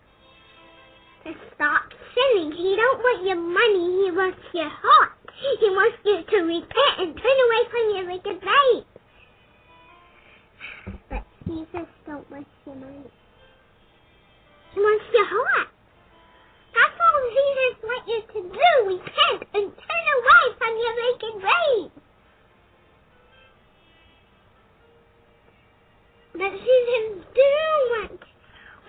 To 1.27 1.31
stop 1.53 1.91
sinning. 2.15 2.55
He 2.55 2.71
don't 2.79 3.03
want 3.03 3.27
your 3.27 3.35
money, 3.35 4.07
he 4.07 4.11
wants 4.15 4.39
your 4.53 4.71
heart. 4.71 5.11
He 5.59 5.67
wants 5.75 5.97
you 6.05 6.23
to 6.23 6.37
repent 6.47 6.95
and 6.99 7.11
turn 7.19 7.37
away 7.43 7.61
from 7.67 7.83
your 7.91 8.05
wicked 8.15 8.39
ways. 8.39 8.85
But 11.09 11.23
Jesus 11.43 11.87
don't 12.07 12.31
want 12.31 12.47
your 12.65 12.75
money. 12.75 13.11
He 14.73 14.79
wants 14.79 15.05
your 15.11 15.27
heart. 15.27 15.67
That's 16.71 16.95
all 16.95 17.21
Jesus 17.27 17.75
wants 17.83 18.07
you 18.07 18.21
to 18.23 18.39
do. 18.55 18.71
Repent 18.87 19.41
and 19.51 19.67
turn 19.67 20.05
away 20.15 20.43
from 20.55 20.73
your 20.79 20.95
wicked 20.95 21.35
ways. 21.43 22.02
But 26.33 26.49
Jesus 26.49 27.25
do 27.35 27.51
want 27.93 28.19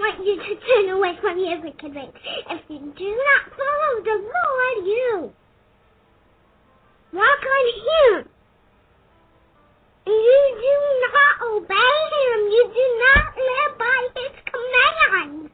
want 0.01 0.27
you 0.27 0.37
to 0.37 0.57
turn 0.66 0.89
away 0.97 1.12
from 1.21 1.39
your 1.39 1.61
wicked 1.61 1.95
ways. 1.95 2.09
If 2.51 2.62
you 2.69 2.79
do 2.97 3.05
not 3.05 3.53
follow 3.53 4.03
the 4.03 4.16
Lord, 4.33 4.87
you 4.87 5.33
walk 7.12 7.43
on 7.45 7.66
Him. 7.85 8.29
You 10.07 10.57
do 10.57 10.77
not 11.12 11.35
obey 11.53 11.95
Him. 12.16 12.39
You 12.49 12.65
do 12.73 12.87
not 13.05 13.37
live 13.37 13.79
by 13.79 14.09
His 14.16 14.35
commands. 14.49 15.53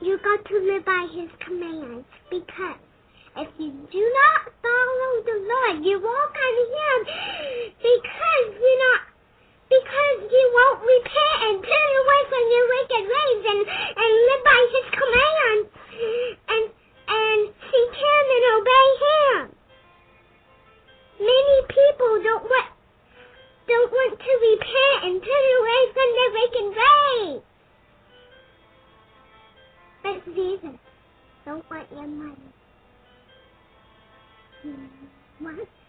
You 0.00 0.18
got 0.22 0.44
to 0.46 0.58
live 0.58 0.84
by 0.84 1.06
His 1.12 1.30
commands 1.44 2.06
because 2.30 2.78
if 3.38 3.48
you 3.58 3.72
do 3.90 4.12
not 4.22 4.52
follow 4.62 5.22
the 5.26 5.38
Lord, 5.50 5.84
you 5.84 6.00
walk 6.00 6.34
on 6.38 6.54
Him 6.70 7.74
because 7.82 8.54
you're 8.54 8.78
not 8.78 9.11
because 9.72 10.18
you 10.28 10.44
won't 10.52 10.80
repent 10.84 11.38
and 11.48 11.56
turn 11.64 11.90
away 12.04 12.20
from 12.28 12.44
your 12.52 12.66
wicked 12.76 13.04
ways 13.08 13.42
and, 13.48 13.62
and 13.64 14.12
live 14.28 14.42
by 14.44 14.60
his 14.68 14.86
commands 14.92 15.68
and 16.52 16.64
and 17.08 17.40
seek 17.56 17.92
him 17.96 18.24
and 18.36 18.44
obey 18.52 18.88
him. 19.00 19.42
Many 21.24 21.58
people 21.72 22.12
don't 22.20 22.44
want 22.44 22.68
don't 23.68 23.90
want 23.92 24.12
to 24.20 24.32
repent 24.44 24.98
and 25.08 25.14
turn 25.24 25.46
away 25.56 25.80
from 25.96 26.08
their 26.16 26.30
wicked 26.36 26.68
ways. 26.76 27.40
But 30.02 30.16
Jesus 30.34 30.76
don't 31.46 31.64
want 31.70 31.86
your 31.92 32.08
money. 32.08 32.48
He 34.62 34.68
wants 35.40 35.81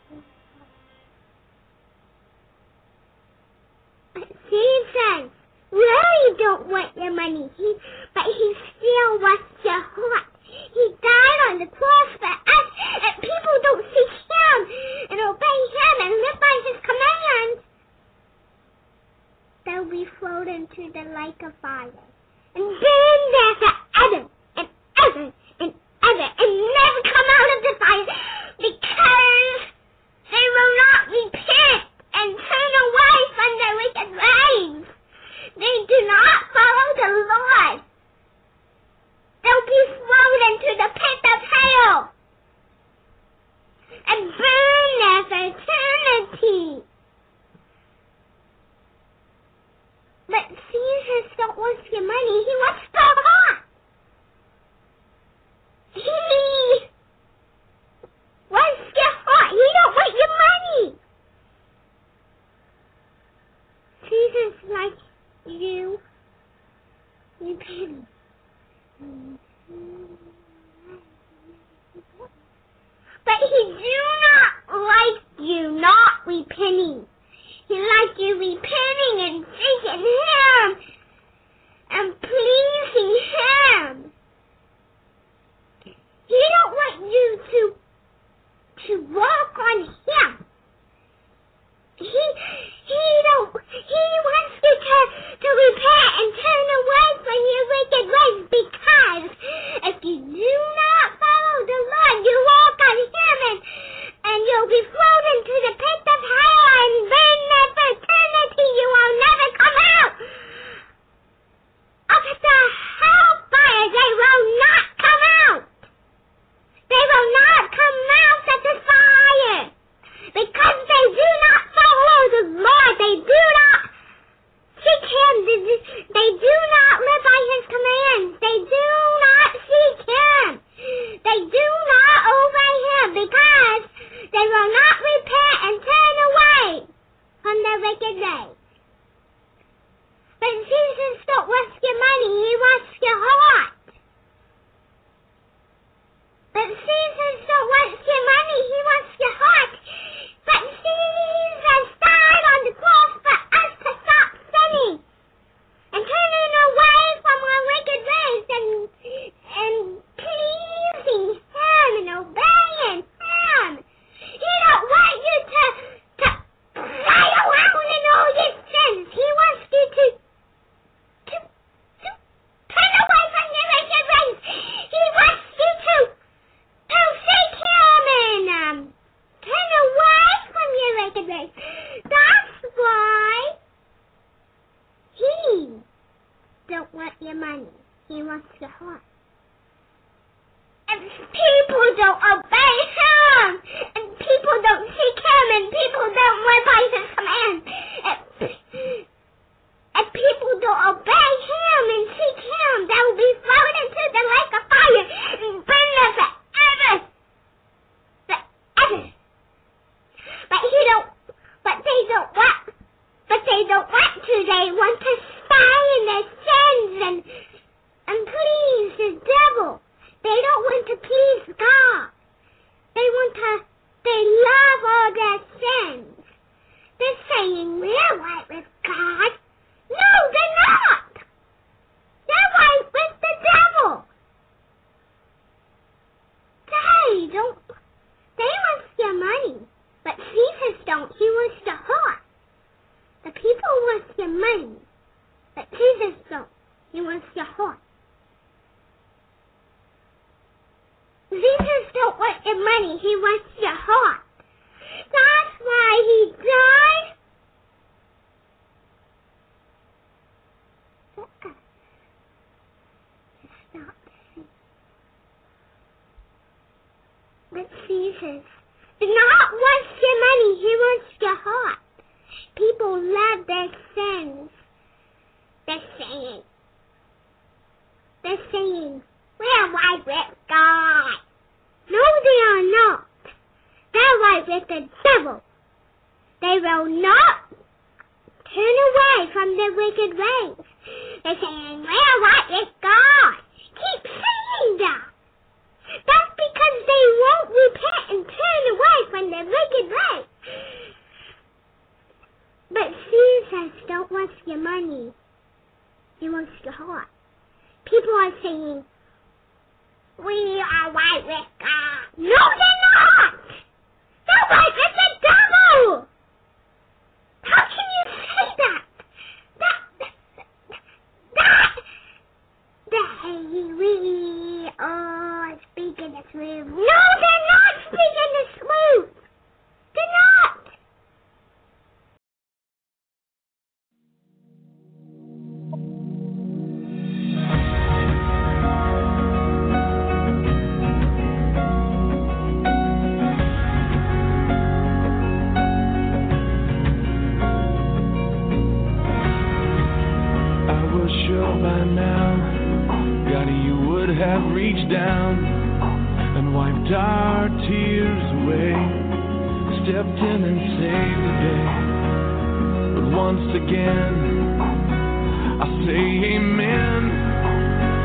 Jesus 4.53 5.31
really 5.71 6.37
don't 6.37 6.67
want 6.69 6.95
your 6.95 7.09
money. 7.09 7.49
He, 7.57 7.73
but 8.13 8.25
he 8.25 8.53
still 8.77 9.17
wants 9.17 9.49
your 9.65 9.81
heart. 9.81 10.29
He 10.45 10.85
died 11.01 11.32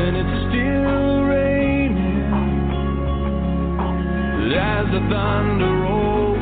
and 0.08 0.16
it's 0.16 0.38
still 0.48 1.22
raining 1.24 2.32
as 4.56 4.86
the 4.86 5.00
thunder 5.10 5.74
rolls. 5.84 6.38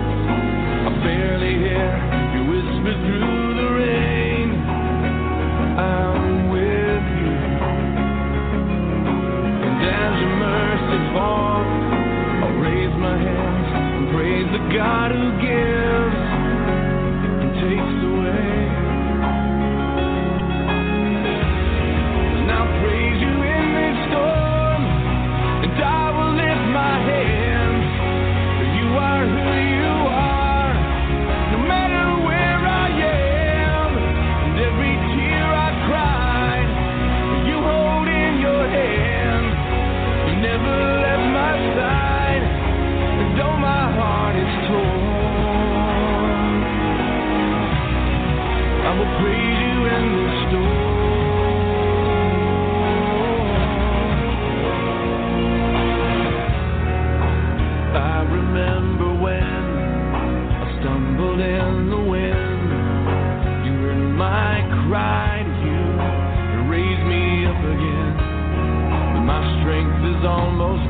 I 0.87 0.91
barely 1.03 1.59
hear. 1.59 2.16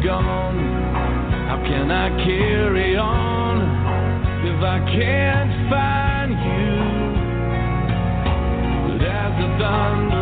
gone? 0.06 0.58
How 1.48 1.58
can 1.66 1.90
I 1.90 2.08
carry 2.24 2.96
on 2.96 3.58
if 4.46 4.62
I 4.62 4.78
can't 4.94 5.52
find 5.68 6.32
you? 6.54 6.76
But 8.86 9.02
as 9.04 9.32
the 9.40 9.48
thunder 9.58 10.15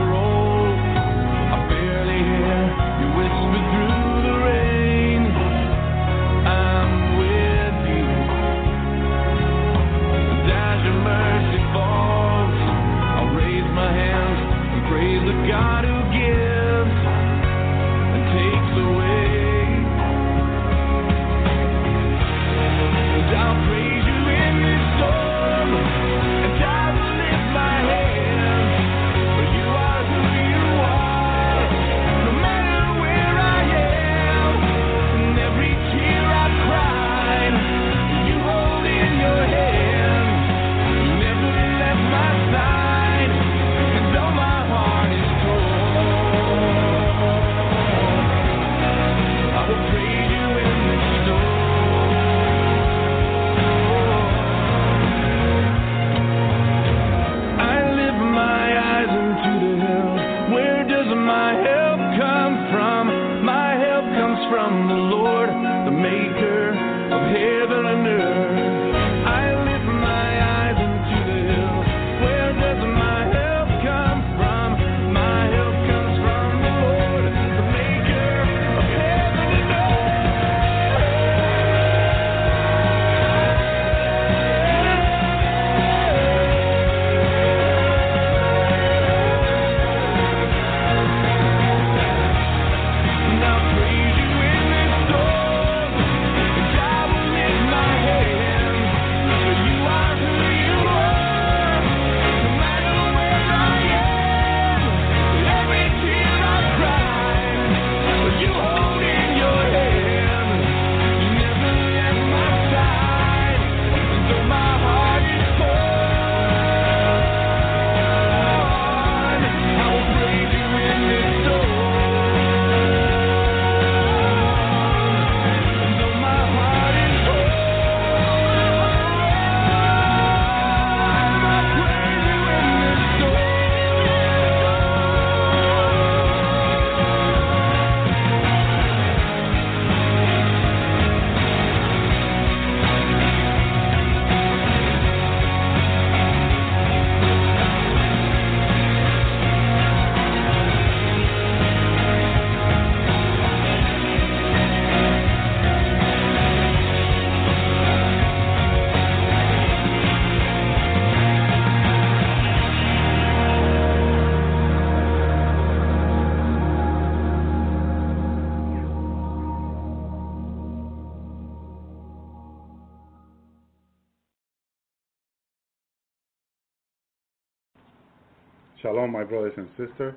Shalom, 178.95 179.11
my 179.11 179.25
brothers 179.25 179.55
and 179.57 179.69
sisters. 179.71 180.15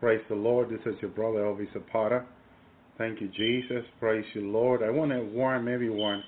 Praise 0.00 0.20
the 0.28 0.34
Lord. 0.34 0.70
This 0.70 0.80
is 0.92 1.00
your 1.00 1.12
brother 1.12 1.38
Elvi 1.38 1.72
Zapata. 1.72 2.24
Thank 2.98 3.20
you, 3.20 3.28
Jesus. 3.28 3.84
Praise 4.00 4.24
you, 4.34 4.50
Lord. 4.50 4.82
I 4.82 4.90
want 4.90 5.12
to 5.12 5.20
warn 5.20 5.68
everyone 5.68 6.24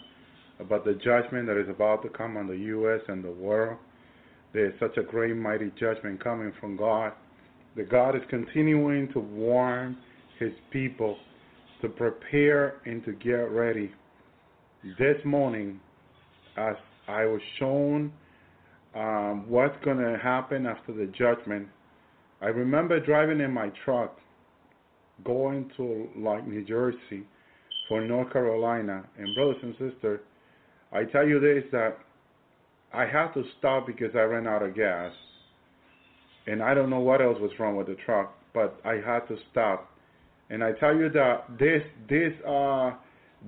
about 0.61 0.85
the 0.85 0.93
judgment 0.93 1.49
that 1.49 1.61
is 1.61 1.69
about 1.69 2.05
to 2.05 2.09
come 2.09 2.37
on 2.37 2.47
the 2.47 2.57
U.S. 2.57 3.01
and 3.09 3.25
the 3.25 3.33
world. 3.33 3.77
There 4.53 4.67
is 4.67 4.73
such 4.79 4.99
a 4.99 5.03
great, 5.03 5.37
mighty 5.37 5.73
judgment 5.81 6.23
coming 6.23 6.53
from 6.61 6.77
God. 6.77 7.13
That 7.77 7.91
God 7.91 8.15
is 8.15 8.23
continuing 8.31 9.13
to 9.13 9.19
warn 9.19 9.97
His 10.39 10.53
people 10.71 11.17
to 11.83 11.89
prepare 11.89 12.77
and 12.87 13.05
to 13.05 13.15
get 13.15 13.51
ready. 13.51 13.91
This 14.97 15.17
morning, 15.25 15.81
as 16.57 16.77
I 17.09 17.25
was 17.25 17.41
shown 17.59 18.13
um, 18.95 19.45
what's 19.49 19.77
going 19.85 19.99
to 19.99 20.21
happen 20.23 20.67
after 20.67 20.93
the 20.93 21.07
judgment, 21.19 21.67
I 22.43 22.47
remember 22.47 22.99
driving 23.05 23.41
in 23.41 23.53
my 23.53 23.71
truck 23.85 24.17
going 25.25 25.71
to 25.77 26.09
like 26.17 26.47
New 26.47 26.65
Jersey 26.65 27.27
for 27.89 28.01
North 28.01 28.33
Carolina. 28.33 29.05
And 29.19 29.35
brothers 29.35 29.57
and 29.63 29.75
sisters, 29.75 30.21
I 30.93 31.05
tell 31.05 31.27
you 31.27 31.41
this 31.41 31.65
that 31.73 31.99
I 32.93 33.03
had 33.03 33.33
to 33.35 33.43
stop 33.59 33.87
because 33.87 34.11
I 34.15 34.21
ran 34.21 34.47
out 34.47 34.63
of 34.63 34.75
gas. 34.75 35.13
And 36.47 36.63
I 36.63 36.75
don't 36.75 36.91
know 36.91 37.01
what 37.01 37.21
else 37.21 37.39
was 37.39 37.51
wrong 37.59 37.77
with 37.77 37.87
the 37.87 37.97
truck, 38.07 38.35
but 38.55 38.81
I 38.85 38.95
had 38.95 39.21
to 39.29 39.37
stop. 39.51 39.91
And 40.49 40.65
I 40.65 40.73
tell 40.73 40.97
you 40.97 41.11
that 41.11 41.45
this 41.59 41.83
this 42.09 42.33
uh 42.49 42.93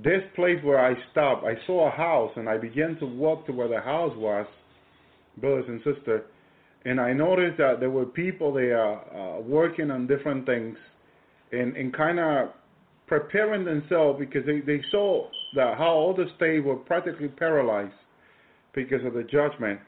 this 0.05 0.23
place 0.35 0.59
where 0.63 0.85
I 0.85 0.95
stopped, 1.11 1.45
I 1.45 1.55
saw 1.67 1.89
a 1.89 1.91
house 1.91 2.33
and 2.37 2.49
I 2.49 2.57
began 2.57 2.97
to 3.01 3.07
walk 3.07 3.47
to 3.47 3.53
where 3.53 3.69
the 3.69 3.81
house 3.81 4.13
was, 4.17 4.47
brothers 5.39 5.67
and 5.69 5.81
sisters, 5.81 6.23
and 6.85 7.01
I 7.01 7.13
noticed 7.13 7.59
that 7.59 7.81
there 7.81 7.91
were 7.91 8.07
people 8.07 8.53
there 8.53 8.93
uh, 8.93 9.41
working 9.41 9.91
on 9.91 10.07
different 10.07 10.47
things 10.47 10.77
and, 11.53 11.77
and 11.77 11.95
kind 11.95 12.19
of 12.19 12.49
preparing 13.07 13.65
themselves 13.65 14.19
because 14.19 14.45
they, 14.47 14.61
they 14.61 14.83
saw 14.91 15.29
that 15.55 15.77
how 15.79 15.91
all 15.91 16.15
the 16.15 16.27
state 16.37 16.61
were 16.61 16.77
practically 16.77 17.29
paralyzed 17.29 17.93
because 18.75 19.05
of 19.05 19.15
the 19.15 19.23
judgment. 19.23 19.79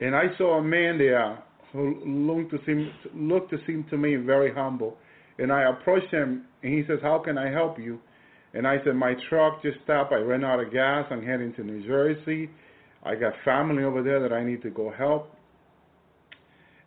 And 0.00 0.14
I 0.14 0.24
saw 0.38 0.58
a 0.58 0.62
man 0.62 0.98
there 0.98 1.42
who 1.72 2.02
looked 2.04 2.50
to 2.50 2.58
seem 2.66 2.92
looked 3.14 3.50
to 3.50 3.58
seem 3.66 3.84
to 3.90 3.96
me 3.96 4.16
very 4.16 4.52
humble. 4.54 4.96
And 5.38 5.50
I 5.50 5.70
approached 5.70 6.12
him 6.12 6.44
and 6.62 6.72
he 6.74 6.84
says, 6.86 6.98
How 7.02 7.18
can 7.18 7.38
I 7.38 7.50
help 7.50 7.78
you? 7.78 7.98
And 8.54 8.66
I 8.66 8.76
said, 8.84 8.94
My 8.94 9.14
truck 9.28 9.62
just 9.62 9.78
stopped. 9.84 10.12
I 10.12 10.16
ran 10.16 10.44
out 10.44 10.60
of 10.60 10.72
gas. 10.72 11.06
I'm 11.10 11.24
heading 11.24 11.54
to 11.54 11.64
New 11.64 11.86
Jersey. 11.86 12.50
I 13.02 13.14
got 13.14 13.32
family 13.44 13.82
over 13.82 14.02
there 14.02 14.20
that 14.20 14.32
I 14.32 14.44
need 14.44 14.62
to 14.62 14.70
go 14.70 14.92
help. 14.96 15.34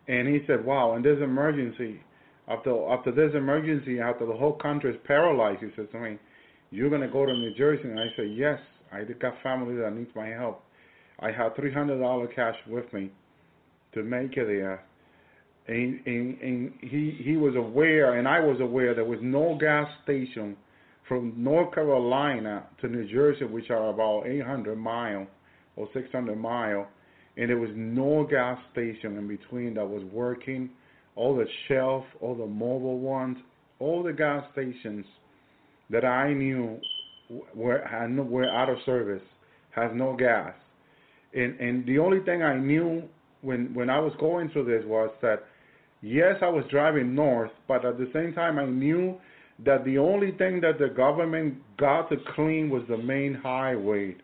And 0.08 0.28
he 0.28 0.40
said, 0.46 0.64
Wow, 0.64 0.94
in 0.96 1.02
this 1.02 1.18
emergency, 1.22 2.00
after 2.48 2.70
after 2.88 3.10
this 3.10 3.34
emergency, 3.34 4.00
after 4.00 4.26
the 4.26 4.34
whole 4.34 4.52
country 4.52 4.92
is 4.92 5.00
paralyzed, 5.04 5.62
he 5.62 5.70
says 5.76 5.86
to 5.92 5.98
me, 5.98 6.18
You're 6.70 6.90
gonna 6.90 7.10
go 7.10 7.26
to 7.26 7.32
New 7.32 7.54
Jersey? 7.54 7.88
And 7.88 7.98
I 7.98 8.06
said, 8.16 8.30
Yes, 8.30 8.58
I 8.92 9.02
got 9.20 9.34
family 9.42 9.74
that 9.76 9.92
needs 9.94 10.10
my 10.14 10.28
help. 10.28 10.62
I 11.18 11.30
had 11.32 11.56
three 11.56 11.72
hundred 11.72 11.98
dollar 12.00 12.26
cash 12.28 12.56
with 12.68 12.92
me 12.92 13.10
to 13.94 14.02
make 14.02 14.36
it 14.36 14.46
there. 14.46 14.84
And, 15.68 16.00
and 16.06 16.40
and 16.40 16.72
he 16.80 17.18
he 17.24 17.36
was 17.36 17.56
aware 17.56 18.18
and 18.18 18.28
I 18.28 18.38
was 18.38 18.60
aware 18.60 18.94
there 18.94 19.04
was 19.04 19.18
no 19.22 19.56
gas 19.60 19.88
station 20.04 20.56
from 21.08 21.32
North 21.36 21.74
Carolina 21.74 22.64
to 22.80 22.88
New 22.88 23.10
Jersey, 23.10 23.44
which 23.44 23.70
are 23.70 23.90
about 23.90 24.26
800 24.26 24.76
mile 24.76 25.26
or 25.76 25.88
600 25.92 26.36
mile, 26.36 26.88
and 27.36 27.50
there 27.50 27.58
was 27.58 27.70
no 27.74 28.26
gas 28.28 28.58
station 28.72 29.16
in 29.18 29.28
between 29.28 29.74
that 29.74 29.86
was 29.86 30.02
working. 30.04 30.70
All 31.14 31.36
the 31.36 31.46
shelf, 31.68 32.04
all 32.20 32.34
the 32.34 32.44
Mobil 32.44 32.98
ones, 32.98 33.38
all 33.78 34.02
the 34.02 34.12
gas 34.12 34.44
stations 34.52 35.04
that 35.90 36.04
I 36.04 36.32
knew 36.32 36.78
were 37.54 37.82
were 38.28 38.48
out 38.48 38.68
of 38.68 38.78
service, 38.84 39.22
has 39.70 39.90
no 39.94 40.16
gas. 40.16 40.54
And 41.34 41.58
and 41.60 41.86
the 41.86 41.98
only 41.98 42.20
thing 42.20 42.42
I 42.42 42.56
knew 42.56 43.02
when 43.42 43.72
when 43.74 43.90
I 43.90 43.98
was 43.98 44.12
going 44.18 44.50
through 44.50 44.64
this 44.64 44.84
was 44.86 45.10
that 45.22 45.44
yes, 46.00 46.36
I 46.42 46.48
was 46.48 46.64
driving 46.70 47.14
north, 47.14 47.50
but 47.68 47.84
at 47.84 47.98
the 47.98 48.10
same 48.12 48.32
time 48.32 48.58
I 48.58 48.66
knew 48.66 49.16
that 49.64 49.84
the 49.84 49.98
only 49.98 50.32
thing 50.32 50.60
that 50.60 50.78
the 50.78 50.88
government 50.88 51.54
got 51.78 52.10
to 52.10 52.16
clean 52.34 52.68
was 52.68 52.82
the 52.88 52.98
main 52.98 53.34
highway 53.34 54.16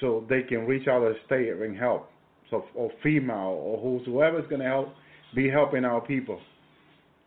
so 0.00 0.24
they 0.28 0.42
can 0.42 0.66
reach 0.66 0.86
out 0.86 1.00
the 1.00 1.14
state 1.26 1.48
and 1.48 1.76
help. 1.78 2.10
So 2.50 2.64
or 2.74 2.90
FEMA 3.04 3.46
or 3.46 3.78
whosoever's 3.78 4.46
gonna 4.48 4.64
help 4.64 4.94
be 5.34 5.48
helping 5.48 5.84
our 5.84 6.00
people. 6.00 6.40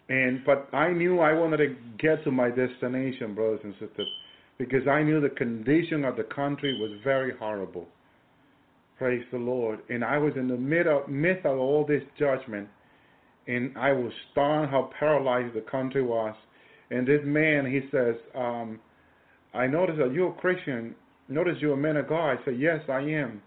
And 0.10 0.44
but 0.46 0.70
I 0.74 0.92
knew 0.92 1.20
I 1.20 1.34
wanted 1.34 1.58
to 1.58 1.76
get 1.98 2.24
to 2.24 2.32
my 2.32 2.50
destination, 2.50 3.36
brothers 3.36 3.60
and 3.64 3.74
sisters, 3.74 4.08
because 4.58 4.88
I 4.88 5.04
knew 5.04 5.20
the 5.20 5.30
condition 5.30 6.06
of 6.06 6.16
the 6.16 6.24
country 6.24 6.80
was 6.80 6.92
very 7.04 7.34
horrible. 7.38 7.88
Praise 8.98 9.24
the 9.32 9.38
Lord. 9.38 9.80
And 9.90 10.04
I 10.04 10.18
was 10.18 10.34
in 10.36 10.48
the 10.48 10.58
middle 10.58 11.04
midst 11.08 11.46
of 11.46 11.60
all 11.60 11.86
this 11.86 12.04
judgment 12.18 12.68
and 13.48 13.78
I 13.78 13.94
was 13.94 14.12
stunned 14.32 14.70
how 14.70 14.90
paralyzed 15.00 15.56
the 15.56 15.62
country 15.62 16.04
was. 16.04 16.36
And 16.92 17.08
this 17.08 17.22
man, 17.24 17.66
he 17.66 17.82
says, 17.92 18.16
um, 18.36 18.80
I 19.54 19.68
noticed 19.68 20.00
that 20.00 20.14
you're 20.14 20.32
a 20.32 20.34
Christian. 20.34 20.96
Notice 21.30 21.56
you're 21.60 21.74
a 21.74 21.78
man 21.78 21.98
of 21.98 22.10
God. 22.10 22.32
I 22.32 22.36
said, 22.46 22.60
Yes, 22.60 22.82
I 22.90 23.00
am. 23.00 23.42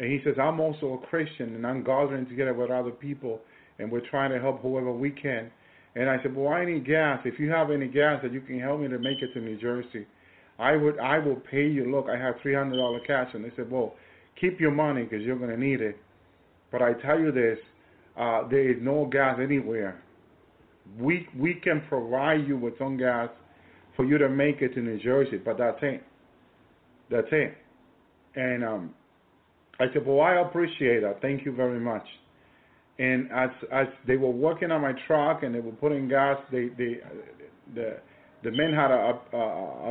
And 0.00 0.10
he 0.10 0.18
says, 0.24 0.34
I'm 0.40 0.60
also 0.60 0.94
a 0.94 1.06
Christian, 1.08 1.54
and 1.54 1.66
I'm 1.66 1.84
gathering 1.84 2.26
together 2.26 2.54
with 2.54 2.70
other 2.70 2.90
people, 2.90 3.38
and 3.78 3.92
we're 3.92 4.08
trying 4.08 4.30
to 4.30 4.40
help 4.40 4.62
whoever 4.62 4.90
we 4.90 5.10
can. 5.10 5.50
And 5.94 6.08
I 6.08 6.16
said, 6.22 6.34
Well, 6.34 6.48
I 6.48 6.64
need 6.64 6.86
gas. 6.86 7.20
If 7.26 7.38
you 7.38 7.50
have 7.50 7.70
any 7.70 7.86
gas 7.86 8.20
that 8.22 8.32
you 8.32 8.40
can 8.40 8.58
help 8.60 8.80
me 8.80 8.88
to 8.88 8.98
make 8.98 9.20
it 9.20 9.34
to 9.34 9.40
New 9.40 9.60
Jersey, 9.60 10.06
I 10.58 10.74
would. 10.74 10.98
I 10.98 11.18
will 11.18 11.36
pay 11.36 11.66
you. 11.68 11.90
Look, 11.90 12.06
I 12.08 12.16
have 12.16 12.36
three 12.40 12.54
hundred 12.54 12.78
dollar 12.78 13.00
cash. 13.00 13.28
And 13.34 13.44
they 13.44 13.52
said, 13.56 13.70
Well, 13.70 13.94
keep 14.40 14.58
your 14.58 14.70
money 14.70 15.02
because 15.02 15.20
you're 15.22 15.36
going 15.36 15.50
to 15.50 15.56
need 15.60 15.82
it. 15.82 15.98
But 16.72 16.80
I 16.80 16.94
tell 16.94 17.18
you 17.18 17.30
this, 17.30 17.58
uh, 18.18 18.48
there 18.48 18.70
is 18.70 18.76
no 18.80 19.04
gas 19.04 19.38
anywhere. 19.42 20.02
We 20.98 21.26
we 21.38 21.54
can 21.54 21.82
provide 21.90 22.46
you 22.48 22.56
with 22.56 22.78
some 22.78 22.96
gas 22.96 23.28
for 23.96 24.06
you 24.06 24.16
to 24.16 24.30
make 24.30 24.62
it 24.62 24.74
to 24.74 24.80
New 24.80 24.98
Jersey, 24.98 25.36
but 25.36 25.58
that's 25.58 25.78
it. 25.82 26.02
That's 27.10 27.28
it. 27.32 27.54
And 28.36 28.64
um, 28.64 28.94
I 29.80 29.92
said, 29.92 30.06
well, 30.06 30.20
I 30.20 30.34
appreciate 30.34 31.00
that. 31.00 31.20
Thank 31.22 31.44
you 31.44 31.52
very 31.52 31.80
much. 31.80 32.06
And 32.98 33.30
as 33.32 33.48
as 33.72 33.86
they 34.06 34.16
were 34.16 34.30
working 34.30 34.70
on 34.70 34.82
my 34.82 34.92
truck 35.06 35.42
and 35.42 35.54
they 35.54 35.60
were 35.60 35.72
putting 35.72 36.08
gas, 36.08 36.36
they 36.52 36.68
they 36.76 36.98
the 37.74 37.96
the 38.44 38.50
men 38.50 38.72
had 38.74 38.90
a, 38.90 39.18
a 39.32 39.38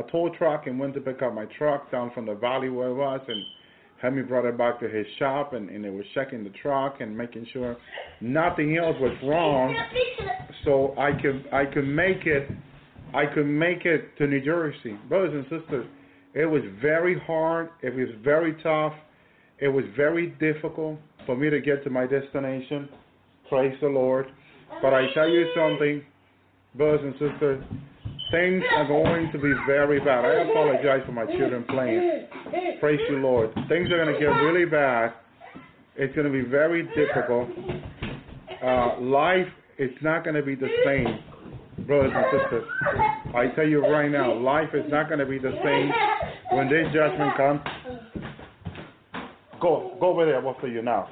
a 0.00 0.04
tow 0.12 0.30
truck 0.38 0.66
and 0.66 0.78
went 0.78 0.94
to 0.94 1.00
pick 1.00 1.22
up 1.22 1.34
my 1.34 1.46
truck 1.58 1.90
down 1.90 2.12
from 2.14 2.26
the 2.26 2.34
valley 2.34 2.68
where 2.68 2.88
it 2.88 2.94
was 2.94 3.20
and 3.26 3.42
had 4.00 4.14
me 4.14 4.22
brought 4.22 4.46
it 4.46 4.56
back 4.56 4.80
to 4.80 4.88
his 4.88 5.04
shop 5.18 5.52
and, 5.52 5.68
and 5.68 5.84
they 5.84 5.90
were 5.90 6.04
checking 6.14 6.42
the 6.42 6.52
truck 6.62 7.00
and 7.00 7.16
making 7.16 7.46
sure 7.52 7.76
nothing 8.20 8.78
else 8.78 8.96
was 8.98 9.14
wrong 9.24 9.76
so 10.64 10.94
I 10.96 11.12
could 11.20 11.46
I 11.52 11.66
could 11.66 11.86
make 11.86 12.26
it 12.26 12.48
I 13.12 13.26
could 13.26 13.46
make 13.46 13.84
it 13.84 14.16
to 14.18 14.26
New 14.26 14.40
Jersey. 14.40 14.96
Brothers 15.08 15.44
and 15.50 15.60
sisters, 15.60 15.86
it 16.34 16.46
was 16.46 16.62
very 16.80 17.18
hard, 17.26 17.70
it 17.82 17.94
was 17.94 18.08
very 18.22 18.54
tough, 18.62 18.92
it 19.60 19.68
was 19.68 19.84
very 19.96 20.28
difficult 20.40 20.98
for 21.26 21.36
me 21.36 21.50
to 21.50 21.60
get 21.60 21.84
to 21.84 21.90
my 21.90 22.06
destination. 22.06 22.88
Praise 23.48 23.76
the 23.80 23.88
Lord. 23.88 24.26
But 24.82 24.94
I 24.94 25.06
tell 25.14 25.28
you 25.28 25.46
something, 25.54 26.02
brothers 26.74 27.00
and 27.02 27.12
sisters, 27.14 27.64
things 28.30 28.62
are 28.76 28.86
going 28.86 29.30
to 29.32 29.38
be 29.38 29.52
very 29.66 29.98
bad. 30.00 30.24
I 30.24 30.50
apologize 30.50 31.02
for 31.04 31.12
my 31.12 31.26
children 31.26 31.64
playing. 31.68 32.26
Praise 32.80 33.00
you, 33.10 33.18
Lord. 33.18 33.52
Things 33.68 33.90
are 33.90 34.02
going 34.02 34.14
to 34.14 34.18
get 34.20 34.26
really 34.26 34.64
bad. 34.64 35.12
It's 35.96 36.14
going 36.14 36.26
to 36.26 36.32
be 36.32 36.48
very 36.48 36.88
difficult. 36.94 37.48
Uh, 38.64 39.00
life 39.00 39.48
is 39.78 39.90
not 40.00 40.24
going 40.24 40.36
to 40.36 40.42
be 40.42 40.54
the 40.54 40.68
same, 40.84 41.86
brothers 41.86 42.12
and 42.14 42.24
sisters. 42.30 42.64
I 43.34 43.48
tell 43.56 43.66
you 43.66 43.82
right 43.82 44.10
now, 44.10 44.32
life 44.32 44.70
is 44.74 44.84
not 44.88 45.08
going 45.08 45.18
to 45.18 45.26
be 45.26 45.38
the 45.38 45.52
same 45.64 46.56
when 46.56 46.68
this 46.68 46.86
judgment 46.94 47.36
comes. 47.36 47.60
Go, 49.60 49.96
go 50.00 50.08
over 50.08 50.24
there. 50.24 50.46
I'll 50.46 50.58
for 50.60 50.68
you 50.68 50.82
now. 50.82 51.08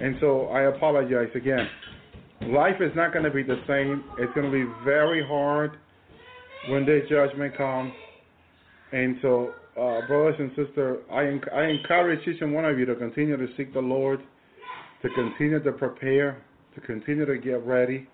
And 0.00 0.16
so 0.20 0.46
I 0.48 0.62
apologize 0.62 1.30
again. 1.34 1.68
Life 2.48 2.80
is 2.80 2.90
not 2.96 3.12
going 3.12 3.24
to 3.24 3.30
be 3.30 3.42
the 3.42 3.62
same. 3.68 4.04
It's 4.18 4.32
going 4.34 4.50
to 4.50 4.52
be 4.52 4.70
very 4.84 5.24
hard 5.24 5.78
when 6.68 6.84
this 6.84 7.08
judgment 7.08 7.56
comes. 7.56 7.92
And 8.92 9.16
so, 9.22 9.52
uh, 9.80 10.06
brothers 10.06 10.34
and 10.38 10.50
sisters, 10.50 10.98
I, 11.10 11.38
I 11.54 11.66
encourage 11.66 12.26
each 12.26 12.42
and 12.42 12.52
one 12.52 12.64
of 12.64 12.78
you 12.78 12.84
to 12.86 12.94
continue 12.94 13.36
to 13.36 13.46
seek 13.56 13.72
the 13.72 13.80
Lord, 13.80 14.20
to 15.02 15.08
continue 15.10 15.62
to 15.62 15.72
prepare, 15.72 16.42
to 16.74 16.80
continue 16.80 17.24
to 17.24 17.38
get 17.38 17.64
ready, 17.64 18.06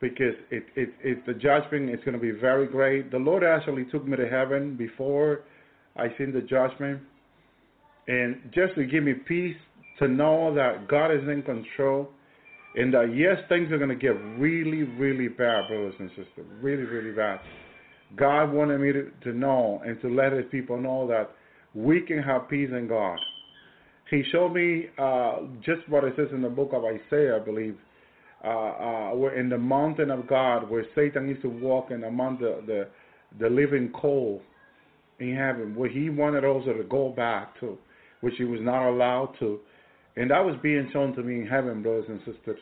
because 0.00 0.34
it, 0.50 0.64
it, 0.74 0.94
it 1.02 1.26
the 1.26 1.34
judgment 1.34 1.90
is 1.90 2.00
going 2.04 2.14
to 2.14 2.18
be 2.18 2.32
very 2.32 2.66
great. 2.66 3.10
The 3.10 3.18
Lord 3.18 3.44
actually 3.44 3.84
took 3.84 4.06
me 4.06 4.16
to 4.16 4.28
heaven 4.28 4.76
before 4.76 5.42
I 5.96 6.08
seen 6.18 6.32
the 6.32 6.40
judgment, 6.40 7.00
and 8.06 8.50
just 8.54 8.74
to 8.76 8.84
give 8.84 9.04
me 9.04 9.14
peace 9.14 9.56
to 9.98 10.08
know 10.08 10.54
that 10.54 10.88
God 10.88 11.10
is 11.10 11.22
in 11.28 11.42
control 11.42 12.10
And 12.76 12.92
that 12.92 13.14
yes, 13.14 13.36
things 13.48 13.70
are 13.70 13.78
going 13.78 13.90
to 13.90 13.96
get 13.96 14.16
really, 14.38 14.82
really 14.82 15.28
bad, 15.28 15.68
brothers 15.68 15.94
and 15.98 16.10
sisters. 16.10 16.46
Really, 16.60 16.82
really 16.82 17.12
bad. 17.12 17.38
God 18.16 18.52
wanted 18.52 18.78
me 18.80 18.92
to, 18.92 19.10
to 19.22 19.32
know 19.36 19.80
and 19.86 20.00
to 20.00 20.08
let 20.08 20.32
His 20.32 20.44
people 20.50 20.80
know 20.80 21.06
that 21.08 21.30
we 21.74 22.00
can 22.00 22.22
have 22.22 22.48
peace 22.48 22.70
in 22.70 22.88
God. 22.88 23.18
He 24.10 24.22
showed 24.32 24.52
me 24.52 24.86
uh, 24.98 25.38
just 25.64 25.88
what 25.88 26.04
it 26.04 26.14
says 26.16 26.28
in 26.32 26.42
the 26.42 26.48
book 26.48 26.70
of 26.72 26.84
Isaiah, 26.84 27.36
I 27.36 27.44
believe. 27.44 27.76
Uh, 28.44 28.48
uh, 28.48 29.10
we're 29.14 29.38
in 29.38 29.48
the 29.48 29.58
mountain 29.58 30.10
of 30.10 30.26
God, 30.28 30.68
where 30.68 30.84
Satan 30.94 31.28
used 31.28 31.42
to 31.42 31.48
walk 31.48 31.90
in 31.90 32.04
among 32.04 32.38
the, 32.38 32.62
the 32.66 32.88
the 33.40 33.48
living 33.48 33.90
coal 34.00 34.42
in 35.18 35.34
heaven, 35.34 35.74
where 35.74 35.88
he 35.88 36.10
wanted 36.10 36.44
also 36.44 36.72
to 36.72 36.84
go 36.84 37.08
back 37.08 37.58
to, 37.60 37.78
which 38.24 38.34
he 38.38 38.44
was 38.44 38.60
not 38.62 38.88
allowed 38.88 39.34
to. 39.38 39.60
And 40.16 40.30
that 40.30 40.44
was 40.44 40.56
being 40.62 40.88
shown 40.92 41.14
to 41.14 41.22
me 41.22 41.42
in 41.42 41.46
heaven, 41.46 41.82
brothers 41.82 42.06
and 42.08 42.20
sisters. 42.20 42.58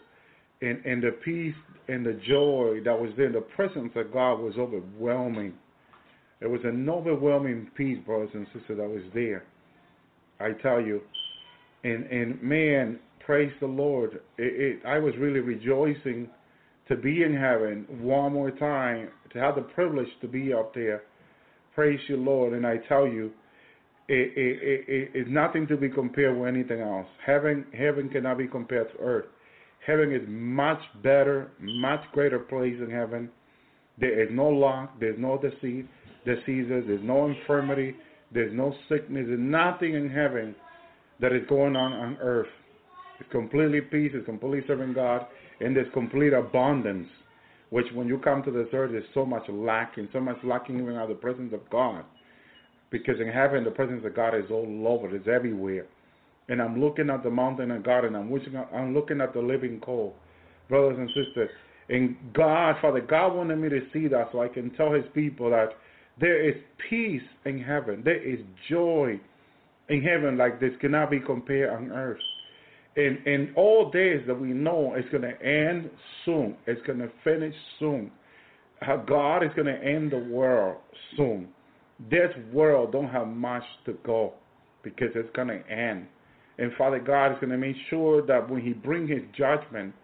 And, 0.61 0.85
and 0.85 1.03
the 1.03 1.13
peace 1.25 1.55
and 1.89 2.05
the 2.05 2.21
joy 2.27 2.81
that 2.85 2.99
was 2.99 3.11
there, 3.17 3.31
the 3.31 3.41
presence 3.41 3.93
of 3.95 4.13
God 4.13 4.41
was 4.41 4.55
overwhelming. 4.59 5.55
It 6.41 6.51
was 6.51 6.61
an 6.65 6.89
overwhelming 6.89 7.71
peace, 7.77 7.99
brothers 8.05 8.31
and 8.35 8.47
sisters, 8.47 8.79
that 8.79 8.89
was 8.89 9.03
there. 9.15 9.45
I 10.41 10.51
tell 10.61 10.81
you. 10.81 11.01
And 11.85 12.07
and 12.07 12.43
man, 12.43 12.99
praise 13.25 13.53
the 13.61 13.67
Lord. 13.67 14.21
It, 14.39 14.81
it, 14.83 14.87
I 14.87 14.99
was 14.99 15.15
really 15.19 15.41
rejoicing 15.41 16.29
to 16.89 16.97
be 16.97 17.23
in 17.23 17.35
heaven 17.35 17.87
one 18.01 18.33
more 18.33 18.51
time, 18.51 19.09
to 19.33 19.39
have 19.39 19.55
the 19.55 19.63
privilege 19.63 20.09
to 20.21 20.29
be 20.29 20.53
up 20.53 20.75
there. 20.75 21.03
Praise 21.75 22.01
you, 22.09 22.17
Lord. 22.17 22.53
And 22.53 22.67
I 22.67 22.79
tell 22.89 23.07
you, 23.07 23.31
it, 24.09 25.11
it's 25.15 25.31
nothing 25.31 25.66
to 25.69 25.77
be 25.77 25.89
compared 25.89 26.37
with 26.37 26.49
anything 26.49 26.81
else. 26.81 27.07
Heaven, 27.24 27.65
heaven 27.77 28.09
cannot 28.09 28.39
be 28.39 28.47
compared 28.47 28.93
to 28.93 28.99
earth. 28.99 29.27
Heaven 29.87 30.12
is 30.12 30.23
much 30.29 30.81
better, 31.03 31.51
much 31.61 32.01
greater 32.12 32.39
place 32.39 32.77
in 32.79 32.91
heaven. 32.91 33.31
There 33.99 34.23
is 34.23 34.29
no 34.33 34.49
lack, 34.49 34.99
there's 35.01 35.19
no 35.19 35.39
disease, 35.39 35.85
diseases, 36.24 36.85
there's 36.87 37.03
no 37.03 37.27
infirmity, 37.27 37.95
there's 38.33 38.53
no 38.55 38.74
sickness, 38.89 39.24
there's 39.27 39.39
nothing 39.39 39.95
in 39.95 40.09
heaven 40.09 40.55
that 41.20 41.33
is 41.33 41.43
going 41.49 41.77
on 41.77 41.93
on 41.93 42.16
earth. 42.20 42.49
It's 43.20 43.31
completely 43.31 43.81
peace, 43.81 44.12
it's 44.15 44.27
completely 44.27 44.66
serving 44.66 44.95
God, 44.95 45.27
and 45.61 45.77
there's 45.77 45.93
complete 45.93 46.33
abundance. 46.33 47.09
Which, 47.70 47.87
when 47.95 48.07
you 48.07 48.19
come 48.19 48.43
to 48.43 48.51
this 48.51 48.66
earth, 48.74 48.91
there's 48.93 49.05
so 49.15 49.24
much 49.24 49.45
lacking, 49.49 50.09
so 50.12 50.20
much 50.20 50.37
lacking 50.45 50.79
even 50.79 50.95
out 50.95 51.05
of 51.05 51.09
the 51.09 51.15
presence 51.15 51.55
of 51.55 51.69
God. 51.70 52.05
Because 52.93 53.19
in 53.19 53.28
heaven, 53.28 53.64
the 53.64 53.70
presence 53.70 54.05
of 54.05 54.14
God 54.14 54.35
is 54.35 54.44
all 54.51 54.85
over, 54.86 55.14
it's 55.14 55.27
everywhere. 55.27 55.86
And 56.48 56.60
I'm 56.60 56.81
looking 56.81 57.09
at 57.09 57.23
the 57.23 57.31
mountain 57.31 57.70
of 57.70 57.82
God, 57.82 58.05
and 58.05 58.16
I'm 58.16 58.28
wishing, 58.28 58.55
I'm 58.56 58.94
looking 58.94 59.20
at 59.20 59.32
the 59.32 59.40
living 59.40 59.81
coal, 59.81 60.14
brothers 60.69 60.98
and 60.98 61.09
sisters. 61.09 61.48
And 61.89 62.16
God, 62.35 62.77
Father, 62.82 63.01
God 63.01 63.35
wanted 63.35 63.56
me 63.56 63.69
to 63.70 63.81
see 63.93 64.09
that 64.09 64.28
so 64.31 64.43
I 64.43 64.48
can 64.48 64.70
tell 64.74 64.93
His 64.93 65.05
people 65.14 65.51
that 65.51 65.70
there 66.20 66.47
is 66.47 66.55
peace 66.90 67.23
in 67.47 67.62
heaven, 67.62 68.02
there 68.05 68.23
is 68.23 68.39
joy 68.69 69.19
in 69.89 70.02
heaven 70.02 70.36
like 70.36 70.60
this 70.60 70.73
cannot 70.81 71.10
be 71.10 71.19
compared 71.19 71.70
on 71.70 71.90
earth. 71.90 72.20
And 72.97 73.27
and 73.27 73.56
all 73.56 73.90
days 73.90 74.23
that 74.27 74.39
we 74.39 74.48
know 74.48 74.94
it's 74.94 75.09
going 75.09 75.23
to 75.23 75.43
end 75.43 75.90
soon. 76.24 76.56
It's 76.66 76.85
going 76.86 76.98
to 76.98 77.10
finish 77.24 77.55
soon. 77.78 78.10
God 79.06 79.43
is 79.43 79.51
going 79.56 79.66
to 79.66 79.82
end 79.82 80.12
the 80.12 80.19
world 80.19 80.77
soon. 81.16 81.48
This 82.11 82.31
world 82.53 82.93
don't 82.93 83.09
have 83.09 83.29
much 83.29 83.62
to 83.87 83.95
go 84.05 84.35
because 84.83 85.09
it's 85.15 85.35
going 85.35 85.49
to 85.49 85.69
end. 85.70 86.07
And 86.59 86.73
Father 86.77 86.99
God 86.99 87.33
is 87.33 87.39
going 87.41 87.51
to 87.51 87.59
make 87.59 87.77
sure 87.89 88.24
that 88.27 88.49
when 88.49 88.61
He 88.61 88.73
brings 88.73 89.11
His 89.11 89.23
judgment, 89.37 89.95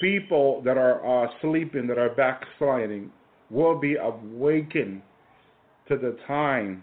people 0.00 0.62
that 0.64 0.76
are 0.76 1.24
uh, 1.24 1.28
sleeping, 1.40 1.86
that 1.86 1.98
are 1.98 2.14
backsliding, 2.14 3.10
will 3.50 3.78
be 3.78 3.96
awakened 3.96 5.02
to 5.88 5.96
the 5.96 6.16
time. 6.26 6.82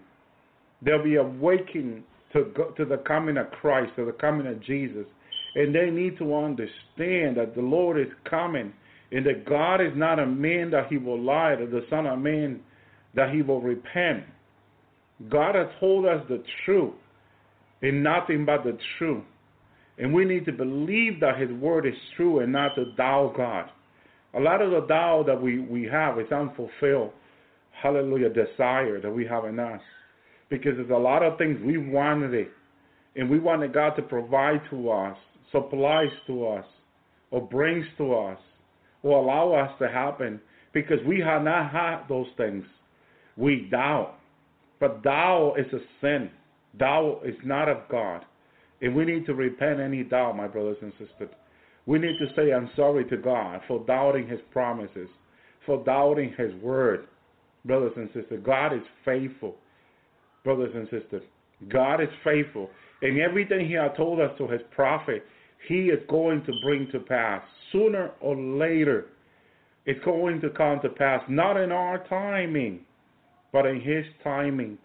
They'll 0.82 1.04
be 1.04 1.16
awakened 1.16 2.04
to 2.32 2.52
go, 2.56 2.70
to 2.76 2.84
the 2.84 2.98
coming 2.98 3.36
of 3.36 3.50
Christ, 3.50 3.92
to 3.96 4.04
the 4.04 4.12
coming 4.12 4.46
of 4.46 4.60
Jesus, 4.62 5.06
and 5.54 5.74
they 5.74 5.90
need 5.90 6.18
to 6.18 6.34
understand 6.34 7.36
that 7.36 7.52
the 7.54 7.62
Lord 7.62 7.98
is 7.98 8.12
coming, 8.28 8.72
and 9.12 9.24
that 9.26 9.46
God 9.46 9.80
is 9.80 9.92
not 9.94 10.18
a 10.18 10.26
man 10.26 10.70
that 10.70 10.88
He 10.88 10.96
will 10.96 11.20
lie, 11.20 11.52
or 11.52 11.66
the 11.66 11.86
Son 11.90 12.06
of 12.06 12.18
Man 12.18 12.60
that 13.14 13.32
He 13.32 13.42
will 13.42 13.60
repent. 13.60 14.24
God 15.30 15.54
has 15.54 15.68
told 15.80 16.06
us 16.06 16.24
the 16.28 16.42
truth, 16.64 16.94
and 17.82 18.02
nothing 18.02 18.44
but 18.44 18.64
the 18.64 18.76
truth. 18.98 19.24
And 19.98 20.12
we 20.12 20.24
need 20.24 20.44
to 20.46 20.52
believe 20.52 21.20
that 21.20 21.38
His 21.38 21.50
word 21.52 21.86
is 21.86 21.94
true 22.16 22.40
and 22.40 22.52
not 22.52 22.74
to 22.74 22.92
doubt 22.96 23.34
God. 23.36 23.70
A 24.34 24.40
lot 24.40 24.60
of 24.60 24.72
the 24.72 24.86
doubt 24.88 25.24
that 25.26 25.40
we, 25.40 25.60
we 25.60 25.84
have 25.84 26.18
is 26.18 26.30
unfulfilled, 26.32 27.12
hallelujah, 27.70 28.30
desire 28.30 29.00
that 29.00 29.10
we 29.10 29.24
have 29.26 29.44
in 29.44 29.60
us 29.60 29.80
because 30.50 30.72
there's 30.76 30.90
a 30.90 30.94
lot 30.94 31.22
of 31.22 31.38
things 31.38 31.58
we 31.64 31.78
wanted 31.78 32.34
it, 32.34 32.48
and 33.16 33.28
we 33.28 33.38
wanted 33.38 33.72
God 33.72 33.90
to 33.90 34.02
provide 34.02 34.60
to 34.70 34.90
us, 34.90 35.16
supplies 35.50 36.10
to 36.26 36.46
us, 36.48 36.64
or 37.30 37.40
brings 37.40 37.86
to 37.98 38.14
us, 38.14 38.38
or 39.02 39.18
allow 39.22 39.52
us 39.52 39.70
to 39.80 39.88
happen 39.88 40.40
because 40.72 40.98
we 41.06 41.20
have 41.20 41.42
not 41.42 41.70
had 41.70 42.02
those 42.08 42.26
things. 42.36 42.64
We 43.36 43.68
doubt. 43.70 44.16
But 44.80 45.02
doubt 45.02 45.54
is 45.58 45.72
a 45.72 45.78
sin. 46.00 46.30
Doubt 46.78 47.20
is 47.24 47.36
not 47.44 47.68
of 47.68 47.88
God. 47.90 48.24
And 48.80 48.94
we 48.94 49.04
need 49.04 49.26
to 49.26 49.34
repent 49.34 49.80
any 49.80 50.02
doubt, 50.02 50.36
my 50.36 50.48
brothers 50.48 50.76
and 50.82 50.92
sisters. 50.92 51.34
We 51.86 51.98
need 51.98 52.16
to 52.18 52.26
say, 52.34 52.52
I'm 52.52 52.70
sorry 52.76 53.04
to 53.06 53.16
God 53.16 53.60
for 53.68 53.84
doubting 53.86 54.28
His 54.28 54.40
promises, 54.52 55.08
for 55.64 55.84
doubting 55.84 56.34
His 56.36 56.52
word. 56.62 57.06
Brothers 57.64 57.92
and 57.96 58.08
sisters, 58.12 58.42
God 58.44 58.74
is 58.74 58.82
faithful 59.04 59.56
brothers 60.44 60.70
and 60.74 60.84
sisters. 60.90 61.22
God 61.70 62.00
is 62.00 62.08
faithful. 62.22 62.70
And 63.02 63.18
everything 63.18 63.66
He 63.66 63.74
has 63.74 63.90
told 63.96 64.20
us 64.20 64.30
to 64.38 64.46
His 64.46 64.60
prophet, 64.70 65.24
He 65.66 65.86
is 65.86 65.98
going 66.08 66.44
to 66.44 66.52
bring 66.62 66.88
to 66.92 67.00
pass. 67.00 67.42
Sooner 67.72 68.12
or 68.20 68.36
later, 68.36 69.06
it's 69.86 70.02
going 70.04 70.40
to 70.42 70.50
come 70.50 70.80
to 70.82 70.90
pass. 70.90 71.22
Not 71.28 71.56
in 71.56 71.72
our 71.72 72.06
timing, 72.08 72.80
but 73.54 73.66
in 73.66 73.80
His 73.80 74.04
timing. 74.24 74.76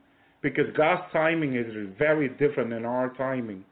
Because 0.41 0.67
God's 0.77 1.01
timing 1.11 1.55
is 1.55 1.65
very 1.97 2.29
different 2.29 2.69
than 2.69 2.85
our 2.85 3.09
timing. 3.17 3.65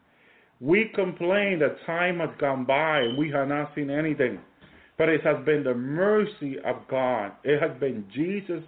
We 0.59 0.91
complain 0.95 1.59
that 1.59 1.85
time 1.85 2.19
has 2.19 2.31
gone 2.41 2.65
by 2.65 3.01
and 3.01 3.17
we 3.17 3.29
have 3.29 3.47
not 3.47 3.71
seen 3.75 3.91
anything. 3.91 4.39
But 4.97 5.07
it 5.07 5.21
has 5.23 5.45
been 5.45 5.63
the 5.63 5.75
mercy 5.75 6.55
of 6.65 6.77
God. 6.89 7.31
It 7.43 7.61
has 7.61 7.79
been 7.79 8.05
Jesus 8.13 8.63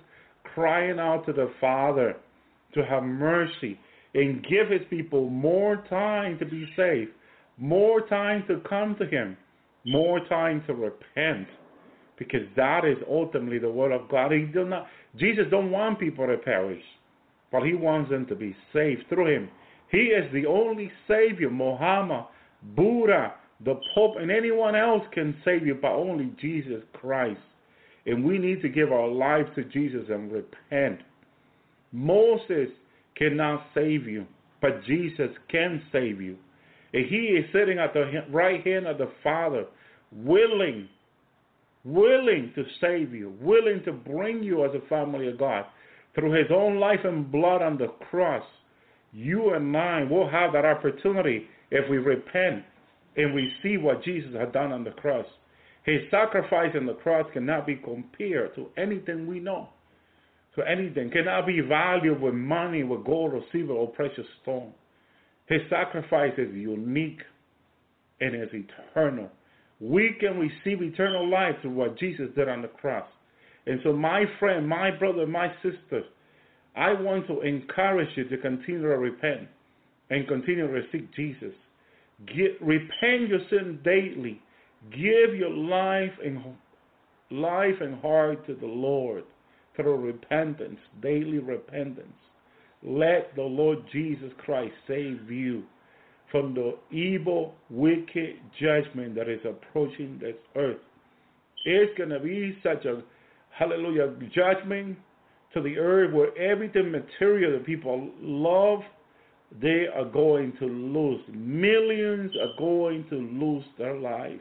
crying 0.53 0.99
out 0.99 1.25
to 1.25 1.33
the 1.33 1.51
Father 1.59 2.15
to 2.75 2.85
have 2.85 3.03
mercy 3.03 3.79
and 4.13 4.43
give 4.43 4.69
his 4.69 4.87
people 4.89 5.29
more 5.29 5.83
time 5.89 6.37
to 6.37 6.45
be 6.45 6.69
saved, 6.77 7.11
more 7.57 8.07
time 8.07 8.43
to 8.47 8.61
come 8.69 8.95
to 8.99 9.07
him, 9.07 9.35
more 9.85 10.19
time 10.27 10.63
to 10.67 10.73
repent. 10.75 11.47
Because 12.19 12.45
that 12.55 12.85
is 12.85 12.97
ultimately 13.09 13.57
the 13.57 13.71
word 13.71 13.91
of 13.91 14.09
God. 14.09 14.31
He 14.31 14.41
do 14.41 14.65
not 14.65 14.85
Jesus 15.17 15.45
don't 15.49 15.71
want 15.71 15.99
people 15.99 16.27
to 16.27 16.37
perish, 16.37 16.83
but 17.51 17.63
he 17.63 17.73
wants 17.73 18.09
them 18.09 18.25
to 18.27 18.35
be 18.35 18.55
saved 18.73 19.03
through 19.09 19.33
him. 19.35 19.49
He 19.91 19.97
is 19.97 20.31
the 20.31 20.45
only 20.45 20.91
Savior. 21.07 21.49
Muhammad, 21.49 22.25
Buddha, 22.75 23.33
the 23.65 23.79
Pope, 23.95 24.15
and 24.19 24.29
anyone 24.29 24.75
else 24.75 25.03
can 25.13 25.35
save 25.43 25.65
you, 25.65 25.75
but 25.75 25.91
only 25.91 26.31
Jesus 26.39 26.83
Christ. 26.93 27.39
And 28.05 28.23
we 28.23 28.37
need 28.37 28.61
to 28.61 28.69
give 28.69 28.91
our 28.91 29.07
lives 29.07 29.49
to 29.55 29.63
Jesus 29.65 30.03
and 30.09 30.31
repent. 30.31 30.99
Moses 31.91 32.69
cannot 33.15 33.65
save 33.73 34.07
you, 34.07 34.25
but 34.61 34.83
Jesus 34.85 35.29
can 35.49 35.81
save 35.91 36.21
you. 36.21 36.37
And 36.93 37.05
he 37.05 37.17
is 37.17 37.45
sitting 37.53 37.79
at 37.79 37.93
the 37.93 38.23
right 38.31 38.65
hand 38.65 38.87
of 38.87 38.97
the 38.97 39.11
Father, 39.23 39.65
willing, 40.11 40.87
willing 41.83 42.51
to 42.55 42.63
save 42.81 43.13
you, 43.13 43.33
willing 43.41 43.81
to 43.85 43.91
bring 43.91 44.43
you 44.43 44.65
as 44.65 44.71
a 44.75 44.87
family 44.87 45.27
of 45.27 45.37
God. 45.39 45.65
Through 46.15 46.33
his 46.33 46.51
own 46.51 46.79
life 46.79 46.99
and 47.03 47.31
blood 47.31 47.61
on 47.61 47.77
the 47.77 47.87
cross, 48.09 48.43
you 49.11 49.53
and 49.53 49.75
I 49.75 50.03
will 50.03 50.29
have 50.29 50.53
that 50.53 50.65
opportunity 50.65 51.47
if 51.71 51.89
we 51.89 51.97
repent 51.97 52.63
and 53.15 53.33
we 53.33 53.51
see 53.63 53.77
what 53.77 54.03
Jesus 54.03 54.33
had 54.35 54.51
done 54.51 54.71
on 54.71 54.83
the 54.83 54.91
cross. 54.91 55.25
His 55.83 56.01
sacrifice 56.11 56.71
on 56.75 56.85
the 56.85 56.93
cross 56.95 57.25
cannot 57.33 57.65
be 57.65 57.75
compared 57.75 58.55
to 58.55 58.67
anything 58.77 59.27
we 59.27 59.39
know 59.39 59.69
to 60.55 60.67
anything, 60.67 61.11
cannot 61.11 61.45
be 61.45 61.61
valued 61.61 62.21
with 62.21 62.33
money, 62.33 62.83
with 62.83 63.05
gold 63.05 63.33
or 63.33 63.41
silver 63.51 63.73
or 63.73 63.87
precious 63.87 64.25
stone. 64.41 64.73
His 65.47 65.61
sacrifice 65.69 66.33
is 66.37 66.53
unique 66.53 67.21
and 68.21 68.35
is 68.35 68.49
eternal. 68.53 69.29
We 69.79 70.15
can 70.19 70.37
receive 70.37 70.81
eternal 70.81 71.29
life 71.29 71.55
through 71.61 71.71
what 71.71 71.97
Jesus 71.97 72.27
did 72.35 72.49
on 72.49 72.61
the 72.61 72.67
cross. 72.67 73.07
And 73.65 73.79
so, 73.83 73.93
my 73.93 74.25
friend, 74.39 74.67
my 74.67 74.91
brother, 74.91 75.25
my 75.25 75.51
sister, 75.61 76.03
I 76.75 76.93
want 76.93 77.27
to 77.27 77.41
encourage 77.41 78.09
you 78.15 78.27
to 78.29 78.37
continue 78.37 78.81
to 78.81 78.87
repent 78.97 79.47
and 80.09 80.27
continue 80.27 80.67
to 80.67 80.81
seek 80.91 81.13
Jesus. 81.15 81.53
Get, 82.27 82.61
repent 82.61 83.29
your 83.29 83.39
sin 83.49 83.79
daily. 83.83 84.41
Give 84.91 85.35
your 85.35 85.51
life 85.51 86.11
and 86.23 86.39
life 87.31 87.75
and 87.81 88.01
heart 88.01 88.45
to 88.47 88.55
the 88.55 88.65
Lord 88.65 89.23
through 89.75 89.97
repentance, 89.97 90.79
daily 91.01 91.39
repentance. 91.39 92.07
Let 92.81 93.35
the 93.35 93.43
Lord 93.43 93.79
Jesus 93.91 94.31
Christ 94.43 94.73
save 94.87 95.29
you 95.29 95.63
from 96.31 96.53
the 96.53 96.75
evil, 96.95 97.55
wicked 97.69 98.35
judgment 98.59 99.15
that 99.15 99.27
is 99.27 99.39
approaching 99.45 100.19
this 100.21 100.35
earth. 100.55 100.77
It's 101.65 101.97
going 101.97 102.09
to 102.09 102.19
be 102.19 102.57
such 102.63 102.85
a 102.85 103.01
hallelujah 103.51 104.13
judgment 104.33 104.97
to 105.53 105.61
the 105.61 105.77
earth 105.77 106.13
where 106.13 106.37
everything 106.37 106.91
material 106.91 107.53
that 107.53 107.65
people 107.65 108.09
love, 108.21 108.79
they 109.61 109.87
are 109.93 110.05
going 110.05 110.53
to 110.59 110.65
lose. 110.65 111.21
Millions 111.33 112.31
are 112.39 112.57
going 112.59 113.05
to 113.09 113.15
lose 113.15 113.65
their 113.77 113.95
life. 113.95 114.39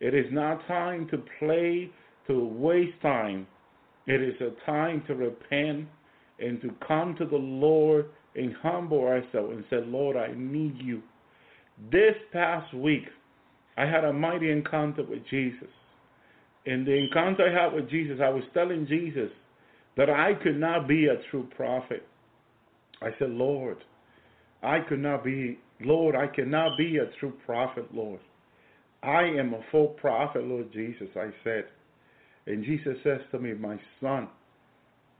It 0.00 0.14
is 0.14 0.26
not 0.32 0.66
time 0.66 1.08
to 1.10 1.22
play, 1.38 1.90
to 2.26 2.44
waste 2.44 3.00
time. 3.02 3.46
It 4.06 4.20
is 4.20 4.34
a 4.40 4.50
time 4.66 5.04
to 5.06 5.14
repent 5.14 5.86
and 6.40 6.60
to 6.60 6.70
come 6.86 7.14
to 7.18 7.24
the 7.24 7.36
Lord 7.36 8.06
and 8.34 8.52
humble 8.62 9.00
ourselves 9.00 9.52
and 9.52 9.64
say, 9.70 9.76
Lord, 9.86 10.16
I 10.16 10.32
need 10.36 10.76
you. 10.78 11.02
This 11.90 12.14
past 12.32 12.72
week, 12.74 13.04
I 13.76 13.86
had 13.86 14.04
a 14.04 14.12
mighty 14.12 14.50
encounter 14.50 15.02
with 15.02 15.20
Jesus. 15.30 15.68
In 16.66 16.84
the 16.84 16.92
encounter 16.92 17.48
I 17.48 17.64
had 17.64 17.72
with 17.72 17.90
Jesus, 17.90 18.20
I 18.22 18.28
was 18.28 18.44
telling 18.54 18.86
Jesus 18.86 19.30
that 19.96 20.10
I 20.10 20.34
could 20.42 20.58
not 20.58 20.86
be 20.86 21.06
a 21.06 21.16
true 21.30 21.48
prophet. 21.56 22.06
I 23.00 23.08
said, 23.18 23.30
Lord, 23.30 23.78
I 24.62 24.78
could 24.80 25.00
not 25.00 25.24
be, 25.24 25.58
Lord, 25.80 26.14
I 26.14 26.28
cannot 26.28 26.78
be 26.78 26.98
a 26.98 27.10
true 27.18 27.32
prophet, 27.44 27.92
Lord. 27.92 28.20
I 29.02 29.22
am 29.22 29.54
a 29.54 29.60
full 29.72 29.88
prophet, 29.88 30.44
Lord 30.44 30.72
Jesus, 30.72 31.08
I 31.16 31.30
said. 31.42 31.64
And 32.46 32.64
Jesus 32.64 32.96
says 33.02 33.20
to 33.32 33.38
me, 33.38 33.54
My 33.54 33.80
son, 34.00 34.28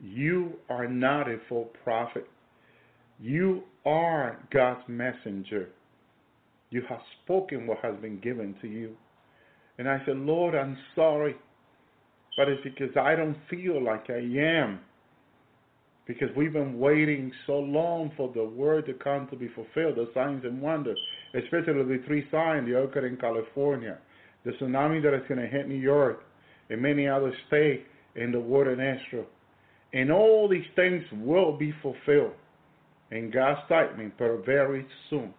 you 0.01 0.53
are 0.69 0.87
not 0.87 1.29
a 1.29 1.39
full 1.49 1.71
prophet. 1.83 2.29
You 3.21 3.63
are 3.85 4.39
God's 4.53 4.83
messenger. 4.89 5.71
You 6.73 6.83
have 6.89 7.01
spoken 7.23 7.67
what 7.67 7.79
has 7.83 7.95
been 8.01 8.19
given 8.21 8.55
to 8.63 8.67
you. 8.67 8.97
And 9.79 9.87
I 9.87 9.99
said, 10.07 10.17
Lord, 10.17 10.55
I'm 10.55 10.77
sorry. 10.95 11.37
But 12.35 12.49
it's 12.49 12.63
because 12.65 12.97
I 12.97 13.15
don't 13.15 13.37
feel 13.51 13.85
like 13.85 14.09
I 14.09 14.23
am. 14.41 14.81
Because 16.07 16.29
we've 16.35 16.55
been 16.55 16.79
waiting 16.79 17.31
so 17.47 17.59
long 17.59 18.11
for 18.17 18.33
the 18.35 18.43
word 18.43 18.87
to 18.87 18.95
come 18.95 19.29
to 19.29 19.37
be 19.37 19.49
fulfilled, 19.49 19.97
the 19.97 20.11
signs 20.15 20.45
and 20.45 20.63
wonders, 20.63 20.99
especially 21.35 21.85
the 21.85 22.03
three 22.07 22.27
signs, 22.31 22.67
the 22.67 22.75
earthquake 22.75 23.05
in 23.05 23.19
California, 23.19 23.99
the 24.45 24.53
tsunami 24.53 25.03
that 25.03 25.15
is 25.15 25.23
going 25.29 25.41
to 25.41 25.47
hit 25.47 25.69
New 25.69 25.75
York, 25.75 26.25
and 26.71 26.81
many 26.81 27.07
other 27.07 27.33
states 27.49 27.85
in 28.17 28.33
the 28.33 28.41
water 28.41 28.73
in 28.73 28.81
Israel. 28.81 29.27
And 29.93 30.11
all 30.11 30.49
these 30.49 30.65
things 30.75 31.05
will 31.13 31.57
be 31.57 31.75
fulfilled 31.83 32.33
in 33.11 33.31
God's 33.31 33.61
timing, 33.69 34.13
but 34.19 34.45
very 34.47 34.87
soon. 35.11 35.35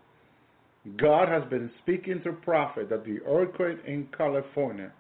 God 0.98 1.30
has 1.30 1.44
been 1.50 1.72
speaking 1.82 2.22
to 2.24 2.34
prophet 2.34 2.90
that 2.90 3.06
the 3.06 3.20
earthquake 3.26 3.80
in 3.88 4.08
California 4.18 4.92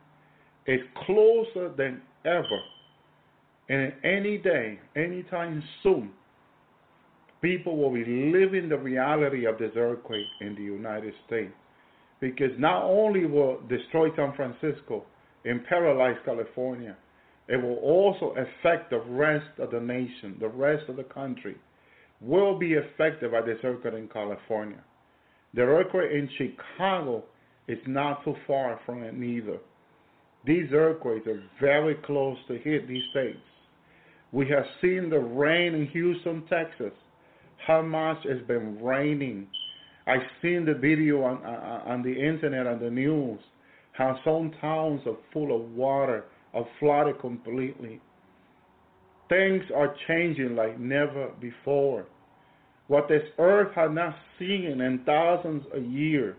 is 0.66 0.80
closer 1.06 1.74
than 1.78 2.02
ever. 2.26 2.60
And 3.70 3.94
any 4.04 4.38
day, 4.38 4.80
anytime 4.96 5.62
soon, 5.82 6.12
people 7.42 7.76
will 7.76 7.92
be 7.94 8.06
living 8.06 8.70
the 8.70 8.78
reality 8.78 9.46
of 9.46 9.58
this 9.58 9.72
earthquake 9.76 10.26
in 10.40 10.56
the 10.56 10.62
United 10.62 11.14
States. 11.28 11.54
Because 12.22 12.52
not 12.58 12.84
only 12.84 13.26
will 13.26 13.60
destroy 13.68 14.08
San 14.16 14.34
Francisco 14.36 15.04
and 15.44 15.66
paralyze 15.66 16.16
California, 16.24 16.96
it 17.50 17.62
will 17.62 17.76
also 17.78 18.34
affect 18.38 18.90
the 18.90 19.02
rest 19.02 19.60
of 19.60 19.72
the 19.72 19.80
nation, 19.82 20.38
the 20.40 20.48
rest 20.48 20.88
of 20.88 20.96
the 20.96 21.04
country 21.04 21.58
will 22.22 22.58
be 22.58 22.76
affected 22.76 23.34
by 23.34 23.42
this 23.42 23.58
earthquake 23.66 23.96
in 23.96 24.08
California. 24.08 24.82
The 25.54 25.62
earthquake 25.62 26.12
in 26.12 26.30
Chicago 26.38 27.24
is 27.68 27.80
not 27.88 28.24
too 28.24 28.36
far 28.48 28.80
from 28.86 29.04
it 29.04 29.14
neither. 29.14 29.58
These 30.46 30.72
earthquakes 30.74 31.28
are 31.28 31.42
very 31.62 31.96
close 32.06 32.38
to 32.48 32.58
hit 32.58 32.88
these 32.88 33.04
states. 33.12 33.38
We 34.32 34.48
have 34.50 34.66
seen 34.82 35.10
the 35.10 35.20
rain 35.20 35.76
in 35.76 35.88
Houston, 35.88 36.44
Texas. 36.50 36.92
How 37.68 37.82
much 37.82 38.18
has 38.28 38.42
been 38.48 38.84
raining? 38.84 39.48
I've 40.08 40.28
seen 40.42 40.66
the 40.66 40.74
video 40.74 41.24
on, 41.24 41.46
uh, 41.46 41.84
on 41.86 42.02
the 42.02 42.12
internet, 42.12 42.68
on 42.68 42.80
the 42.80 42.90
news, 42.90 43.40
how 43.94 44.20
some 44.26 44.52
towns 44.60 45.02
are 45.06 45.16
full 45.32 45.56
of 45.56 45.72
water, 45.72 46.26
are 46.54 46.66
flooded 46.80 47.20
completely. 47.22 48.02
Things 49.30 49.64
are 49.74 49.96
changing 50.08 50.56
like 50.56 50.80
never 50.80 51.30
before. 51.40 52.06
What 52.88 53.08
this 53.08 53.24
earth 53.40 53.74
had 53.76 53.94
not 53.94 54.16
seen 54.38 54.82
in 54.82 55.02
thousands 55.06 55.64
of 55.74 55.84
years 55.84 56.36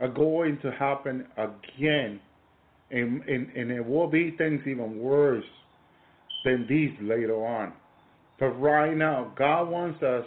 are 0.00 0.08
going 0.08 0.58
to 0.62 0.70
happen 0.72 1.26
again. 1.36 2.20
And, 2.90 3.22
and, 3.22 3.50
and 3.56 3.70
it 3.70 3.84
will 3.84 4.06
be 4.06 4.34
things 4.38 4.60
even 4.66 4.98
worse 4.98 5.44
than 6.44 6.66
these 6.68 6.92
later 7.00 7.44
on. 7.44 7.72
But 8.38 8.50
right 8.60 8.96
now, 8.96 9.32
God 9.36 9.64
wants 9.68 10.02
us 10.02 10.24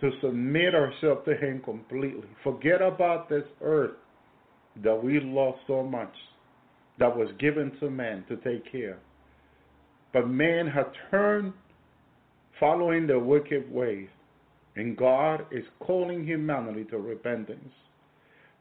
to 0.00 0.10
submit 0.22 0.74
ourselves 0.74 1.22
to 1.26 1.34
Him 1.34 1.60
completely. 1.64 2.28
Forget 2.42 2.80
about 2.80 3.28
this 3.28 3.44
earth 3.60 3.96
that 4.82 5.02
we 5.02 5.20
lost 5.20 5.58
so 5.66 5.82
much, 5.82 6.12
that 6.98 7.14
was 7.14 7.28
given 7.38 7.72
to 7.80 7.90
man 7.90 8.24
to 8.28 8.36
take 8.36 8.70
care. 8.70 8.98
But 10.12 10.28
man 10.28 10.68
has 10.68 10.86
turned 11.10 11.52
following 12.58 13.06
the 13.06 13.18
wicked 13.18 13.70
ways, 13.72 14.08
and 14.78 14.96
God 14.96 15.44
is 15.50 15.64
calling 15.80 16.24
humanity 16.24 16.84
to 16.84 16.98
repentance. 16.98 17.74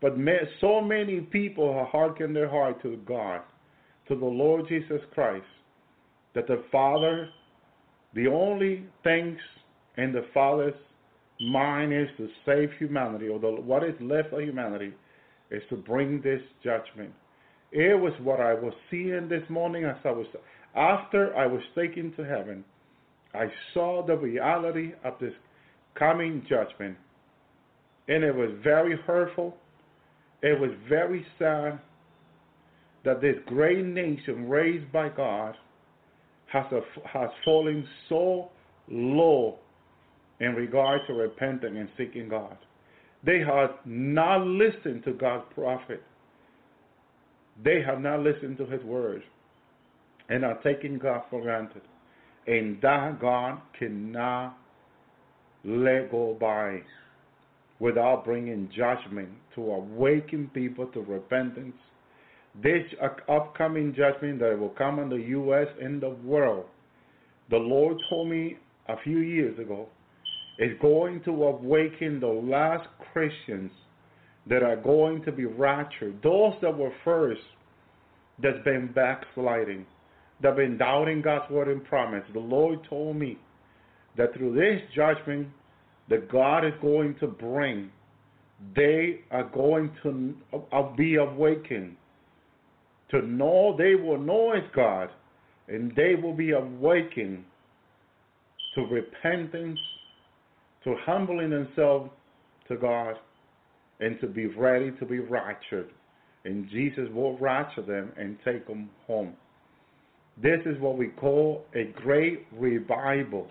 But 0.02 0.14
so 0.60 0.82
many 0.82 1.22
people 1.22 1.74
have 1.74 1.88
hearkened 1.88 2.36
their 2.36 2.50
heart 2.50 2.82
to 2.82 2.98
God, 3.06 3.42
to 4.08 4.16
the 4.16 4.26
Lord 4.26 4.68
Jesus 4.68 5.00
Christ, 5.14 5.46
that 6.34 6.48
the 6.48 6.64
Father, 6.72 7.30
the 8.16 8.28
only 8.28 8.88
things 9.04 9.38
in 9.98 10.12
the 10.12 10.26
Father's 10.34 10.74
mind 11.40 11.94
is 11.94 12.08
to 12.18 12.28
save 12.46 12.72
humanity, 12.80 13.28
or 13.28 13.40
the, 13.40 13.50
what 13.50 13.84
is 13.84 13.96
left 14.02 14.34
of 14.34 14.42
humanity 14.42 14.94
is 15.52 15.62
to 15.70 15.76
bring 15.76 16.20
this 16.22 16.42
judgment. 16.64 17.14
It 17.72 18.00
was 18.00 18.14
what 18.24 18.40
I 18.40 18.56
was 18.56 18.74
seeing 18.90 19.28
this 19.30 19.48
morning 19.50 19.84
as 19.84 19.98
I 20.04 20.12
was 20.12 20.26
after 20.76 21.36
I 21.38 21.46
was 21.46 21.62
taken 21.76 22.12
to 22.16 22.24
heaven. 22.24 22.64
I 23.36 23.46
saw 23.74 24.04
the 24.06 24.18
reality 24.18 24.94
of 25.04 25.14
this 25.20 25.34
coming 25.98 26.46
judgment, 26.50 26.98
and 28.08 28.24
it 28.24 28.36
was 28.36 28.52
very 28.64 28.98
hurtful 29.06 29.58
it 30.42 30.60
was 30.60 30.72
very 30.88 31.26
sad 31.40 31.80
that 33.04 33.22
this 33.22 33.36
great 33.48 33.86
nation 33.86 34.48
raised 34.50 34.92
by 34.92 35.10
God 35.10 35.56
has, 36.52 36.66
a, 36.72 36.82
has 37.08 37.30
fallen 37.44 37.88
so 38.08 38.50
low 38.90 39.58
in 40.40 40.54
regard 40.54 41.02
to 41.08 41.14
repenting 41.14 41.78
and 41.78 41.90
seeking 41.98 42.30
God. 42.30 42.58
They 43.26 43.40
have 43.40 43.72
not 43.86 44.46
listened 44.46 45.04
to 45.06 45.14
God's 45.14 45.46
prophet. 45.56 46.04
They 47.64 47.82
have 47.82 48.00
not 48.00 48.20
listened 48.20 48.58
to 48.58 48.66
his 48.66 48.84
words 48.84 49.24
and 50.30 50.46
are 50.46 50.62
taking 50.62 51.00
God 51.00 51.24
for 51.30 51.42
granted. 51.42 51.82
And 52.46 52.80
that 52.82 53.20
God 53.20 53.60
cannot 53.78 54.58
let 55.68 56.10
go 56.10 56.36
by 56.40 56.80
without 57.80 58.24
bringing 58.24 58.70
judgment 58.76 59.30
to 59.54 59.62
awaken 59.62 60.50
people 60.54 60.88
to 60.88 61.02
repentance. 61.02 61.76
This 62.64 62.84
upcoming 63.30 63.94
judgment 63.96 64.40
that 64.40 64.58
will 64.58 64.70
come 64.70 64.98
on 64.98 65.10
the 65.10 65.18
U.S. 65.18 65.68
and 65.80 66.02
the 66.02 66.10
world, 66.10 66.66
the 67.50 67.58
Lord 67.58 67.98
told 68.10 68.30
me 68.30 68.58
a 68.88 68.96
few 69.04 69.20
years 69.20 69.60
ago, 69.60 69.88
is 70.58 70.72
going 70.82 71.22
to 71.26 71.32
awaken 71.44 72.20
the 72.20 72.28
last 72.28 72.88
Christians 73.14 73.70
that 74.50 74.64
are 74.64 74.78
going 74.78 75.24
to 75.26 75.32
be 75.32 75.46
raptured. 75.46 76.18
Those 76.24 76.54
that 76.62 76.76
were 76.76 76.94
first, 77.04 77.42
that's 78.42 78.64
been 78.64 78.92
backsliding, 78.96 79.86
that 80.42 80.56
been 80.56 80.78
doubting 80.78 81.22
God's 81.22 81.52
word 81.52 81.68
and 81.68 81.84
promise. 81.84 82.24
The 82.34 82.40
Lord 82.40 82.80
told 82.90 83.18
me 83.18 83.38
that 84.18 84.34
through 84.34 84.56
this 84.56 84.82
judgment, 84.96 85.48
that 86.10 86.32
God 86.32 86.66
is 86.66 86.74
going 86.82 87.16
to 87.20 87.28
bring, 87.28 87.90
they 88.76 89.22
are 89.32 89.44
going 89.44 89.92
to 90.04 90.36
uh, 90.72 90.96
be 90.96 91.16
awakened 91.16 91.96
to 93.12 93.22
know 93.22 93.76
they 93.78 93.96
will 93.96 94.20
know 94.20 94.54
it's 94.54 94.68
God 94.76 95.10
and 95.68 95.94
they 95.96 96.16
will 96.16 96.34
be 96.34 96.52
awakened 96.52 97.44
to 98.76 98.82
repentance, 98.82 99.80
to 100.84 100.96
humbling 101.06 101.50
themselves 101.50 102.10
to 102.68 102.78
God, 102.78 103.16
and 104.00 104.20
to 104.22 104.28
be 104.28 104.46
ready 104.46 104.92
to 105.00 105.06
be 105.06 105.20
raptured 105.20 105.90
and 106.48 106.70
Jesus 106.70 107.10
will 107.14 107.38
rapture 107.40 107.82
them 107.82 108.12
and 108.18 108.38
take 108.46 108.66
them 108.68 108.90
home. 109.06 109.34
This 110.42 110.60
is 110.66 110.80
what 110.80 110.98
we 110.98 111.08
call 111.08 111.66
a 111.76 111.92
great 112.02 112.48
revival. 112.54 113.48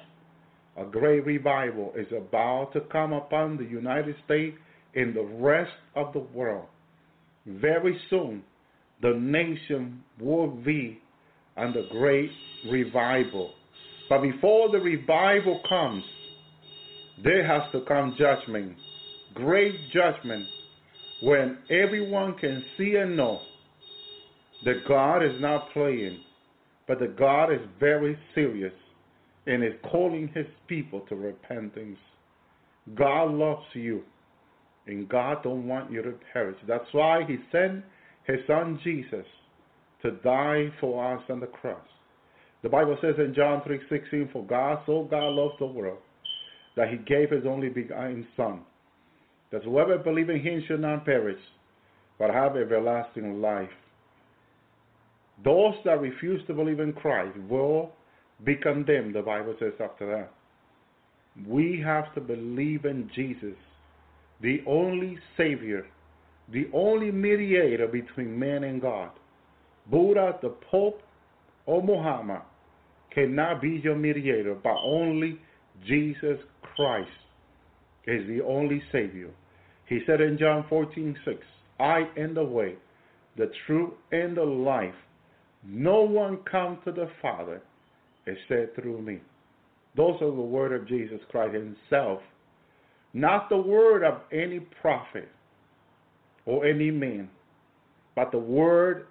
A 0.79 0.85
great 0.85 1.25
revival 1.25 1.93
is 1.97 2.07
about 2.13 2.73
to 2.75 2.81
come 2.93 3.13
upon 3.13 3.57
the 3.57 3.65
United 3.65 4.15
States 4.25 4.57
and 4.95 5.15
the 5.15 5.25
rest 5.25 5.73
of 5.95 6.13
the 6.13 6.19
world. 6.19 6.67
Very 7.47 7.99
soon, 8.11 8.43
the 9.01 9.15
nation 9.15 10.03
will 10.21 10.49
be 10.49 11.01
under 11.57 11.83
great 11.91 12.31
revival. 12.71 13.53
But 14.09 14.21
before 14.23 14.71
the 14.71 14.79
revival 14.79 15.63
comes, 15.69 16.05
there 17.25 17.47
has 17.47 17.71
to 17.73 17.81
come 17.87 18.15
judgment, 18.19 18.77
great 19.35 19.75
judgment, 19.93 20.47
when 21.23 21.59
everyone 21.71 22.37
can 22.39 22.63
see 22.77 22.97
and 22.97 23.17
know 23.17 23.41
that 24.65 24.87
God 24.87 25.25
is 25.25 25.41
not 25.41 25.73
playing, 25.73 26.21
but 26.87 26.99
that 26.99 27.19
God 27.19 27.51
is 27.51 27.61
very 27.81 28.19
serious 28.35 28.73
and 29.47 29.63
is 29.63 29.75
calling 29.91 30.29
his 30.35 30.47
people 30.67 31.01
to 31.09 31.15
repentance. 31.15 31.99
God 32.95 33.31
loves 33.31 33.67
you, 33.75 34.03
and 34.87 35.09
God 35.09 35.43
don't 35.43 35.67
want 35.67 35.91
you 35.91 36.03
to 36.03 36.15
perish. 36.33 36.57
That's 36.67 36.93
why 36.93 37.25
he 37.27 37.37
sent 37.51 37.85
his 38.25 38.39
son 38.47 38.79
Jesus 38.83 39.27
to 40.03 40.13
die 40.23 40.69
for 40.81 41.15
us 41.15 41.23
on 41.31 41.41
the 41.41 41.47
cross. 41.47 41.87
The 42.63 42.69
Bible 42.69 42.97
says 43.01 43.15
in 43.19 43.35
John 43.35 43.63
3:16, 43.63 44.29
"For 44.29 44.45
God 44.45 44.83
so 44.87 45.05
God 45.05 45.29
loved 45.29 45.59
the 45.59 45.67
world 45.67 46.03
that 46.75 46.89
he 46.89 46.97
gave 46.97 47.31
his 47.31 47.47
only 47.47 47.69
begotten 47.69 48.27
Son, 48.37 48.65
that 49.51 49.63
whoever 49.63 49.99
believes 49.99 50.31
in 50.31 50.41
him 50.41 50.61
should 50.63 50.81
not 50.81 51.05
perish, 51.05 51.41
but 52.19 52.31
have 52.31 52.57
everlasting 52.57 53.41
life." 53.41 53.75
Those 55.45 55.75
that 55.85 56.01
refuse 56.01 56.45
to 56.47 56.55
believe 56.55 56.81
in 56.81 56.93
Christ 56.93 57.37
will 57.49 57.93
be 58.45 58.57
condemned, 58.57 59.15
the 59.15 59.23
Bible 59.23 59.55
says 59.59 59.73
after 59.81 60.07
that. 60.07 60.33
We 61.47 61.83
have 61.85 62.15
to 62.15 62.21
believe 62.21 62.85
in 62.85 63.11
Jesus, 63.15 63.57
the 64.41 64.63
only 64.67 65.19
Savior, 65.37 65.87
the 66.53 66.69
only 66.73 67.11
mediator 67.11 67.87
between 67.87 68.39
man 68.39 68.65
and 68.65 68.81
God. 68.81 69.11
Buddha, 69.91 70.39
the 70.43 70.55
Pope, 70.71 71.01
or 71.67 71.83
Muhammad 71.83 72.43
cannot 73.15 73.61
be 73.61 73.81
your 73.83 73.97
mediator, 73.97 74.55
but 74.55 74.77
only 74.83 75.41
Jesus 75.87 76.39
Christ 76.75 77.09
is 78.07 78.27
the 78.29 78.43
only 78.45 78.83
Savior. 78.93 79.31
He 79.87 80.01
said 80.07 80.21
in 80.21 80.39
John 80.39 80.65
14 80.69 81.17
6, 81.25 81.39
I 81.79 82.09
am 82.17 82.35
the 82.35 82.45
way, 82.45 82.75
the 83.37 83.51
truth, 83.67 83.93
and 84.13 84.37
the 84.37 84.45
life. 84.45 84.95
No 85.65 86.03
one 86.03 86.39
come 86.51 86.79
to 86.85 86.93
the 86.93 87.09
Father 87.21 87.63
except 88.27 88.81
through 88.81 89.01
me. 89.03 89.21
Those 89.97 90.17
are 90.21 90.27
the 90.27 90.33
word 90.33 90.73
of 90.73 90.87
Jesus 90.87 91.21
Christ 91.31 91.55
Himself, 91.55 92.21
not 93.15 93.49
the 93.49 93.57
word 93.57 94.05
of 94.05 94.21
any 94.33 94.61
prophet 94.61 95.29
or 96.45 96.67
any 96.67 96.91
man, 96.91 97.31
but 98.15 98.31
the 98.31 98.39
word 98.39 99.07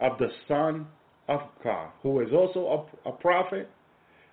of 0.00 0.18
the 0.18 0.28
Son 0.48 0.86
of 1.28 1.40
God, 1.62 1.90
who 2.02 2.20
is 2.20 2.28
also 2.32 2.88
a, 3.04 3.08
a 3.08 3.12
prophet 3.12 3.68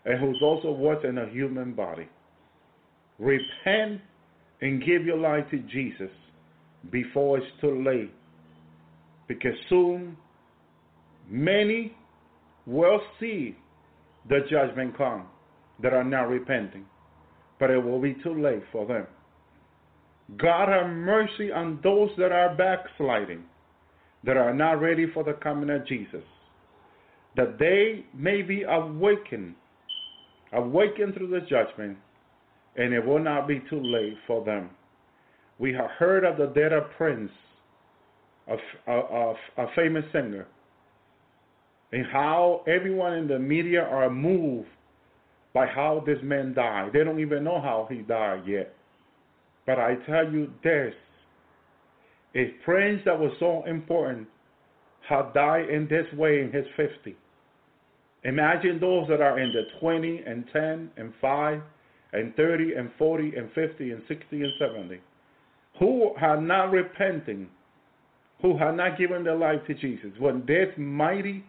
and 0.06 0.20
who's 0.20 0.40
also 0.42 0.72
was 0.72 1.04
in 1.08 1.18
a 1.18 1.30
human 1.30 1.74
body. 1.74 2.08
Repent 3.20 4.02
and 4.62 4.84
give 4.84 5.06
your 5.06 5.18
life 5.18 5.46
to 5.52 5.60
Jesus 5.60 6.12
before 6.92 7.38
it's 7.38 7.48
too 7.62 7.84
late. 7.84 8.12
Because 9.28 9.54
soon 9.70 10.18
many 11.30 11.94
will 12.66 13.00
see 13.20 13.56
the 14.30 14.42
judgment 14.50 14.96
come 14.98 15.26
that 15.82 15.94
are 15.94 16.04
not 16.04 16.30
repenting, 16.30 16.86
but 17.60 17.72
it 17.72 17.84
will 17.84 18.00
be 18.00 18.16
too 18.24 18.42
late 18.42 18.64
for 18.72 18.86
them. 18.86 19.08
God 20.38 20.70
have 20.70 20.90
mercy 20.90 21.52
on 21.52 21.80
those 21.84 22.12
that 22.18 22.32
are 22.32 22.56
backsliding, 22.56 23.44
that 24.24 24.38
are 24.38 24.54
not 24.54 24.80
ready 24.80 25.08
for 25.12 25.24
the 25.24 25.34
coming 25.34 25.70
of 25.70 25.88
Jesus, 25.88 26.24
that 27.36 27.58
they 27.58 28.06
may 28.14 28.42
be 28.44 28.64
awakened, 28.64 29.56
awakened 30.54 31.16
through 31.16 31.30
the 31.30 31.42
judgment, 31.42 31.98
and 32.76 32.94
it 32.94 33.04
will 33.04 33.20
not 33.20 33.48
be 33.48 33.62
too 33.70 33.82
late 33.82 34.16
for 34.28 34.46
them. 34.46 34.70
We 35.58 35.74
have 35.74 35.90
heard 35.98 36.24
of 36.24 36.38
the 36.38 36.48
dead 36.48 36.72
of 36.72 36.84
Prince, 36.96 37.32
a, 38.48 38.92
a, 38.92 39.34
a 39.58 39.68
famous 39.76 40.06
singer, 40.14 40.48
and 41.92 42.06
how 42.12 42.64
everyone 42.68 43.14
in 43.14 43.28
the 43.28 43.40
media 43.40 43.82
are 43.82 44.10
moved 44.10 44.68
by 45.54 45.66
how 45.66 46.04
this 46.06 46.20
man 46.22 46.54
died. 46.54 46.92
They 46.94 47.04
don't 47.04 47.20
even 47.20 47.44
know 47.44 47.60
how 47.60 47.88
he 47.90 48.00
died 48.00 48.44
yet. 48.46 48.74
But 49.66 49.80
I 49.80 49.96
tell 50.06 50.32
you 50.32 50.52
this 50.64 50.94
a 52.36 52.46
prince 52.64 53.02
that 53.06 53.18
was 53.18 53.32
so 53.40 53.64
important 53.66 54.28
had 55.08 55.34
died 55.34 55.70
in 55.70 55.88
this 55.88 56.06
way 56.14 56.42
in 56.42 56.52
his 56.52 56.66
50. 56.78 57.16
Imagine 58.24 58.80
those 58.80 59.08
that 59.08 59.22
are 59.22 59.40
in 59.40 59.52
the 59.52 59.64
20 59.80 60.24
and 60.28 60.46
10 60.54 60.92
and 60.98 61.14
5 61.20 61.62
and 62.14 62.36
30 62.36 62.74
and 62.74 62.92
40 62.98 63.36
and 63.36 63.50
50 63.54 63.92
and 63.92 64.02
60 64.08 64.42
and 64.42 64.54
70 64.60 65.00
who 65.80 66.14
are 66.22 66.40
not 66.40 66.72
repenting, 66.72 67.48
who 68.42 68.58
have 68.58 68.76
not 68.76 68.98
given 68.98 69.24
their 69.24 69.38
life 69.38 69.60
to 69.68 69.74
Jesus. 69.74 70.12
When 70.20 70.46
this 70.46 70.68
mighty 70.78 71.44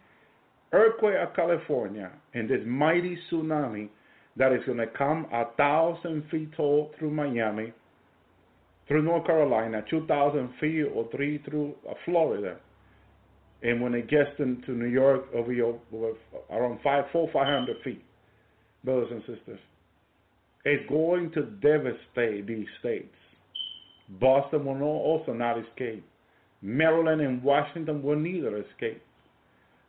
earthquake 0.72 1.16
of 1.20 1.34
California 1.34 2.10
and 2.34 2.48
this 2.48 2.60
mighty 2.66 3.18
tsunami 3.30 3.88
that 4.36 4.52
is 4.52 4.60
going 4.64 4.78
to 4.78 4.86
come 4.86 5.26
a 5.32 5.44
thousand 5.56 6.24
feet 6.30 6.52
tall 6.56 6.92
through 6.98 7.10
Miami, 7.10 7.72
through 8.86 9.02
North 9.02 9.26
Carolina, 9.26 9.82
2,000 9.90 10.50
feet 10.60 10.84
or 10.94 11.08
three 11.10 11.38
through 11.44 11.74
uh, 11.88 11.94
Florida. 12.04 12.56
And 13.62 13.80
when 13.80 13.94
it 13.94 14.08
gets 14.08 14.30
into 14.38 14.72
New 14.72 14.86
York, 14.86 15.24
over 15.34 15.52
here, 15.52 15.74
around 16.50 16.80
five, 16.82 17.04
four, 17.12 17.28
five 17.32 17.46
hundred 17.46 17.76
feet, 17.84 18.02
brothers 18.84 19.08
and 19.10 19.20
sisters, 19.20 19.60
it's 20.64 20.88
going 20.88 21.30
to 21.32 21.42
devastate 21.42 22.46
these 22.46 22.66
states. 22.80 23.14
Boston 24.18 24.64
will 24.64 24.82
also 24.82 25.32
not 25.32 25.56
escape. 25.58 26.04
Maryland 26.62 27.20
and 27.20 27.42
Washington 27.42 28.02
will 28.02 28.16
neither 28.16 28.58
escape. 28.58 29.02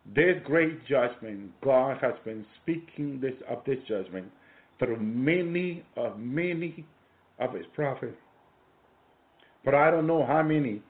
This 0.05 0.35
great 0.43 0.85
judgment, 0.87 1.51
God 1.63 1.97
has 2.01 2.15
been 2.25 2.45
speaking 2.61 3.19
this 3.21 3.35
of 3.49 3.59
this 3.65 3.77
judgment 3.87 4.31
through 4.79 4.99
many 4.99 5.83
of 5.95 6.17
many 6.19 6.85
of 7.39 7.53
his 7.53 7.65
prophets. 7.75 8.17
But 9.63 9.75
I 9.75 9.91
don't 9.91 10.07
know 10.07 10.25
how 10.25 10.41
many 10.41 10.81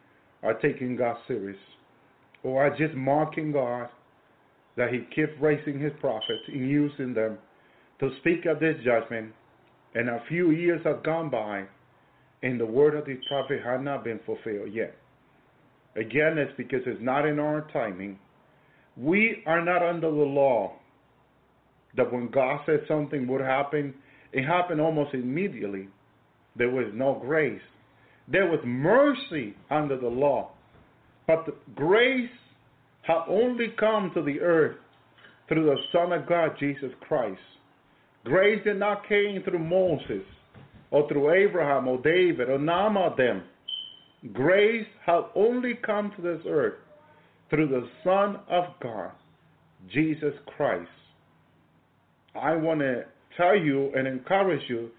are 0.43 0.53
taking 0.53 0.95
God 0.95 1.17
serious 1.27 1.57
or 2.43 2.65
are 2.65 2.75
just 2.77 2.95
mocking 2.95 3.51
God 3.51 3.89
that 4.77 4.93
he 4.93 5.01
keeps 5.13 5.33
raising 5.41 5.79
his 5.79 5.91
prophets 5.99 6.43
and 6.47 6.69
using 6.69 7.13
them 7.13 7.37
to 7.99 8.09
speak 8.21 8.45
of 8.45 8.59
this 8.59 8.77
judgment. 8.83 9.33
And 9.93 10.09
a 10.09 10.23
few 10.29 10.51
years 10.51 10.81
have 10.85 11.03
gone 11.03 11.29
by 11.29 11.65
and 12.43 12.59
the 12.59 12.65
word 12.65 12.95
of 12.95 13.05
this 13.05 13.17
prophet 13.27 13.61
has 13.63 13.81
not 13.81 14.03
been 14.03 14.19
fulfilled 14.25 14.73
yet. 14.73 14.95
Again, 15.95 16.37
it's 16.37 16.53
because 16.57 16.81
it's 16.85 17.01
not 17.01 17.25
in 17.25 17.39
our 17.39 17.67
timing 17.73 18.17
we 18.97 19.43
are 19.45 19.63
not 19.63 19.81
under 19.81 20.09
the 20.09 20.17
law 20.17 20.73
that 21.95 22.11
when 22.11 22.29
God 22.29 22.61
said 22.65 22.81
something 22.87 23.27
would 23.27 23.41
happen, 23.41 23.93
it 24.31 24.45
happened 24.45 24.81
almost 24.81 25.13
immediately. 25.13 25.87
There 26.55 26.69
was 26.69 26.87
no 26.93 27.21
grace. 27.25 27.61
There 28.27 28.47
was 28.47 28.59
mercy 28.65 29.55
under 29.69 29.97
the 29.97 30.07
law. 30.07 30.51
But 31.27 31.45
the 31.45 31.53
grace 31.75 32.29
had 33.01 33.23
only 33.27 33.73
come 33.79 34.11
to 34.13 34.21
the 34.21 34.39
earth 34.41 34.77
through 35.47 35.65
the 35.65 35.77
Son 35.91 36.13
of 36.13 36.27
God, 36.27 36.51
Jesus 36.59 36.91
Christ. 37.01 37.39
Grace 38.23 38.63
did 38.63 38.77
not 38.77 39.07
came 39.07 39.41
through 39.43 39.59
Moses 39.59 40.23
or 40.91 41.07
through 41.07 41.33
Abraham 41.33 41.87
or 41.87 41.97
David 42.01 42.49
or 42.49 42.59
none 42.59 42.95
of 42.95 43.17
them. 43.17 43.43
Grace 44.31 44.85
had 45.05 45.21
only 45.35 45.73
come 45.85 46.11
to 46.15 46.21
this 46.21 46.41
earth 46.47 46.75
through 47.51 47.67
the 47.67 47.87
Son 48.03 48.39
of 48.49 48.63
God, 48.81 49.11
Jesus 49.93 50.33
Christ. 50.55 50.89
I 52.33 52.55
want 52.55 52.79
to 52.79 53.03
tell 53.37 53.57
you 53.57 53.91
and 53.93 54.07
encourage 54.07 54.63
you 54.69 54.89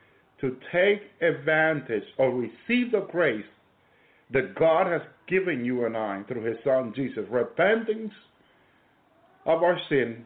to 0.43 0.57
take 0.71 1.01
advantage 1.23 2.05
or 2.19 2.31
receive 2.31 2.93
the 2.93 3.07
grace 3.11 3.45
that 4.33 4.55
God 4.55 4.87
has 4.87 5.01
given 5.29 5.65
you 5.65 5.87
and 5.87 5.97
I 5.97 6.23
through 6.29 6.45
His 6.45 6.59
Son 6.63 6.93
Jesus. 6.95 7.25
Repentance 7.31 8.13
of 9.47 9.63
our 9.63 9.79
sin 9.89 10.25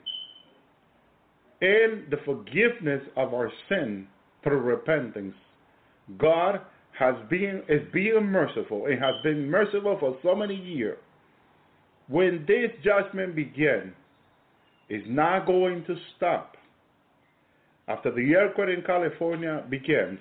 and 1.61 2.11
the 2.11 2.19
forgiveness 2.25 3.03
of 3.17 3.35
our 3.35 3.51
sin 3.69 4.09
through 4.43 4.61
repentance. 4.61 5.35
God 6.19 6.61
has 6.99 7.15
been 7.31 7.63
is 7.69 7.83
being 7.93 8.27
merciful 8.27 8.87
and 8.87 8.99
has 9.01 9.15
been 9.23 9.49
merciful 9.49 9.97
for 10.01 10.19
so 10.23 10.35
many 10.35 10.57
years 10.57 10.99
when 12.09 12.45
this 12.47 12.71
judgment 12.85 13.35
begins, 13.35 13.93
it's 14.89 15.07
not 15.09 15.47
going 15.47 15.85
to 15.87 15.97
stop. 16.17 16.57
After 17.89 18.11
the 18.13 18.35
earthquake 18.35 18.77
in 18.77 18.83
California 18.85 19.65
begins, 19.69 20.19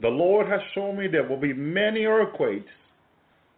the 0.00 0.08
Lord 0.08 0.46
has 0.48 0.60
shown 0.74 0.98
me 0.98 1.08
there 1.08 1.28
will 1.28 1.40
be 1.40 1.52
many 1.52 2.04
earthquakes 2.04 2.70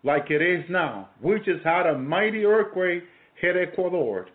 like 0.04 0.30
it 0.30 0.42
is 0.42 0.64
now. 0.68 1.10
We 1.20 1.38
just 1.38 1.64
had 1.64 1.86
a 1.86 1.96
mighty 1.96 2.44
earthquake 2.44 3.04
hit 3.40 3.56
Ecuador. 3.56 4.26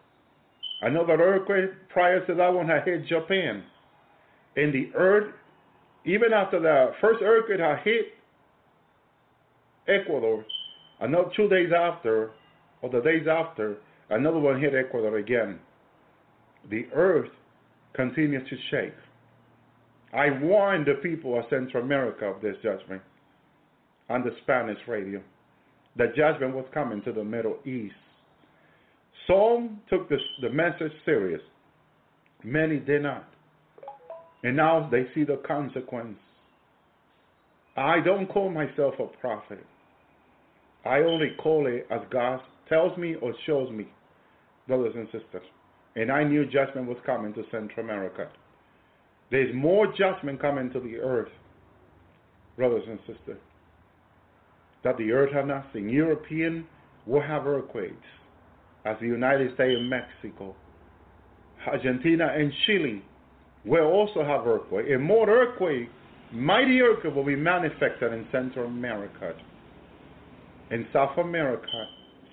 Another 0.82 1.14
earthquake 1.14 1.72
prior 1.90 2.26
to 2.26 2.34
that 2.36 2.54
one 2.54 2.68
had 2.68 2.84
hit 2.86 3.08
Japan. 3.08 3.64
And 4.56 4.74
the 4.74 4.90
earth, 4.96 5.34
even 6.06 6.32
after 6.34 6.60
the 6.60 6.94
first 7.02 7.22
earthquake 7.22 7.60
had 7.60 7.80
hit 7.84 8.06
Ecuador, 9.88 10.46
another 11.02 11.30
two 11.36 11.50
days 11.50 11.72
after, 11.78 12.32
or 12.82 12.90
the 12.90 13.02
days 13.02 13.28
after, 13.30 13.78
another 14.10 14.40
one 14.40 14.60
hit 14.60 14.74
Ecuador 14.74 15.18
again. 15.18 15.60
The 16.70 16.86
earth 16.94 17.30
continues 17.96 18.48
to 18.50 18.56
shake. 18.72 18.94
I 20.14 20.30
warned 20.42 20.86
the 20.86 20.96
people 20.96 21.38
of 21.38 21.46
Central 21.50 21.84
America 21.84 22.26
of 22.26 22.42
this 22.42 22.56
judgment 22.64 23.02
on 24.10 24.24
the 24.24 24.32
Spanish 24.44 24.78
radio. 24.88 25.22
The 25.98 26.14
judgment 26.16 26.56
was 26.56 26.66
coming 26.74 27.02
to 27.04 27.12
the 27.12 27.24
Middle 27.24 27.58
East. 27.66 27.96
Some 29.28 29.82
took 29.90 30.08
the 30.10 30.50
message 30.50 30.92
serious. 31.04 31.42
Many 32.44 32.78
did 32.78 33.04
not. 33.04 33.28
And 34.44 34.56
now 34.56 34.88
they 34.90 35.08
see 35.14 35.24
the 35.24 35.42
consequence. 35.46 36.18
I 37.76 38.00
don't 38.00 38.28
call 38.28 38.50
myself 38.50 38.94
a 39.00 39.08
prophet. 39.20 39.66
I 40.86 41.00
only 41.00 41.32
call 41.42 41.68
it 41.68 41.88
as 41.92 42.00
God 42.10 42.40
tells 42.70 42.98
me 42.98 43.16
or 43.16 43.34
shows 43.46 43.72
me, 43.72 43.88
brothers 44.68 44.94
and 44.96 45.08
sisters. 45.08 45.48
And 45.96 46.12
I 46.12 46.24
knew 46.24 46.46
judgment 46.46 46.88
was 46.88 46.98
coming 47.06 47.34
to 47.34 47.44
Central 47.52 47.86
America. 47.86 48.30
There's 49.32 49.54
more 49.56 49.88
judgment 49.98 50.40
coming 50.40 50.72
to 50.72 50.80
the 50.80 50.98
earth, 50.98 51.32
brothers 52.56 52.84
and 52.88 53.00
sisters, 53.00 53.42
that 54.84 54.98
the 54.98 55.12
earth 55.12 55.34
has 55.34 55.46
not 55.48 55.66
seen. 55.74 55.90
European 55.90 56.66
will 57.06 57.22
have 57.22 57.48
earthquakes, 57.48 57.96
as 58.86 58.96
the 59.02 59.08
United 59.08 59.54
States 59.56 59.78
and 59.80 59.90
Mexico. 59.90 60.56
Argentina 61.66 62.34
and 62.38 62.54
Chile 62.66 63.04
will 63.66 63.86
also 63.86 64.24
have 64.24 64.48
earthquakes. 64.48 64.88
And 64.90 65.04
more 65.04 65.28
earthquakes, 65.28 65.92
mighty 66.32 66.82
earthquakes 66.82 67.16
will 67.16 67.26
be 67.26 67.36
manifested 67.36 68.14
in 68.14 68.28
Central 68.32 68.68
America. 68.68 69.34
In 70.72 70.86
South 70.94 71.18
America, 71.18 71.88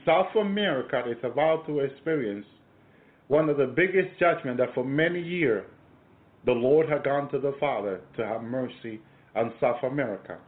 South 0.07 0.35
America 0.41 1.03
is 1.09 1.19
about 1.23 1.67
to 1.67 1.81
experience 1.81 2.47
one 3.29 3.49
of 3.49 3.57
the 3.57 3.67
biggest 3.67 4.19
judgments 4.19 4.61
that 4.61 4.75
for 4.75 4.85
many 4.85 5.21
years 5.21 5.65
the 6.45 6.53
Lord 6.53 6.89
had 6.89 7.05
gone 7.05 7.31
to 7.31 7.39
the 7.39 7.55
Father 7.59 8.01
to 8.17 8.27
have 8.27 8.43
mercy 8.43 9.01
on 9.35 9.53
South 9.61 9.83
America. 9.83 10.39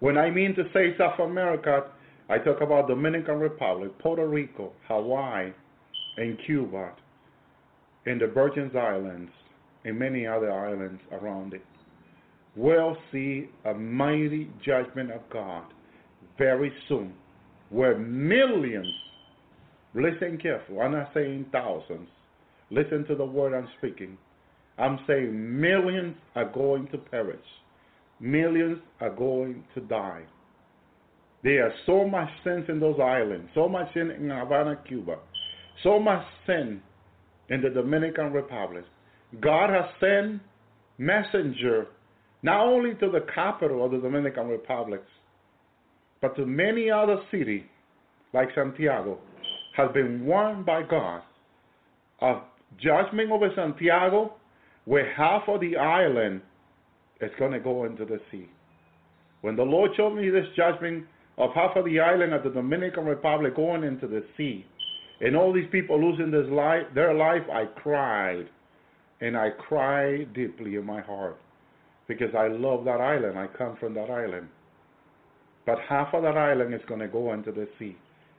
When 0.00 0.18
I 0.18 0.30
mean 0.30 0.54
to 0.54 0.64
say 0.72 0.94
South 0.98 1.18
America, 1.20 1.86
I 2.28 2.38
talk 2.38 2.60
about 2.60 2.88
Dominican 2.88 3.38
Republic, 3.38 3.98
Puerto 3.98 4.26
Rico, 4.26 4.72
Hawaii, 4.86 5.52
and 6.18 6.38
Cuba, 6.44 6.92
and 8.06 8.20
the 8.20 8.26
Virgin 8.26 8.70
Islands, 8.76 9.30
and 9.84 9.98
many 9.98 10.26
other 10.26 10.52
islands 10.52 11.00
around 11.12 11.54
it. 11.54 11.64
We'll 12.54 12.96
see 13.10 13.48
a 13.64 13.72
mighty 13.72 14.50
judgment 14.64 15.10
of 15.10 15.22
God 15.32 15.64
very 16.36 16.72
soon, 16.88 17.14
where 17.70 17.98
millions, 17.98 18.92
listen 19.94 20.38
careful, 20.40 20.80
I'm 20.80 20.92
not 20.92 21.10
saying 21.14 21.46
thousands, 21.52 22.08
listen 22.70 23.04
to 23.06 23.14
the 23.14 23.24
word 23.24 23.54
I'm 23.54 23.68
speaking 23.78 24.16
I'm 24.78 25.00
saying 25.06 25.60
millions 25.60 26.16
are 26.36 26.50
going 26.50 26.86
to 26.88 26.98
perish. 26.98 27.44
Millions 28.20 28.78
are 29.00 29.10
going 29.10 29.64
to 29.74 29.80
die. 29.80 30.22
There 31.42 31.66
are 31.66 31.72
so 31.86 32.06
much 32.06 32.28
sin 32.44 32.64
in 32.68 32.80
those 32.80 32.98
islands, 33.00 33.48
so 33.54 33.68
much 33.68 33.92
sin 33.94 34.10
in 34.10 34.30
Havana, 34.30 34.78
Cuba, 34.86 35.18
so 35.82 35.98
much 35.98 36.24
sin 36.46 36.80
in 37.48 37.60
the 37.60 37.70
Dominican 37.70 38.32
Republic. 38.32 38.84
God 39.40 39.70
has 39.70 39.84
sent 40.00 40.40
messenger 40.98 41.86
not 42.42 42.66
only 42.66 42.94
to 42.94 43.10
the 43.10 43.26
capital 43.34 43.84
of 43.84 43.90
the 43.90 43.98
Dominican 43.98 44.48
Republic, 44.48 45.02
but 46.20 46.36
to 46.36 46.46
many 46.46 46.90
other 46.90 47.16
cities 47.30 47.62
like 48.32 48.48
Santiago, 48.54 49.18
has 49.76 49.90
been 49.92 50.24
warned 50.24 50.66
by 50.66 50.82
God 50.82 51.22
of 52.20 52.42
judgment 52.82 53.30
over 53.30 53.50
Santiago 53.54 54.34
where 54.84 55.12
half 55.14 55.42
of 55.48 55.60
the 55.60 55.76
island 55.76 56.40
is 57.20 57.30
going 57.38 57.52
to 57.52 57.60
go 57.60 57.84
into 57.84 58.04
the 58.04 58.18
sea. 58.30 58.48
When 59.42 59.54
the 59.54 59.62
Lord 59.62 59.92
showed 59.96 60.14
me 60.14 60.30
this 60.30 60.46
judgment 60.56 61.04
of 61.36 61.50
half 61.54 61.76
of 61.76 61.84
the 61.84 62.00
island 62.00 62.34
of 62.34 62.42
the 62.42 62.50
Dominican 62.50 63.04
Republic 63.04 63.54
going 63.54 63.84
into 63.84 64.06
the 64.06 64.24
sea, 64.36 64.66
and 65.20 65.36
all 65.36 65.52
these 65.52 65.68
people 65.70 66.00
losing 66.00 66.30
this 66.30 66.46
life, 66.50 66.82
their 66.94 67.14
life, 67.14 67.42
I 67.52 67.64
cried, 67.80 68.48
and 69.20 69.36
I 69.36 69.50
cried 69.50 70.32
deeply 70.32 70.76
in 70.76 70.84
my 70.84 71.00
heart 71.00 71.38
because 72.06 72.34
I 72.36 72.48
love 72.48 72.84
that 72.84 73.00
island. 73.00 73.38
I 73.38 73.46
come 73.46 73.76
from 73.78 73.94
that 73.94 74.10
island. 74.10 74.48
But 75.68 75.80
half 75.86 76.14
of 76.14 76.22
that 76.22 76.38
island 76.38 76.72
is 76.72 76.80
going 76.88 77.00
to 77.00 77.08
go 77.08 77.34
into 77.34 77.52
the 77.52 77.68
sea, 77.78 77.94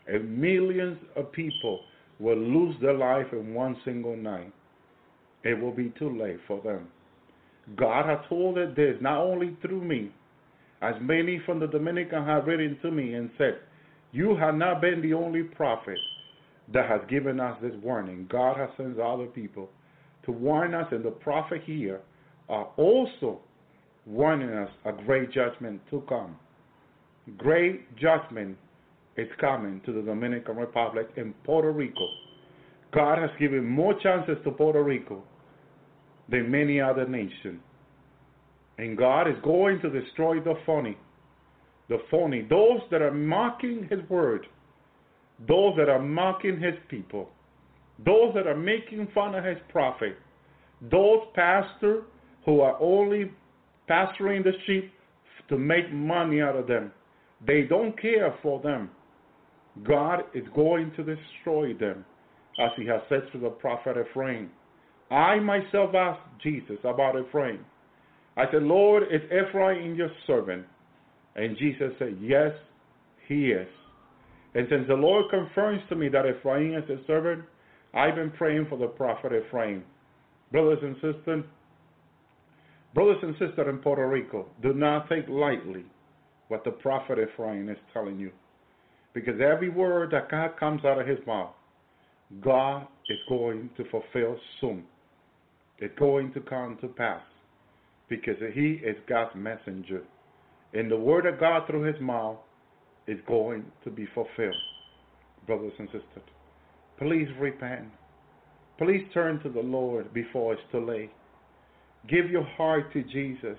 and 0.07 0.41
millions 0.41 0.97
of 1.15 1.31
people 1.31 1.81
will 2.18 2.35
lose 2.35 2.76
their 2.81 2.95
life 2.97 3.27
in 3.34 3.53
one 3.53 3.77
single 3.85 4.18
night 4.18 4.51
it 5.43 5.53
will 5.53 5.72
be 5.72 5.93
too 5.99 6.19
late 6.19 6.39
for 6.47 6.60
them. 6.64 6.88
God 7.77 8.07
has 8.07 8.18
told 8.27 8.57
it 8.57 8.76
this, 8.76 8.95
not 8.99 9.22
only 9.22 9.56
through 9.61 9.84
me, 9.84 10.11
as 10.81 10.95
many 10.99 11.39
from 11.45 11.60
the 11.60 11.68
Dominican 11.68 12.26
have 12.26 12.47
written 12.47 12.80
to 12.81 12.89
me 12.89 13.14
and 13.14 13.30
said, 13.38 13.60
You 14.11 14.35
have 14.35 14.56
not 14.56 14.81
been 14.81 14.99
the 14.99 15.14
only 15.14 15.43
prophet 15.43 15.99
that 16.73 16.89
has 16.89 17.01
given 17.11 17.39
us 17.39 17.56
this 17.61 17.76
warning. 17.84 18.27
God 18.31 18.57
has 18.57 18.69
sent 18.76 18.99
other 18.99 19.27
people 19.27 19.69
to 20.26 20.31
warn 20.31 20.73
us, 20.73 20.88
and 20.89 21.06
the 21.06 21.11
prophet 21.11 21.61
here 21.64 22.01
are 22.49 22.69
also 22.76 23.39
warning 24.07 24.49
us 24.49 24.72
a 24.85 24.91
great 24.91 25.31
judgment 25.31 25.80
to 25.91 26.03
come. 26.10 26.35
Great 27.38 27.95
judgment 27.97 28.57
is 29.18 29.27
coming 29.39 29.81
to 29.85 29.91
the 29.91 30.01
Dominican 30.01 30.56
Republic 30.56 31.10
and 31.18 31.34
Puerto 31.43 31.72
Rico. 31.72 32.07
God 32.93 33.18
has 33.18 33.30
given 33.39 33.65
more 33.65 33.93
chances 34.01 34.38
to 34.43 34.51
Puerto 34.51 34.84
Rico 34.84 35.23
than 36.30 36.49
many 36.49 36.80
other 36.80 37.07
nations. 37.07 37.60
And 38.77 38.97
God 38.97 39.27
is 39.27 39.35
going 39.43 39.81
to 39.81 39.89
destroy 39.89 40.39
the 40.39 40.56
phony. 40.65 40.97
The 41.89 41.97
phony. 42.10 42.47
Those 42.49 42.80
that 42.91 43.01
are 43.01 43.11
mocking 43.11 43.88
His 43.89 43.99
word. 44.10 44.47
Those 45.47 45.76
that 45.77 45.89
are 45.89 46.01
mocking 46.01 46.60
His 46.60 46.76
people. 46.89 47.30
Those 48.06 48.34
that 48.35 48.47
are 48.47 48.56
making 48.56 49.10
fun 49.14 49.35
of 49.35 49.43
His 49.43 49.57
prophet. 49.69 50.18
Those 50.89 51.19
pastors 51.35 52.03
who 52.45 52.61
are 52.61 52.77
only 52.80 53.31
pastoring 53.89 54.43
the 54.43 54.53
sheep 54.65 54.93
to 55.49 55.57
make 55.57 55.91
money 55.91 56.41
out 56.41 56.56
of 56.56 56.68
them. 56.68 56.91
They 57.45 57.63
don't 57.63 57.99
care 57.99 58.35
for 58.41 58.61
them. 58.61 58.89
God 59.87 60.23
is 60.33 60.43
going 60.55 60.91
to 60.97 61.03
destroy 61.03 61.73
them, 61.73 62.05
as 62.59 62.71
He 62.77 62.85
has 62.87 63.01
said 63.09 63.23
to 63.31 63.39
the 63.39 63.49
prophet 63.49 63.95
Ephraim. 63.97 64.49
I 65.09 65.39
myself 65.39 65.95
asked 65.95 66.21
Jesus 66.43 66.77
about 66.83 67.15
Ephraim. 67.19 67.65
I 68.37 68.43
said, 68.51 68.63
Lord, 68.63 69.03
is 69.03 69.21
Ephraim 69.25 69.95
your 69.95 70.09
servant? 70.27 70.65
And 71.35 71.57
Jesus 71.57 71.91
said, 71.97 72.17
Yes, 72.21 72.51
he 73.27 73.51
is. 73.51 73.67
And 74.55 74.67
since 74.69 74.87
the 74.87 74.95
Lord 74.95 75.25
confirms 75.29 75.81
to 75.89 75.95
me 75.95 76.09
that 76.09 76.25
Ephraim 76.25 76.73
is 76.75 76.89
his 76.89 76.99
servant, 77.07 77.43
I've 77.93 78.15
been 78.15 78.31
praying 78.31 78.67
for 78.69 78.77
the 78.77 78.87
prophet 78.87 79.31
Ephraim. 79.33 79.83
Brothers 80.51 80.79
and 80.81 80.95
sisters, 80.95 81.43
brothers 82.93 83.17
and 83.21 83.33
sisters 83.33 83.67
in 83.69 83.77
Puerto 83.77 84.07
Rico, 84.07 84.47
do 84.61 84.73
not 84.73 85.07
take 85.07 85.27
lightly 85.27 85.85
what 86.49 86.63
the 86.63 86.71
prophet 86.71 87.17
Ephraim 87.17 87.69
is 87.69 87.77
telling 87.93 88.19
you. 88.19 88.31
Because 89.13 89.39
every 89.41 89.69
word 89.69 90.11
that 90.11 90.30
God 90.30 90.51
comes 90.59 90.84
out 90.84 90.99
of 90.99 91.07
his 91.07 91.19
mouth, 91.26 91.53
God 92.41 92.85
is 93.09 93.17
going 93.27 93.69
to 93.77 93.85
fulfill 93.89 94.38
soon. 94.59 94.84
It's 95.80 95.97
going 95.97 96.34
to 96.34 96.41
come 96.41 96.77
to 96.81 96.88
pass 96.88 97.21
because 98.09 98.35
he 98.53 98.81
is 98.84 98.97
God's 99.07 99.35
messenger. 99.35 100.03
And 100.73 100.91
the 100.91 100.97
word 100.97 101.26
of 101.26 101.39
God 101.39 101.65
through 101.67 101.84
his 101.84 101.99
mouth 102.01 102.38
is 103.07 103.17
going 103.27 103.65
to 103.84 103.89
be 103.89 104.07
fulfilled, 104.13 104.53
brothers 105.47 105.73
and 105.80 105.88
sisters. 105.88 106.30
Please 106.99 107.27
repent. 107.39 107.85
Please 108.77 109.05
turn 109.13 109.39
to 109.41 109.49
the 109.49 109.61
Lord 109.61 110.13
before 110.13 110.53
it's 110.53 110.61
too 110.71 110.85
late. 110.85 111.11
Give 112.07 112.30
your 112.30 112.43
heart 112.43 112.93
to 112.93 113.03
Jesus. 113.03 113.57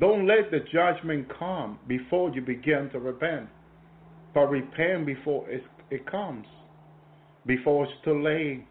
Don't 0.00 0.26
let 0.26 0.50
the 0.50 0.60
judgment 0.72 1.28
come 1.38 1.78
before 1.88 2.30
you 2.30 2.40
begin 2.42 2.90
to 2.92 3.00
repent, 3.00 3.48
but 4.34 4.46
repent 4.48 5.06
before 5.06 5.48
it, 5.50 5.62
it 5.90 6.10
comes. 6.10 6.46
before 7.46 7.84
it's 7.84 7.94
too 8.04 8.22
late. 8.22 8.64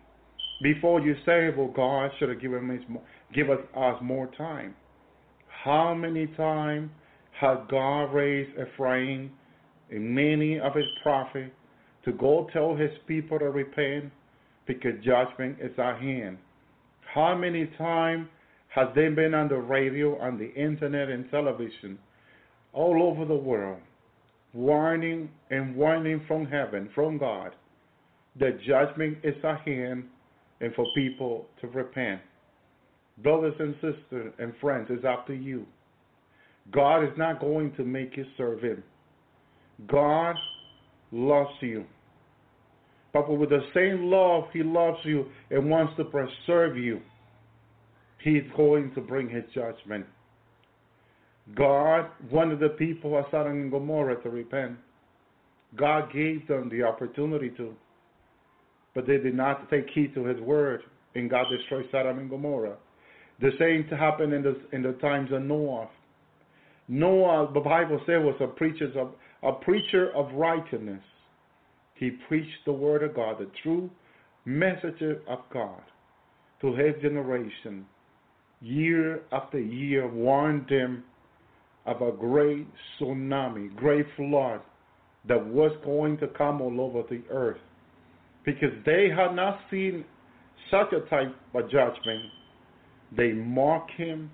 Before 0.62 1.02
you 1.02 1.16
say, 1.26 1.50
well, 1.56 1.68
God 1.76 2.12
should 2.18 2.30
have 2.30 2.42
given 2.42 2.68
me, 2.68 2.80
give 3.34 3.50
us, 3.50 3.60
us 3.76 3.96
more 4.02 4.28
time. 4.38 4.76
How 5.64 5.94
many 5.94 6.28
times 6.28 6.90
has 7.40 7.58
God 7.70 8.06
raised 8.14 8.52
Ephraim 8.60 9.32
and 9.92 10.16
many 10.16 10.60
of 10.60 10.76
his 10.76 10.86
prophets 11.04 11.52
to 12.06 12.14
go 12.14 12.48
tell 12.54 12.76
his 12.76 12.92
people 13.08 13.40
to 13.40 13.50
repent 13.50 14.12
because 14.68 14.94
judgment 15.04 15.58
is 15.62 15.72
at 15.78 16.00
hand? 16.00 16.38
How 17.14 17.36
many 17.36 17.68
times 17.78 18.28
has 18.78 18.90
they 18.94 19.10
been 19.10 19.34
on 19.34 19.48
the 19.48 19.58
radio, 19.58 20.20
on 20.20 20.38
the 20.38 20.54
internet, 20.54 21.10
and 21.10 21.28
television 21.32 21.98
all 22.74 23.02
over 23.02 23.26
the 23.26 23.36
world, 23.36 23.80
warning 24.54 25.30
and 25.50 25.76
warning 25.76 26.22
from 26.28 26.46
heaven, 26.46 26.88
from 26.94 27.18
God, 27.18 27.56
that 28.40 28.62
judgment 28.62 29.18
is 29.24 29.34
at 29.44 29.62
hand 29.62 30.04
and 30.62 30.76
for 30.76 30.86
people 30.96 31.48
to 31.60 31.68
repent? 31.70 32.22
Brothers 33.24 33.56
and 33.58 33.74
sisters 33.76 34.32
and 34.38 34.54
friends, 34.62 34.90
it's 34.92 35.04
up 35.04 35.26
to 35.26 35.34
you. 35.34 35.66
God 36.70 37.04
is 37.04 37.18
not 37.18 37.40
going 37.40 37.74
to 37.78 37.84
make 37.84 38.16
you 38.16 38.26
serve 38.38 38.62
Him. 38.62 38.84
God 39.88 40.36
loves 41.12 41.50
you. 41.62 41.84
But 43.12 43.28
with 43.36 43.50
the 43.50 43.62
same 43.74 44.12
love 44.12 44.44
He 44.54 44.62
loves 44.62 45.00
you 45.04 45.26
and 45.50 45.68
wants 45.68 45.94
to 45.98 46.04
preserve 46.04 46.78
you, 46.78 47.02
He's 48.28 48.44
going 48.58 48.94
to 48.94 49.00
bring 49.00 49.30
His 49.30 49.46
judgment. 49.56 50.06
God 51.56 52.08
wanted 52.30 52.60
the 52.60 52.76
people 52.78 53.18
of 53.18 53.24
Sodom 53.32 53.54
and 53.54 53.72
Gomorrah 53.72 54.22
to 54.22 54.30
repent. 54.30 54.74
God 55.78 56.12
gave 56.12 56.46
them 56.46 56.68
the 56.70 56.84
opportunity 56.84 57.52
to, 57.52 57.74
but 58.94 59.08
they 59.08 59.16
did 59.16 59.34
not 59.34 59.70
take 59.70 59.86
heed 59.94 60.14
to 60.16 60.26
His 60.26 60.42
word, 60.42 60.82
and 61.16 61.30
God 61.30 61.46
destroyed 61.50 61.86
Sodom 61.90 62.20
and 62.20 62.30
Gomorrah. 62.30 62.76
The 63.40 63.52
same 63.58 63.86
happened 63.98 64.34
in 64.34 64.44
the 64.44 64.60
in 64.74 64.82
the 64.82 64.94
times 64.94 65.32
of 65.32 65.44
Noah. 65.44 65.88
Noah, 66.90 67.50
the 67.54 67.62
Bible 67.62 68.02
said, 68.06 68.18
was 68.18 68.36
a 68.42 68.48
preacher 68.48 68.92
of 69.00 69.12
a 69.42 69.54
preacher 69.54 70.14
of 70.14 70.34
righteousness. 70.34 71.04
He 71.94 72.12
preached 72.28 72.66
the 72.66 72.74
word 72.74 73.04
of 73.04 73.16
God, 73.16 73.38
the 73.40 73.50
true 73.64 73.90
messenger 74.44 75.22
of 75.30 75.40
God, 75.54 75.82
to 76.60 76.76
his 76.76 77.02
generation. 77.02 77.86
Year 78.62 79.22
after 79.32 79.60
year, 79.60 80.08
warned 80.08 80.68
them 80.68 81.04
of 81.86 82.02
a 82.02 82.12
great 82.12 82.68
tsunami, 83.00 83.76
great 83.76 84.06
flood 84.16 84.62
that 85.28 85.46
was 85.46 85.72
going 85.86 86.18
to 86.18 86.28
come 86.28 86.62
all 86.62 86.82
over 86.82 87.04
the 87.10 87.22
earth, 87.30 87.60
because 88.46 88.72
they 88.86 89.10
had 89.10 89.36
not 89.36 89.60
seen 89.70 90.04
such 90.72 90.92
a 90.94 91.02
type 91.10 91.36
of 91.54 91.70
judgment. 91.70 92.26
They 93.16 93.32
mock 93.32 93.90
him, 93.92 94.32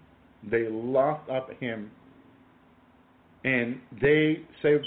they 0.50 0.68
laugh 0.70 1.20
at 1.30 1.56
him, 1.60 1.92
and 3.44 3.80
they 4.02 4.42
say 4.62 4.80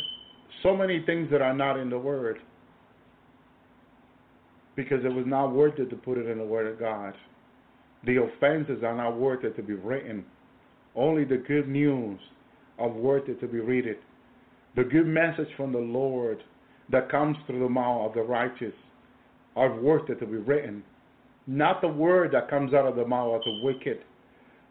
so 0.62 0.76
many 0.76 1.04
things 1.04 1.30
that 1.30 1.42
are 1.42 1.54
not 1.54 1.78
in 1.78 1.90
the 1.90 1.98
Word. 1.98 2.38
Because 4.74 5.04
it 5.04 5.12
was 5.12 5.24
not 5.26 5.52
worth 5.52 5.78
it 5.78 5.88
to 5.90 5.96
put 5.96 6.18
it 6.18 6.26
in 6.26 6.38
the 6.38 6.44
Word 6.44 6.66
of 6.66 6.78
God. 6.78 7.14
The 8.06 8.22
offenses 8.22 8.82
are 8.82 8.96
not 8.96 9.18
worth 9.18 9.44
it 9.44 9.56
to 9.56 9.62
be 9.62 9.74
written. 9.74 10.24
Only 10.94 11.24
the 11.24 11.36
good 11.36 11.68
news 11.68 12.18
are 12.78 12.88
worth 12.88 13.28
it 13.28 13.40
to 13.40 13.48
be 13.48 13.60
read. 13.60 13.84
The 14.76 14.84
good 14.84 15.06
message 15.06 15.48
from 15.56 15.72
the 15.72 15.78
Lord 15.78 16.42
that 16.90 17.10
comes 17.10 17.36
through 17.46 17.60
the 17.60 17.68
mouth 17.68 18.08
of 18.08 18.14
the 18.14 18.22
righteous 18.22 18.74
are 19.56 19.74
worth 19.80 20.08
it 20.08 20.20
to 20.20 20.26
be 20.26 20.36
written 20.36 20.82
not 21.46 21.80
the 21.80 21.88
word 21.88 22.32
that 22.32 22.50
comes 22.50 22.74
out 22.74 22.86
of 22.86 22.96
the 22.96 23.06
mouth 23.06 23.36
of 23.36 23.42
the 23.44 23.60
wicked. 23.62 23.98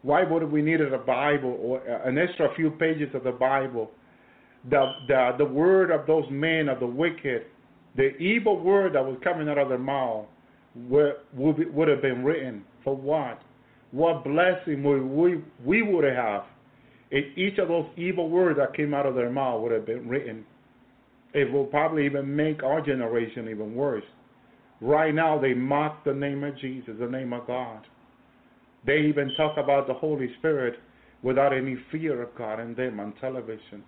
Why 0.02 0.24
would 0.24 0.42
we 0.50 0.62
need 0.62 0.80
a 0.80 0.98
Bible 0.98 1.58
or 1.60 1.78
an 1.80 2.18
extra 2.18 2.54
few 2.54 2.70
pages 2.70 3.08
of 3.14 3.24
the 3.24 3.32
Bible? 3.32 3.90
The, 4.70 4.92
the, 5.08 5.30
the 5.38 5.44
word 5.44 5.90
of 5.90 6.06
those 6.06 6.24
men 6.30 6.68
of 6.68 6.80
the 6.80 6.86
wicked, 6.86 7.46
the 7.96 8.16
evil 8.18 8.60
word 8.60 8.94
that 8.94 9.04
was 9.04 9.16
coming 9.24 9.48
out 9.48 9.58
of 9.58 9.68
their 9.68 9.78
mouth, 9.78 10.26
would, 10.74 11.14
would, 11.32 11.74
would 11.74 11.88
have 11.88 12.02
been 12.02 12.22
written 12.22 12.62
for 12.86 12.96
what? 12.96 13.42
What 13.90 14.22
blessing 14.24 14.84
would 14.84 15.02
we, 15.02 15.42
we 15.64 15.82
would 15.82 16.04
have 16.04 16.44
if 17.10 17.36
each 17.36 17.58
of 17.58 17.68
those 17.68 17.86
evil 17.96 18.30
words 18.30 18.58
that 18.58 18.76
came 18.76 18.94
out 18.94 19.06
of 19.06 19.16
their 19.16 19.30
mouth 19.30 19.60
would 19.62 19.72
have 19.72 19.84
been 19.84 20.08
written? 20.08 20.46
It 21.34 21.52
will 21.52 21.64
probably 21.64 22.06
even 22.06 22.34
make 22.34 22.62
our 22.62 22.80
generation 22.80 23.48
even 23.48 23.74
worse. 23.74 24.04
Right 24.80 25.12
now, 25.12 25.38
they 25.38 25.52
mock 25.52 26.04
the 26.04 26.14
name 26.14 26.44
of 26.44 26.56
Jesus, 26.58 26.94
the 27.00 27.08
name 27.08 27.32
of 27.32 27.46
God. 27.48 27.80
They 28.86 28.98
even 29.00 29.32
talk 29.36 29.56
about 29.58 29.88
the 29.88 29.94
Holy 29.94 30.32
Spirit 30.38 30.78
without 31.22 31.52
any 31.52 31.76
fear 31.90 32.22
of 32.22 32.34
God 32.36 32.60
in 32.60 32.74
them 32.74 33.00
on 33.00 33.14
television. 33.20 33.82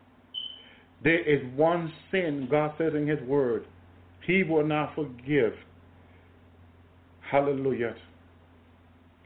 There 1.05 1.21
is 1.21 1.41
one 1.55 1.93
sin, 2.11 2.49
God 2.51 2.73
says 2.79 2.95
in 2.97 3.07
His 3.07 3.21
Word, 3.21 3.65
He 4.27 4.43
will 4.43 4.67
not 4.67 4.97
forgive. 4.97 5.53
Hallelujah. 7.31 7.95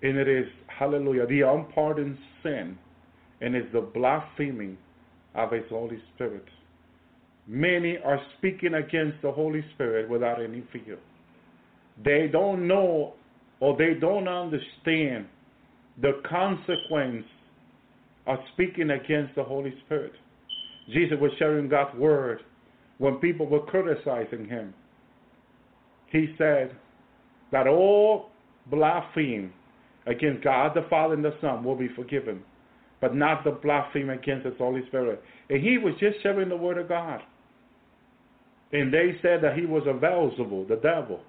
And 0.02 0.18
it 0.18 0.28
is, 0.28 0.46
hallelujah, 0.66 1.26
the 1.26 1.42
unpardoned 1.42 2.18
sin, 2.42 2.76
and 3.40 3.54
it's 3.54 3.72
the 3.72 3.80
blaspheming 3.80 4.76
of 5.34 5.52
His 5.52 5.64
Holy 5.70 6.02
Spirit. 6.14 6.44
Many 7.46 7.98
are 8.04 8.20
speaking 8.38 8.74
against 8.74 9.20
the 9.22 9.32
Holy 9.32 9.64
Spirit 9.74 10.08
without 10.08 10.42
any 10.42 10.64
fear. 10.72 10.98
They 12.04 12.28
don't 12.30 12.66
know 12.66 13.14
or 13.60 13.76
they 13.76 13.94
don't 13.94 14.26
understand 14.26 15.26
the 16.00 16.20
consequence 16.28 17.24
of 18.26 18.38
speaking 18.54 18.90
against 18.90 19.34
the 19.36 19.44
Holy 19.44 19.72
Spirit. 19.86 20.12
Jesus 20.92 21.16
was 21.20 21.30
sharing 21.38 21.68
God's 21.68 21.96
word 21.96 22.40
when 22.98 23.16
people 23.16 23.46
were 23.46 23.60
criticizing 23.60 24.48
him. 24.48 24.74
He 26.10 26.34
said 26.38 26.76
that 27.52 27.66
all 27.66 28.30
blaspheme 28.70 29.52
against 30.06 30.44
God 30.44 30.72
the 30.74 30.86
Father 30.88 31.14
and 31.14 31.24
the 31.24 31.34
Son 31.40 31.64
will 31.64 31.76
be 31.76 31.88
forgiven, 31.94 32.42
but 33.00 33.14
not 33.14 33.44
the 33.44 33.52
blaspheme 33.52 34.10
against 34.10 34.44
the 34.44 34.54
Holy 34.58 34.86
Spirit. 34.86 35.22
And 35.48 35.62
he 35.62 35.78
was 35.78 35.94
just 36.00 36.22
sharing 36.22 36.48
the 36.48 36.56
word 36.56 36.78
of 36.78 36.88
God. 36.88 37.20
And 38.72 38.92
they 38.92 39.16
said 39.20 39.42
that 39.42 39.56
he 39.56 39.66
was 39.66 39.82
a 39.88 39.92
Beelzebub, 39.92 40.68
the 40.68 40.76
devil. 40.76 41.20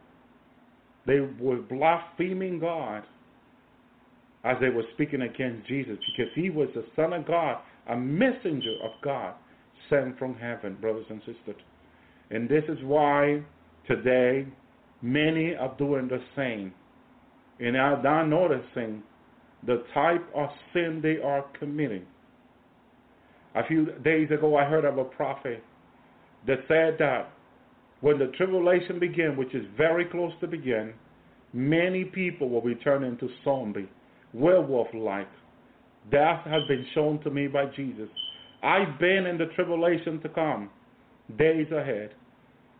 They 1.05 1.19
were 1.19 1.57
blaspheming 1.57 2.59
God 2.59 3.03
as 4.45 4.57
they 4.61 4.69
were 4.69 4.83
speaking 4.93 5.21
against 5.21 5.67
Jesus 5.67 5.97
because 6.15 6.31
he 6.35 6.49
was 6.49 6.69
the 6.73 6.85
Son 6.95 7.13
of 7.13 7.27
God, 7.27 7.57
a 7.89 7.95
messenger 7.95 8.75
of 8.83 8.91
God 9.03 9.33
sent 9.89 10.17
from 10.17 10.35
heaven, 10.35 10.77
brothers 10.79 11.05
and 11.09 11.19
sisters. 11.19 11.61
And 12.31 12.47
this 12.49 12.63
is 12.69 12.77
why 12.83 13.43
today 13.87 14.47
many 15.01 15.55
are 15.55 15.75
doing 15.77 16.07
the 16.07 16.21
same 16.35 16.73
and 17.63 17.77
are 17.77 18.01
not 18.03 18.27
noticing 18.27 19.01
the 19.65 19.83
type 19.93 20.25
of 20.35 20.49
sin 20.73 20.99
they 21.01 21.17
are 21.21 21.45
committing. 21.57 22.05
A 23.55 23.65
few 23.65 23.85
days 24.03 24.29
ago, 24.31 24.57
I 24.57 24.65
heard 24.65 24.83
of 24.83 24.97
a 24.97 25.05
prophet 25.05 25.63
that 26.45 26.59
said 26.67 26.97
that 26.99 27.31
when 28.01 28.19
the 28.19 28.27
tribulation 28.35 28.99
begins, 28.99 29.37
which 29.37 29.55
is 29.55 29.65
very 29.77 30.05
close 30.05 30.33
to 30.41 30.47
begin, 30.47 30.93
many 31.53 32.03
people 32.03 32.49
will 32.49 32.61
be 32.61 32.75
turned 32.75 33.05
into 33.05 33.29
zombie, 33.45 33.87
werewolf-like. 34.33 35.29
That 36.11 36.45
has 36.45 36.63
been 36.67 36.85
shown 36.93 37.21
to 37.21 37.29
me 37.29 37.47
by 37.47 37.67
Jesus. 37.67 38.09
I've 38.61 38.99
been 38.99 39.25
in 39.25 39.37
the 39.37 39.45
tribulation 39.55 40.19
to 40.21 40.29
come, 40.29 40.69
days 41.37 41.71
ahead, 41.71 42.13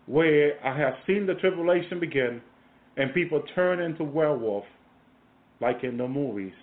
where 0.07 0.53
I 0.65 0.77
have 0.77 0.95
seen 1.07 1.25
the 1.25 1.35
tribulation 1.35 2.01
begin, 2.01 2.41
and 2.97 3.13
people 3.13 3.41
turn 3.55 3.79
into 3.79 4.03
werewolf, 4.03 4.65
like 5.61 5.83
in 5.83 5.97
the 5.97 6.07
movies, 6.07 6.53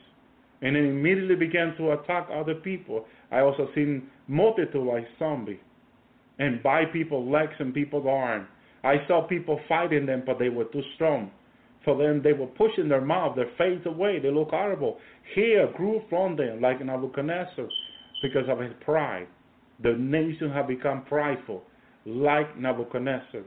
and 0.63 0.77
then 0.77 0.85
immediately 0.85 1.35
begin 1.35 1.75
to 1.79 1.93
attack 1.93 2.29
other 2.33 2.55
people. 2.55 3.07
I 3.31 3.41
also 3.41 3.69
seen 3.75 4.09
multitude 4.29 4.87
like 4.87 5.07
zombie 5.19 5.61
and 6.39 6.63
bite 6.63 6.93
people's 6.93 7.31
legs 7.31 7.53
and 7.59 7.75
people's 7.75 8.07
arm. 8.07 8.47
I 8.83 8.97
saw 9.07 9.27
people 9.27 9.61
fighting 9.69 10.07
them, 10.07 10.23
but 10.25 10.39
they 10.39 10.49
were 10.49 10.65
too 10.65 10.83
strong. 10.95 11.31
For 11.85 11.97
them, 11.97 12.23
they 12.23 12.33
were 12.33 12.47
pushing 12.47 12.89
their 12.89 13.01
mouth, 13.01 13.37
their 13.37 13.51
face 13.57 13.85
away. 13.87 14.19
They 14.19 14.31
look 14.31 14.51
horrible. 14.51 14.99
Hair 15.35 15.73
grew 15.77 16.03
from 16.11 16.37
them 16.37 16.61
like 16.61 16.85
Nebuchadnezzar 16.85 17.69
because 18.23 18.49
of 18.49 18.59
his 18.59 18.73
pride. 18.85 19.27
The 19.83 19.93
nation 19.93 20.51
had 20.51 20.69
become 20.69 21.05
prideful, 21.05 21.63
like 22.05 22.59
Nebuchadnezzar. 22.59 23.43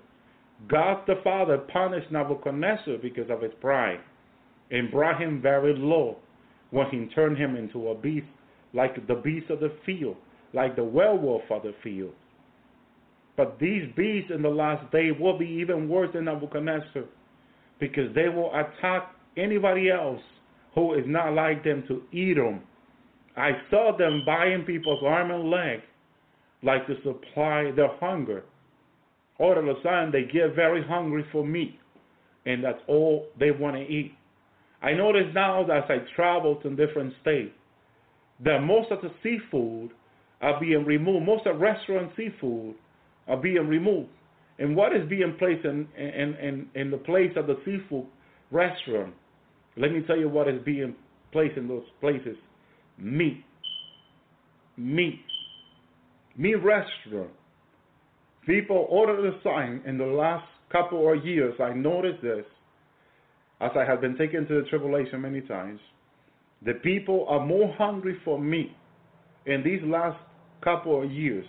God 0.69 1.03
the 1.07 1.15
Father 1.23 1.57
punished 1.57 2.11
Nebuchadnezzar 2.11 2.97
because 3.01 3.29
of 3.29 3.41
his 3.41 3.51
pride 3.61 3.99
and 4.71 4.91
brought 4.91 5.21
him 5.21 5.41
very 5.41 5.75
low 5.75 6.17
when 6.71 6.87
he 6.89 7.05
turned 7.13 7.37
him 7.37 7.55
into 7.55 7.89
a 7.89 7.95
beast, 7.95 8.25
like 8.73 9.07
the 9.07 9.15
beast 9.15 9.49
of 9.49 9.59
the 9.59 9.75
field, 9.85 10.15
like 10.53 10.75
the 10.75 10.83
werewolf 10.83 11.43
of 11.49 11.63
the 11.63 11.73
field. 11.83 12.13
But 13.35 13.59
these 13.59 13.83
beasts 13.95 14.31
in 14.33 14.41
the 14.41 14.49
last 14.49 14.91
day 14.91 15.09
will 15.11 15.37
be 15.37 15.45
even 15.45 15.89
worse 15.89 16.09
than 16.13 16.25
Nebuchadnezzar. 16.25 17.03
because 17.79 18.13
they 18.15 18.29
will 18.29 18.51
attack 18.55 19.13
anybody 19.35 19.89
else 19.89 20.21
who 20.75 20.93
is 20.93 21.03
not 21.05 21.33
like 21.33 21.63
them 21.63 21.83
to 21.87 22.03
eat 22.11 22.35
them. 22.35 22.61
I 23.35 23.51
saw 23.69 23.95
them 23.97 24.23
buying 24.25 24.63
people's 24.63 25.03
arm 25.03 25.31
and 25.31 25.49
leg 25.49 25.79
like 26.61 26.87
to 26.87 26.95
supply 27.03 27.71
their 27.75 27.89
hunger. 27.99 28.43
All 29.39 29.57
of 29.57 29.65
a 29.65 29.73
sudden, 29.81 30.11
they 30.11 30.23
get 30.23 30.55
very 30.55 30.83
hungry 30.85 31.25
for 31.31 31.45
meat, 31.45 31.79
and 32.45 32.63
that's 32.63 32.79
all 32.87 33.27
they 33.39 33.51
want 33.51 33.75
to 33.75 33.81
eat. 33.81 34.13
I 34.81 34.93
notice 34.93 35.27
now 35.33 35.65
that 35.67 35.77
as 35.77 35.83
I 35.89 36.15
travel 36.15 36.57
to 36.57 36.69
different 36.75 37.13
states, 37.21 37.53
that 38.43 38.59
most 38.59 38.91
of 38.91 38.99
the 39.01 39.11
seafood 39.23 39.91
are 40.41 40.59
being 40.59 40.83
removed. 40.85 41.25
Most 41.25 41.47
of 41.47 41.59
restaurant 41.59 42.11
seafood 42.17 42.75
are 43.27 43.37
being 43.37 43.67
removed. 43.67 44.09
And 44.59 44.75
what 44.75 44.95
is 44.95 45.07
being 45.09 45.35
placed 45.39 45.65
in, 45.65 45.87
in, 45.97 46.35
in, 46.35 46.67
in 46.75 46.91
the 46.91 46.97
place 46.97 47.31
of 47.37 47.47
the 47.47 47.55
seafood 47.65 48.05
restaurant? 48.51 49.13
Let 49.77 49.91
me 49.91 50.01
tell 50.05 50.17
you 50.17 50.29
what 50.29 50.47
is 50.47 50.61
being 50.63 50.95
placed 51.31 51.57
in 51.57 51.67
those 51.67 51.85
places 51.99 52.37
meat. 52.97 53.43
Meat. 54.77 55.21
Meat 56.37 56.55
restaurant. 56.55 57.31
People 58.45 58.87
order 58.89 59.21
the 59.21 59.39
sign 59.43 59.81
in 59.85 59.97
the 59.97 60.05
last 60.05 60.45
couple 60.71 61.11
of 61.11 61.25
years. 61.25 61.53
I 61.59 61.73
noticed 61.73 62.21
this 62.21 62.45
as 63.61 63.71
I 63.75 63.85
have 63.85 64.01
been 64.01 64.17
taken 64.17 64.45
to 64.47 64.61
the 64.61 64.69
tribulation 64.69 65.21
many 65.21 65.41
times. 65.41 65.79
The 66.65 66.73
people 66.75 67.25
are 67.29 67.45
more 67.45 67.73
hungry 67.77 68.17
for 68.25 68.39
meat 68.39 68.75
in 69.45 69.63
these 69.63 69.81
last 69.83 70.17
couple 70.63 71.03
of 71.03 71.11
years 71.11 71.45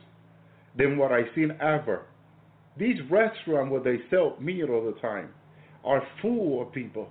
than 0.77 0.97
what 0.99 1.13
I've 1.13 1.27
seen 1.35 1.53
ever. 1.61 2.03
These 2.77 2.97
restaurants 3.11 3.71
where 3.71 3.83
they 3.83 4.03
sell 4.11 4.37
meat 4.41 4.65
all 4.69 4.85
the 4.85 5.01
time 5.01 5.29
are 5.85 6.03
full 6.21 6.63
of 6.63 6.73
people. 6.73 7.09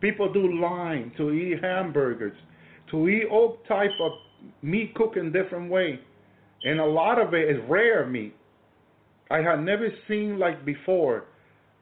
People 0.00 0.32
do 0.32 0.60
line 0.60 1.12
to 1.16 1.30
eat 1.32 1.62
hamburgers, 1.62 2.36
to 2.90 3.08
eat 3.08 3.24
all 3.30 3.58
type 3.68 3.90
of 4.00 4.12
meat 4.62 4.94
cooked 4.94 5.16
in 5.16 5.32
different 5.32 5.70
way, 5.70 5.98
and 6.64 6.80
a 6.80 6.84
lot 6.84 7.20
of 7.20 7.34
it 7.34 7.50
is 7.50 7.62
rare 7.68 8.06
meat. 8.06 8.34
I 9.30 9.38
had 9.38 9.60
never 9.60 9.88
seen 10.08 10.38
like 10.38 10.64
before 10.64 11.24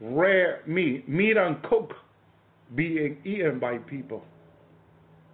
rare 0.00 0.62
meat, 0.66 1.08
meat 1.08 1.36
uncooked, 1.36 1.94
being 2.74 3.18
eaten 3.24 3.58
by 3.58 3.78
people. 3.78 4.22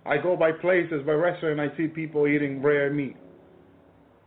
I 0.04 0.16
go 0.16 0.36
by 0.36 0.52
places, 0.52 1.02
by 1.06 1.12
restaurants, 1.12 1.72
I 1.74 1.76
see 1.76 1.86
people 1.86 2.26
eating 2.26 2.62
rare 2.62 2.92
meat. 2.92 3.16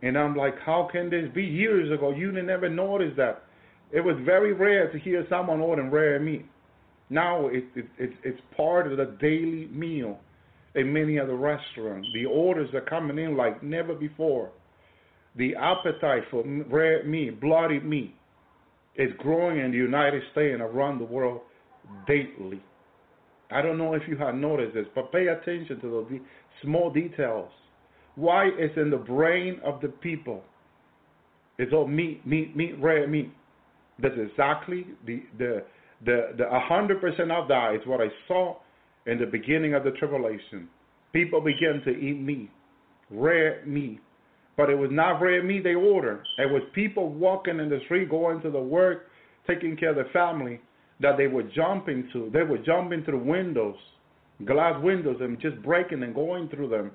And 0.02 0.18
I'm 0.18 0.36
like, 0.36 0.54
how 0.64 0.88
can 0.90 1.10
this 1.10 1.28
be? 1.34 1.42
Years 1.42 1.92
ago, 1.92 2.10
you 2.10 2.32
never 2.32 2.68
noticed 2.68 3.16
that. 3.16 3.44
It 3.92 4.00
was 4.00 4.16
very 4.24 4.52
rare 4.52 4.90
to 4.90 4.98
hear 4.98 5.26
someone 5.28 5.60
ordering 5.60 5.90
rare 5.90 6.18
meat. 6.18 6.46
Now 7.10 7.48
it, 7.48 7.64
it, 7.76 7.86
it, 7.98 8.10
it's 8.24 8.40
part 8.56 8.90
of 8.90 8.96
the 8.96 9.16
daily 9.20 9.68
meal 9.70 10.18
in 10.74 10.92
many 10.92 11.18
of 11.18 11.28
the 11.28 11.34
restaurants. 11.34 12.08
The 12.14 12.24
orders 12.24 12.72
are 12.74 12.80
coming 12.80 13.18
in 13.18 13.36
like 13.36 13.62
never 13.62 13.94
before. 13.94 14.50
The 15.36 15.54
appetite 15.56 16.24
for 16.30 16.44
rare 16.68 17.04
meat, 17.04 17.40
bloody 17.40 17.80
meat, 17.80 18.14
is 18.96 19.10
growing 19.18 19.58
in 19.58 19.70
the 19.70 19.78
United 19.78 20.22
States 20.32 20.52
and 20.52 20.62
around 20.62 20.98
the 20.98 21.04
world 21.04 21.40
daily. 22.06 22.62
I 23.50 23.62
don't 23.62 23.78
know 23.78 23.94
if 23.94 24.02
you 24.08 24.16
have 24.18 24.34
noticed 24.34 24.74
this, 24.74 24.86
but 24.94 25.12
pay 25.12 25.28
attention 25.28 25.80
to 25.80 25.90
those 25.90 26.20
small 26.62 26.90
details. 26.90 27.50
Why 28.14 28.48
is 28.48 28.70
in 28.76 28.90
the 28.90 28.98
brain 28.98 29.60
of 29.64 29.80
the 29.80 29.88
people. 29.88 30.42
It's 31.58 31.72
all 31.72 31.86
meat, 31.86 32.26
meat, 32.26 32.56
meat, 32.56 32.74
rare 32.80 33.06
meat. 33.06 33.32
That's 33.98 34.14
exactly 34.18 34.86
the 35.06 35.22
the 35.38 35.64
the 36.04 36.32
the 36.36 36.46
hundred 36.50 37.00
percent 37.00 37.30
of 37.30 37.48
that 37.48 37.74
is 37.74 37.86
what 37.86 38.00
I 38.00 38.08
saw 38.26 38.56
in 39.06 39.18
the 39.18 39.26
beginning 39.26 39.74
of 39.74 39.84
the 39.84 39.92
tribulation. 39.92 40.68
People 41.12 41.40
began 41.40 41.82
to 41.84 41.90
eat 41.90 42.20
meat, 42.20 42.50
rare 43.10 43.62
meat. 43.66 44.00
But 44.56 44.70
it 44.70 44.76
was 44.76 44.90
not 44.92 45.20
rare 45.20 45.42
meat 45.42 45.64
they 45.64 45.74
ordered. 45.74 46.24
It 46.38 46.50
was 46.50 46.62
people 46.74 47.08
walking 47.08 47.58
in 47.58 47.68
the 47.68 47.80
street, 47.86 48.10
going 48.10 48.40
to 48.42 48.50
the 48.50 48.60
work, 48.60 49.06
taking 49.46 49.76
care 49.76 49.90
of 49.90 49.96
their 49.96 50.10
family, 50.12 50.60
that 51.00 51.16
they 51.16 51.26
were 51.26 51.42
jumping 51.42 52.08
to. 52.12 52.30
They 52.32 52.42
were 52.42 52.58
jumping 52.58 53.02
through 53.04 53.24
windows, 53.24 53.76
glass 54.44 54.80
windows, 54.82 55.16
and 55.20 55.40
just 55.40 55.62
breaking 55.62 56.02
and 56.02 56.14
going 56.14 56.48
through 56.48 56.68
them, 56.68 56.92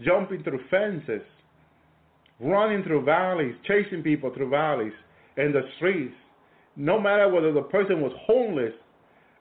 jumping 0.00 0.42
through 0.42 0.60
fences, 0.70 1.26
running 2.40 2.82
through 2.84 3.04
valleys, 3.04 3.54
chasing 3.66 4.02
people 4.02 4.32
through 4.34 4.50
valleys 4.50 4.92
in 5.36 5.52
the 5.52 5.62
streets. 5.76 6.14
No 6.76 7.00
matter 7.00 7.28
whether 7.28 7.52
the 7.52 7.62
person 7.62 8.00
was 8.00 8.12
homeless, 8.26 8.72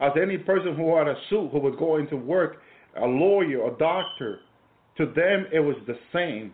as 0.01 0.11
any 0.21 0.37
person 0.37 0.75
who 0.75 0.97
had 0.97 1.07
a 1.07 1.15
suit 1.29 1.49
who 1.51 1.59
was 1.59 1.75
going 1.77 2.07
to 2.07 2.17
work, 2.17 2.57
a 3.01 3.05
lawyer, 3.05 3.67
a 3.67 3.77
doctor, 3.77 4.39
to 4.97 5.05
them 5.05 5.45
it 5.53 5.59
was 5.59 5.77
the 5.87 5.97
same. 6.11 6.53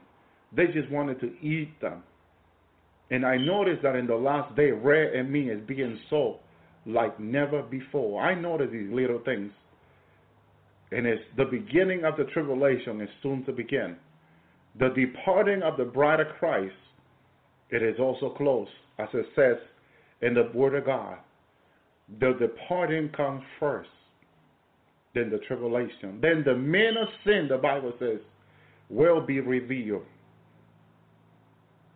They 0.56 0.68
just 0.68 0.90
wanted 0.90 1.20
to 1.22 1.34
eat 1.42 1.80
them. 1.82 2.04
And 3.10 3.26
I 3.26 3.38
noticed 3.38 3.84
that 3.84 3.96
in 3.96 4.08
the 4.08 4.16
last 4.16 4.56
day, 4.56 4.72
rare 4.72 5.14
and 5.14 5.32
me 5.32 5.50
is 5.50 5.66
being 5.68 5.98
sold 6.10 6.40
like 6.86 7.20
never 7.20 7.62
before. 7.64 8.22
I 8.22 8.34
notice 8.34 8.70
these 8.72 8.90
little 8.92 9.20
things. 9.26 9.52
And 10.92 11.06
it's 11.06 11.22
the 11.36 11.46
beginning 11.46 12.06
of 12.06 12.16
the 12.18 12.26
tribulation 12.26 13.02
is 13.02 13.10
soon 13.22 13.44
to 13.46 13.52
begin. 13.52 13.98
The 14.80 14.90
departing 14.90 15.64
of 15.64 15.78
the 15.78 15.86
bride 15.86 16.20
of 16.20 16.28
Christ, 16.40 16.74
it 17.70 17.84
is 17.84 18.00
also 18.00 18.30
close, 18.30 18.68
as 19.00 19.10
it 19.14 19.26
says 19.36 19.58
in 20.22 20.34
the 20.34 20.50
Word 20.54 20.76
of 20.76 20.86
God. 20.86 21.18
The 22.20 22.38
departing 22.40 23.10
comes 23.10 23.44
first, 23.60 23.90
then 25.14 25.30
the 25.30 25.40
tribulation. 25.40 26.20
Then 26.22 26.44
the 26.46 26.56
men 26.56 26.96
of 26.98 27.10
sin, 27.26 27.48
the 27.50 27.58
Bible 27.58 27.92
says, 28.00 28.20
will 28.90 29.26
be 29.26 29.42
revealed. 29.42 30.06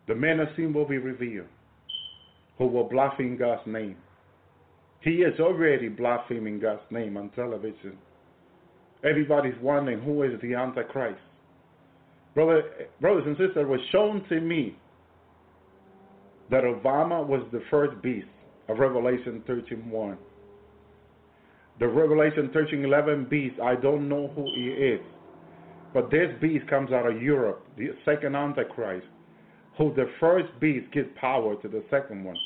The 0.08 0.14
men 0.14 0.40
of 0.40 0.48
sin 0.56 0.72
will 0.72 0.86
be 0.86 0.98
revealed, 0.98 1.46
who 2.58 2.66
will 2.66 2.88
blaspheme 2.88 3.36
God's 3.36 3.66
name. 3.66 3.96
He 5.00 5.22
is 5.22 5.38
already 5.40 5.88
blaspheming 5.88 6.60
God's 6.60 6.82
name 6.90 7.16
on 7.16 7.30
television. 7.30 7.98
Everybody's 9.04 9.58
wondering 9.60 10.00
who 10.00 10.22
is 10.22 10.40
the 10.40 10.54
Antichrist. 10.54 11.20
Brother, 12.34 12.62
brothers 13.00 13.24
and 13.26 13.36
sisters, 13.36 13.56
it 13.56 13.68
was 13.68 13.80
shown 13.90 14.24
to 14.28 14.40
me 14.40 14.76
that 16.50 16.64
Obama 16.64 17.26
was 17.26 17.42
the 17.52 17.62
first 17.70 18.00
beast 18.02 18.26
of 18.68 18.78
Revelation 18.78 19.42
13.1. 19.48 20.16
The 21.80 21.88
Revelation 21.88 22.50
13.11 22.54 23.28
beast, 23.28 23.56
I 23.60 23.74
don't 23.74 24.08
know 24.08 24.28
who 24.34 24.44
he 24.54 24.68
is. 24.68 25.00
But 25.92 26.10
this 26.10 26.28
beast 26.40 26.66
comes 26.68 26.92
out 26.92 27.06
of 27.06 27.20
Europe, 27.20 27.66
the 27.76 27.90
second 28.04 28.36
Antichrist, 28.36 29.06
who 29.78 29.94
the 29.94 30.06
first 30.20 30.48
beast 30.60 30.92
gives 30.92 31.08
power 31.18 31.56
to 31.62 31.68
the 31.68 31.82
second 31.90 32.24
one. 32.24 32.36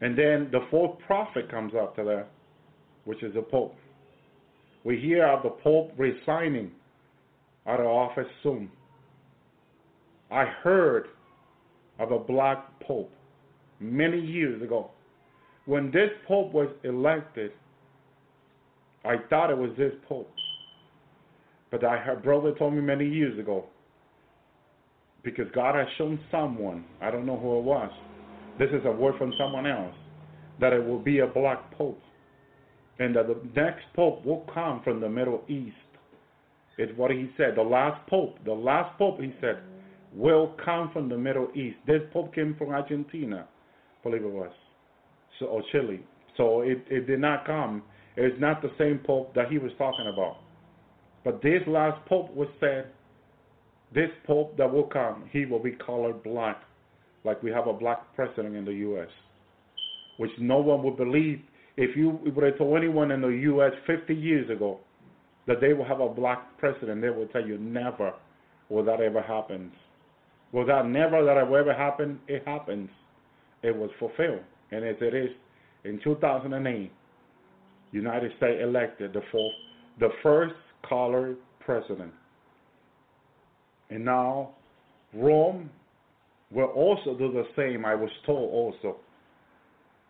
And 0.00 0.16
then 0.16 0.48
the 0.52 0.60
fourth 0.70 0.98
prophet 1.06 1.50
comes 1.50 1.72
after 1.78 2.04
that, 2.04 2.28
which 3.04 3.22
is 3.22 3.34
the 3.34 3.42
Pope. 3.42 3.74
We 4.84 4.98
hear 4.98 5.26
of 5.26 5.42
the 5.42 5.50
Pope 5.50 5.92
resigning 5.98 6.70
out 7.66 7.80
of 7.80 7.86
office 7.86 8.28
soon. 8.42 8.70
I 10.30 10.44
heard 10.44 11.08
of 11.98 12.12
a 12.12 12.18
black 12.18 12.80
Pope 12.80 13.10
many 13.80 14.20
years 14.20 14.62
ago. 14.62 14.90
When 15.66 15.90
this 15.90 16.10
Pope 16.26 16.52
was 16.52 16.68
elected, 16.84 17.52
I 19.04 19.16
thought 19.28 19.50
it 19.50 19.58
was 19.58 19.70
this 19.76 19.92
Pope. 20.08 20.32
But 21.70 21.84
I 21.84 21.98
her 21.98 22.16
brother 22.16 22.54
told 22.54 22.74
me 22.74 22.80
many 22.80 23.06
years 23.06 23.38
ago, 23.38 23.66
because 25.22 25.46
God 25.54 25.74
has 25.74 25.86
shown 25.96 26.18
someone, 26.30 26.84
I 27.00 27.10
don't 27.10 27.26
know 27.26 27.38
who 27.38 27.58
it 27.58 27.64
was, 27.64 27.90
this 28.58 28.68
is 28.70 28.84
a 28.84 28.90
word 28.90 29.14
from 29.18 29.32
someone 29.38 29.66
else, 29.66 29.94
that 30.60 30.72
it 30.72 30.84
will 30.84 30.98
be 30.98 31.20
a 31.20 31.26
black 31.26 31.72
pope. 31.76 32.00
And 32.98 33.14
that 33.14 33.28
the 33.28 33.40
next 33.54 33.84
pope 33.94 34.24
will 34.24 34.44
come 34.52 34.82
from 34.82 35.00
the 35.00 35.08
Middle 35.08 35.42
East. 35.48 35.76
It's 36.78 36.96
what 36.96 37.10
he 37.10 37.30
said. 37.36 37.54
The 37.56 37.62
last 37.62 38.08
pope, 38.08 38.38
the 38.44 38.52
last 38.52 38.96
pope, 38.98 39.20
he 39.20 39.32
said, 39.40 39.58
will 40.12 40.54
come 40.64 40.90
from 40.92 41.08
the 41.08 41.16
Middle 41.16 41.48
East. 41.54 41.76
This 41.86 42.02
pope 42.12 42.34
came 42.34 42.56
from 42.58 42.70
Argentina, 42.70 43.46
believe 44.02 44.22
it 44.22 44.30
was, 44.30 44.50
so, 45.38 45.46
or 45.46 45.62
Chile. 45.70 46.00
So 46.36 46.62
it, 46.62 46.84
it 46.88 47.06
did 47.06 47.20
not 47.20 47.46
come. 47.46 47.82
It's 48.16 48.40
not 48.40 48.62
the 48.62 48.70
same 48.78 49.00
pope 49.04 49.34
that 49.34 49.48
he 49.48 49.58
was 49.58 49.70
talking 49.78 50.10
about. 50.12 50.38
But 51.24 51.42
this 51.42 51.60
last 51.66 52.04
pope 52.06 52.34
was 52.34 52.48
said, 52.58 52.90
this 53.94 54.10
pope 54.26 54.56
that 54.56 54.70
will 54.70 54.84
come, 54.84 55.28
he 55.32 55.44
will 55.46 55.62
be 55.62 55.72
colored 55.72 56.22
black 56.22 56.62
like 57.24 57.42
we 57.42 57.50
have 57.50 57.66
a 57.66 57.72
black 57.72 58.14
president 58.14 58.54
in 58.54 58.64
the 58.64 58.72
U.S., 58.72 59.08
which 60.18 60.30
no 60.38 60.58
one 60.58 60.82
would 60.82 60.96
believe 60.96 61.40
if 61.76 61.96
you 61.96 62.18
would 62.24 62.44
have 62.44 62.58
told 62.58 62.76
anyone 62.76 63.10
in 63.10 63.20
the 63.20 63.28
U.S. 63.28 63.72
50 63.86 64.14
years 64.14 64.50
ago 64.50 64.80
that 65.46 65.60
they 65.60 65.72
will 65.72 65.84
have 65.84 66.00
a 66.00 66.08
black 66.08 66.58
president, 66.58 67.00
they 67.00 67.10
will 67.10 67.26
tell 67.28 67.46
you 67.46 67.56
never 67.58 68.12
will 68.68 68.84
that 68.84 69.00
ever 69.00 69.22
happen. 69.22 69.72
Will 70.52 70.66
that 70.66 70.86
never 70.86 71.24
that 71.24 71.36
ever 71.36 71.74
happen? 71.74 72.20
It 72.26 72.42
happens. 72.46 72.90
It 73.62 73.74
was 73.74 73.90
fulfilled. 73.98 74.42
And 74.70 74.84
as 74.84 74.96
it 75.00 75.14
is 75.14 75.30
in 75.84 76.00
2008, 76.02 76.92
United 77.92 78.32
States 78.36 78.60
elected 78.62 79.12
the 79.12 79.22
fourth, 79.32 79.54
the 80.00 80.10
first 80.22 80.54
colored 80.88 81.36
president. 81.60 82.12
And 83.90 84.04
now 84.04 84.50
Rome 85.14 85.70
will 86.50 86.66
also 86.66 87.16
do 87.16 87.32
the 87.32 87.44
same, 87.56 87.84
I 87.84 87.94
was 87.94 88.10
told 88.24 88.52
also. 88.52 88.96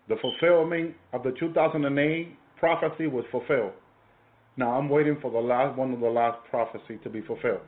The 0.09 0.17
fulfillment 0.21 0.95
of 1.13 1.23
the 1.23 1.33
2008 1.39 2.37
prophecy 2.59 3.07
was 3.07 3.25
fulfilled. 3.31 3.73
Now 4.57 4.73
I'm 4.73 4.89
waiting 4.89 5.19
for 5.21 5.31
the 5.31 5.39
last 5.39 5.77
one 5.77 5.93
of 5.93 6.01
the 6.01 6.09
last 6.09 6.39
prophecy 6.51 6.99
to 7.05 7.11
be 7.11 7.21
fulfilled. 7.23 7.61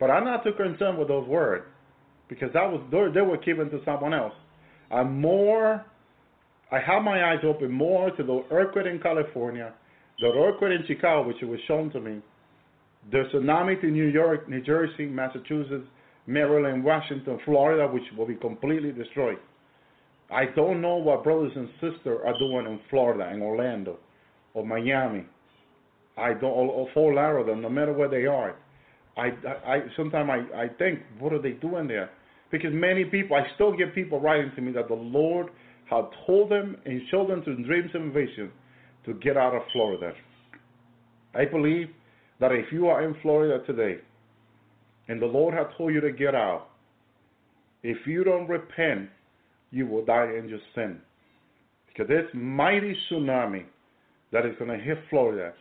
But 0.00 0.10
I'm 0.10 0.24
not 0.24 0.44
too 0.44 0.52
concerned 0.52 0.98
with 0.98 1.08
those 1.08 1.26
words 1.26 1.64
because 2.28 2.50
that 2.54 2.70
was 2.70 2.80
they 3.14 3.20
were 3.20 3.36
given 3.38 3.68
to 3.70 3.80
someone 3.84 4.14
else. 4.14 4.34
I'm 4.90 5.20
more 5.20 5.84
I 6.70 6.78
have 6.80 7.02
my 7.02 7.32
eyes 7.32 7.40
open 7.44 7.70
more 7.70 8.10
to 8.10 8.22
the 8.22 8.44
earthquake 8.50 8.86
in 8.86 9.00
California, 9.00 9.72
the 10.20 10.26
earthquake 10.26 10.80
in 10.80 10.86
Chicago, 10.86 11.26
which 11.26 11.38
was 11.42 11.58
shown 11.66 11.90
to 11.92 12.00
me, 12.00 12.20
the 13.10 13.24
tsunami 13.32 13.80
to 13.80 13.86
New 13.86 14.06
York, 14.06 14.48
New 14.48 14.62
Jersey, 14.62 15.06
Massachusetts, 15.06 15.86
Maryland, 16.26 16.84
Washington, 16.84 17.38
Florida, 17.44 17.86
which 17.90 18.02
will 18.16 18.26
be 18.26 18.34
completely 18.34 18.92
destroyed. 18.92 19.38
I 20.30 20.44
don't 20.54 20.82
know 20.82 20.96
what 20.96 21.24
brothers 21.24 21.52
and 21.56 21.68
sisters 21.80 22.20
are 22.24 22.38
doing 22.38 22.66
in 22.66 22.80
Florida, 22.90 23.32
in 23.32 23.40
Orlando, 23.40 23.98
or 24.52 24.66
Miami. 24.66 25.24
I 26.18 26.34
don't, 26.34 26.44
or, 26.44 26.68
or 26.68 26.88
Fort 26.92 27.14
Lauderdale, 27.14 27.56
no 27.56 27.70
matter 27.70 27.92
where 27.92 28.08
they 28.08 28.26
are. 28.26 28.56
I, 29.16 29.30
I, 29.66 29.74
I 29.74 29.80
sometimes 29.96 30.28
I, 30.30 30.64
I 30.64 30.68
think, 30.78 31.00
what 31.18 31.32
are 31.32 31.40
they 31.40 31.52
doing 31.52 31.88
there? 31.88 32.10
Because 32.50 32.70
many 32.72 33.04
people, 33.04 33.36
I 33.36 33.46
still 33.54 33.76
get 33.76 33.94
people 33.94 34.20
writing 34.20 34.52
to 34.56 34.60
me 34.60 34.72
that 34.72 34.88
the 34.88 34.94
Lord 34.94 35.48
had 35.88 36.04
told 36.26 36.50
them 36.50 36.76
and 36.84 37.00
showed 37.10 37.30
them 37.30 37.42
through 37.42 37.64
dreams 37.64 37.90
and 37.94 38.12
visions 38.12 38.50
to 39.06 39.14
get 39.14 39.36
out 39.36 39.54
of 39.54 39.62
Florida. 39.72 40.12
I 41.34 41.44
believe 41.46 41.88
that 42.40 42.52
if 42.52 42.72
you 42.72 42.88
are 42.88 43.02
in 43.02 43.14
Florida 43.22 43.64
today 43.66 44.00
and 45.08 45.20
the 45.20 45.26
Lord 45.26 45.54
has 45.54 45.66
told 45.76 45.92
you 45.92 46.00
to 46.00 46.12
get 46.12 46.34
out, 46.34 46.68
if 47.82 48.06
you 48.06 48.24
don't 48.24 48.48
repent, 48.48 49.08
you 49.70 49.86
will 49.86 50.04
die 50.04 50.32
in 50.38 50.48
your 50.48 50.60
sin. 50.74 50.98
Because 51.86 52.08
this 52.08 52.26
mighty 52.34 52.96
tsunami 53.10 53.64
that 54.32 54.46
is 54.46 54.54
going 54.58 54.70
to 54.70 54.84
hit 54.84 54.98
Florida, 55.10 55.52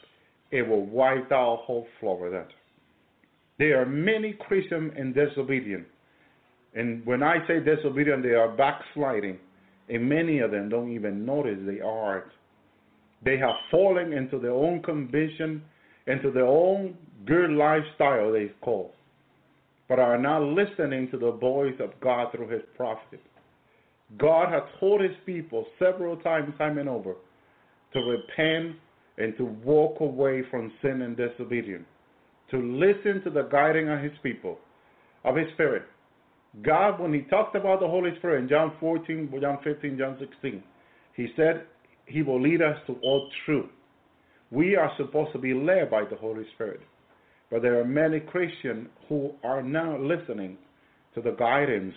it 0.51 0.67
will 0.67 0.85
wipe 0.85 1.31
out 1.31 1.61
whole 1.65 1.88
Florida. 1.99 2.45
There 3.59 3.81
are 3.81 3.85
many 3.85 4.33
Christians 4.33 4.93
in 4.97 5.14
disobedience. 5.14 5.88
And 6.75 7.06
when 7.06 7.23
I 7.23 7.38
say 7.47 7.59
disobedient, 7.59 8.23
they 8.23 8.33
are 8.33 8.56
backsliding. 8.56 9.39
And 9.89 10.07
many 10.07 10.39
of 10.39 10.51
them 10.51 10.69
don't 10.69 10.91
even 10.91 11.25
notice 11.25 11.57
they 11.65 11.81
are. 11.81 12.25
They 13.23 13.38
have 13.38 13.56
fallen 13.72 14.14
into 14.14 14.38
their 14.38 14.51
own 14.51 14.83
conviction, 14.83 15.64
into 16.07 16.31
their 16.31 16.45
own 16.47 16.95
good 17.25 17.51
lifestyle, 17.51 18.31
they 18.31 18.51
call, 18.61 18.93
but 19.89 19.99
are 19.99 20.17
not 20.17 20.41
listening 20.41 21.09
to 21.11 21.17
the 21.17 21.31
voice 21.31 21.75
of 21.79 21.91
God 22.01 22.31
through 22.31 22.49
his 22.49 22.61
prophet. 22.75 23.21
God 24.17 24.51
has 24.51 24.63
told 24.79 25.01
his 25.01 25.15
people 25.25 25.65
several 25.77 26.15
times, 26.17 26.53
time 26.57 26.77
and 26.77 26.87
over, 26.87 27.15
to 27.93 27.99
repent 27.99 28.77
and 29.17 29.35
to 29.37 29.45
walk 29.45 29.99
away 29.99 30.43
from 30.49 30.71
sin 30.81 31.01
and 31.01 31.17
disobedience, 31.17 31.85
to 32.51 32.57
listen 32.57 33.21
to 33.23 33.29
the 33.29 33.43
guiding 33.51 33.89
of 33.89 33.99
his 33.99 34.13
people, 34.23 34.57
of 35.25 35.35
his 35.35 35.47
spirit. 35.53 35.83
God, 36.63 36.99
when 36.99 37.13
he 37.13 37.21
talked 37.21 37.55
about 37.55 37.81
the 37.81 37.87
Holy 37.87 38.11
Spirit 38.17 38.43
in 38.43 38.49
John 38.49 38.73
14, 38.79 39.29
John 39.41 39.57
15, 39.63 39.97
John 39.97 40.17
16, 40.19 40.63
he 41.15 41.27
said 41.35 41.65
he 42.05 42.21
will 42.21 42.41
lead 42.41 42.61
us 42.61 42.77
to 42.87 42.93
all 43.03 43.29
truth. 43.45 43.69
We 44.51 44.76
are 44.76 44.92
supposed 44.98 45.34
to 45.34 45.40
be 45.40 45.53
led 45.53 45.92
by 45.92 46.03
the 46.09 46.16
Holy 46.16 46.45
Spirit. 46.56 46.82
But 47.51 47.61
there 47.61 47.80
are 47.80 47.85
many 47.85 48.19
Christians 48.19 48.88
who 49.09 49.32
are 49.43 49.61
not 49.61 50.01
listening 50.01 50.58
to 51.16 51.22
the 51.22 51.32
guidance 51.32 51.93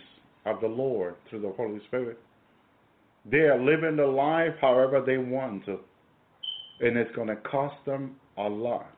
of 0.46 0.60
the 0.60 0.66
Lord 0.66 1.14
through 1.28 1.42
the 1.42 1.52
Holy 1.56 1.80
Spirit. 1.88 2.18
They 3.30 3.38
are 3.38 3.60
living 3.60 3.96
the 3.96 4.06
life 4.06 4.54
however 4.60 5.02
they 5.04 5.18
want 5.18 5.64
to. 5.66 5.78
And 6.80 6.96
it's 6.96 7.14
going 7.14 7.28
to 7.28 7.36
cost 7.36 7.76
them 7.84 8.16
a 8.38 8.48
lot. 8.48 8.90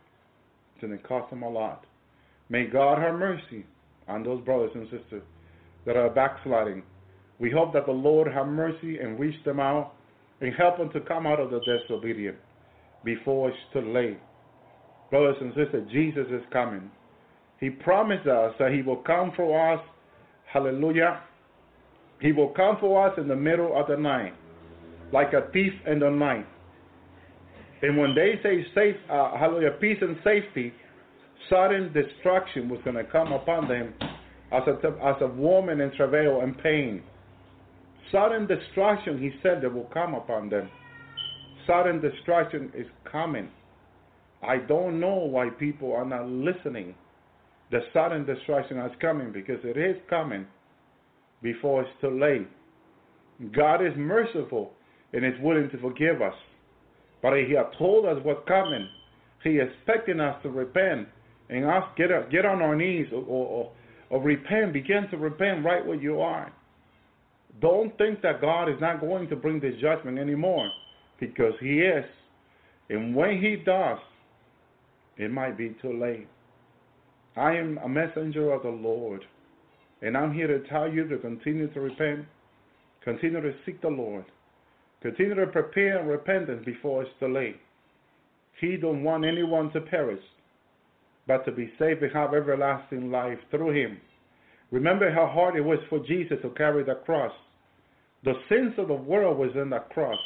It's 0.74 0.82
going 0.82 0.96
to 0.96 1.02
cost 1.04 1.30
them 1.30 1.42
a 1.42 1.48
lot. 1.48 1.84
May 2.48 2.66
God 2.66 2.98
have 2.98 3.14
mercy 3.14 3.66
on 4.08 4.22
those 4.22 4.44
brothers 4.44 4.70
and 4.74 4.84
sisters 4.84 5.22
that 5.84 5.96
are 5.96 6.10
backsliding. 6.10 6.82
We 7.38 7.50
hope 7.50 7.72
that 7.72 7.86
the 7.86 7.92
Lord 7.92 8.32
have 8.32 8.46
mercy 8.46 8.98
and 8.98 9.18
reach 9.18 9.42
them 9.44 9.58
out 9.58 9.94
and 10.40 10.54
help 10.54 10.78
them 10.78 10.90
to 10.92 11.00
come 11.00 11.26
out 11.26 11.40
of 11.40 11.50
the 11.50 11.60
disobedience 11.60 12.38
before 13.04 13.50
it's 13.50 13.58
too 13.72 13.92
late. 13.92 14.18
Brothers 15.10 15.36
and 15.40 15.52
sisters, 15.54 15.88
Jesus 15.92 16.26
is 16.30 16.42
coming. 16.52 16.90
He 17.60 17.70
promised 17.70 18.26
us 18.26 18.54
that 18.58 18.72
He 18.72 18.82
will 18.82 18.96
come 18.96 19.32
for 19.36 19.74
us. 19.74 19.80
Hallelujah. 20.52 21.20
He 22.20 22.32
will 22.32 22.48
come 22.50 22.76
for 22.80 23.06
us 23.06 23.18
in 23.18 23.28
the 23.28 23.36
middle 23.36 23.78
of 23.78 23.88
the 23.88 23.96
night, 23.96 24.34
like 25.12 25.32
a 25.32 25.50
thief 25.52 25.72
in 25.86 25.98
the 25.98 26.10
night. 26.10 26.46
And 27.82 27.98
when 27.98 28.14
they 28.14 28.38
say 28.42 28.64
safe, 28.74 28.96
uh, 29.10 29.36
hallelujah, 29.36 29.72
peace 29.80 29.98
and 30.00 30.16
safety, 30.22 30.72
sudden 31.50 31.92
destruction 31.92 32.68
was 32.68 32.80
going 32.84 32.96
to 32.96 33.04
come 33.04 33.32
upon 33.32 33.68
them 33.68 33.92
as 34.52 34.62
a, 34.68 34.88
as 35.04 35.16
a 35.20 35.26
woman 35.26 35.80
in 35.80 35.90
travail 35.96 36.40
and 36.42 36.56
pain. 36.58 37.02
Sudden 38.12 38.46
destruction, 38.46 39.18
he 39.18 39.30
said, 39.42 39.62
that 39.62 39.72
will 39.72 39.90
come 39.92 40.14
upon 40.14 40.48
them. 40.48 40.70
Sudden 41.66 42.00
destruction 42.00 42.72
is 42.74 42.86
coming. 43.10 43.48
I 44.42 44.56
don't 44.56 44.98
know 44.98 45.14
why 45.14 45.50
people 45.50 45.92
are 45.92 46.04
not 46.04 46.28
listening. 46.28 46.94
The 47.70 47.80
sudden 47.92 48.26
destruction 48.26 48.78
is 48.78 48.92
coming 49.00 49.32
because 49.32 49.60
it 49.64 49.76
is 49.76 49.96
coming 50.10 50.46
before 51.42 51.82
it's 51.82 51.90
too 52.00 52.18
late. 52.18 52.48
God 53.54 53.84
is 53.84 53.92
merciful 53.96 54.72
and 55.12 55.24
is 55.24 55.34
willing 55.40 55.70
to 55.70 55.78
forgive 55.78 56.20
us. 56.20 56.34
But 57.22 57.34
He 57.36 57.54
has 57.54 57.66
told 57.78 58.06
us 58.06 58.18
what's 58.22 58.46
coming. 58.48 58.88
He 59.44 59.50
is 59.50 59.68
expecting 59.78 60.20
us 60.20 60.36
to 60.42 60.50
repent 60.50 61.08
and 61.48 61.64
us 61.64 61.84
get 61.96 62.10
up, 62.10 62.30
get 62.30 62.44
on 62.44 62.62
our 62.62 62.74
knees 62.74 63.06
or, 63.12 63.22
or, 63.22 63.72
or 64.10 64.22
repent. 64.22 64.72
Begin 64.72 65.08
to 65.10 65.16
repent 65.16 65.64
right 65.64 65.84
where 65.84 66.00
you 66.00 66.20
are. 66.20 66.52
Don't 67.60 67.96
think 67.98 68.22
that 68.22 68.40
God 68.40 68.68
is 68.68 68.80
not 68.80 69.00
going 69.00 69.28
to 69.28 69.36
bring 69.36 69.60
this 69.60 69.74
judgment 69.80 70.18
anymore 70.18 70.70
because 71.22 71.54
He 71.60 71.78
is. 71.78 72.04
And 72.90 73.14
when 73.14 73.40
He 73.40 73.56
does, 73.64 73.98
it 75.16 75.30
might 75.30 75.56
be 75.56 75.76
too 75.80 75.96
late. 75.98 76.26
I 77.36 77.52
am 77.54 77.78
a 77.78 77.88
messenger 77.88 78.52
of 78.52 78.62
the 78.62 78.68
Lord, 78.68 79.24
and 80.02 80.16
I'm 80.16 80.34
here 80.34 80.48
to 80.48 80.68
tell 80.68 80.92
you 80.92 81.08
to 81.08 81.18
continue 81.18 81.72
to 81.72 81.80
repent, 81.80 82.26
continue 83.04 83.40
to 83.40 83.52
seek 83.64 83.80
the 83.80 83.88
Lord, 83.88 84.24
continue 85.00 85.36
to 85.36 85.46
prepare 85.46 86.04
repentance 86.04 86.62
before 86.66 87.02
it's 87.02 87.10
too 87.20 87.32
late. 87.32 87.56
He 88.60 88.76
don't 88.76 89.04
want 89.04 89.24
anyone 89.24 89.72
to 89.72 89.80
perish, 89.80 90.22
but 91.28 91.44
to 91.44 91.52
be 91.52 91.72
saved 91.78 92.02
and 92.02 92.12
have 92.12 92.34
everlasting 92.34 93.12
life 93.12 93.38
through 93.52 93.80
Him. 93.80 93.98
Remember 94.72 95.10
how 95.12 95.26
hard 95.26 95.54
it 95.54 95.64
was 95.64 95.78
for 95.88 96.00
Jesus 96.00 96.38
to 96.42 96.50
carry 96.50 96.82
the 96.82 96.96
cross. 97.06 97.32
The 98.24 98.34
sins 98.48 98.74
of 98.76 98.88
the 98.88 98.94
world 98.94 99.38
was 99.38 99.50
in 99.54 99.70
the 99.70 99.78
cross. 99.78 100.18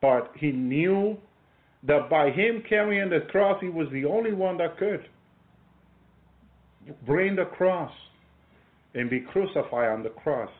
But 0.00 0.32
he 0.36 0.50
knew 0.50 1.18
that 1.84 2.10
by 2.10 2.30
him 2.30 2.62
carrying 2.68 3.10
the 3.10 3.20
cross, 3.30 3.58
he 3.60 3.68
was 3.68 3.88
the 3.92 4.04
only 4.04 4.32
one 4.32 4.58
that 4.58 4.78
could 4.78 5.06
bring 7.06 7.36
the 7.36 7.44
cross 7.44 7.92
and 8.94 9.08
be 9.08 9.20
crucified 9.20 9.90
on 9.90 10.02
the 10.02 10.10
cross, 10.10 10.50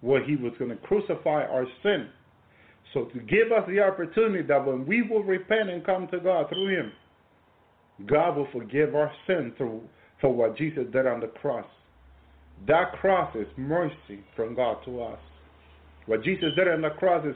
where 0.00 0.24
he 0.24 0.36
was 0.36 0.52
going 0.58 0.70
to 0.70 0.76
crucify 0.76 1.44
our 1.44 1.66
sin. 1.82 2.08
So 2.94 3.04
to 3.06 3.20
give 3.20 3.52
us 3.52 3.68
the 3.68 3.80
opportunity 3.80 4.42
that 4.46 4.64
when 4.64 4.86
we 4.86 5.02
will 5.02 5.22
repent 5.22 5.70
and 5.70 5.84
come 5.84 6.08
to 6.08 6.18
God 6.18 6.48
through 6.48 6.68
him, 6.68 6.92
God 8.06 8.36
will 8.36 8.48
forgive 8.52 8.94
our 8.94 9.10
sin 9.26 9.52
through 9.56 9.82
for 10.20 10.32
what 10.32 10.56
Jesus 10.56 10.84
did 10.92 11.06
on 11.06 11.20
the 11.20 11.28
cross. 11.28 11.66
That 12.66 12.92
cross 13.00 13.34
is 13.36 13.46
mercy 13.56 14.24
from 14.34 14.54
God 14.54 14.78
to 14.86 15.02
us. 15.02 15.18
What 16.06 16.22
Jesus 16.22 16.50
did 16.56 16.68
on 16.68 16.82
the 16.82 16.90
cross 16.90 17.24
is 17.26 17.34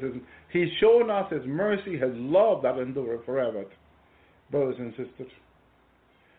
He's 0.53 0.69
shown 0.81 1.11
us 1.11 1.31
His 1.31 1.43
mercy, 1.47 1.99
His 1.99 2.13
love 2.15 2.63
that 2.63 2.79
endures 2.79 3.21
forever. 3.27 3.65
Brothers 4.51 4.77
and 4.79 4.91
sisters, 4.93 5.33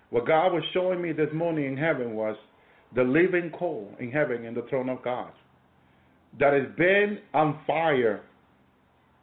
what 0.10 0.27
God 0.27 0.51
was 0.51 0.64
showing 0.74 1.01
me 1.01 1.14
this 1.14 1.30
morning 1.34 1.66
in 1.66 1.77
heaven 1.77 2.16
was 2.16 2.35
the 2.93 3.03
living 3.03 3.51
coal 3.58 3.93
in 4.00 4.11
heaven 4.11 4.43
in 4.43 4.53
the 4.53 4.64
throne 4.69 4.90
of 4.90 5.01
God 5.03 5.32
that 6.40 6.53
has 6.53 6.68
been 6.77 7.19
on 7.34 7.60
fire 7.66 8.22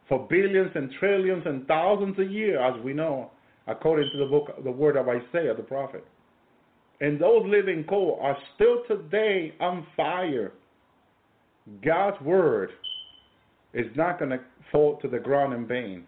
for 0.09 0.27
billions 0.29 0.71
and 0.75 0.91
trillions 0.99 1.43
and 1.47 1.67
thousands 1.67 2.19
of 2.19 2.31
years, 2.31 2.59
as 2.63 2.83
we 2.83 2.95
know, 2.95 3.31
according 3.67 4.11
to 4.13 4.19
the 4.19 4.27
book, 4.27 4.53
the 4.65 4.71
word 4.71 4.97
of 4.97 5.09
Isaiah 5.09 5.55
the 5.55 5.63
prophet. 5.63 6.05
And 7.01 7.21
those 7.21 7.45
living 7.47 7.85
coal 7.85 8.19
are 8.21 8.37
still 8.55 8.83
today 8.89 9.55
on 9.61 9.87
fire. 9.97 10.53
God's 11.85 12.21
word 12.23 12.71
is 13.75 13.87
not 13.97 14.19
going 14.19 14.31
to 14.31 14.41
fall 14.73 14.99
to 15.01 15.09
the 15.09 15.19
ground 15.19 15.53
in 15.53 15.67
vain. 15.67 16.05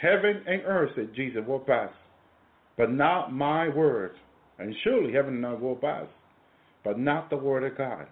Heaven 0.00 0.42
and 0.46 0.62
earth, 0.64 0.90
said 0.94 1.10
Jesus, 1.14 1.42
will 1.46 1.60
pass, 1.60 1.90
but 2.76 2.90
not 2.90 3.32
my 3.32 3.68
word. 3.68 4.12
And 4.58 4.74
surely 4.82 5.12
heaven 5.12 5.36
and 5.36 5.44
earth 5.44 5.60
will 5.60 5.76
pass, 5.76 6.06
but 6.84 6.98
not 6.98 7.30
the 7.30 7.36
word 7.36 7.64
of 7.64 7.76
God. 7.78 8.06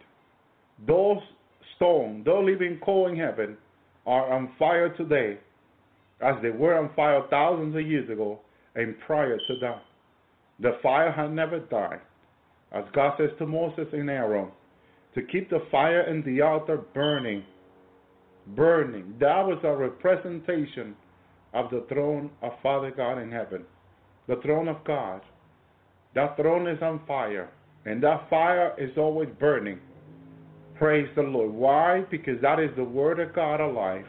Those 0.87 1.19
stones, 1.77 2.25
those 2.25 2.45
living 2.45 2.81
coal 2.85 3.09
in 3.09 3.17
heaven, 3.17 3.57
are 4.07 4.33
on 4.33 4.53
fire 4.59 4.95
today, 4.97 5.39
as 6.21 6.35
they 6.43 6.51
were 6.51 6.79
on 6.79 6.95
fire 6.95 7.23
thousands 7.31 7.75
of 7.75 7.83
years 7.83 8.09
ago 8.09 8.41
and 8.75 8.95
prior 9.07 9.37
to 9.37 9.55
that. 9.61 9.83
The 10.61 10.79
fire 10.83 11.13
had 11.13 11.33
never 11.33 11.61
died. 11.61 12.01
As 12.73 12.85
God 12.95 13.15
says 13.19 13.31
to 13.39 13.47
Moses 13.47 13.87
and 13.93 14.09
Aaron, 14.09 14.49
to 15.15 15.23
keep 15.23 15.51
the 15.51 15.61
fire 15.71 16.03
in 16.03 16.23
the 16.25 16.43
altar 16.43 16.79
burning. 16.95 17.43
Burning. 18.55 19.15
That 19.19 19.45
was 19.45 19.59
a 19.65 19.75
representation 19.75 20.95
of 21.53 21.71
the 21.71 21.85
throne 21.89 22.31
of 22.43 22.53
Father 22.63 22.93
God 22.97 23.19
in 23.19 23.31
heaven. 23.31 23.65
The 24.29 24.37
throne 24.43 24.69
of 24.69 24.85
God. 24.85 25.21
That 26.15 26.37
throne 26.37 26.69
is 26.69 26.81
on 26.83 27.01
fire. 27.07 27.51
And 27.85 28.03
that 28.03 28.29
fire 28.29 28.75
is 28.79 28.91
always 28.97 29.29
burning. 29.39 29.79
Praise 30.77 31.09
the 31.17 31.23
Lord. 31.23 31.53
Why? 31.53 32.05
Because 32.11 32.41
that 32.43 32.61
is 32.61 32.71
the 32.77 32.85
Word 32.85 33.19
of 33.21 33.35
God 33.35 33.61
alive. 33.61 34.05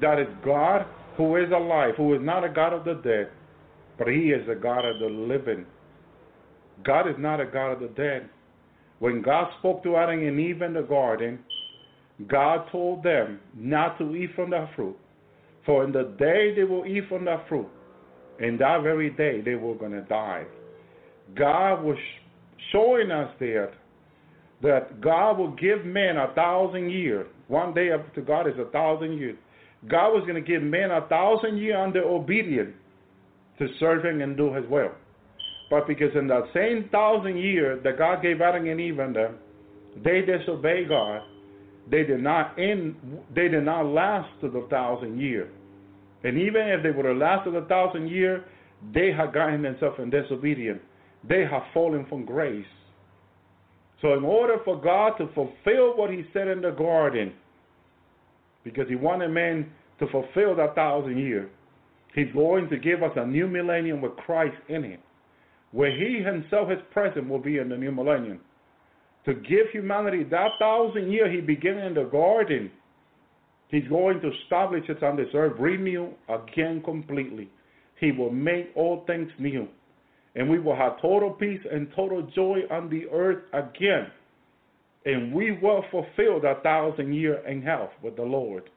That 0.00 0.18
is 0.18 0.28
God 0.44 0.86
who 1.16 1.36
is 1.36 1.50
alive, 1.50 1.94
who 1.96 2.14
is 2.14 2.20
not 2.22 2.44
a 2.44 2.48
God 2.48 2.72
of 2.72 2.84
the 2.84 2.94
dead, 2.94 3.30
but 3.98 4.08
He 4.08 4.30
is 4.30 4.48
a 4.48 4.54
God 4.54 4.84
of 4.84 4.98
the 4.98 5.06
living. 5.06 5.66
God 6.84 7.08
is 7.08 7.16
not 7.18 7.40
a 7.40 7.46
God 7.46 7.72
of 7.72 7.80
the 7.80 7.88
dead. 7.88 8.28
When 8.98 9.22
God 9.22 9.50
spoke 9.58 9.82
to 9.82 9.96
Adam 9.96 10.26
and 10.26 10.40
Eve 10.40 10.62
in 10.62 10.72
the 10.72 10.82
garden, 10.82 11.38
God 12.28 12.66
told 12.70 13.02
them 13.02 13.40
not 13.56 13.98
to 13.98 14.14
eat 14.14 14.30
from 14.34 14.50
that 14.50 14.70
fruit. 14.76 14.96
For 15.66 15.84
in 15.84 15.92
the 15.92 16.14
day 16.18 16.54
they 16.54 16.64
will 16.64 16.86
eat 16.86 17.08
from 17.08 17.24
that 17.26 17.48
fruit, 17.48 17.68
in 18.40 18.56
that 18.58 18.82
very 18.82 19.10
day 19.10 19.40
they 19.40 19.54
were 19.54 19.74
going 19.74 19.92
to 19.92 20.02
die. 20.02 20.44
God 21.36 21.82
was 21.82 21.96
showing 22.72 23.10
us 23.10 23.30
there 23.38 23.72
that 24.62 25.00
God 25.00 25.38
will 25.38 25.52
give 25.52 25.84
men 25.84 26.16
a 26.16 26.32
thousand 26.34 26.90
years. 26.90 27.26
One 27.48 27.74
day 27.74 27.92
up 27.92 28.14
to 28.14 28.20
God 28.20 28.46
is 28.46 28.54
a 28.58 28.70
thousand 28.70 29.18
years. 29.18 29.36
God 29.88 30.10
was 30.10 30.22
going 30.26 30.42
to 30.42 30.46
give 30.46 30.62
men 30.62 30.90
a 30.90 31.06
thousand 31.08 31.58
years 31.58 31.76
under 31.78 32.02
obedience 32.02 32.74
to 33.58 33.68
serving 33.78 34.22
and 34.22 34.36
do 34.36 34.52
His 34.52 34.64
will. 34.68 34.90
But 35.70 35.86
because 35.86 36.10
in 36.14 36.26
that 36.28 36.44
same 36.52 36.88
thousand 36.90 37.38
years 37.38 37.82
that 37.84 37.96
God 37.96 38.22
gave 38.22 38.40
Adam 38.40 38.66
and 38.66 38.80
Eve 38.80 38.96
them, 38.96 39.36
they 40.04 40.20
disobeyed 40.20 40.88
God. 40.88 41.22
They 41.90 42.04
did 42.04 42.22
not 42.22 42.58
end. 42.58 42.96
They 43.34 43.48
did 43.48 43.64
not 43.64 43.86
last 43.86 44.28
to 44.40 44.50
the 44.50 44.66
thousand 44.70 45.20
year. 45.20 45.50
And 46.22 46.38
even 46.38 46.68
if 46.68 46.82
they 46.82 46.90
would 46.90 47.06
have 47.06 47.16
lasted 47.16 47.54
a 47.54 47.64
thousand 47.66 48.08
year, 48.08 48.44
they 48.94 49.10
had 49.12 49.32
gotten 49.32 49.62
themselves 49.62 49.96
in 49.98 50.10
disobedience. 50.10 50.80
They 51.28 51.44
have 51.50 51.62
fallen 51.74 52.06
from 52.08 52.24
grace. 52.24 52.64
So, 54.00 54.14
in 54.14 54.24
order 54.24 54.56
for 54.64 54.80
God 54.80 55.16
to 55.18 55.26
fulfill 55.34 55.96
what 55.96 56.10
He 56.10 56.24
said 56.32 56.48
in 56.48 56.62
the 56.62 56.70
garden, 56.70 57.32
because 58.64 58.88
He 58.88 58.94
wanted 58.94 59.28
men 59.28 59.70
to 59.98 60.06
fulfill 60.08 60.56
that 60.56 60.74
thousand 60.74 61.18
year, 61.18 61.50
He's 62.14 62.32
going 62.34 62.68
to 62.70 62.76
give 62.76 63.02
us 63.02 63.12
a 63.16 63.26
new 63.26 63.46
millennium 63.46 64.00
with 64.00 64.16
Christ 64.16 64.56
in 64.68 64.84
it 64.84 65.00
where 65.72 65.90
he 65.90 66.22
himself, 66.22 66.68
his 66.68 66.80
presence, 66.92 67.28
will 67.28 67.38
be 67.38 67.58
in 67.58 67.68
the 67.68 67.76
new 67.76 67.92
millennium. 67.92 68.40
To 69.30 69.36
give 69.36 69.70
humanity 69.70 70.24
that 70.24 70.58
thousand 70.58 71.12
year 71.12 71.30
he 71.30 71.40
began 71.40 71.78
in 71.78 71.94
the 71.94 72.02
garden, 72.02 72.68
he's 73.68 73.86
going 73.86 74.20
to 74.22 74.32
establish 74.42 74.82
it 74.88 75.04
on 75.04 75.16
this 75.16 75.28
earth, 75.34 75.52
renew 75.56 76.08
again 76.28 76.82
completely. 76.84 77.48
He 78.00 78.10
will 78.10 78.32
make 78.32 78.70
all 78.74 79.04
things 79.06 79.30
new. 79.38 79.68
And 80.34 80.50
we 80.50 80.58
will 80.58 80.74
have 80.74 81.00
total 81.00 81.30
peace 81.30 81.60
and 81.70 81.86
total 81.94 82.28
joy 82.34 82.62
on 82.72 82.90
the 82.90 83.04
earth 83.12 83.44
again. 83.52 84.08
And 85.04 85.32
we 85.32 85.52
will 85.52 85.84
fulfill 85.92 86.40
that 86.40 86.64
thousand 86.64 87.14
year 87.14 87.46
in 87.46 87.62
health 87.62 87.90
with 88.02 88.16
the 88.16 88.22
Lord. 88.22 88.68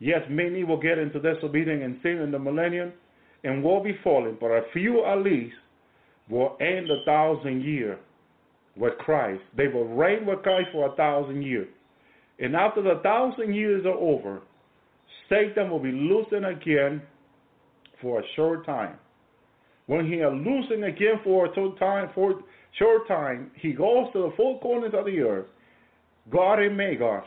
Yes, 0.00 0.22
many 0.28 0.64
will 0.64 0.80
get 0.80 0.98
into 0.98 1.20
disobedience 1.20 1.82
and 1.84 1.98
sin 2.02 2.18
in 2.18 2.32
the 2.32 2.38
millennium 2.40 2.94
and 3.44 3.62
will 3.62 3.84
be 3.84 3.96
fallen, 4.02 4.38
but 4.40 4.48
a 4.48 4.62
few 4.72 5.04
at 5.04 5.18
least 5.18 5.54
will 6.28 6.56
end 6.60 6.90
a 6.90 7.04
thousand 7.04 7.62
years 7.62 7.98
with 8.78 8.96
Christ. 8.98 9.42
They 9.56 9.68
will 9.68 9.88
reign 9.88 10.26
with 10.26 10.42
Christ 10.42 10.68
for 10.72 10.92
a 10.92 10.96
thousand 10.96 11.42
years. 11.42 11.68
And 12.38 12.54
after 12.54 12.82
the 12.82 13.00
thousand 13.02 13.54
years 13.54 13.84
are 13.84 13.98
over, 13.98 14.42
Satan 15.28 15.70
will 15.70 15.80
be 15.80 15.92
loosened 15.92 16.46
again 16.46 17.02
for 18.00 18.20
a 18.20 18.22
short 18.36 18.64
time. 18.64 18.96
When 19.86 20.06
he 20.06 20.16
is 20.16 20.32
loosened 20.32 20.84
again 20.84 21.20
for 21.24 21.46
a 21.46 21.54
short 21.54 21.78
time, 21.78 22.10
for 22.14 22.34
short 22.78 23.08
time, 23.08 23.50
he 23.56 23.72
goes 23.72 24.12
to 24.12 24.22
the 24.22 24.32
four 24.36 24.60
corners 24.60 24.92
of 24.96 25.06
the 25.06 25.18
earth, 25.20 25.46
Gog 26.30 26.60
and 26.60 26.76
Magog, 26.76 27.24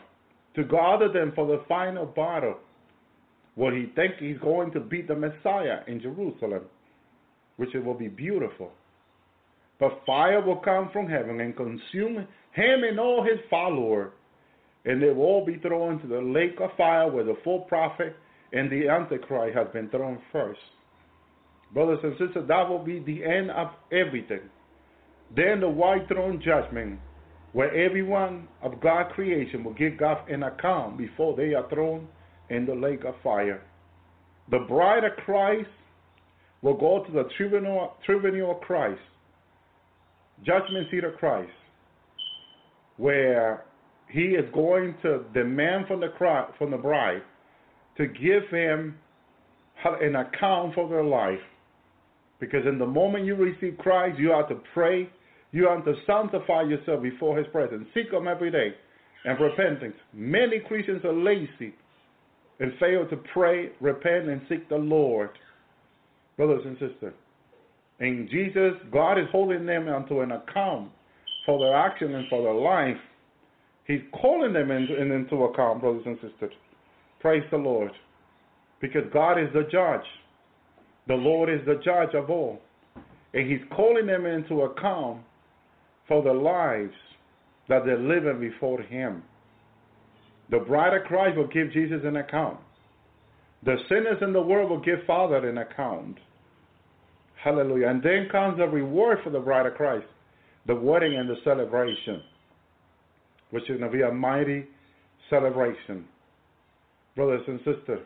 to 0.54 0.64
gather 0.64 1.12
them 1.12 1.32
for 1.34 1.46
the 1.46 1.62
final 1.68 2.06
battle. 2.06 2.56
Where 3.54 3.76
he 3.76 3.92
thinks 3.94 4.14
he's 4.18 4.38
going 4.38 4.70
to 4.72 4.80
beat 4.80 5.08
the 5.08 5.14
Messiah 5.14 5.80
in 5.86 6.00
Jerusalem, 6.00 6.62
which 7.56 7.68
will 7.74 7.94
be 7.94 8.08
beautiful. 8.08 8.72
But 9.82 9.98
fire 10.06 10.40
will 10.40 10.58
come 10.58 10.90
from 10.92 11.08
heaven 11.08 11.40
and 11.40 11.56
consume 11.56 12.28
him 12.52 12.84
and 12.88 13.00
all 13.00 13.24
his 13.24 13.40
followers, 13.50 14.12
and 14.84 15.02
they 15.02 15.08
will 15.08 15.24
all 15.24 15.44
be 15.44 15.58
thrown 15.58 15.94
into 15.94 16.06
the 16.06 16.20
lake 16.20 16.54
of 16.60 16.70
fire 16.76 17.10
where 17.10 17.24
the 17.24 17.34
false 17.42 17.64
prophet 17.68 18.14
and 18.52 18.70
the 18.70 18.88
Antichrist 18.88 19.56
has 19.56 19.66
been 19.72 19.88
thrown 19.88 20.20
first. 20.30 20.60
Brothers 21.74 21.98
and 22.04 22.12
sisters, 22.12 22.46
that 22.46 22.68
will 22.68 22.78
be 22.78 23.00
the 23.00 23.24
end 23.24 23.50
of 23.50 23.70
everything. 23.90 24.42
Then 25.34 25.58
the 25.58 25.68
white 25.68 26.06
throne 26.06 26.40
judgment, 26.40 27.00
where 27.52 27.74
everyone 27.74 28.46
of 28.62 28.80
God's 28.80 29.12
creation 29.14 29.64
will 29.64 29.74
give 29.74 29.98
God 29.98 30.30
an 30.30 30.44
account 30.44 30.96
before 30.96 31.34
they 31.36 31.54
are 31.54 31.68
thrown 31.70 32.06
in 32.50 32.66
the 32.66 32.74
lake 32.76 33.02
of 33.04 33.16
fire. 33.24 33.64
The 34.48 34.60
bride 34.60 35.02
of 35.02 35.16
Christ 35.24 35.70
will 36.60 36.76
go 36.76 37.02
to 37.04 37.10
the 37.10 37.24
tribunal, 37.36 37.94
tribunal 38.06 38.52
of 38.52 38.60
Christ 38.60 39.00
judgment 40.44 40.88
seat 40.90 41.04
of 41.04 41.14
Christ, 41.16 41.50
where 42.96 43.64
he 44.08 44.20
is 44.20 44.44
going 44.52 44.94
to 45.02 45.24
demand 45.32 45.86
from 45.86 46.00
the 46.00 46.08
from 46.58 46.70
the 46.70 46.76
bride 46.76 47.22
to 47.96 48.06
give 48.06 48.48
him 48.50 48.96
an 49.84 50.16
account 50.16 50.74
for 50.74 50.88
their 50.88 51.04
life. 51.04 51.40
Because 52.40 52.66
in 52.66 52.78
the 52.78 52.86
moment 52.86 53.24
you 53.24 53.36
receive 53.36 53.78
Christ, 53.78 54.18
you 54.18 54.32
are 54.32 54.46
to 54.48 54.56
pray, 54.74 55.08
you 55.52 55.68
are 55.68 55.80
to 55.80 55.94
sanctify 56.06 56.62
yourself 56.62 57.02
before 57.02 57.38
his 57.38 57.46
presence. 57.52 57.86
Seek 57.94 58.12
him 58.12 58.26
every 58.26 58.50
day 58.50 58.74
and 59.24 59.38
repentance. 59.40 59.94
Many 60.12 60.58
Christians 60.60 61.04
are 61.04 61.12
lazy 61.12 61.74
and 62.58 62.72
fail 62.78 63.06
to 63.08 63.16
pray, 63.32 63.70
repent, 63.80 64.28
and 64.28 64.40
seek 64.48 64.68
the 64.68 64.76
Lord. 64.76 65.30
Brothers 66.36 66.62
and 66.64 66.74
sisters, 66.78 67.14
and 68.02 68.28
Jesus, 68.28 68.72
God 68.92 69.16
is 69.16 69.26
holding 69.30 69.64
them 69.64 69.86
onto 69.86 70.22
an 70.22 70.32
account 70.32 70.90
for 71.46 71.60
their 71.60 71.76
action 71.76 72.12
and 72.16 72.28
for 72.28 72.42
their 72.42 72.52
life. 72.52 73.00
He's 73.86 74.00
calling 74.20 74.52
them 74.52 74.72
into, 74.72 75.00
into 75.00 75.44
account, 75.44 75.80
brothers 75.80 76.02
and 76.04 76.16
sisters. 76.16 76.52
Praise 77.20 77.44
the 77.52 77.58
Lord. 77.58 77.92
Because 78.80 79.04
God 79.12 79.38
is 79.38 79.48
the 79.54 79.68
judge. 79.70 80.04
The 81.06 81.14
Lord 81.14 81.48
is 81.48 81.64
the 81.64 81.80
judge 81.84 82.12
of 82.16 82.28
all. 82.28 82.60
And 83.34 83.48
He's 83.48 83.60
calling 83.70 84.06
them 84.06 84.26
into 84.26 84.62
account 84.62 85.20
for 86.08 86.24
the 86.24 86.32
lives 86.32 86.94
that 87.68 87.84
they're 87.86 87.96
living 87.96 88.40
before 88.40 88.82
Him. 88.82 89.22
The 90.50 90.58
bride 90.58 90.96
of 90.96 91.04
Christ 91.04 91.36
will 91.36 91.46
give 91.46 91.72
Jesus 91.72 92.00
an 92.02 92.16
account. 92.16 92.58
The 93.64 93.76
sinners 93.88 94.18
in 94.22 94.32
the 94.32 94.42
world 94.42 94.70
will 94.70 94.80
give 94.80 95.06
Father 95.06 95.48
an 95.48 95.58
account. 95.58 96.18
Hallelujah. 97.42 97.88
And 97.88 98.02
then 98.02 98.28
comes 98.30 98.58
the 98.58 98.66
reward 98.66 99.18
for 99.24 99.30
the 99.30 99.40
bride 99.40 99.66
of 99.66 99.74
Christ, 99.74 100.06
the 100.66 100.74
wedding 100.74 101.16
and 101.16 101.28
the 101.28 101.36
celebration, 101.42 102.22
which 103.50 103.64
is 103.68 103.78
going 103.78 103.90
to 103.90 103.96
be 103.96 104.02
a 104.02 104.12
mighty 104.12 104.66
celebration, 105.28 106.04
brothers 107.16 107.42
and 107.48 107.58
sisters. 107.58 108.00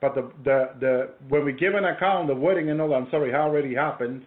But 0.00 0.14
the, 0.14 0.32
the, 0.44 0.70
the 0.80 1.08
when 1.28 1.44
we 1.44 1.52
give 1.52 1.74
an 1.74 1.84
account, 1.84 2.28
the 2.28 2.34
wedding 2.34 2.70
and 2.70 2.80
all, 2.80 2.94
I'm 2.94 3.08
sorry, 3.10 3.34
already 3.34 3.74
happens, 3.74 4.22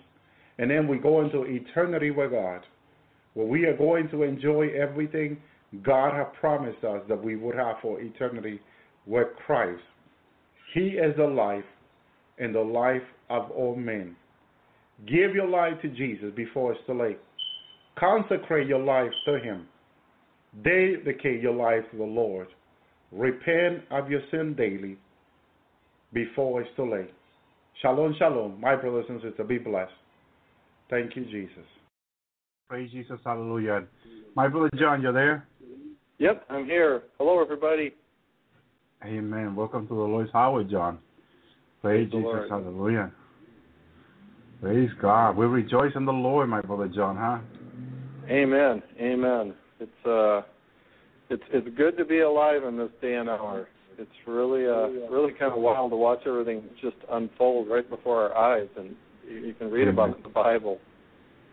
and 0.60 0.70
then 0.70 0.88
we 0.88 0.98
go 0.98 1.22
into 1.22 1.44
eternity 1.46 2.12
with 2.12 2.32
God, 2.32 2.62
where 3.34 3.48
we 3.48 3.66
are 3.66 3.76
going 3.76 4.10
to 4.10 4.24
enjoy 4.24 4.70
everything 4.70 5.38
God 5.84 6.14
has 6.14 6.28
promised 6.40 6.84
us 6.84 7.02
that 7.08 7.24
we 7.24 7.38
would 7.38 7.56
have 7.56 7.78
for 7.82 8.00
eternity 8.02 8.60
with 9.08 9.28
Christ. 9.48 9.82
He 10.74 10.90
is 10.90 11.16
the 11.18 11.26
life 11.26 11.64
and 12.42 12.54
the 12.54 12.60
life 12.60 13.02
of 13.30 13.50
all 13.52 13.76
men. 13.78 14.18
Give 15.06 15.34
your 15.34 15.48
life 15.48 15.82
to 15.84 15.88
Jesus 15.88 16.34
before 16.36 16.74
it's 16.74 16.82
too 16.86 17.02
late. 17.02 17.20
Consecrate 17.98 18.68
your 18.68 18.80
life 18.84 19.12
to 19.26 19.40
Him. 19.40 19.68
Dedicate 20.64 21.42
your 21.42 21.56
life 21.56 21.84
to 21.92 21.98
the 21.98 22.04
Lord. 22.04 22.48
Repent 23.12 23.84
of 23.90 24.10
your 24.10 24.22
sin 24.32 24.54
daily. 24.58 24.98
before 26.14 26.62
it's 26.62 26.70
too 26.76 26.92
late. 26.92 27.14
Shalom, 27.82 28.16
shalom. 28.20 28.60
My 28.60 28.76
brothers 28.76 29.06
and 29.10 29.22
sisters, 29.22 29.48
be 29.48 29.58
blessed. 29.58 29.92
Thank 30.90 31.16
you, 31.16 31.26
Jesus. 31.26 31.66
Praise 32.70 32.92
Jesus, 32.92 33.20
hallelujah. 33.26 33.86
My 34.36 34.48
brother 34.48 34.70
John, 34.78 35.02
you 35.02 35.12
there? 35.12 35.48
Yep, 36.20 36.46
I'm 36.50 36.66
here. 36.66 37.04
Hello, 37.18 37.42
everybody. 37.42 37.94
Amen. 39.04 39.56
Welcome 39.56 39.88
to 39.88 39.94
the 39.94 40.00
Lord's 40.02 40.32
Highway, 40.32 40.64
John. 40.66 41.00
Praise, 41.82 42.06
Jesus, 42.12 42.24
Lord. 42.24 42.50
hallelujah. 42.50 43.12
Praise 44.62 44.90
God. 45.02 45.36
We 45.36 45.48
rejoice 45.48 45.92
in 45.96 46.06
the 46.06 46.12
Lord, 46.12 46.48
my 46.48 46.62
brother 46.62 46.88
John, 46.88 47.18
huh? 47.18 47.40
Amen. 48.30 48.84
Amen. 49.00 49.56
It's 49.80 50.06
uh, 50.06 50.42
it's 51.32 51.44
it's 51.52 51.68
good 51.76 51.98
to 51.98 52.06
be 52.06 52.20
alive 52.20 52.64
in 52.64 52.78
this 52.78 52.92
day 53.02 53.16
and 53.16 53.28
hour. 53.28 53.68
It's 53.98 54.12
really 54.28 54.68
uh, 54.68 55.10
really 55.10 55.34
kind 55.34 55.54
of 55.54 55.60
wild 55.60 55.92
to 55.92 55.96
watch 55.96 56.20
everything 56.28 56.64
just 56.82 56.98
unfold 57.12 57.68
right 57.68 57.90
before 57.90 58.32
our 58.32 58.58
eyes, 58.58 58.68
and 58.78 58.96
you, 59.28 59.56
can 59.58 59.72
read 59.72 59.88
about 59.88 60.12
it 60.12 60.18
in 60.18 60.24
the 60.24 60.30
Bible. 60.30 60.80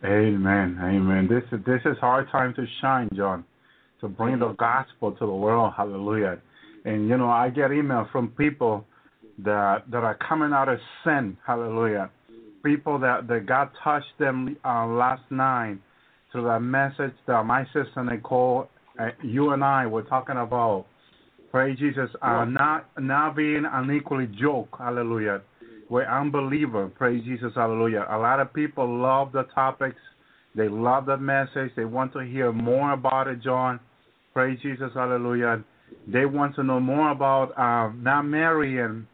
Amen. 0.05 0.79
Amen. 0.83 1.27
This 1.29 1.43
is 1.53 1.65
this 1.65 1.81
is 1.87 1.97
our 2.03 2.27
time 2.27 2.53
to 2.55 2.67
shine, 2.83 3.09
John, 3.17 3.45
to 4.03 4.09
bring 4.09 4.39
the 4.39 4.53
gospel 4.53 5.13
to 5.13 5.27
the 5.27 5.33
world. 5.33 5.73
Hallelujah. 5.75 6.39
And 6.85 7.09
you 7.09 7.17
know, 7.17 7.31
I 7.31 7.49
get 7.49 7.73
email 7.73 8.07
from 8.13 8.29
people 8.29 8.85
that 9.45 9.91
that 9.91 10.05
are 10.05 10.17
coming 10.17 10.53
out 10.53 10.69
of 10.69 10.79
sin. 11.05 11.37
Hallelujah. 11.47 12.11
People 12.65 12.99
that 12.99 13.29
that 13.29 13.47
God 13.47 13.71
touched 13.83 14.19
them 14.19 14.57
uh, 14.65 14.87
last 14.87 15.23
night 15.31 15.79
through 16.33 16.45
that 16.45 16.61
message 16.61 17.15
that 17.27 17.45
my 17.45 17.65
sister 17.67 18.05
Nicole, 18.05 18.69
uh, 18.99 19.09
you 19.23 19.51
and 19.51 19.65
I 19.65 19.87
were 19.87 20.03
talking 20.03 20.37
about. 20.37 20.87
Praise 21.51 21.79
Jesus. 21.79 22.11
Uh, 22.21 22.45
not 22.45 22.87
not 22.99 23.37
being 23.37 23.65
unequally 23.71 24.29
joke. 24.39 24.69
Hallelujah. 24.79 25.41
We're 25.89 26.05
unbeliever. 26.05 26.89
Praise 26.89 27.25
Jesus. 27.25 27.53
Hallelujah. 27.55 28.07
A 28.11 28.19
lot 28.19 28.41
of 28.41 28.53
people 28.53 29.01
love 29.01 29.33
the 29.33 29.45
topics. 29.55 29.97
They 30.55 30.69
love 30.69 31.07
the 31.07 31.17
message. 31.17 31.73
They 31.77 31.87
want 31.87 32.13
to 32.13 32.21
hear 32.21 32.53
more 32.53 32.93
about 32.93 33.29
it, 33.29 33.41
John. 33.43 33.81
Praise 34.35 34.59
Jesus. 34.63 34.91
Hallelujah. 34.95 35.65
They 36.07 36.27
want 36.27 36.55
to 36.57 36.63
know 36.63 36.81
more 36.81 37.11
about 37.11 37.57
uh, 37.57 37.93
not 37.97 38.23
marrying 38.23 39.07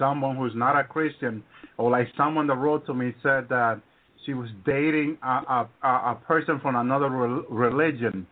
someone 0.00 0.34
who's 0.36 0.56
not 0.56 0.74
a 0.82 0.84
Christian, 0.94 1.34
or 1.78 1.86
like 1.96 2.08
someone 2.16 2.46
that 2.48 2.56
wrote 2.56 2.84
to 2.86 2.94
me 2.94 3.14
said 3.22 3.42
that 3.50 3.80
she 4.24 4.32
was 4.34 4.50
dating 4.66 5.10
a 5.22 5.66
a, 5.84 5.88
a 6.12 6.18
person 6.26 6.58
from 6.60 6.74
another 6.84 7.10
rel- 7.20 7.44
religion, 7.48 8.26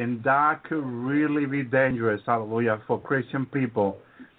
and 0.00 0.22
that 0.22 0.54
could 0.68 0.84
really 0.84 1.46
be 1.56 1.62
dangerous. 1.64 2.20
Hallelujah 2.24 2.76
for 2.86 3.00
Christian 3.00 3.44
people 3.58 3.88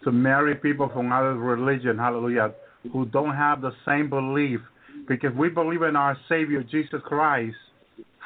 to 0.03 0.11
marry 0.11 0.55
people 0.55 0.89
from 0.93 1.11
other 1.11 1.35
religion. 1.35 1.97
Hallelujah, 1.97 2.53
who 2.93 3.05
don't 3.17 3.35
have 3.35 3.61
the 3.61 3.73
same 3.85 4.09
belief, 4.09 4.61
because 5.07 5.33
we 5.35 5.49
believe 5.49 5.81
in 5.81 5.95
our 5.95 6.15
Savior 6.29 6.63
Jesus 6.63 7.01
Christ. 7.03 7.57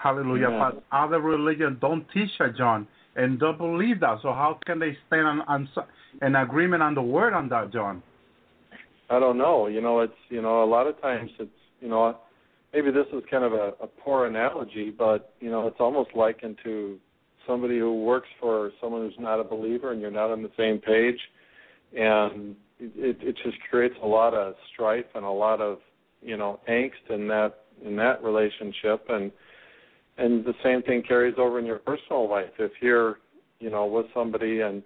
Hallelujah. 0.04 0.48
Amen. 0.48 0.60
But 0.60 0.84
other 1.04 1.20
religions 1.20 1.78
don't 1.80 2.06
teach 2.14 2.30
that, 2.40 2.58
John, 2.58 2.88
and 3.16 3.40
don't 3.40 3.58
believe 3.58 4.00
that. 4.00 4.16
So 4.24 4.30
how 4.42 4.60
can 4.66 4.80
they 4.80 4.98
stand 5.08 5.28
on, 5.28 5.42
on 5.54 5.70
an 6.22 6.36
agreement 6.36 6.82
on 6.82 6.94
the 6.96 7.02
word 7.02 7.34
on 7.34 7.50
that, 7.50 7.72
John? 7.72 8.02
I 9.12 9.20
don't 9.20 9.38
know. 9.38 9.68
You 9.68 9.82
know, 9.82 10.00
it's 10.00 10.14
you 10.30 10.42
know 10.42 10.64
a 10.64 10.66
lot 10.66 10.88
of 10.88 11.00
times 11.02 11.30
it's 11.38 11.52
you 11.82 11.90
know 11.90 12.18
maybe 12.74 12.92
this 12.92 13.08
is 13.14 13.22
kind 13.30 13.44
of 13.44 13.52
a, 13.52 13.74
a 13.82 13.88
poor 13.88 14.26
analogy, 14.26 14.90
but 14.90 15.34
you 15.42 15.52
know 15.52 15.68
it's 15.68 15.80
almost 15.80 16.12
likened 16.16 16.58
to 16.64 16.98
somebody 17.46 17.78
who 17.78 18.04
works 18.04 18.30
for 18.40 18.72
someone 18.80 19.02
who's 19.02 19.20
not 19.20 19.40
a 19.40 19.44
believer 19.44 19.92
and 19.92 20.00
you're 20.00 20.12
not 20.12 20.32
on 20.32 20.42
the 20.42 20.52
same 20.58 20.80
page, 20.80 21.20
and 21.94 22.56
it 22.80 23.18
it 23.22 23.36
just 23.44 23.58
creates 23.70 23.96
a 24.02 24.08
lot 24.08 24.34
of 24.34 24.54
strife 24.74 25.06
and 25.14 25.26
a 25.26 25.30
lot 25.30 25.60
of 25.60 25.80
you 26.22 26.38
know 26.38 26.62
angst 26.70 27.10
in 27.10 27.28
that 27.28 27.66
in 27.86 27.98
that 27.98 28.24
relationship. 28.24 29.06
And 29.10 29.30
and 30.18 30.46
the 30.46 30.54
same 30.64 30.84
thing 30.84 31.04
carries 31.06 31.36
over 31.38 31.60
in 31.60 31.66
your 31.66 31.80
personal 31.80 32.30
life. 32.30 32.54
If 32.60 32.72
you're 32.82 33.20
you 33.60 33.70
know 33.70 33.88
with 33.88 34.06
somebody 34.14 34.62
and 34.62 34.82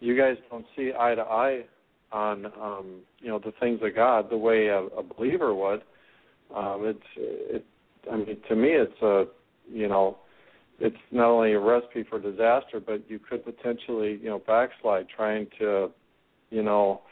you 0.00 0.16
guys 0.16 0.36
don't 0.50 0.64
see 0.74 0.92
eye 0.98 1.14
to 1.14 1.22
eye 1.22 1.64
on 2.12 2.46
um 2.60 3.00
you 3.20 3.28
know 3.28 3.38
the 3.38 3.52
things 3.60 3.80
of 3.82 3.94
God 3.94 4.30
the 4.30 4.36
way 4.36 4.68
a, 4.68 4.78
a 4.84 5.02
believer 5.02 5.54
would. 5.54 5.82
Um 6.54 6.82
it's 6.86 7.00
it 7.16 7.64
I 8.10 8.16
mean 8.16 8.36
to 8.48 8.56
me 8.56 8.68
it's 8.70 9.02
a 9.02 9.24
you 9.70 9.88
know 9.88 10.18
it's 10.80 10.96
not 11.10 11.26
only 11.26 11.52
a 11.52 11.60
recipe 11.60 12.04
for 12.08 12.18
disaster 12.18 12.80
but 12.84 13.02
you 13.08 13.18
could 13.18 13.44
potentially 13.44 14.18
you 14.22 14.28
know 14.28 14.42
backslide 14.46 15.06
trying 15.14 15.46
to 15.58 15.90
you 16.50 16.62
know 16.62 17.02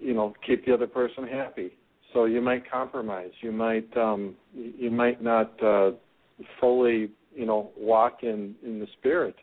you 0.00 0.14
know 0.14 0.34
keep 0.46 0.66
the 0.66 0.74
other 0.74 0.86
person 0.86 1.26
happy. 1.26 1.72
So 2.12 2.26
you 2.26 2.42
might 2.42 2.70
compromise. 2.70 3.30
You 3.40 3.52
might 3.52 3.96
um 3.96 4.34
you 4.54 4.90
might 4.90 5.22
not 5.22 5.62
uh 5.62 5.92
fully 6.60 7.10
you 7.34 7.46
know 7.46 7.70
walk 7.76 8.22
in 8.22 8.54
in 8.64 8.80
the 8.80 8.86
spirit 8.98 9.36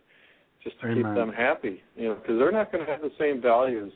just 0.63 0.79
to 0.81 0.93
keep 0.93 1.03
them 1.15 1.31
happy 1.31 1.81
you 1.95 2.09
know 2.09 2.15
because 2.15 2.37
they're 2.37 2.51
not 2.51 2.71
going 2.71 2.85
to 2.85 2.91
have 2.91 3.01
the 3.01 3.11
same 3.17 3.41
values 3.41 3.93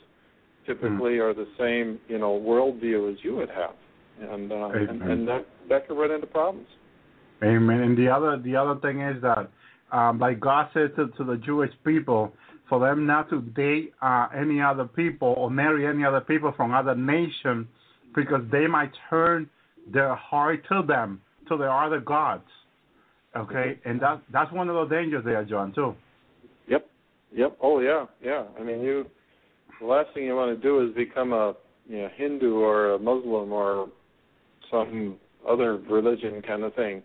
typically 0.65 1.19
or 1.19 1.33
the 1.33 1.47
same 1.59 1.99
you 2.07 2.17
know 2.17 2.39
worldview 2.39 3.11
as 3.11 3.17
you 3.23 3.35
would 3.35 3.49
have 3.49 3.75
and 4.19 4.51
uh, 4.51 4.69
and, 4.69 5.01
and 5.01 5.27
that 5.27 5.45
that 5.69 5.87
could 5.87 5.97
run 5.97 6.11
into 6.11 6.27
problems 6.27 6.67
Amen. 7.43 7.81
And 7.81 7.97
the 7.97 8.09
other 8.09 8.37
the 8.37 8.55
other 8.55 8.79
thing 8.79 9.01
is 9.01 9.21
that, 9.21 9.49
um, 9.91 10.19
like 10.19 10.39
God 10.39 10.69
said 10.73 10.95
to, 10.95 11.07
to 11.17 11.23
the 11.23 11.37
Jewish 11.37 11.71
people, 11.85 12.31
for 12.69 12.79
them 12.79 13.05
not 13.05 13.29
to 13.29 13.41
date 13.41 13.93
uh, 14.01 14.27
any 14.35 14.61
other 14.61 14.85
people 14.85 15.33
or 15.37 15.51
marry 15.51 15.85
any 15.85 16.05
other 16.05 16.21
people 16.21 16.53
from 16.55 16.73
other 16.73 16.95
nations, 16.95 17.67
because 18.15 18.41
they 18.51 18.67
might 18.67 18.91
turn 19.09 19.49
their 19.91 20.15
heart 20.15 20.63
to 20.69 20.83
them, 20.87 21.21
to 21.49 21.57
their 21.57 21.71
other 21.71 21.99
gods. 21.99 22.47
Okay, 23.35 23.79
and 23.83 23.99
that 23.99 24.21
that's 24.31 24.51
one 24.51 24.69
of 24.69 24.89
the 24.89 24.95
dangers 24.95 25.25
there, 25.25 25.43
John, 25.43 25.73
too. 25.73 25.95
Yep. 26.69 26.87
Yep. 27.35 27.57
Oh 27.61 27.79
yeah. 27.79 28.05
Yeah. 28.23 28.43
I 28.59 28.63
mean, 28.63 28.81
you. 28.81 29.05
The 29.79 29.85
last 29.85 30.13
thing 30.13 30.25
you 30.25 30.35
want 30.35 30.55
to 30.55 30.61
do 30.61 30.87
is 30.87 30.95
become 30.95 31.33
a 31.33 31.53
you 31.87 31.97
know, 31.97 32.09
Hindu 32.15 32.55
or 32.55 32.93
a 32.93 32.99
Muslim 32.99 33.51
or 33.51 33.89
some 34.71 35.17
other 35.47 35.77
religion 35.77 36.41
kind 36.41 36.63
of 36.63 36.73
thing, 36.75 37.03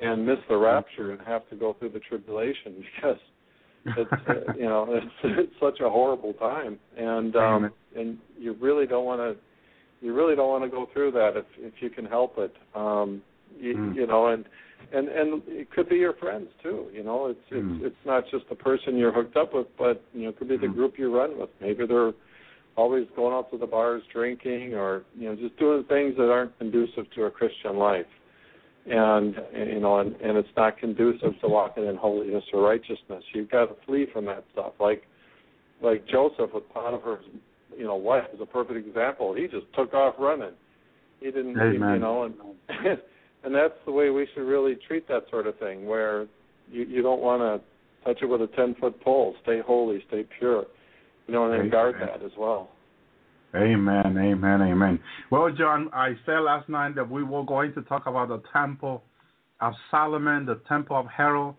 and 0.00 0.24
miss 0.24 0.38
the 0.48 0.56
rapture 0.56 1.12
and 1.12 1.20
have 1.26 1.48
to 1.50 1.56
go 1.56 1.74
through 1.78 1.90
the 1.90 2.00
tribulation 2.00 2.84
because 2.96 3.16
it's 3.96 4.10
uh, 4.28 4.52
you 4.56 4.64
know 4.64 4.86
it's, 4.90 5.06
it's 5.24 5.52
such 5.60 5.80
a 5.80 5.88
horrible 5.88 6.34
time, 6.34 6.78
and 6.96 7.34
um, 7.36 7.70
and 7.96 8.18
you 8.38 8.54
really 8.60 8.86
don't 8.86 9.04
want 9.04 9.20
to 9.20 9.36
you 10.04 10.14
really 10.14 10.36
don't 10.36 10.48
want 10.48 10.64
to 10.64 10.70
go 10.70 10.88
through 10.92 11.12
that 11.12 11.36
if 11.36 11.46
if 11.58 11.74
you 11.80 11.90
can 11.90 12.04
help 12.04 12.34
it. 12.38 12.54
Um, 12.74 13.22
you, 13.58 13.74
Mm. 13.74 13.96
you 13.96 14.06
know, 14.06 14.28
and 14.28 14.44
and 14.92 15.08
and 15.08 15.42
it 15.46 15.70
could 15.70 15.88
be 15.88 15.96
your 15.96 16.14
friends 16.14 16.48
too. 16.62 16.88
You 16.92 17.02
know, 17.02 17.26
it's 17.26 17.40
it's 17.50 17.66
Mm. 17.66 17.86
it's 17.86 18.04
not 18.04 18.24
just 18.30 18.48
the 18.48 18.54
person 18.54 18.96
you're 18.96 19.12
hooked 19.12 19.36
up 19.36 19.54
with, 19.54 19.66
but 19.78 20.02
you 20.12 20.22
know, 20.22 20.30
it 20.30 20.38
could 20.38 20.48
be 20.48 20.56
the 20.56 20.66
Mm. 20.66 20.74
group 20.74 20.98
you 20.98 21.14
run 21.14 21.38
with. 21.38 21.50
Maybe 21.60 21.86
they're 21.86 22.12
always 22.76 23.06
going 23.16 23.34
out 23.34 23.50
to 23.50 23.58
the 23.58 23.66
bars 23.66 24.02
drinking, 24.12 24.74
or 24.74 25.04
you 25.16 25.28
know, 25.28 25.36
just 25.36 25.56
doing 25.58 25.84
things 25.84 26.16
that 26.16 26.30
aren't 26.30 26.56
conducive 26.58 27.10
to 27.12 27.24
a 27.24 27.30
Christian 27.30 27.76
life. 27.76 28.06
And 28.86 29.36
you 29.54 29.80
know, 29.80 29.98
and, 29.98 30.16
and 30.16 30.38
it's 30.38 30.56
not 30.56 30.78
conducive 30.78 31.38
to 31.40 31.48
walking 31.48 31.84
in 31.84 31.96
holiness 31.96 32.44
or 32.52 32.62
righteousness. 32.62 33.22
You've 33.32 33.50
got 33.50 33.66
to 33.66 33.86
flee 33.86 34.06
from 34.12 34.24
that 34.26 34.44
stuff. 34.52 34.72
Like 34.80 35.06
like 35.82 36.06
Joseph 36.06 36.52
with 36.54 36.68
Potiphar's 36.70 37.24
you 37.76 37.84
know 37.84 37.96
wife 37.96 38.24
is 38.34 38.40
a 38.40 38.46
perfect 38.46 38.86
example. 38.86 39.34
He 39.34 39.46
just 39.46 39.66
took 39.74 39.94
off 39.94 40.14
running. 40.18 40.54
He 41.20 41.26
didn't, 41.26 41.54
he, 41.70 41.74
you 41.74 41.98
know, 41.98 42.24
and 42.24 42.34
and 43.44 43.54
that's 43.54 43.74
the 43.86 43.92
way 43.92 44.10
we 44.10 44.26
should 44.34 44.42
really 44.42 44.76
treat 44.86 45.08
that 45.08 45.24
sort 45.30 45.46
of 45.46 45.58
thing, 45.58 45.86
where 45.86 46.26
you 46.70 46.84
you 46.84 47.02
don't 47.02 47.20
want 47.20 47.40
to 47.40 47.60
touch 48.04 48.22
it 48.22 48.26
with 48.26 48.42
a 48.42 48.48
ten 48.56 48.74
foot 48.80 49.00
pole. 49.02 49.34
Stay 49.42 49.60
holy, 49.64 50.02
stay 50.08 50.24
pure, 50.38 50.64
you 51.26 51.34
know, 51.34 51.50
and 51.50 51.60
then 51.60 51.70
guard 51.70 51.96
that 52.00 52.22
as 52.24 52.32
well. 52.38 52.70
Amen, 53.54 54.16
amen, 54.16 54.62
amen. 54.62 55.00
Well, 55.30 55.50
John, 55.50 55.90
I 55.92 56.12
said 56.24 56.38
last 56.38 56.68
night 56.68 56.94
that 56.94 57.10
we 57.10 57.24
were 57.24 57.44
going 57.44 57.74
to 57.74 57.82
talk 57.82 58.06
about 58.06 58.28
the 58.28 58.40
temple 58.52 59.02
of 59.60 59.72
Solomon, 59.90 60.46
the 60.46 60.60
temple 60.68 60.96
of 60.96 61.06
Herod, 61.06 61.54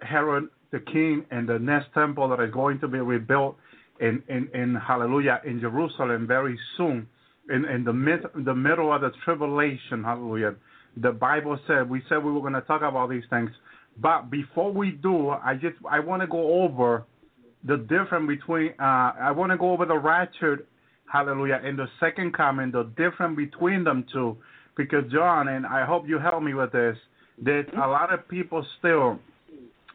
Herod 0.00 0.48
the 0.72 0.80
king, 0.80 1.24
and 1.30 1.48
the 1.48 1.58
next 1.58 1.86
temple 1.94 2.28
that 2.28 2.40
is 2.40 2.50
going 2.52 2.80
to 2.80 2.88
be 2.88 2.98
rebuilt 2.98 3.56
in, 4.00 4.22
in, 4.28 4.48
in 4.54 4.74
Hallelujah 4.74 5.40
in 5.44 5.60
Jerusalem 5.60 6.26
very 6.26 6.58
soon, 6.76 7.06
in, 7.48 7.64
in 7.66 7.84
the 7.84 7.92
mid 7.92 8.20
the 8.34 8.54
middle 8.54 8.92
of 8.92 9.02
the 9.02 9.12
tribulation. 9.24 10.02
Hallelujah. 10.02 10.54
The 10.96 11.12
Bible 11.12 11.58
said 11.66 11.88
we 11.88 12.02
said 12.08 12.24
we 12.24 12.32
were 12.32 12.40
going 12.40 12.54
to 12.54 12.60
talk 12.62 12.82
about 12.82 13.10
these 13.10 13.24
things, 13.30 13.50
but 14.00 14.30
before 14.30 14.72
we 14.72 14.92
do, 14.92 15.30
I 15.30 15.54
just 15.54 15.76
I 15.90 16.00
want 16.00 16.22
to 16.22 16.28
go 16.28 16.62
over 16.62 17.04
the 17.64 17.78
difference 17.78 18.28
between. 18.28 18.74
Uh, 18.78 19.12
I 19.20 19.32
want 19.32 19.52
to 19.52 19.58
go 19.58 19.72
over 19.72 19.86
the 19.86 19.98
rapture 19.98 20.66
hallelujah, 21.14 21.60
and 21.62 21.78
the 21.78 21.86
second 22.00 22.34
coming, 22.34 22.72
the 22.72 22.84
difference 22.96 23.36
between 23.36 23.84
them 23.84 24.04
two. 24.12 24.36
Because, 24.76 25.04
John, 25.12 25.46
and 25.48 25.64
I 25.64 25.84
hope 25.84 26.08
you 26.08 26.18
help 26.18 26.42
me 26.42 26.54
with 26.54 26.72
this, 26.72 26.96
there's 27.40 27.66
a 27.74 27.86
lot 27.86 28.12
of 28.12 28.26
people 28.26 28.66
still 28.80 29.20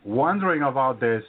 wondering 0.05 0.61
about 0.61 1.01
this, 1.01 1.23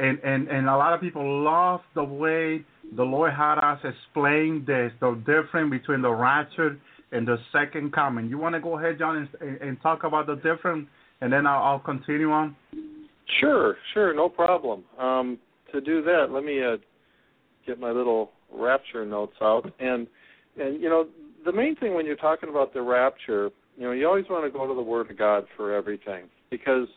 and, 0.00 0.18
and, 0.24 0.48
and 0.48 0.68
a 0.68 0.76
lot 0.76 0.92
of 0.92 1.00
people 1.00 1.44
love 1.44 1.80
the 1.94 2.02
way 2.02 2.64
the 2.96 3.04
Lord 3.04 3.32
had 3.32 3.58
us 3.58 3.78
explain 3.84 4.64
this, 4.66 4.90
the 5.00 5.14
difference 5.24 5.70
between 5.70 6.02
the 6.02 6.10
rapture 6.10 6.80
and 7.12 7.26
the 7.26 7.38
second 7.52 7.92
coming. 7.92 8.28
You 8.28 8.38
want 8.38 8.54
to 8.54 8.60
go 8.60 8.78
ahead, 8.78 8.98
John, 8.98 9.28
and, 9.40 9.56
and 9.60 9.80
talk 9.82 10.04
about 10.04 10.26
the 10.26 10.36
difference, 10.36 10.88
and 11.20 11.32
then 11.32 11.46
I'll, 11.46 11.62
I'll 11.62 11.78
continue 11.78 12.30
on. 12.30 12.56
Sure, 13.40 13.76
sure, 13.94 14.14
no 14.14 14.28
problem. 14.28 14.84
Um, 14.98 15.38
to 15.72 15.80
do 15.80 16.02
that, 16.02 16.28
let 16.30 16.44
me 16.44 16.62
uh, 16.62 16.76
get 17.66 17.78
my 17.78 17.90
little 17.90 18.30
rapture 18.52 19.04
notes 19.04 19.36
out, 19.42 19.70
and 19.80 20.06
and 20.58 20.80
you 20.80 20.88
know 20.88 21.06
the 21.44 21.52
main 21.52 21.76
thing 21.76 21.94
when 21.94 22.06
you're 22.06 22.16
talking 22.16 22.48
about 22.48 22.74
the 22.74 22.82
rapture, 22.82 23.50
you 23.76 23.84
know, 23.84 23.92
you 23.92 24.06
always 24.06 24.24
want 24.28 24.44
to 24.44 24.50
go 24.50 24.66
to 24.66 24.74
the 24.74 24.82
Word 24.82 25.10
of 25.10 25.16
God 25.16 25.44
for 25.56 25.74
everything 25.74 26.24
because 26.50 26.88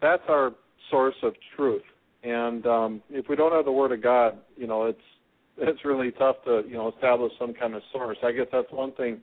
that's 0.00 0.22
our 0.28 0.52
source 0.90 1.16
of 1.22 1.34
truth. 1.56 1.82
And 2.22 2.64
um, 2.66 3.02
if 3.10 3.28
we 3.28 3.34
don't 3.34 3.52
have 3.52 3.64
the 3.64 3.72
Word 3.72 3.92
of 3.92 4.02
God, 4.02 4.38
you 4.56 4.66
know, 4.66 4.84
it's 4.84 5.00
it's 5.58 5.84
really 5.84 6.10
tough 6.12 6.36
to 6.44 6.62
you 6.66 6.74
know 6.74 6.92
establish 6.92 7.32
some 7.38 7.52
kind 7.54 7.74
of 7.74 7.82
source. 7.92 8.18
I 8.22 8.32
guess 8.32 8.46
that's 8.52 8.70
one 8.70 8.92
thing. 8.92 9.20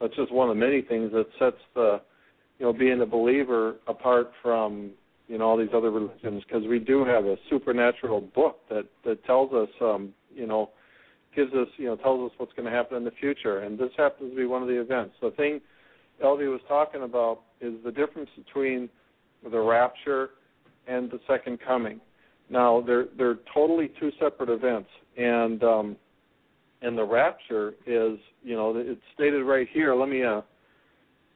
That's 0.00 0.14
just 0.14 0.32
one 0.32 0.50
of 0.50 0.56
the 0.56 0.60
many 0.60 0.82
things 0.82 1.12
that 1.12 1.26
sets 1.38 1.56
the 1.74 2.00
you 2.58 2.66
know 2.66 2.72
being 2.72 3.00
a 3.00 3.06
believer 3.06 3.76
apart 3.86 4.32
from 4.42 4.90
you 5.28 5.38
know 5.38 5.44
all 5.44 5.56
these 5.56 5.74
other 5.74 5.90
religions 5.90 6.42
because 6.46 6.66
we 6.68 6.78
do 6.78 7.04
have 7.04 7.24
a 7.24 7.36
supernatural 7.50 8.20
book 8.20 8.60
that 8.68 8.86
that 9.04 9.24
tells 9.24 9.52
us 9.52 9.68
um, 9.80 10.12
you 10.34 10.46
know 10.46 10.70
gives 11.34 11.52
us 11.54 11.68
you 11.76 11.86
know 11.86 11.96
tells 11.96 12.30
us 12.30 12.34
what's 12.38 12.52
going 12.54 12.64
to 12.66 12.74
happen 12.74 12.96
in 12.96 13.04
the 13.04 13.12
future, 13.12 13.60
and 13.60 13.78
this 13.78 13.90
happens 13.96 14.30
to 14.30 14.36
be 14.36 14.46
one 14.46 14.62
of 14.62 14.68
the 14.68 14.80
events. 14.80 15.14
The 15.20 15.30
thing 15.32 15.60
Elvi 16.22 16.50
was 16.50 16.60
talking 16.68 17.02
about 17.02 17.40
is 17.60 17.74
the 17.84 17.92
difference 17.92 18.30
between 18.36 18.88
the 19.50 19.60
rapture 19.60 20.30
and 20.86 21.10
the 21.10 21.20
second 21.26 21.58
coming. 21.66 22.00
Now 22.48 22.82
they're 22.86 23.06
they're 23.16 23.38
totally 23.52 23.90
two 24.00 24.10
separate 24.20 24.48
events, 24.48 24.88
and 25.16 25.62
um, 25.62 25.96
and 26.82 26.96
the 26.96 27.04
rapture 27.04 27.74
is 27.86 28.18
you 28.42 28.56
know 28.56 28.74
it's 28.76 29.00
stated 29.14 29.44
right 29.44 29.68
here. 29.72 29.94
Let 29.94 30.08
me 30.08 30.22
uh, 30.24 30.42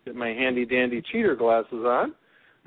get 0.05 0.15
my 0.15 0.29
handy 0.29 0.65
dandy 0.65 1.03
cheater 1.13 1.35
glasses 1.35 1.85
on. 1.85 2.15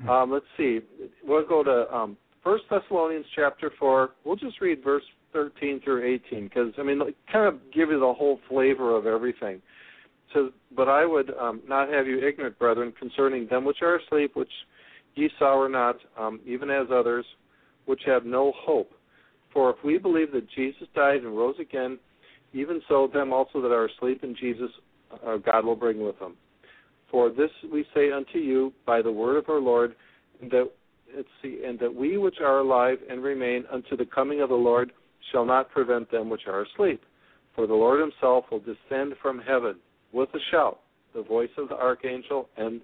Um, 0.08 0.30
let's 0.32 0.44
see. 0.56 0.80
We'll 1.24 1.46
go 1.46 1.62
to 1.62 1.94
um, 1.94 2.16
First 2.42 2.64
Thessalonians 2.68 3.26
chapter 3.34 3.70
four. 3.78 4.10
We'll 4.24 4.36
just 4.36 4.60
read 4.60 4.82
verse 4.82 5.04
thirteen 5.32 5.80
through 5.82 6.04
eighteen 6.04 6.44
because 6.44 6.72
I 6.78 6.82
mean, 6.82 7.00
kind 7.32 7.46
of 7.46 7.60
give 7.72 7.90
you 7.90 8.00
the 8.00 8.12
whole 8.12 8.40
flavor 8.48 8.96
of 8.96 9.06
everything. 9.06 9.56
It 9.56 9.62
says, 10.34 10.52
but 10.76 10.88
I 10.88 11.06
would 11.06 11.32
um, 11.40 11.62
not 11.68 11.88
have 11.90 12.06
you 12.06 12.26
ignorant, 12.26 12.58
brethren, 12.58 12.92
concerning 12.98 13.46
them 13.46 13.64
which 13.64 13.82
are 13.82 13.96
asleep, 13.96 14.34
which 14.34 14.50
ye 15.14 15.30
sorrow 15.38 15.68
not, 15.68 15.96
um, 16.18 16.40
even 16.44 16.70
as 16.70 16.88
others 16.92 17.24
which 17.86 18.02
have 18.06 18.24
no 18.24 18.52
hope. 18.56 18.90
For 19.52 19.70
if 19.70 19.76
we 19.84 19.98
believe 19.98 20.32
that 20.32 20.50
Jesus 20.50 20.88
died 20.94 21.18
and 21.18 21.36
rose 21.36 21.54
again, 21.60 21.98
even 22.54 22.80
so 22.88 23.10
them 23.12 23.32
also 23.32 23.60
that 23.60 23.72
are 23.72 23.86
asleep 23.86 24.22
in 24.22 24.34
Jesus 24.34 24.70
uh, 25.26 25.36
God 25.36 25.64
will 25.64 25.76
bring 25.76 26.04
with 26.04 26.18
them. 26.18 26.34
For 27.10 27.30
this 27.30 27.50
we 27.70 27.84
say 27.94 28.10
unto 28.10 28.38
you 28.38 28.72
by 28.86 29.02
the 29.02 29.12
word 29.12 29.36
of 29.36 29.48
our 29.48 29.60
Lord, 29.60 29.94
that 30.50 30.70
see, 31.42 31.60
and 31.64 31.78
that 31.78 31.94
we 31.94 32.16
which 32.16 32.36
are 32.40 32.58
alive 32.58 32.98
and 33.08 33.22
remain 33.22 33.64
unto 33.70 33.96
the 33.96 34.06
coming 34.06 34.40
of 34.40 34.48
the 34.48 34.54
Lord 34.54 34.92
shall 35.32 35.44
not 35.44 35.70
prevent 35.70 36.10
them 36.10 36.28
which 36.28 36.46
are 36.46 36.62
asleep. 36.62 37.02
For 37.54 37.66
the 37.66 37.74
Lord 37.74 38.00
himself 38.00 38.46
will 38.50 38.60
descend 38.60 39.14
from 39.22 39.38
heaven 39.38 39.76
with 40.12 40.28
a 40.34 40.38
shout, 40.50 40.80
the 41.14 41.22
voice 41.22 41.50
of 41.56 41.68
the 41.68 41.76
archangel, 41.76 42.48
and 42.56 42.80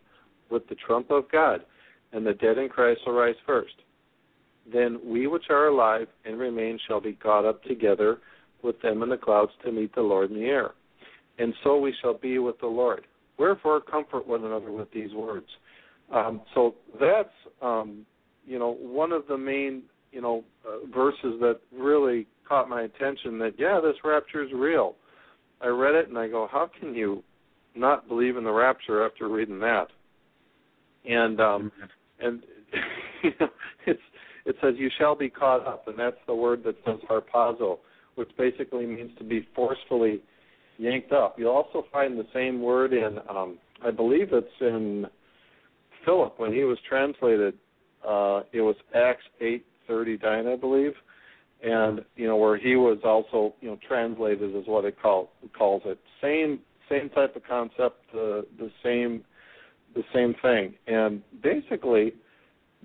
with 0.51 0.69
the 0.69 0.77
trump 0.77 1.11
of 1.11 1.31
God, 1.31 1.61
and 2.13 2.27
the 2.27 2.35
dead 2.35 2.59
in 2.59 2.69
Christ 2.69 3.01
will 3.07 3.15
rise 3.15 3.35
first. 3.47 3.75
Then 4.73 5.01
we 5.05 5.27
which 5.27 5.45
are 5.51 5.67
alive 5.67 6.07
and 6.25 6.39
remain 6.39 6.79
shall 6.87 7.01
be 7.01 7.15
caught 7.15 7.45
up 7.45 7.63
together 7.65 8.19
with 8.63 8.81
them 8.83 9.03
in 9.03 9.09
the 9.09 9.17
clouds 9.17 9.53
to 9.65 9.73
meet 9.73 9.95
the 9.95 10.03
Lord 10.03 10.31
in 10.31 10.37
the 10.37 10.47
air. 10.47 10.73
And 11.39 11.55
so 11.65 11.79
we 11.79 11.95
shall 12.01 12.15
be 12.15 12.39
with 12.39 12.59
the 12.61 12.67
Lord. 12.67 13.07
Wherefore 13.39 13.81
comfort 13.81 14.27
one 14.27 14.45
another 14.45 14.71
with 14.71 14.91
these 14.93 15.13
words. 15.15 15.47
Um, 16.13 16.43
so 16.55 16.75
that's 17.01 17.29
um, 17.63 18.05
you 18.47 18.59
know 18.59 18.75
one 18.81 19.13
of 19.13 19.27
the 19.29 19.39
main 19.39 19.83
you 20.13 20.21
know 20.21 20.45
uh, 20.67 20.87
verses 20.95 21.41
that 21.41 21.61
really 21.73 22.27
caught 22.47 22.69
my 22.69 22.83
attention. 22.83 23.39
That 23.39 23.55
yeah, 23.59 23.81
this 23.83 23.97
rapture 24.05 24.43
is 24.43 24.51
real. 24.53 24.97
I 25.63 25.69
read 25.69 25.95
it 25.95 26.09
and 26.09 26.19
I 26.19 26.29
go, 26.29 26.49
how 26.51 26.71
can 26.81 26.95
you 26.95 27.23
not 27.75 28.09
believe 28.09 28.37
in 28.37 28.45
the 28.45 28.53
rapture 28.53 29.05
after 29.05 29.29
reading 29.29 29.61
that? 29.61 29.89
And 31.09 31.41
um, 31.41 31.73
and 32.19 32.43
it's 33.87 34.01
it 34.47 34.57
says 34.61 34.75
you 34.77 34.91
shall 34.99 35.15
be 35.15 35.31
caught 35.31 35.67
up, 35.67 35.87
and 35.89 35.99
that's 35.99 36.17
the 36.27 36.35
word 36.35 36.65
that 36.65 36.77
says 36.85 36.99
harpazo, 37.09 37.79
which 38.21 38.37
basically 38.37 38.85
means 38.85 39.11
to 39.17 39.25
be 39.25 39.49
forcefully 39.57 40.21
yanked 40.77 41.11
up. 41.11 41.39
You'll 41.39 41.55
also 41.55 41.87
find 41.91 42.19
the 42.19 42.27
same 42.35 42.61
word 42.61 42.93
in, 42.93 43.19
um, 43.31 43.57
I 43.83 43.91
believe 43.91 44.29
it's 44.35 44.47
in 44.61 45.07
Philip 46.05 46.35
when 46.39 46.53
he 46.53 46.65
was 46.65 46.77
translated. 46.87 47.55
Uh, 48.07 48.43
it 48.53 48.61
was 48.61 48.77
Acts 48.95 49.25
eight 49.41 49.65
thirty 49.89 50.19
nine, 50.23 50.47
I 50.47 50.57
believe, 50.57 50.93
and 51.63 52.05
you 52.17 52.27
know 52.27 52.37
where 52.37 52.59
he 52.59 52.77
was 52.77 52.99
also 53.05 53.55
you 53.63 53.71
know 53.71 53.79
translated 53.89 54.55
is 54.55 54.65
what 54.67 54.85
it 54.85 55.01
call, 55.01 55.31
calls 55.57 55.81
it. 55.87 55.99
Same 56.21 56.61
same 56.91 57.09
type 57.09 57.35
of 57.37 57.43
concept, 57.45 58.05
uh, 58.13 58.45
the 58.59 58.71
same 58.83 59.25
the 59.95 60.03
same 60.15 60.35
thing, 60.43 60.75
and 60.87 61.23
basically 61.43 62.13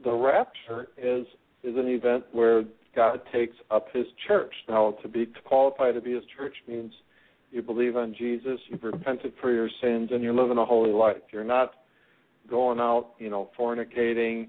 the 0.02 0.14
rapture 0.14 0.88
is 0.98 1.26
is 1.64 1.76
an 1.76 1.88
event 1.88 2.24
where 2.32 2.64
God 2.96 3.22
takes 3.32 3.56
up 3.72 3.88
His 3.94 4.06
church. 4.28 4.54
Now, 4.68 4.96
to 5.02 5.08
be 5.08 5.26
to 5.26 5.42
qualify 5.46 5.92
to 5.92 6.02
be 6.02 6.14
His 6.14 6.24
church 6.38 6.56
means 6.68 6.94
you 7.52 7.62
believe 7.62 7.96
on 7.96 8.16
Jesus, 8.18 8.60
you've 8.68 8.84
repented 8.84 9.34
for 9.42 9.52
your 9.52 9.70
sins, 9.82 10.10
and 10.12 10.22
you're 10.24 10.34
living 10.34 10.58
a 10.58 10.66
holy 10.66 10.92
life. 10.92 11.22
You're 11.32 11.44
not 11.44 11.74
going 12.50 12.80
out, 12.80 13.12
you 13.18 13.30
know, 13.30 13.50
fornicating, 13.58 14.48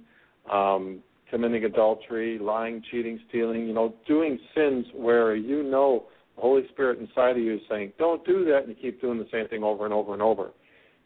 um, 0.52 1.00
committing 1.30 1.64
adultery, 1.64 2.38
lying, 2.38 2.82
cheating, 2.90 3.20
stealing, 3.28 3.66
you 3.66 3.74
know, 3.74 3.94
doing 4.06 4.38
sins 4.54 4.86
where 4.94 5.34
you 5.34 5.62
know 5.62 6.04
the 6.34 6.42
Holy 6.42 6.62
Spirit 6.68 6.98
inside 6.98 7.32
of 7.32 7.38
you 7.38 7.54
is 7.54 7.60
saying, 7.68 7.92
"Don't 7.98 8.24
do 8.24 8.44
that," 8.46 8.64
and 8.64 8.68
you 8.68 8.74
keep 8.74 9.00
doing 9.00 9.18
the 9.18 9.28
same 9.30 9.48
thing 9.48 9.62
over 9.62 9.84
and 9.84 9.94
over 9.94 10.12
and 10.12 10.22
over. 10.22 10.50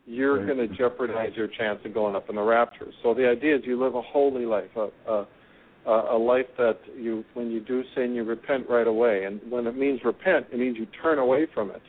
You're 0.07 0.39
Right. 0.39 0.47
going 0.57 0.69
to 0.69 0.77
jeopardize 0.77 1.37
your 1.37 1.47
chance 1.47 1.85
of 1.85 1.95
going 1.95 2.17
up 2.17 2.29
in 2.31 2.37
the 2.37 2.43
rapture. 2.43 2.89
So 3.03 3.15
the 3.15 3.29
idea 3.29 3.57
is 3.57 3.65
you 3.65 3.79
live 3.79 3.95
a 3.95 4.03
holy 4.03 4.47
life, 4.47 4.75
a, 4.75 4.89
a 5.07 5.27
a 5.87 6.19
life 6.19 6.47
that 6.59 6.79
you, 6.97 7.25
when 7.35 7.51
you 7.51 7.61
do 7.61 7.83
sin, 7.95 8.15
you 8.15 8.25
repent 8.25 8.69
right 8.69 8.87
away. 8.87 9.25
And 9.25 9.41
when 9.51 9.67
it 9.67 9.77
means 9.77 10.01
repent, 10.05 10.47
it 10.53 10.59
means 10.59 10.77
you 10.77 10.87
turn 11.03 11.19
away 11.19 11.47
from 11.55 11.71
it. 11.71 11.83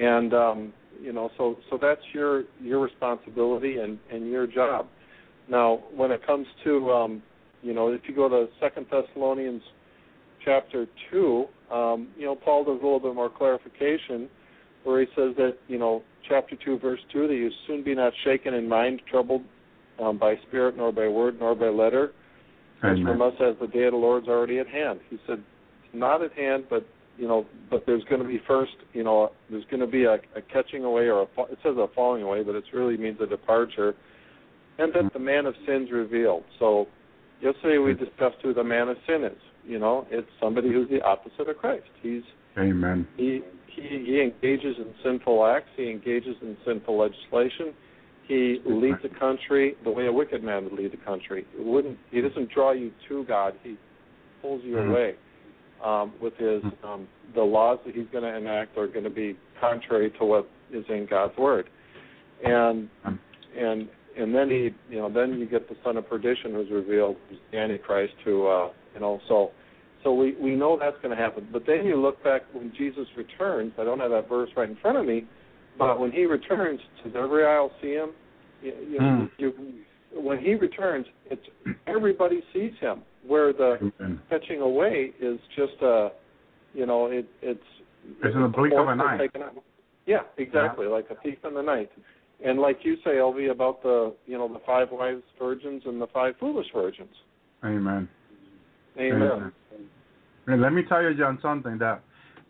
And 0.00 0.32
um, 0.32 0.72
you 1.00 1.12
know, 1.12 1.30
so 1.36 1.56
so 1.70 1.78
that's 1.80 2.00
your 2.12 2.44
your 2.60 2.80
responsibility 2.80 3.78
and 3.78 3.98
and 4.12 4.28
your 4.30 4.46
job. 4.46 4.86
Now, 5.48 5.82
when 5.94 6.12
it 6.12 6.24
comes 6.24 6.46
to 6.64 6.90
um, 6.90 7.22
you 7.62 7.74
know, 7.74 7.88
if 7.88 8.02
you 8.06 8.14
go 8.14 8.28
to 8.28 8.46
Second 8.60 8.86
Thessalonians 8.90 9.62
chapter 10.44 10.86
two, 11.10 11.46
um, 11.72 12.08
you 12.16 12.26
know, 12.26 12.36
Paul 12.36 12.64
does 12.64 12.80
a 12.80 12.84
little 12.84 13.00
bit 13.00 13.14
more 13.14 13.30
clarification, 13.30 14.28
where 14.84 15.00
he 15.00 15.06
says 15.16 15.34
that 15.36 15.56
you 15.66 15.78
know, 15.78 16.02
chapter 16.28 16.56
two, 16.64 16.78
verse 16.78 17.00
two, 17.12 17.26
that 17.26 17.34
you 17.34 17.50
soon 17.66 17.82
be 17.82 17.94
not 17.96 18.12
shaken 18.24 18.54
in 18.54 18.68
mind, 18.68 19.02
troubled 19.10 19.42
um, 20.00 20.18
by 20.18 20.36
spirit, 20.46 20.76
nor 20.76 20.92
by 20.92 21.08
word, 21.08 21.40
nor 21.40 21.56
by 21.56 21.66
letter 21.66 22.12
as 22.82 22.98
from 23.00 23.22
us 23.22 23.34
as 23.40 23.56
the 23.60 23.66
day 23.66 23.84
of 23.84 23.92
the 23.92 23.98
Lord's 23.98 24.28
already 24.28 24.58
at 24.58 24.68
hand. 24.68 25.00
He 25.10 25.18
said, 25.26 25.42
not 25.92 26.22
at 26.22 26.32
hand, 26.32 26.64
but 26.70 26.86
you 27.16 27.26
know, 27.26 27.46
but 27.68 27.84
there's 27.84 28.04
going 28.04 28.22
to 28.22 28.28
be 28.28 28.40
first, 28.46 28.76
you 28.92 29.02
know, 29.02 29.32
there's 29.50 29.64
going 29.70 29.80
to 29.80 29.88
be 29.88 30.04
a, 30.04 30.14
a 30.36 30.42
catching 30.52 30.84
away 30.84 31.08
or 31.08 31.22
a, 31.22 31.42
it 31.50 31.58
says 31.64 31.74
a 31.76 31.86
falling 31.94 32.22
away, 32.22 32.44
but 32.44 32.54
it 32.54 32.64
really 32.72 32.96
means 32.96 33.18
a 33.20 33.26
departure, 33.26 33.94
and 34.78 34.92
that 34.94 35.12
the 35.12 35.18
man 35.18 35.44
of 35.46 35.54
sin's 35.66 35.90
revealed. 35.90 36.44
So 36.60 36.86
yesterday 37.42 37.78
we 37.78 37.94
discussed 37.94 38.36
who 38.42 38.54
the 38.54 38.62
man 38.62 38.88
of 38.88 38.96
sin 39.06 39.24
is. 39.24 39.38
You 39.66 39.80
know, 39.80 40.06
it's 40.10 40.28
somebody 40.40 40.68
who's 40.68 40.88
the 40.88 41.02
opposite 41.02 41.48
of 41.48 41.56
Christ. 41.58 41.84
He's 42.02 42.22
Amen. 42.56 43.06
he 43.16 43.40
he 43.66 44.04
he 44.06 44.22
engages 44.22 44.76
in 44.78 44.94
sinful 45.04 45.44
acts. 45.44 45.68
He 45.76 45.90
engages 45.90 46.36
in 46.40 46.56
sinful 46.64 46.96
legislation. 46.96 47.74
He 48.28 48.60
leads 48.66 49.02
the 49.02 49.08
country 49.08 49.74
the 49.84 49.90
way 49.90 50.06
a 50.06 50.12
wicked 50.12 50.44
man 50.44 50.64
would 50.64 50.74
lead 50.74 50.92
the 50.92 50.98
country. 50.98 51.46
It 51.58 51.64
wouldn't. 51.64 51.98
He 52.10 52.20
doesn't 52.20 52.50
draw 52.50 52.72
you 52.72 52.92
to 53.08 53.24
God. 53.24 53.54
He 53.62 53.76
pulls 54.42 54.62
you 54.62 54.74
Mhm. 54.76 54.90
away 54.90 55.14
um, 55.82 56.12
with 56.20 56.36
his 56.36 56.62
um, 56.84 57.08
the 57.34 57.42
laws 57.42 57.78
that 57.86 57.94
he's 57.94 58.06
going 58.12 58.24
to 58.24 58.36
enact 58.36 58.76
are 58.76 58.86
going 58.86 59.04
to 59.04 59.10
be 59.10 59.36
contrary 59.60 60.10
to 60.18 60.24
what 60.24 60.48
is 60.72 60.84
in 60.88 61.06
God's 61.06 61.36
word, 61.38 61.68
and 62.44 62.88
Um, 63.04 63.18
and 63.56 63.88
and 64.16 64.34
then 64.34 64.50
he 64.50 64.74
you 64.90 64.98
know 65.00 65.08
then 65.08 65.38
you 65.38 65.46
get 65.46 65.68
the 65.68 65.76
son 65.82 65.96
of 65.96 66.08
perdition 66.08 66.52
who's 66.52 66.70
revealed, 66.70 67.16
who's 67.28 67.38
the 67.50 67.58
antichrist, 67.58 68.14
who 68.24 68.46
uh, 68.46 68.70
you 68.94 69.00
know 69.00 69.20
so 69.28 69.52
so 70.04 70.12
we 70.12 70.32
we 70.32 70.54
know 70.54 70.76
that's 70.78 70.96
going 71.02 71.16
to 71.16 71.22
happen. 71.22 71.48
But 71.50 71.64
then 71.66 71.86
you 71.86 71.96
look 71.96 72.22
back 72.22 72.42
when 72.52 72.72
Jesus 72.76 73.06
returns. 73.16 73.72
I 73.78 73.84
don't 73.84 74.00
have 74.00 74.10
that 74.10 74.28
verse 74.28 74.50
right 74.56 74.68
in 74.68 74.76
front 74.76 74.98
of 74.98 75.06
me, 75.06 75.24
but 75.78 76.00
when 76.00 76.10
he 76.12 76.24
returns, 76.24 76.80
does 77.04 77.12
every 77.16 77.44
eye 77.44 77.68
see 77.80 77.92
him? 77.92 78.10
You, 78.62 78.72
you, 78.90 78.98
Hmm. 78.98 79.24
you, 79.38 79.54
when 80.12 80.38
he 80.38 80.54
returns, 80.54 81.06
it's 81.30 81.46
everybody 81.86 82.42
sees 82.52 82.72
him. 82.80 83.02
Where 83.26 83.52
the 83.52 83.92
Amen. 84.00 84.20
catching 84.30 84.60
away 84.60 85.12
is 85.20 85.38
just 85.56 85.80
a 85.82 86.10
you 86.74 86.86
know, 86.86 87.06
it 87.06 87.26
it's 87.42 87.60
It's 88.22 88.34
in 88.34 88.42
the 88.42 88.48
blink 88.48 88.74
of 88.74 88.88
an 88.88 89.00
eye. 89.00 89.28
Yeah, 90.06 90.22
exactly, 90.38 90.86
like 90.86 91.06
a 91.10 91.16
thief 91.22 91.38
in 91.44 91.54
the 91.54 91.62
night. 91.62 91.90
And 92.44 92.60
like 92.60 92.78
you 92.82 92.96
say, 93.04 93.16
Elvi, 93.16 93.50
about 93.50 93.82
the 93.82 94.14
you 94.26 94.38
know 94.38 94.48
the 94.48 94.60
five 94.64 94.88
wise 94.90 95.20
virgins 95.38 95.82
and 95.86 96.00
the 96.00 96.06
five 96.08 96.34
foolish 96.38 96.66
virgins. 96.74 97.14
Amen. 97.64 98.08
Amen. 98.98 99.52
And 100.46 100.62
let 100.62 100.72
me 100.72 100.82
tell 100.88 101.02
you, 101.02 101.14
John, 101.14 101.38
something 101.42 101.78
that 101.78 102.02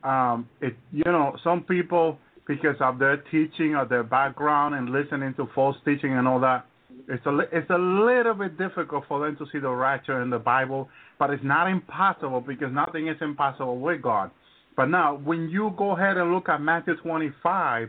um, 0.05 0.49
it 0.61 0.77
you 0.93 1.05
know 1.07 1.37
some 1.43 1.63
people 1.63 2.19
because 2.49 2.77
of 2.81 2.99
their 2.99 3.19
teaching 3.31 3.77
or 3.77 3.85
their 3.85 4.03
background 4.03 4.75
and 4.75 4.91
listening 4.91 5.35
to 5.35 5.49
false 5.55 5.77
teaching 5.85 6.15
and 6.15 6.27
all 6.27 6.41
that, 6.41 6.67
it's 7.07 7.25
a 7.27 7.39
it's 7.53 7.71
a 7.71 7.79
little 7.79 8.35
bit 8.35 8.59
difficult 8.59 9.05
for 9.07 9.25
them 9.25 9.37
to 9.37 9.47
see 9.53 9.59
the 9.59 9.71
rapture 9.71 10.21
in 10.23 10.31
the 10.31 10.39
Bible, 10.39 10.89
but 11.19 11.31
it's 11.31 11.45
not 11.45 11.71
impossible 11.71 12.41
because 12.41 12.73
nothing 12.73 13.09
is 13.09 13.17
impossible 13.21 13.79
with 13.79 14.03
God. 14.03 14.31
But 14.77 14.87
now, 14.87 15.17
when 15.17 15.49
you 15.49 15.73
go 15.77 15.97
ahead 15.97 16.17
and 16.17 16.33
look 16.33 16.49
at 16.49 16.61
Matthew 16.61 16.97
25, 16.97 17.89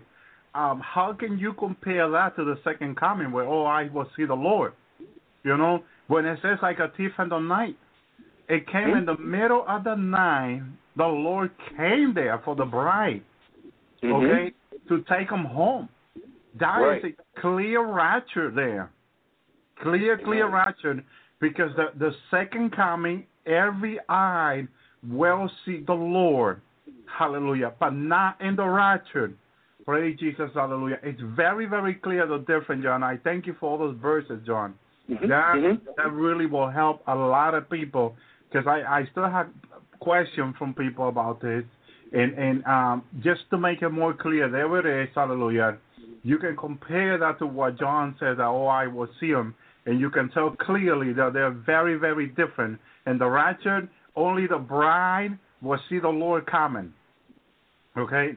um, 0.56 0.82
how 0.84 1.14
can 1.14 1.38
you 1.38 1.54
compare 1.54 2.10
that 2.10 2.36
to 2.36 2.44
the 2.44 2.56
second 2.64 2.98
coming 2.98 3.32
where, 3.32 3.46
oh, 3.46 3.66
I 3.66 3.90
will 3.90 4.08
see 4.18 4.26
the 4.26 4.34
Lord? 4.34 4.74
You 5.44 5.56
know, 5.58 5.84
when 6.08 6.26
it 6.26 6.40
says 6.42 6.58
like 6.62 6.80
a 6.80 6.92
thief 6.98 7.12
in 7.20 7.30
the 7.30 7.40
night, 7.40 7.78
it 8.48 8.68
came 8.68 8.96
in 8.98 9.06
the 9.06 9.18
middle 9.18 9.64
of 9.68 9.84
the 9.84 9.96
night. 9.96 10.64
The 10.98 11.06
Lord 11.06 11.52
came 11.78 12.14
there 12.16 12.42
for 12.44 12.56
the 12.56 12.66
bride, 12.66 13.22
Mhm. 14.04 14.14
okay, 14.14 14.54
to 14.88 15.02
take 15.04 15.30
them 15.30 15.46
home. 15.46 15.90
That 16.56 16.80
is 16.82 17.04
Right. 17.04 17.16
a 17.36 17.40
clear 17.42 17.82
rapture 17.82 18.50
there. 18.50 18.90
Clear, 19.82 20.18
clear 20.18 20.48
rapture. 20.48 21.04
Because 21.40 21.74
the, 21.76 21.92
the 21.98 22.14
second 22.30 22.72
coming, 22.72 23.26
every 23.46 23.98
eye 24.10 24.68
will 25.08 25.50
see 25.64 25.82
the 25.86 25.94
Lord. 25.94 26.60
Hallelujah. 27.06 27.74
But 27.80 27.94
not 27.94 28.40
in 28.42 28.56
the 28.58 28.66
rapture. 28.68 29.32
Praise 29.86 30.20
Jesus. 30.20 30.52
Hallelujah. 30.54 31.00
It's 31.02 31.22
very, 31.22 31.66
very 31.66 31.94
clear 31.96 32.28
the 32.28 32.40
difference, 32.40 32.84
John. 32.84 33.04
I 33.04 33.18
thank 33.18 33.48
you 33.48 33.54
for 33.60 33.70
all 33.72 33.78
those 33.78 33.96
verses, 33.98 34.42
John. 34.46 34.74
Mhm. 35.10 35.28
That 35.30 35.56
Mhm. 35.56 35.96
that 35.96 36.12
really 36.12 36.46
will 36.46 36.70
help 36.70 37.02
a 37.08 37.16
lot 37.16 37.54
of 37.56 37.70
people 37.70 38.16
because 38.50 38.68
I 38.68 38.84
I 39.00 39.06
still 39.06 39.30
have 39.30 39.48
questions 40.00 40.56
from 40.58 40.74
people 40.74 41.08
about 41.08 41.40
this, 41.40 41.64
and 42.14 42.34
and 42.34 42.66
um 42.66 43.04
just 43.24 43.42
to 43.52 43.58
make 43.58 43.82
it 43.82 43.90
more 43.90 44.14
clear, 44.14 44.50
there 44.50 44.80
it 44.80 45.04
is, 45.04 45.10
Hallelujah. 45.16 45.78
You 46.24 46.38
can 46.38 46.56
compare 46.58 47.18
that 47.18 47.40
to 47.40 47.48
what 47.48 47.80
John 47.80 48.16
says 48.20 48.38
that 48.38 48.46
oh 48.46 48.68
I 48.68 48.88
will 48.88 49.10
see 49.20 49.30
him, 49.30 49.56
and 49.86 50.00
you 50.00 50.10
can 50.10 50.30
tell 50.30 50.56
clearly 50.60 51.14
that 51.14 51.34
they're 51.34 51.52
very 51.52 51.96
very 51.96 52.28
different. 52.28 52.80
And 53.06 53.20
the 53.20 53.28
rapture, 53.28 53.90
only 54.16 54.48
the 54.48 54.58
bride 54.58 55.38
will 55.62 55.80
see 55.90 56.00
the 56.00 56.10
Lord 56.10 56.46
coming. 56.46 56.94
Okay, 57.98 58.36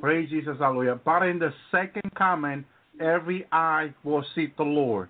praise 0.00 0.30
Jesus, 0.30 0.56
Hallelujah. 0.58 0.98
But 1.04 1.22
in 1.24 1.38
the 1.38 1.52
second 1.70 2.14
coming, 2.16 2.64
every 3.00 3.46
eye 3.52 3.92
will 4.04 4.24
see 4.34 4.52
the 4.56 4.64
Lord. 4.64 5.08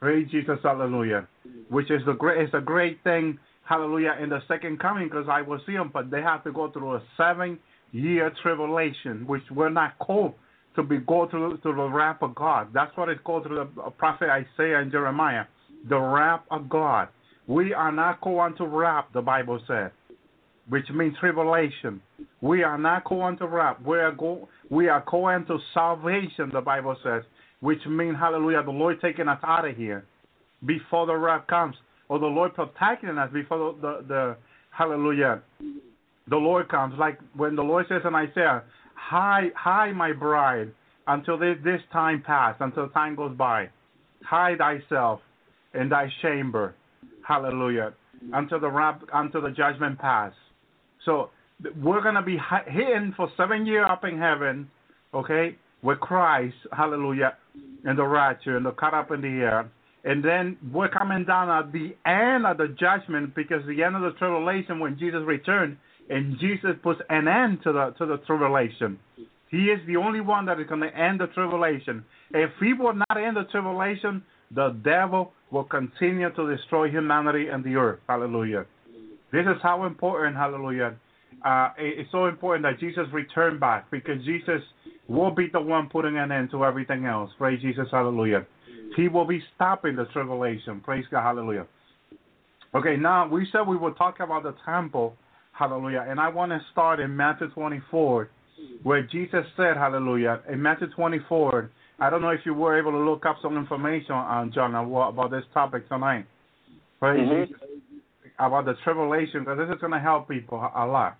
Praise 0.00 0.28
Jesus, 0.30 0.58
hallelujah. 0.62 1.26
Which 1.70 1.90
is 1.90 2.02
the 2.06 2.12
great, 2.12 2.40
it's 2.42 2.54
a 2.54 2.60
great 2.60 3.02
thing, 3.02 3.38
hallelujah, 3.68 4.16
in 4.22 4.30
the 4.30 4.40
second 4.48 4.78
coming 4.80 5.08
because 5.08 5.26
I 5.28 5.42
will 5.42 5.60
see 5.66 5.72
them, 5.72 5.90
but 5.92 6.10
they 6.10 6.22
have 6.22 6.44
to 6.44 6.52
go 6.52 6.70
through 6.70 6.96
a 6.96 7.02
seven 7.16 7.58
year 7.92 8.32
tribulation, 8.42 9.26
which 9.26 9.42
we're 9.50 9.70
not 9.70 9.98
called 9.98 10.34
to 10.76 10.82
be 10.82 10.98
go 10.98 11.26
through 11.28 11.56
to 11.58 11.72
the 11.72 11.88
wrath 11.88 12.18
of 12.20 12.34
God. 12.34 12.68
That's 12.72 12.94
what 12.96 13.08
it's 13.08 13.20
called 13.24 13.44
through 13.44 13.68
the 13.74 13.82
uh, 13.82 13.90
prophet 13.90 14.28
Isaiah 14.28 14.80
and 14.80 14.92
Jeremiah, 14.92 15.44
the 15.88 15.98
wrath 15.98 16.42
of 16.50 16.68
God. 16.68 17.08
We 17.46 17.72
are 17.72 17.92
not 17.92 18.20
going 18.20 18.56
to 18.56 18.66
wrath, 18.66 19.06
the 19.14 19.22
Bible 19.22 19.60
says, 19.66 19.90
which 20.68 20.88
means 20.90 21.16
tribulation. 21.18 22.00
We 22.40 22.62
are 22.62 22.78
not 22.78 23.04
going 23.04 23.38
to 23.38 23.46
wrath. 23.46 23.78
We 23.84 23.98
are 23.98 24.12
go, 24.12 24.48
we 24.68 24.88
are 24.88 25.04
going 25.10 25.46
to 25.46 25.58
salvation, 25.72 26.50
the 26.52 26.60
Bible 26.60 26.96
says, 27.02 27.22
which 27.60 27.84
means 27.86 28.16
hallelujah, 28.18 28.62
the 28.64 28.70
Lord 28.70 29.00
taking 29.00 29.28
us 29.28 29.40
out 29.44 29.66
of 29.66 29.76
here 29.76 30.04
before 30.64 31.06
the 31.06 31.14
wrath 31.14 31.46
comes, 31.46 31.76
or 32.08 32.18
the 32.18 32.26
Lord 32.26 32.54
protecting 32.54 33.18
us 33.18 33.30
before 33.32 33.74
the, 33.80 33.80
the, 33.80 34.04
the 34.08 34.36
hallelujah, 34.70 35.42
the 36.28 36.36
Lord 36.36 36.68
comes. 36.68 36.94
Like 36.98 37.18
when 37.34 37.56
the 37.56 37.62
Lord 37.62 37.86
says 37.88 38.02
in 38.04 38.14
Isaiah, 38.14 38.62
hide, 38.94 39.50
hide 39.56 39.94
my 39.94 40.12
bride 40.12 40.72
until 41.06 41.38
this, 41.38 41.56
this 41.64 41.80
time 41.92 42.22
pass, 42.26 42.56
until 42.60 42.88
time 42.88 43.16
goes 43.16 43.36
by. 43.36 43.68
Hide 44.24 44.58
thyself 44.58 45.20
in 45.74 45.88
thy 45.88 46.08
chamber. 46.22 46.74
Hallelujah. 47.26 47.92
Until 48.32 48.60
the 48.60 48.98
until 49.12 49.42
the 49.42 49.50
judgment 49.50 49.98
pass. 49.98 50.32
So 51.04 51.30
we're 51.82 52.02
gonna 52.02 52.22
be 52.22 52.38
hidden 52.66 53.14
for 53.16 53.30
seven 53.36 53.66
years 53.66 53.86
up 53.88 54.04
in 54.04 54.18
heaven, 54.18 54.68
okay, 55.14 55.56
with 55.82 56.00
Christ, 56.00 56.56
hallelujah, 56.72 57.34
in 57.84 57.96
the 57.96 58.04
rapture 58.04 58.56
and 58.56 58.66
the 58.66 58.72
caught 58.72 58.94
up 58.94 59.10
in 59.10 59.20
the 59.20 59.28
air. 59.28 59.70
And 60.06 60.24
then 60.24 60.56
we're 60.72 60.88
coming 60.88 61.24
down 61.24 61.50
at 61.50 61.72
the 61.72 61.96
end 62.08 62.46
of 62.46 62.58
the 62.58 62.68
judgment 62.78 63.34
because 63.34 63.66
the 63.66 63.82
end 63.82 63.96
of 63.96 64.02
the 64.02 64.16
tribulation 64.18 64.78
when 64.78 64.96
Jesus 64.96 65.20
returned 65.26 65.76
and 66.08 66.38
Jesus 66.38 66.70
puts 66.80 67.00
an 67.10 67.26
end 67.26 67.58
to 67.64 67.72
the 67.72 67.90
to 67.98 68.06
the 68.06 68.18
tribulation. 68.18 69.00
He 69.50 69.64
is 69.64 69.80
the 69.88 69.96
only 69.96 70.20
one 70.20 70.46
that 70.46 70.60
is 70.60 70.66
going 70.68 70.82
to 70.82 70.96
end 70.96 71.20
the 71.20 71.26
tribulation. 71.28 72.04
If 72.30 72.50
he 72.60 72.72
will 72.72 72.94
not 72.94 73.16
end 73.20 73.36
the 73.36 73.44
tribulation, 73.50 74.22
the 74.54 74.76
devil 74.84 75.32
will 75.50 75.64
continue 75.64 76.30
to 76.34 76.56
destroy 76.56 76.88
humanity 76.88 77.48
and 77.48 77.64
the 77.64 77.74
earth. 77.74 77.98
Hallelujah. 78.08 78.64
This 79.32 79.42
is 79.42 79.60
how 79.60 79.86
important, 79.86 80.36
hallelujah. 80.36 80.94
Uh, 81.44 81.70
it's 81.78 82.10
so 82.12 82.26
important 82.26 82.64
that 82.64 82.78
Jesus 82.78 83.06
return 83.12 83.58
back 83.58 83.90
because 83.90 84.24
Jesus 84.24 84.62
will 85.08 85.32
be 85.32 85.48
the 85.52 85.60
one 85.60 85.88
putting 85.90 86.16
an 86.16 86.30
end 86.30 86.50
to 86.52 86.64
everything 86.64 87.06
else. 87.06 87.30
Praise 87.38 87.60
Jesus, 87.60 87.86
hallelujah. 87.90 88.46
He 88.94 89.08
will 89.08 89.26
be 89.26 89.42
stopping 89.54 89.96
the 89.96 90.04
tribulation. 90.06 90.80
Praise 90.80 91.04
God, 91.10 91.22
hallelujah. 91.22 91.66
Okay, 92.74 92.96
now 92.96 93.26
we 93.26 93.48
said 93.50 93.62
we 93.66 93.76
would 93.76 93.96
talk 93.96 94.20
about 94.20 94.42
the 94.42 94.54
temple, 94.64 95.16
hallelujah, 95.52 96.04
and 96.08 96.20
I 96.20 96.28
want 96.28 96.52
to 96.52 96.60
start 96.72 97.00
in 97.00 97.16
Matthew 97.16 97.48
24, 97.50 98.28
where 98.82 99.02
Jesus 99.02 99.44
said, 99.56 99.76
hallelujah, 99.76 100.40
in 100.48 100.60
Matthew 100.60 100.88
24. 100.88 101.70
I 101.98 102.10
don't 102.10 102.20
know 102.20 102.28
if 102.28 102.40
you 102.44 102.52
were 102.52 102.78
able 102.78 102.92
to 102.92 102.98
look 102.98 103.24
up 103.24 103.36
some 103.40 103.56
information 103.56 104.12
on 104.12 104.52
John 104.52 104.74
about 104.74 105.30
this 105.30 105.44
topic 105.54 105.88
tonight. 105.88 106.26
Praise 107.00 107.26
Mhm. 107.26 107.46
Jesus 107.46 107.62
about 108.38 108.66
the 108.66 108.74
tribulation, 108.84 109.40
because 109.40 109.58
this 109.58 109.74
is 109.74 109.80
going 109.80 109.92
to 109.92 109.98
help 109.98 110.28
people 110.28 110.60
a 110.60 110.84
a 110.84 110.86
lot. 110.86 111.16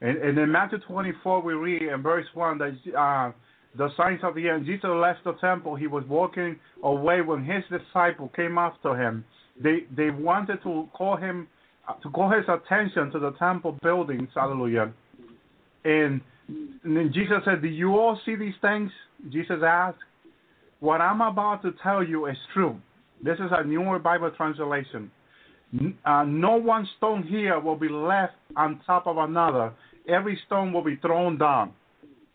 And, 0.00 0.16
and 0.18 0.38
in 0.38 0.50
Matthew 0.50 0.78
24, 0.78 1.42
we 1.42 1.54
read 1.54 1.82
in 1.82 2.02
verse 2.02 2.26
1 2.34 2.58
that 2.58 2.74
uh, 2.96 3.32
the 3.76 3.88
signs 3.96 4.20
of 4.22 4.34
the 4.34 4.48
end, 4.48 4.66
Jesus 4.66 4.84
left 4.84 5.24
the 5.24 5.32
temple. 5.34 5.74
He 5.74 5.86
was 5.86 6.04
walking 6.08 6.56
away 6.82 7.20
when 7.20 7.44
his 7.44 7.64
disciple 7.70 8.30
came 8.34 8.56
after 8.58 8.96
him. 8.96 9.24
They 9.62 9.84
they 9.96 10.10
wanted 10.10 10.62
to 10.62 10.88
call 10.92 11.16
him, 11.16 11.48
to 12.02 12.10
call 12.10 12.30
his 12.30 12.44
attention 12.48 13.10
to 13.12 13.18
the 13.18 13.32
temple 13.32 13.78
buildings. 13.82 14.28
Hallelujah. 14.34 14.92
And, 15.84 16.20
and 16.84 17.12
Jesus 17.12 17.38
said, 17.44 17.62
Do 17.62 17.68
you 17.68 17.98
all 17.98 18.18
see 18.24 18.36
these 18.36 18.54
things? 18.60 18.90
Jesus 19.30 19.60
asked. 19.64 19.98
What 20.80 21.00
I'm 21.00 21.20
about 21.20 21.62
to 21.62 21.72
tell 21.82 22.02
you 22.02 22.26
is 22.26 22.36
true. 22.52 22.76
This 23.22 23.36
is 23.36 23.50
a 23.50 23.64
newer 23.64 23.98
Bible 23.98 24.30
translation. 24.36 25.10
Uh, 26.04 26.24
no 26.24 26.56
one 26.56 26.86
stone 26.98 27.22
here 27.24 27.58
will 27.58 27.76
be 27.76 27.88
left 27.88 28.34
on 28.56 28.80
top 28.86 29.06
of 29.06 29.16
another. 29.16 29.72
Every 30.08 30.38
stone 30.46 30.72
will 30.72 30.84
be 30.84 30.96
thrown 30.96 31.38
down. 31.38 31.72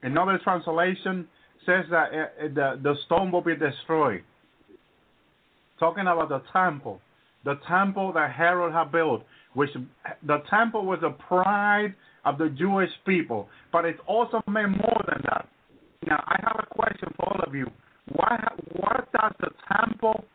Another 0.01 0.39
translation 0.43 1.27
says 1.65 1.85
that 1.91 2.09
uh, 2.13 2.45
uh, 2.45 2.47
the, 2.53 2.79
the 2.81 2.95
stone 3.05 3.31
will 3.31 3.41
be 3.41 3.55
destroyed. 3.55 4.23
Talking 5.79 6.03
about 6.03 6.29
the 6.29 6.41
temple, 6.51 6.99
the 7.45 7.55
temple 7.67 8.11
that 8.13 8.31
Herod 8.31 8.73
had 8.73 8.91
built, 8.91 9.23
which 9.53 9.69
the 10.25 10.43
temple 10.49 10.85
was 10.85 10.99
the 11.01 11.11
pride 11.11 11.95
of 12.25 12.37
the 12.37 12.49
Jewish 12.49 12.89
people, 13.05 13.47
but 13.71 13.85
it 13.85 13.97
also 14.07 14.41
meant 14.47 14.71
more 14.71 15.03
than 15.07 15.21
that. 15.29 15.47
Now, 16.05 16.23
I 16.27 16.37
have 16.43 16.57
a 16.59 16.73
question 16.73 17.13
for 17.15 17.29
all 17.29 17.43
of 17.45 17.55
you. 17.55 17.69
What, 18.13 18.39
what 18.73 19.11
does 19.11 19.31
the 19.39 19.49
temple 19.75 20.25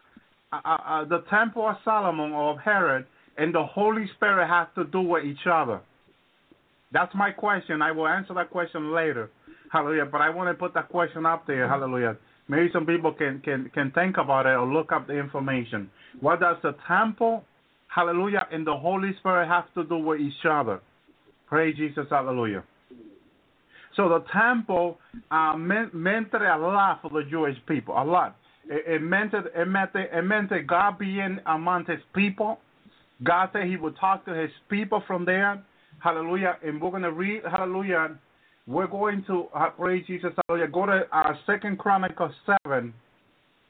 uh, 0.53 0.77
uh, 0.87 1.05
the 1.07 1.25
temple 1.31 1.69
of 1.69 1.77
Solomon 1.85 2.33
or 2.33 2.53
of 2.53 2.61
Herod 2.61 3.07
and 3.37 3.53
the 3.55 3.65
Holy 3.65 4.09
Spirit 4.15 4.47
have 4.47 4.73
to 4.75 4.85
do 4.85 5.01
with 5.01 5.25
each 5.25 5.47
other? 5.51 5.81
That's 6.93 7.13
my 7.15 7.33
question. 7.33 7.83
I 7.83 7.91
will 7.91 8.07
answer 8.07 8.35
that 8.35 8.51
question 8.51 8.95
later. 8.95 9.31
Hallelujah. 9.75 10.07
But 10.07 10.21
I 10.21 10.31
want 10.31 10.49
to 10.49 10.55
put 10.55 10.73
that 10.75 10.89
question 10.89 11.27
up 11.27 11.49
there. 11.49 11.69
Hallelujah. 11.69 12.17
Maybe 12.47 12.71
some 12.73 12.87
people 12.87 13.13
can, 13.13 13.41
can, 13.45 13.69
can 13.75 13.91
think 13.91 14.19
about 14.19 14.47
it 14.47 14.51
or 14.51 14.65
look 14.73 14.93
up 14.93 15.09
the 15.09 15.15
information. 15.19 15.91
What 16.21 16.39
does 16.39 16.57
the 16.63 16.77
temple, 16.87 17.43
hallelujah, 17.89 18.47
and 18.53 18.65
the 18.65 18.77
Holy 18.77 19.17
Spirit 19.19 19.49
have 19.49 19.65
to 19.75 19.83
do 19.83 19.97
with 19.97 20.21
each 20.21 20.47
other? 20.49 20.81
Praise 21.49 21.77
Jesus. 21.77 22.07
Hallelujah. 22.09 22.63
So 23.97 24.09
the 24.09 24.25
temple 24.33 24.99
uh, 25.33 25.57
meant, 25.57 25.93
meant 25.93 26.29
a 26.33 26.57
lot 26.57 27.01
for 27.03 27.11
the 27.11 27.29
Jewish 27.29 27.57
people, 27.67 27.95
a 28.01 28.05
lot. 28.05 28.37
It, 28.69 28.85
it 28.87 29.03
meant 29.03 29.35
it, 29.35 29.67
meant 29.67 29.91
it, 29.97 30.11
it 30.13 30.23
meant 30.23 30.51
God 30.69 30.99
being 31.01 31.41
among 31.47 31.87
His 31.87 32.01
people. 32.15 32.61
God 33.25 33.51
said 33.53 33.65
He 33.65 33.77
would 33.77 33.97
talk 33.99 34.25
to 34.27 34.35
His 34.35 34.51
people 34.71 35.03
from 35.05 35.25
there. 35.25 35.61
Hallelujah. 35.99 36.59
And 36.63 36.81
we're 36.81 36.91
going 36.91 37.03
to 37.03 37.13
read, 37.13 37.43
hallelujah. 37.51 38.19
We're 38.67 38.87
going 38.87 39.25
to, 39.27 39.49
uh, 39.55 39.71
praise 39.71 40.05
Jesus, 40.07 40.33
hallelujah. 40.49 40.71
Go 40.71 40.87
to 40.87 41.03
uh, 41.13 41.35
Second 41.47 41.79
Chronicles 41.79 42.33
7. 42.65 42.95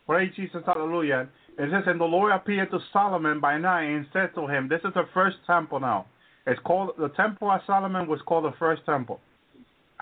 Praise 0.06 0.32
Jesus, 0.36 0.62
hallelujah. 0.64 1.28
It 1.58 1.70
says, 1.72 1.82
And 1.86 2.00
the 2.00 2.04
Lord 2.04 2.32
appeared 2.32 2.70
to 2.70 2.78
Solomon 2.92 3.40
by 3.40 3.58
night 3.58 3.84
and 3.84 4.06
said 4.12 4.30
to 4.36 4.46
him, 4.46 4.68
This 4.68 4.80
is 4.84 4.94
the 4.94 5.04
first 5.12 5.36
temple 5.46 5.80
now. 5.80 6.06
It's 6.46 6.60
called, 6.64 6.90
the 6.98 7.08
temple 7.08 7.50
of 7.50 7.60
Solomon 7.66 8.06
was 8.06 8.20
called 8.26 8.44
the 8.44 8.56
first 8.58 8.82
temple. 8.86 9.20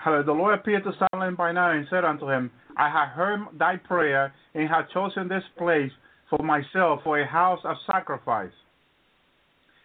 The 0.05 0.23
Lord 0.27 0.59
appeared 0.59 0.83
to 0.83 0.91
Solomon 1.11 1.35
by 1.35 1.53
night 1.53 1.77
and 1.77 1.87
said 1.89 2.03
unto 2.03 2.29
him, 2.29 2.51
I 2.77 2.89
have 2.89 3.09
heard 3.09 3.47
thy 3.57 3.77
prayer 3.77 4.33
and 4.53 4.67
have 4.69 4.89
chosen 4.89 5.27
this 5.27 5.43
place 5.57 5.91
for 6.29 6.43
myself 6.43 6.99
for 7.03 7.19
a 7.19 7.27
house 7.27 7.59
of 7.63 7.77
sacrifice. 7.87 8.51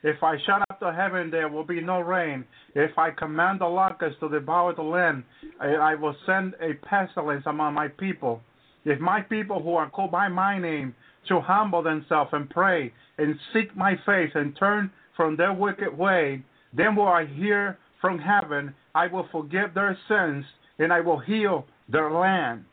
If 0.02 0.22
I 0.22 0.36
shut 0.46 0.62
up 0.70 0.78
the 0.80 0.92
heaven, 0.92 1.30
there 1.30 1.48
will 1.48 1.64
be 1.64 1.80
no 1.80 2.00
rain. 2.00 2.44
If 2.74 2.96
I 2.96 3.10
command 3.10 3.60
the 3.60 3.66
locusts 3.66 4.20
to 4.20 4.28
devour 4.28 4.74
the 4.74 4.82
land, 4.82 5.24
I, 5.60 5.66
I 5.74 5.94
will 5.96 6.14
send 6.24 6.54
a 6.60 6.74
pestilence 6.86 7.42
among 7.46 7.74
my 7.74 7.88
people. 7.88 8.40
If 8.84 9.00
my 9.00 9.20
people 9.22 9.60
who 9.60 9.74
are 9.74 9.90
called 9.90 10.12
by 10.12 10.28
my 10.28 10.58
name 10.58 10.94
shall 11.26 11.40
humble 11.40 11.82
themselves 11.82 12.30
and 12.32 12.48
pray 12.48 12.92
and 13.18 13.34
seek 13.52 13.76
my 13.76 13.94
face 14.06 14.30
and 14.34 14.56
turn 14.56 14.90
from 15.16 15.36
their 15.36 15.52
wicked 15.52 15.96
way, 15.98 16.42
then 16.72 16.94
will 16.94 17.08
I 17.08 17.26
hear 17.26 17.76
from 18.00 18.18
heaven, 18.18 18.74
I 18.94 19.08
will 19.08 19.28
forgive 19.32 19.74
their 19.74 19.98
sins, 20.08 20.44
and 20.78 20.92
I 20.92 21.00
will 21.00 21.18
heal 21.18 21.66
their 21.88 22.12
land. 22.12 22.64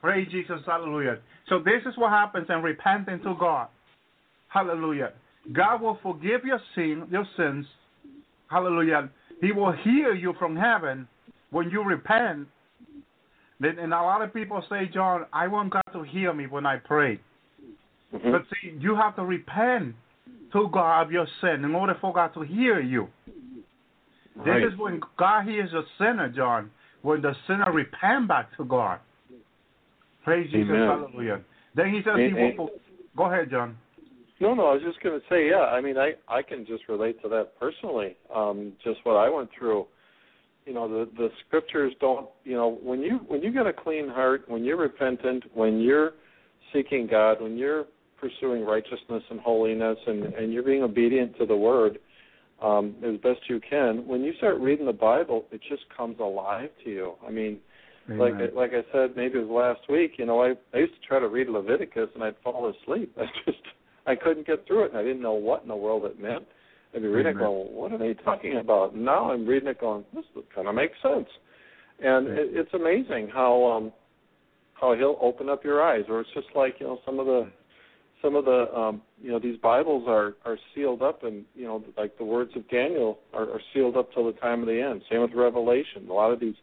Praise 0.00 0.28
Jesus, 0.30 0.60
hallelujah. 0.66 1.18
So 1.48 1.58
this 1.58 1.82
is 1.86 1.96
what 1.96 2.10
happens 2.10 2.46
in 2.48 2.62
repenting 2.62 3.20
to 3.20 3.34
God. 3.38 3.68
Hallelujah. 4.48 5.12
God 5.52 5.82
will 5.82 5.98
forgive 6.02 6.44
your 6.44 6.60
sin, 6.74 7.06
your 7.10 7.26
sins. 7.36 7.66
Hallelujah. 8.50 9.10
He 9.40 9.52
will 9.52 9.72
hear 9.72 10.14
you 10.14 10.34
from 10.38 10.56
heaven 10.56 11.06
when 11.50 11.70
you 11.70 11.82
repent. 11.82 12.48
Then, 13.60 13.78
and 13.78 13.92
a 13.92 14.02
lot 14.02 14.22
of 14.22 14.32
people 14.32 14.62
say, 14.68 14.88
John, 14.92 15.26
I 15.32 15.48
want 15.48 15.72
God 15.72 15.84
to 15.92 16.02
hear 16.02 16.32
me 16.32 16.46
when 16.46 16.66
I 16.66 16.76
pray. 16.76 17.20
Mm-hmm. 18.14 18.30
But 18.30 18.42
see, 18.50 18.74
you 18.78 18.94
have 18.96 19.16
to 19.16 19.24
repent 19.24 19.94
to 20.52 20.68
God 20.72 21.02
of 21.02 21.12
your 21.12 21.26
sin 21.40 21.64
in 21.64 21.74
order 21.74 21.96
for 22.00 22.12
God 22.12 22.32
to 22.34 22.42
hear 22.42 22.80
you. 22.80 23.08
Right. 24.36 24.64
This 24.64 24.72
is 24.72 24.78
when 24.78 25.00
God 25.16 25.44
hears 25.46 25.72
a 25.72 25.82
sinner, 25.98 26.28
John, 26.28 26.70
when 27.02 27.22
the 27.22 27.34
sinner 27.46 27.70
repent 27.72 28.28
back 28.28 28.56
to 28.56 28.64
God. 28.64 28.98
Praise 30.24 30.50
Jesus, 30.50 30.74
hallelujah. 30.74 31.40
Then 31.74 31.90
he 31.92 32.00
says 32.02 32.14
And- 32.16 32.36
he 32.36 32.56
will. 32.58 32.70
Go 33.16 33.26
ahead, 33.26 33.50
John. 33.50 33.76
No, 34.44 34.52
no, 34.52 34.66
I 34.66 34.74
was 34.74 34.82
just 34.82 35.02
going 35.02 35.18
to 35.18 35.26
say, 35.30 35.48
yeah. 35.48 35.72
I 35.72 35.80
mean, 35.80 35.96
I 35.96 36.12
I 36.28 36.42
can 36.42 36.66
just 36.66 36.86
relate 36.86 37.20
to 37.22 37.30
that 37.30 37.58
personally. 37.58 38.14
Um, 38.32 38.74
just 38.84 39.00
what 39.04 39.14
I 39.14 39.30
went 39.30 39.48
through. 39.58 39.86
You 40.66 40.74
know, 40.74 40.86
the 40.86 41.10
the 41.16 41.30
scriptures 41.46 41.94
don't. 41.98 42.28
You 42.44 42.54
know, 42.54 42.78
when 42.82 43.00
you 43.00 43.20
when 43.26 43.42
you 43.42 43.50
get 43.50 43.66
a 43.66 43.72
clean 43.72 44.06
heart, 44.06 44.42
when 44.46 44.62
you're 44.62 44.76
repentant, 44.76 45.44
when 45.54 45.80
you're 45.80 46.12
seeking 46.74 47.06
God, 47.10 47.40
when 47.40 47.56
you're 47.56 47.86
pursuing 48.20 48.66
righteousness 48.66 49.22
and 49.30 49.40
holiness, 49.40 49.96
and 50.06 50.24
and 50.34 50.52
you're 50.52 50.62
being 50.62 50.82
obedient 50.82 51.38
to 51.38 51.46
the 51.46 51.56
Word 51.56 51.98
um, 52.62 52.96
as 53.02 53.18
best 53.22 53.40
you 53.48 53.62
can. 53.66 54.06
When 54.06 54.22
you 54.22 54.34
start 54.36 54.60
reading 54.60 54.84
the 54.84 54.92
Bible, 54.92 55.46
it 55.52 55.62
just 55.70 55.84
comes 55.96 56.16
alive 56.20 56.68
to 56.84 56.90
you. 56.90 57.14
I 57.26 57.30
mean, 57.30 57.60
like 58.18 58.34
like 58.54 58.72
I 58.72 58.84
said, 58.92 59.16
maybe 59.16 59.38
it 59.38 59.46
was 59.46 59.76
last 59.78 59.90
week. 59.90 60.18
You 60.18 60.26
know, 60.26 60.42
I 60.42 60.52
I 60.74 60.80
used 60.80 60.92
to 61.00 61.08
try 61.08 61.18
to 61.18 61.28
read 61.28 61.48
Leviticus 61.48 62.10
and 62.14 62.22
I'd 62.22 62.36
fall 62.44 62.70
asleep. 62.70 63.16
I 63.18 63.24
just 63.46 63.64
I 64.06 64.14
couldn't 64.14 64.46
get 64.46 64.66
through 64.66 64.84
it, 64.84 64.90
and 64.90 64.98
I 64.98 65.02
didn't 65.02 65.22
know 65.22 65.32
what 65.32 65.62
in 65.62 65.68
the 65.68 65.76
world 65.76 66.04
it 66.04 66.20
meant. 66.20 66.44
I'd 66.94 67.02
be 67.02 67.08
reading 67.08 67.32
it 67.32 67.38
going, 67.38 67.74
what 67.74 67.92
are 67.92 67.98
they 67.98 68.14
talking 68.14 68.58
about? 68.58 68.94
Now 68.94 69.32
I'm 69.32 69.46
reading 69.46 69.68
it 69.68 69.80
going, 69.80 70.04
this 70.14 70.24
kind 70.54 70.68
of 70.68 70.74
makes 70.74 70.94
sense. 71.02 71.26
And 72.00 72.28
it, 72.28 72.50
it's 72.52 72.74
amazing 72.74 73.30
how 73.32 73.64
um 73.64 73.92
how 74.80 74.94
he'll 74.94 75.18
open 75.20 75.48
up 75.48 75.64
your 75.64 75.82
eyes, 75.82 76.04
or 76.08 76.20
it's 76.20 76.30
just 76.34 76.48
like 76.54 76.76
you 76.80 76.86
know 76.86 76.98
some 77.06 77.18
of 77.18 77.26
the 77.26 77.50
some 78.22 78.36
of 78.36 78.44
the 78.44 78.66
um 78.76 79.02
you 79.22 79.30
know 79.30 79.38
these 79.38 79.58
Bibles 79.58 80.04
are 80.06 80.34
are 80.44 80.58
sealed 80.74 81.02
up, 81.02 81.22
and 81.22 81.44
you 81.54 81.64
know 81.64 81.82
like 81.96 82.16
the 82.18 82.24
words 82.24 82.50
of 82.56 82.68
Daniel 82.68 83.18
are, 83.32 83.44
are 83.44 83.60
sealed 83.72 83.96
up 83.96 84.12
till 84.12 84.26
the 84.26 84.38
time 84.38 84.60
of 84.60 84.66
the 84.66 84.80
end. 84.80 85.02
Same 85.10 85.20
with 85.20 85.32
Revelation. 85.34 86.08
A 86.08 86.12
lot 86.12 86.32
of 86.32 86.40
these, 86.40 86.56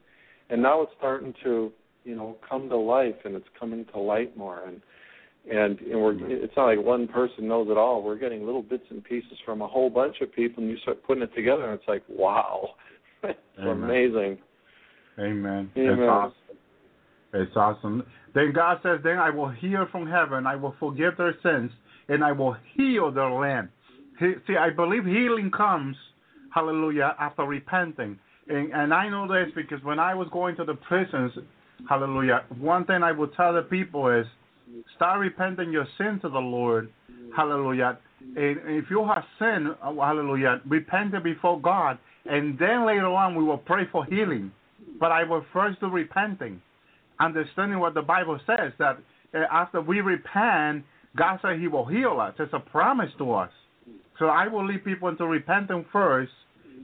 and 0.50 0.62
now 0.62 0.82
it's 0.82 0.92
starting 0.98 1.34
to 1.44 1.72
you 2.04 2.16
know 2.16 2.38
come 2.48 2.70
to 2.70 2.78
life, 2.78 3.16
and 3.26 3.36
it's 3.36 3.48
coming 3.60 3.86
to 3.94 4.00
light 4.00 4.36
more, 4.38 4.64
and 4.68 4.82
and 5.50 5.80
and 5.80 6.02
we're 6.02 6.14
it's 6.30 6.54
not 6.56 6.66
like 6.66 6.84
one 6.84 7.08
person 7.08 7.48
knows 7.48 7.68
it 7.70 7.78
all. 7.78 8.04
We're 8.04 8.18
getting 8.18 8.46
little 8.46 8.62
bits 8.62 8.86
and 8.90 9.04
pieces 9.04 9.38
from 9.46 9.62
a 9.62 9.68
whole 9.68 9.90
bunch 9.90 10.18
of 10.22 10.34
people, 10.34 10.64
and 10.64 10.72
you 10.72 10.78
start 10.80 11.04
putting 11.04 11.24
it 11.24 11.34
together, 11.36 11.66
and 11.66 11.74
it's 11.74 11.88
like 11.88 12.04
wow, 12.10 12.70
it's 13.24 13.40
Amen. 13.60 13.84
amazing. 13.84 14.38
Amen. 15.20 15.72
Amen. 15.76 16.00
It's 16.00 16.02
awesome. 16.10 16.34
It's 17.34 17.56
awesome. 17.56 18.04
Then 18.34 18.52
God 18.54 18.80
says, 18.84 19.00
Then 19.04 19.18
I 19.18 19.30
will 19.30 19.50
hear 19.50 19.88
from 19.92 20.08
heaven, 20.08 20.46
I 20.46 20.56
will 20.56 20.76
forgive 20.80 21.18
their 21.18 21.36
sins, 21.44 21.72
and 22.08 22.24
I 22.24 22.32
will 22.32 22.56
heal 22.76 23.12
their 23.12 23.32
land. 23.32 23.70
He, 24.20 24.34
see, 24.48 24.56
I 24.58 24.70
believe 24.70 25.06
healing 25.06 25.52
comes, 25.56 25.96
hallelujah, 26.54 27.16
after 27.20 27.44
repenting. 27.44 28.20
And, 28.48 28.72
and 28.74 28.94
I 28.94 29.10
know 29.10 29.28
this 29.28 29.52
because 29.56 29.84
when 29.84 30.00
I 30.00 30.14
was 30.14 30.28
going 30.32 30.56
to 30.58 30.66
the 30.66 30.76
prisons, 30.76 31.32
hallelujah, 31.88 32.44
one 32.60 32.86
thing 32.86 33.04
I 33.04 33.12
would 33.12 33.34
tell 33.36 33.54
the 33.54 33.62
people 33.62 34.10
is 34.10 34.26
start 34.96 35.20
repenting 35.20 35.72
your 35.72 35.88
sin 35.98 36.20
to 36.22 36.30
the 36.30 36.40
Lord, 36.40 36.90
hallelujah. 37.36 37.98
And 38.36 38.60
if 38.66 38.86
you 38.90 39.06
have 39.06 39.24
sinned, 39.40 39.70
uh, 39.82 39.94
hallelujah, 39.94 40.62
repent 40.68 41.14
it 41.14 41.24
before 41.24 41.60
God, 41.60 41.98
and 42.26 42.58
then 42.60 42.86
later 42.86 43.08
on 43.08 43.36
we 43.36 43.44
will 43.44 43.58
pray 43.58 43.84
for 43.92 44.06
healing. 44.06 44.52
But 45.00 45.12
I 45.12 45.24
will 45.24 45.46
first 45.52 45.80
do 45.80 45.88
repenting, 45.90 46.62
understanding 47.20 47.80
what 47.80 47.94
the 47.94 48.02
Bible 48.02 48.40
says 48.46 48.72
that 48.78 48.98
uh, 49.34 49.40
after 49.52 49.82
we 49.82 50.02
repent, 50.02 50.84
God 51.16 51.40
said 51.42 51.60
He 51.60 51.68
will 51.68 51.86
heal 51.86 52.20
us. 52.20 52.34
It's 52.40 52.54
a 52.54 52.60
promise 52.60 53.10
to 53.18 53.34
us. 53.34 53.52
So 54.20 54.28
I 54.28 54.48
will 54.48 54.66
lead 54.66 54.86
people 54.86 55.10
into 55.10 55.26
repenting 55.26 55.86
first, 55.92 56.32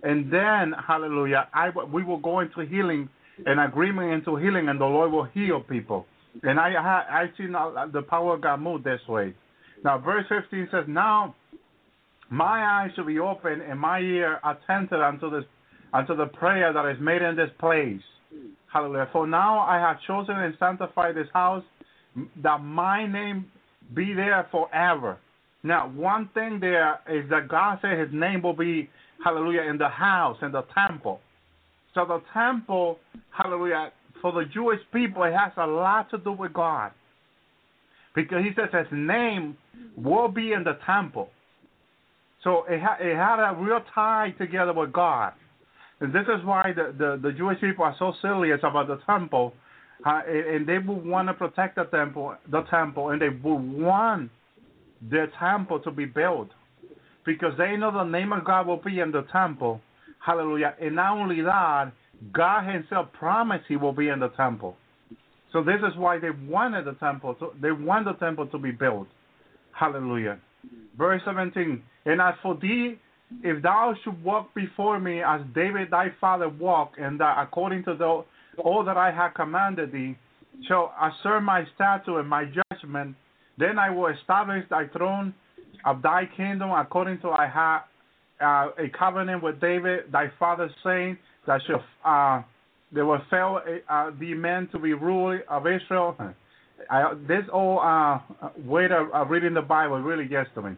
and 0.03 0.31
then, 0.31 0.73
hallelujah, 0.87 1.47
I, 1.53 1.69
we 1.69 2.03
will 2.03 2.17
go 2.17 2.39
into 2.39 2.61
healing 2.61 3.09
and 3.45 3.59
agreement 3.59 4.11
into 4.11 4.35
healing, 4.37 4.69
and 4.69 4.81
the 4.81 4.85
Lord 4.85 5.11
will 5.11 5.25
heal 5.25 5.59
people. 5.61 6.07
And 6.43 6.59
I 6.59 6.71
ha- 6.73 7.05
I 7.09 7.25
see 7.37 7.43
now 7.43 7.87
the 7.91 8.01
power 8.01 8.35
of 8.35 8.41
God 8.41 8.61
move 8.61 8.83
this 8.83 9.01
way. 9.07 9.33
Now, 9.83 9.97
verse 9.97 10.25
15 10.29 10.69
says, 10.71 10.85
Now 10.87 11.35
my 12.29 12.83
eyes 12.83 12.91
shall 12.95 13.05
be 13.05 13.19
open 13.19 13.61
and 13.61 13.79
my 13.79 13.99
ear 13.99 14.39
attentive 14.43 14.99
unto 14.99 15.29
this 15.29 15.45
unto 15.93 16.15
the 16.15 16.25
prayer 16.25 16.73
that 16.73 16.85
is 16.89 16.97
made 16.99 17.21
in 17.21 17.35
this 17.35 17.49
place. 17.59 18.01
Hallelujah. 18.71 19.09
For 19.13 19.25
now 19.25 19.59
I 19.59 19.77
have 19.77 19.97
chosen 20.05 20.35
and 20.35 20.53
sanctified 20.59 21.15
this 21.15 21.27
house 21.33 21.63
that 22.43 22.61
my 22.61 23.07
name 23.07 23.45
be 23.95 24.13
there 24.13 24.47
forever. 24.51 25.17
Now, 25.63 25.89
one 25.89 26.29
thing 26.33 26.59
there 26.59 26.99
is 27.09 27.29
that 27.29 27.47
God 27.47 27.79
said 27.81 27.97
his 27.97 28.09
name 28.11 28.41
will 28.41 28.53
be, 28.55 28.89
hallelujah, 29.23 29.61
in 29.61 29.77
the 29.77 29.87
house, 29.87 30.37
in 30.41 30.51
the 30.51 30.63
temple. 30.73 31.21
So 31.93 32.05
the 32.05 32.21
temple, 32.33 32.99
hallelujah, 33.31 33.91
for 34.21 34.31
the 34.31 34.45
Jewish 34.53 34.79
people, 34.93 35.23
it 35.23 35.33
has 35.33 35.51
a 35.57 35.67
lot 35.67 36.09
to 36.11 36.17
do 36.17 36.31
with 36.31 36.53
God. 36.53 36.91
Because 38.15 38.43
he 38.43 38.51
says 38.55 38.69
his 38.73 38.87
name 38.91 39.57
will 39.95 40.27
be 40.27 40.53
in 40.53 40.63
the 40.63 40.77
temple. 40.85 41.29
So 42.43 42.63
it, 42.69 42.81
ha- 42.81 42.97
it 42.99 43.15
had 43.15 43.39
a 43.39 43.55
real 43.55 43.81
tie 43.93 44.33
together 44.37 44.73
with 44.73 44.91
God. 44.91 45.33
And 45.99 46.13
this 46.13 46.23
is 46.23 46.43
why 46.45 46.73
the, 46.75 46.93
the, 46.97 47.19
the 47.21 47.31
Jewish 47.33 47.59
people 47.59 47.83
are 47.83 47.95
so 47.97 48.13
serious 48.21 48.59
about 48.63 48.87
the 48.87 48.99
temple. 49.05 49.53
Uh, 50.05 50.21
and, 50.27 50.67
they 50.67 50.77
would 50.77 51.05
want 51.05 51.27
to 51.27 51.33
protect 51.33 51.75
the 51.75 51.85
temple, 51.85 52.35
the 52.51 52.61
temple, 52.63 53.09
and 53.09 53.21
they 53.21 53.29
would 53.29 53.55
want 53.55 54.29
their 55.01 55.31
temple 55.39 55.79
to 55.79 55.89
be 55.89 56.05
built 56.05 56.49
because 57.25 57.53
they 57.57 57.75
know 57.75 57.91
the 57.91 58.03
name 58.03 58.31
of 58.31 58.45
God 58.45 58.67
will 58.67 58.77
be 58.77 58.99
in 58.99 59.11
the 59.11 59.23
temple. 59.31 59.81
Hallelujah. 60.23 60.75
And 60.79 60.95
not 60.95 61.17
only 61.17 61.41
that, 61.41 61.91
God 62.33 62.71
Himself 62.71 63.07
promised 63.13 63.65
He 63.67 63.75
will 63.75 63.93
be 63.93 64.09
in 64.09 64.19
the 64.19 64.29
temple. 64.29 64.75
So 65.53 65.63
this 65.63 65.79
is 65.87 65.97
why 65.97 66.19
they 66.19 66.29
wanted 66.47 66.85
the 66.85 66.93
temple. 66.93 67.35
To, 67.35 67.51
they 67.61 67.71
want 67.71 68.05
the 68.05 68.13
temple 68.13 68.47
to 68.47 68.57
be 68.57 68.71
built. 68.71 69.07
Hallelujah. 69.71 70.39
Verse 70.97 71.21
17. 71.25 71.81
And 72.05 72.21
as 72.21 72.33
for 72.41 72.57
thee, 72.61 72.95
if 73.43 73.61
thou 73.61 73.93
should 74.03 74.23
walk 74.23 74.53
before 74.55 74.99
me 74.99 75.21
as 75.21 75.41
David 75.53 75.91
thy 75.91 76.07
father 76.19 76.49
walked, 76.49 76.97
and 76.97 77.19
that 77.19 77.37
according 77.39 77.83
to 77.85 77.95
the, 77.95 78.23
all 78.61 78.83
that 78.83 78.97
I 78.97 79.11
have 79.11 79.33
commanded 79.33 79.91
thee, 79.91 80.17
shall 80.67 80.93
assert 81.01 81.41
my 81.41 81.65
statute 81.75 82.17
and 82.17 82.27
my 82.27 82.45
judgment, 82.45 83.15
then 83.57 83.77
I 83.77 83.89
will 83.89 84.07
establish 84.07 84.63
thy 84.69 84.87
throne 84.87 85.33
of 85.85 86.01
thy 86.01 86.23
kingdom 86.35 86.71
according 86.71 87.19
to 87.21 87.29
I 87.29 87.47
have 87.47 87.81
uh, 88.39 88.83
a 88.83 88.89
covenant 88.97 89.43
with 89.43 89.59
David 89.59 90.11
thy 90.11 90.31
father, 90.39 90.69
saying 90.83 91.17
that 91.47 91.61
shall 91.65 91.83
uh, 92.05 92.43
there 92.91 93.05
will 93.05 93.21
fail 93.29 93.59
uh, 93.89 94.11
the 94.19 94.33
men 94.33 94.69
to 94.71 94.79
be 94.79 94.93
ruler 94.93 95.43
of 95.49 95.63
Israel. 95.67 96.15
I, 96.89 97.13
this 97.27 97.43
whole 97.51 97.79
uh, 97.79 98.19
way 98.63 98.85
of, 98.85 99.11
of 99.13 99.29
reading 99.29 99.53
the 99.53 99.61
Bible 99.61 99.99
really 99.99 100.27
gets 100.27 100.49
to 100.55 100.61
me. 100.61 100.77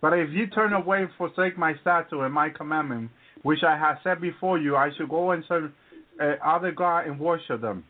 But 0.00 0.14
if 0.14 0.30
you 0.30 0.46
turn 0.46 0.72
away, 0.72 1.06
forsake 1.18 1.58
my 1.58 1.74
statute 1.82 2.22
and 2.22 2.32
my 2.32 2.48
commandment, 2.48 3.10
which 3.42 3.58
I 3.66 3.76
have 3.76 3.98
set 4.02 4.20
before 4.20 4.58
you, 4.58 4.76
I 4.76 4.90
should 4.96 5.10
go 5.10 5.32
and 5.32 5.44
serve 5.48 5.72
uh, 6.20 6.34
other 6.44 6.72
God 6.72 7.06
and 7.06 7.18
worship 7.18 7.60
them. 7.60 7.84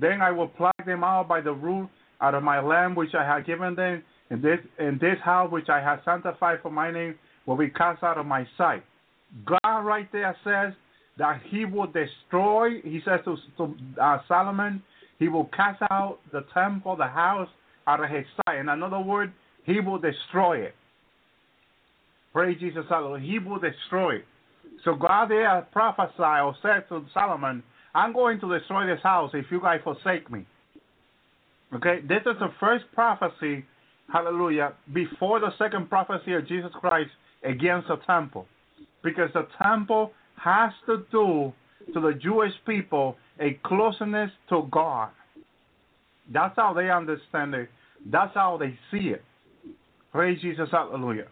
Then 0.00 0.22
I 0.22 0.30
will 0.30 0.48
pluck 0.48 0.74
them 0.86 1.04
out 1.04 1.28
by 1.28 1.40
the 1.40 1.52
root 1.52 1.90
out 2.20 2.34
of 2.34 2.42
my 2.42 2.60
land 2.60 2.96
which 2.96 3.14
I 3.18 3.24
have 3.24 3.44
given 3.44 3.74
them, 3.74 4.02
and 4.30 4.42
this 4.42 4.58
and 4.78 4.98
this 4.98 5.18
house 5.22 5.50
which 5.50 5.68
I 5.68 5.80
have 5.80 6.00
sanctified 6.04 6.60
for 6.62 6.70
my 6.70 6.90
name 6.90 7.16
will 7.46 7.56
be 7.56 7.68
cast 7.68 8.02
out 8.02 8.16
of 8.16 8.24
my 8.24 8.46
sight. 8.56 8.84
God 9.44 9.80
right 9.80 10.10
there 10.12 10.34
says 10.44 10.72
that 11.18 11.40
He 11.44 11.64
will 11.64 11.86
destroy. 11.86 12.80
He 12.82 13.00
says 13.04 13.20
to, 13.24 13.36
to 13.58 13.74
uh, 14.00 14.18
Solomon, 14.28 14.82
He 15.18 15.28
will 15.28 15.46
cast 15.46 15.82
out 15.90 16.18
the 16.32 16.44
temple, 16.54 16.96
the 16.96 17.06
house 17.06 17.48
out 17.86 18.02
of 18.02 18.10
His 18.10 18.24
sight. 18.46 18.58
In 18.58 18.68
another 18.68 19.00
word, 19.00 19.32
He 19.64 19.80
will 19.80 19.98
destroy 19.98 20.58
it. 20.58 20.74
Praise 22.32 22.58
Jesus, 22.60 22.84
Hallelujah. 22.88 23.26
He 23.26 23.38
will 23.38 23.58
destroy 23.58 24.16
it. 24.16 24.24
So 24.84 24.94
God 24.94 25.30
there 25.30 25.66
prophesied 25.72 26.42
or 26.42 26.56
said 26.62 26.88
to 26.88 27.04
Solomon, 27.12 27.62
I'm 27.94 28.12
going 28.12 28.40
to 28.40 28.58
destroy 28.58 28.86
this 28.86 29.02
house 29.02 29.30
if 29.34 29.46
you 29.50 29.60
guys 29.60 29.80
forsake 29.84 30.30
me. 30.30 30.46
Okay, 31.74 32.00
this 32.06 32.20
is 32.20 32.38
the 32.38 32.50
first 32.60 32.84
prophecy, 32.94 33.64
hallelujah, 34.12 34.74
before 34.92 35.40
the 35.40 35.50
second 35.58 35.88
prophecy 35.88 36.34
of 36.34 36.46
Jesus 36.46 36.70
Christ 36.74 37.10
against 37.44 37.88
the 37.88 37.96
temple. 38.06 38.46
Because 39.02 39.30
the 39.32 39.46
temple 39.62 40.12
has 40.42 40.72
to 40.86 41.04
do 41.10 41.52
to 41.92 42.00
the 42.00 42.12
Jewish 42.20 42.52
people 42.66 43.16
a 43.40 43.58
closeness 43.64 44.30
to 44.48 44.68
God. 44.70 45.10
That's 46.32 46.54
how 46.56 46.72
they 46.72 46.90
understand 46.90 47.54
it. 47.54 47.68
That's 48.10 48.34
how 48.34 48.56
they 48.58 48.78
see 48.90 49.08
it. 49.08 49.22
Praise 50.12 50.40
Jesus, 50.40 50.68
hallelujah. 50.70 51.26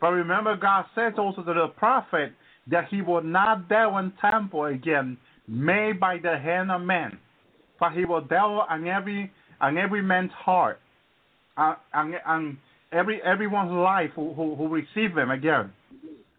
But 0.00 0.08
remember, 0.08 0.56
God 0.56 0.86
says 0.94 1.14
also 1.18 1.42
to 1.42 1.54
the 1.54 1.68
prophet 1.76 2.32
that 2.70 2.88
he 2.90 3.02
will 3.02 3.22
not 3.22 3.68
dwell 3.68 3.98
in 3.98 4.12
temple 4.20 4.66
again 4.66 5.18
made 5.46 6.00
by 6.00 6.18
the 6.22 6.38
hand 6.38 6.70
of 6.70 6.80
man, 6.80 7.18
for 7.78 7.90
he 7.90 8.04
will 8.04 8.22
dwell 8.22 8.66
on 8.68 8.86
every 8.86 9.30
on 9.60 9.78
every 9.78 10.02
man's 10.02 10.32
heart, 10.32 10.80
uh, 11.56 11.74
on, 11.92 12.14
on 12.26 12.58
every 12.92 13.22
everyone's 13.22 13.72
life 13.72 14.10
who, 14.14 14.32
who, 14.34 14.54
who 14.54 14.68
receive 14.68 15.16
him 15.16 15.30
again. 15.30 15.72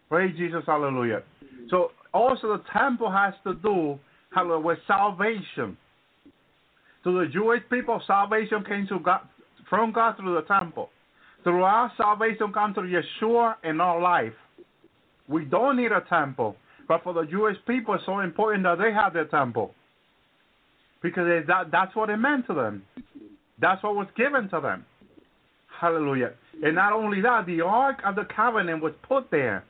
Praise 0.09 0.35
Jesus, 0.37 0.63
hallelujah. 0.65 1.23
So 1.69 1.91
also 2.15 2.47
the 2.57 2.63
temple 2.71 3.11
has 3.11 3.33
to 3.43 3.53
do 3.55 3.99
with 4.35 4.79
salvation. 4.87 5.77
To 7.03 7.19
the 7.19 7.27
Jewish 7.31 7.61
people, 7.69 8.01
salvation 8.07 8.63
came 8.67 8.87
to 8.87 8.99
God, 8.99 9.21
from 9.69 9.91
God 9.91 10.15
through 10.17 10.35
the 10.35 10.41
temple. 10.41 10.89
Through 11.43 11.63
our 11.63 11.91
salvation 11.97 12.51
comes 12.51 12.75
through 12.75 12.91
Yeshua 12.91 13.55
in 13.63 13.79
our 13.79 14.01
life. 14.01 14.33
We 15.27 15.45
don't 15.45 15.77
need 15.77 15.91
a 15.91 16.03
temple. 16.09 16.55
But 16.87 17.03
for 17.03 17.13
the 17.13 17.25
Jewish 17.25 17.57
people, 17.67 17.95
it's 17.95 18.05
so 18.05 18.19
important 18.19 18.63
that 18.63 18.77
they 18.77 18.91
have 18.91 19.13
their 19.13 19.25
temple. 19.25 19.73
Because 21.03 21.45
that, 21.47 21.71
that's 21.71 21.95
what 21.95 22.09
it 22.09 22.17
meant 22.17 22.47
to 22.47 22.53
them. 22.53 22.83
That's 23.59 23.81
what 23.83 23.95
was 23.95 24.07
given 24.17 24.49
to 24.49 24.59
them. 24.59 24.85
Hallelujah. 25.79 26.31
And 26.63 26.75
not 26.75 26.93
only 26.93 27.21
that, 27.21 27.45
the 27.45 27.61
Ark 27.61 27.99
of 28.05 28.15
the 28.15 28.25
Covenant 28.35 28.81
was 28.81 28.93
put 29.07 29.29
there. 29.29 29.63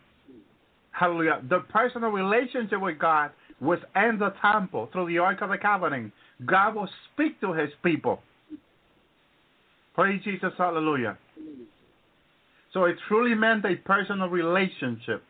Hallelujah. 0.98 1.42
The 1.50 1.60
personal 1.72 2.10
relationship 2.10 2.80
with 2.80 2.98
God 2.98 3.32
was 3.60 3.80
in 3.96 4.18
the 4.18 4.34
temple 4.42 4.90
through 4.94 5.08
the 5.08 5.18
Ark 5.18 5.42
of 5.42 5.50
the 5.50 5.58
Covenant. 5.58 6.14
God 6.46 6.76
will 6.76 6.90
speak 7.14 7.40
to 7.42 7.52
his 7.54 7.70
people. 7.84 8.20
Praise 9.94 10.22
Jesus. 10.24 10.52
Hallelujah. 10.58 11.18
So 12.74 12.86
it 12.86 12.96
truly 13.08 13.36
meant 13.36 13.66
a 13.66 13.76
personal 13.76 14.30
relationship 14.30 15.24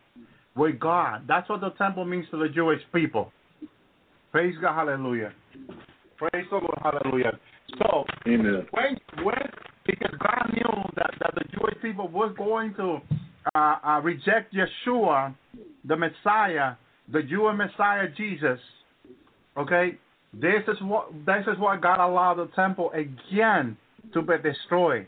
with 0.56 0.80
God. 0.80 1.24
That's 1.28 1.48
what 1.50 1.62
the 1.62 1.72
temple 1.72 2.06
means 2.06 2.26
to 2.32 2.38
the 2.38 2.50
Jewish 2.50 2.82
people. 2.94 3.32
Praise 4.32 4.56
God, 4.62 4.76
hallelujah. 4.76 5.34
Praise 6.18 6.46
the 6.50 6.58
Lord, 6.58 6.80
hallelujah. 6.82 7.40
So, 7.78 8.06
Amen. 8.28 8.66
when, 8.72 8.98
when, 9.24 9.38
because 9.86 10.14
God 10.20 10.54
knew 10.54 10.84
that, 10.96 11.12
that 11.20 11.36
the 11.36 11.44
Jewish 11.58 11.82
people 11.82 12.08
was 12.08 12.34
going 12.38 12.74
to 12.76 13.00
uh, 13.54 13.76
uh, 13.84 14.02
reject 14.04 14.54
Yeshua, 14.54 15.36
the 15.84 15.96
Messiah, 15.96 16.74
the 17.12 17.22
Jewish 17.22 17.56
Messiah 17.58 18.08
Jesus, 18.18 18.60
okay, 19.58 19.98
this 20.34 20.64
is 20.68 20.78
what 20.82 21.12
this 21.26 21.44
is 21.48 21.58
why 21.60 21.78
God 21.78 22.00
allowed 22.00 22.36
the 22.36 22.48
temple 22.56 22.92
again 22.94 23.78
to 24.14 24.22
be 24.22 24.34
destroyed. 24.44 25.08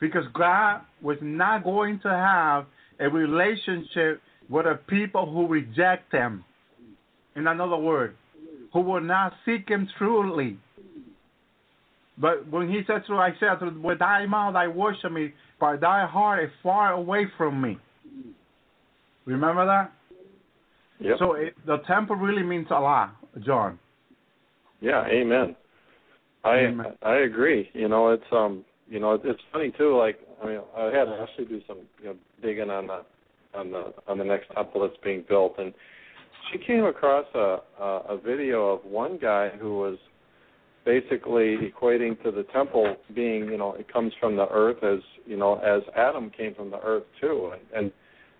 Because 0.00 0.24
God 0.34 0.82
was 1.00 1.18
not 1.20 1.64
going 1.64 2.00
to 2.00 2.08
have 2.08 2.66
a 2.98 3.08
relationship 3.08 4.20
with 4.48 4.66
a 4.66 4.78
people 4.88 5.30
who 5.30 5.46
reject 5.46 6.12
him. 6.12 6.44
In 7.34 7.46
another 7.46 7.78
word, 7.78 8.14
who 8.72 8.80
will 8.80 9.00
not 9.00 9.32
seek 9.46 9.68
him 9.68 9.88
truly. 9.96 10.58
But 12.18 12.46
when 12.50 12.68
he 12.68 12.82
said 12.86 13.04
to 13.06 13.14
I 13.14 13.30
said, 13.40 13.58
with 13.82 14.00
thy 14.00 14.26
mouth 14.26 14.54
I 14.54 14.68
worship 14.68 15.12
me, 15.12 15.32
but 15.62 15.80
thy 15.80 16.04
heart 16.06 16.42
is 16.42 16.50
far 16.60 16.92
away 16.92 17.24
from 17.38 17.62
me. 17.62 17.78
Remember 19.26 19.64
that? 19.64 19.92
Yep. 20.98 21.16
So 21.20 21.34
it, 21.34 21.54
the 21.64 21.76
temple 21.86 22.16
really 22.16 22.42
means 22.42 22.66
a 22.70 22.80
lot, 22.80 23.14
John. 23.46 23.78
Yeah, 24.80 25.06
amen. 25.06 25.54
I 26.42 26.56
Amen. 26.56 26.86
I 27.02 27.18
agree. 27.18 27.68
You 27.74 27.88
know, 27.88 28.10
it's 28.10 28.24
um, 28.32 28.64
you 28.88 28.98
know, 28.98 29.20
it's 29.22 29.40
funny 29.52 29.72
too. 29.78 29.96
Like, 29.96 30.18
I 30.42 30.46
mean, 30.46 30.60
I 30.76 30.86
had 30.86 31.04
to 31.04 31.18
actually 31.22 31.44
do 31.44 31.60
some, 31.68 31.78
you 32.00 32.06
know, 32.06 32.16
digging 32.42 32.68
on 32.68 32.88
the 32.88 33.02
on 33.54 33.70
the 33.70 33.92
on 34.08 34.18
the 34.18 34.24
next 34.24 34.46
temple 34.56 34.80
that's 34.80 35.00
being 35.04 35.24
built, 35.28 35.54
and 35.58 35.72
she 36.50 36.58
came 36.58 36.86
across 36.86 37.26
a 37.36 37.58
a, 37.80 37.84
a 38.08 38.18
video 38.20 38.72
of 38.72 38.84
one 38.84 39.16
guy 39.16 39.50
who 39.60 39.78
was 39.78 39.96
basically 40.84 41.56
equating 41.58 42.20
to 42.22 42.30
the 42.30 42.44
temple 42.52 42.96
being, 43.14 43.44
you 43.44 43.56
know, 43.56 43.74
it 43.74 43.92
comes 43.92 44.12
from 44.18 44.36
the 44.36 44.48
earth 44.48 44.82
as 44.82 45.00
you 45.26 45.36
know, 45.36 45.56
as 45.56 45.82
Adam 45.96 46.30
came 46.30 46.54
from 46.54 46.70
the 46.70 46.80
earth 46.80 47.04
too, 47.20 47.52
and 47.52 47.62
and 47.74 47.92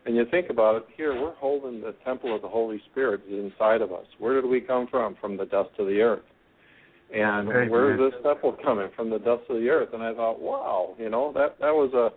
and 0.05 0.17
you 0.17 0.25
think 0.31 0.51
about 0.51 0.77
it, 0.77 0.87
here 0.97 1.13
we're 1.21 1.35
holding 1.35 1.81
the 1.81 1.95
temple 2.05 2.35
of 2.35 2.43
the 2.43 2.49
Holy 2.49 2.83
Spirit 2.91 3.21
inside 3.31 3.81
of 3.81 3.93
us. 3.93 4.07
Where 4.19 4.41
did 4.41 4.49
we 4.49 4.61
come 4.61 4.89
from? 4.91 5.17
From 5.21 5.37
the 5.37 5.47
dust 5.47 5.71
of 5.79 5.87
the 5.87 6.01
earth. 6.01 6.25
And 7.15 7.49
Amen. 7.49 7.71
where 7.71 7.93
is 7.93 8.13
this 8.13 8.21
temple 8.23 8.57
coming 8.65 8.89
from? 8.97 9.11
The 9.11 9.19
dust 9.19 9.43
of 9.49 9.61
the 9.61 9.69
earth. 9.69 9.91
And 9.93 10.03
I 10.03 10.13
thought, 10.15 10.41
wow, 10.41 10.95
you 10.99 11.09
know, 11.09 11.33
that 11.35 11.59
that 11.61 11.73
was 11.73 11.93
a 11.95 12.11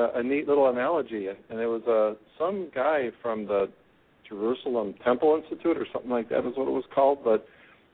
a, 0.00 0.20
a 0.20 0.22
neat 0.22 0.48
little 0.48 0.70
analogy. 0.70 1.26
And 1.26 1.60
it 1.60 1.66
was 1.66 1.82
uh, 1.82 2.18
some 2.38 2.70
guy 2.74 3.10
from 3.20 3.46
the 3.46 3.68
Jerusalem 4.28 4.94
Temple 5.04 5.42
Institute 5.42 5.76
or 5.76 5.86
something 5.92 6.10
like 6.10 6.28
that 6.30 6.46
is 6.46 6.56
what 6.56 6.68
it 6.68 6.72
was 6.72 6.84
called. 6.94 7.18
But 7.24 7.46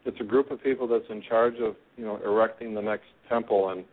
it's 0.07 0.21
a 0.21 0.25
group 0.25 0.51
of 0.51 0.63
people 0.63 0.87
that's 0.87 1.09
in 1.11 1.23
charge 1.23 1.55
of 1.61 1.77
you 1.97 2.05
know 2.05 2.21
erecting 2.25 2.75
the 2.75 2.83
next 2.83 3.07
temple. 3.29 3.71
And 3.71 3.85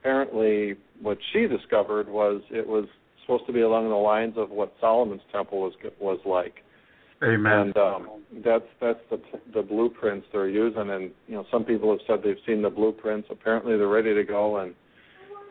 apparently, 0.00 0.74
what 1.00 1.18
she 1.32 1.46
discovered 1.46 2.08
was 2.08 2.42
it 2.50 2.66
was 2.66 2.86
supposed 3.22 3.46
to 3.46 3.52
be 3.52 3.62
along 3.62 3.88
the 3.88 3.94
lines 3.94 4.34
of 4.36 4.50
what 4.50 4.74
Solomon's 4.80 5.22
temple 5.32 5.60
was 5.60 5.72
was 6.00 6.20
like. 6.24 6.56
Amen. 7.22 7.52
And 7.52 7.76
um, 7.76 8.08
that's 8.44 8.64
that's 8.80 8.98
the 9.10 9.20
the 9.54 9.62
blueprints 9.62 10.26
they're 10.32 10.48
using, 10.48 10.90
and 10.90 11.10
you 11.26 11.34
know 11.34 11.44
some 11.50 11.64
people 11.64 11.90
have 11.90 12.00
said 12.06 12.20
they've 12.22 12.42
seen 12.46 12.62
the 12.62 12.70
blueprints. 12.70 13.28
Apparently 13.30 13.76
they're 13.76 13.88
ready 13.88 14.14
to 14.14 14.24
go, 14.24 14.58
and 14.58 14.74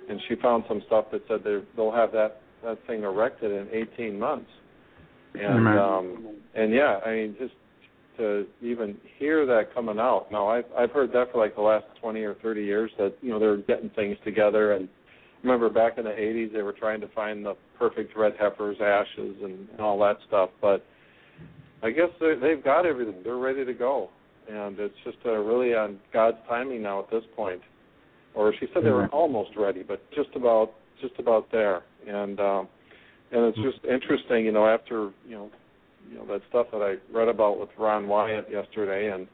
and 0.09 0.19
she 0.27 0.35
found 0.35 0.65
some 0.67 0.83
stuff 0.85 1.05
that 1.11 1.21
said 1.27 1.39
they 1.43 1.59
they'll 1.75 1.91
have 1.91 2.11
that 2.11 2.41
that 2.63 2.77
thing 2.85 3.03
erected 3.03 3.51
in 3.51 3.67
18 3.95 4.19
months. 4.19 4.49
And 5.33 5.67
Amen. 5.67 5.77
um, 5.77 6.35
and 6.53 6.73
yeah, 6.73 6.99
I 7.05 7.11
mean 7.11 7.35
just 7.39 7.53
to 8.17 8.45
even 8.61 8.97
hear 9.17 9.45
that 9.45 9.73
coming 9.73 9.99
out. 9.99 10.27
Now 10.31 10.47
I've 10.47 10.65
I've 10.77 10.91
heard 10.91 11.11
that 11.13 11.31
for 11.31 11.39
like 11.39 11.55
the 11.55 11.61
last 11.61 11.85
20 12.01 12.21
or 12.21 12.35
30 12.35 12.63
years 12.63 12.91
that 12.97 13.13
you 13.21 13.29
know 13.29 13.39
they're 13.39 13.57
getting 13.57 13.89
things 13.91 14.17
together 14.23 14.73
and 14.73 14.87
remember 15.43 15.69
back 15.69 15.97
in 15.97 16.05
the 16.05 16.09
80s 16.09 16.53
they 16.53 16.61
were 16.61 16.73
trying 16.73 17.01
to 17.01 17.07
find 17.09 17.45
the 17.45 17.55
perfect 17.77 18.15
red 18.15 18.33
heifer's 18.39 18.77
ashes 18.81 19.35
and, 19.43 19.69
and 19.69 19.79
all 19.79 19.99
that 19.99 20.17
stuff, 20.27 20.49
but 20.61 20.85
I 21.83 21.91
guess 21.91 22.09
they, 22.19 22.35
they've 22.41 22.63
got 22.63 22.85
everything. 22.85 23.15
They're 23.23 23.37
ready 23.37 23.65
to 23.65 23.73
go, 23.73 24.09
and 24.49 24.79
it's 24.79 24.95
just 25.03 25.17
uh, 25.25 25.31
really 25.33 25.75
on 25.75 25.99
God's 26.13 26.37
timing 26.47 26.81
now 26.81 26.99
at 26.99 27.11
this 27.11 27.23
point. 27.35 27.61
Or 28.33 28.53
she 28.59 28.67
said 28.73 28.83
they 28.83 28.89
were 28.89 29.03
Mhm. 29.03 29.13
almost 29.13 29.55
ready, 29.57 29.83
but 29.83 29.99
just 30.11 30.33
about 30.35 30.71
just 31.01 31.19
about 31.19 31.51
there. 31.51 31.83
And 32.07 32.39
um, 32.39 32.67
and 33.31 33.45
it's 33.45 33.57
just 33.59 33.83
interesting, 33.85 34.45
you 34.45 34.51
know, 34.51 34.65
after 34.65 35.11
you 35.27 35.35
know 35.35 35.51
you 36.09 36.17
know 36.17 36.25
that 36.27 36.41
stuff 36.49 36.67
that 36.71 36.81
I 36.81 36.95
read 37.15 37.27
about 37.27 37.59
with 37.59 37.69
Ron 37.77 38.07
Wyatt 38.07 38.47
yesterday, 38.51 39.11
and 39.11 39.27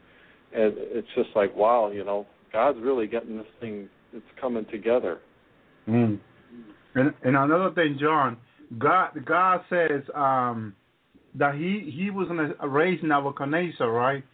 and 0.52 0.74
it's 0.76 1.08
just 1.14 1.30
like 1.34 1.54
wow, 1.54 1.90
you 1.90 2.04
know, 2.04 2.26
God's 2.52 2.78
really 2.80 3.06
getting 3.06 3.36
this 3.36 3.46
thing. 3.60 3.88
It's 4.12 4.24
coming 4.40 4.66
together. 4.70 5.20
Mm. 5.88 6.18
And, 6.94 7.14
and 7.22 7.36
another 7.36 7.70
thing, 7.74 7.96
John, 8.00 8.36
God 8.78 9.10
God 9.24 9.60
says 9.70 10.02
um, 10.14 10.74
that 11.34 11.54
he 11.54 11.92
he 11.96 12.10
was 12.10 12.28
to 12.28 12.66
raise 12.66 13.00
Nebuchadnezzar, 13.02 13.90
right? 13.90 14.24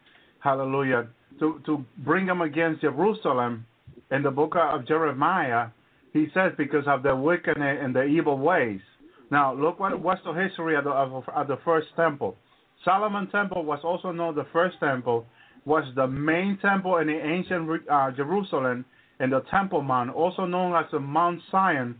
Hallelujah. 0.41 1.09
To 1.41 1.61
to 1.67 1.85
bring 1.99 2.27
him 2.27 2.41
against 2.41 2.83
Jerusalem. 2.83 3.67
In 4.13 4.23
the 4.23 4.31
book 4.31 4.55
of 4.57 4.87
Jeremiah, 4.87 5.67
he 6.13 6.29
says 6.33 6.53
because 6.57 6.85
of 6.87 7.03
their 7.03 7.17
wickedness 7.17 7.79
and 7.83 7.95
their 7.95 8.07
evil 8.07 8.39
ways. 8.39 8.81
Now, 9.31 9.55
look 9.55 9.81
what 9.81 10.01
what's 10.01 10.23
the 10.25 10.33
history 10.33 10.77
of 10.77 10.85
the 10.85 10.91
of, 10.91 11.29
of 11.29 11.49
the 11.49 11.59
first 11.65 11.89
temple. 11.97 12.37
Solomon 12.85 13.29
Temple 13.29 13.65
was 13.65 13.81
also 13.83 14.13
known 14.13 14.35
the 14.35 14.47
first 14.53 14.79
temple 14.79 15.27
was 15.67 15.85
the 15.97 16.07
main 16.07 16.57
temple 16.63 16.99
in 16.99 17.09
the 17.09 17.19
ancient 17.19 17.69
uh, 17.91 18.11
Jerusalem 18.13 18.85
and 19.19 19.33
the 19.33 19.41
Temple 19.51 19.83
Mount, 19.83 20.15
also 20.15 20.47
known 20.47 20.75
as 20.77 20.85
the 20.93 21.01
Mount 21.01 21.41
Zion, 21.51 21.97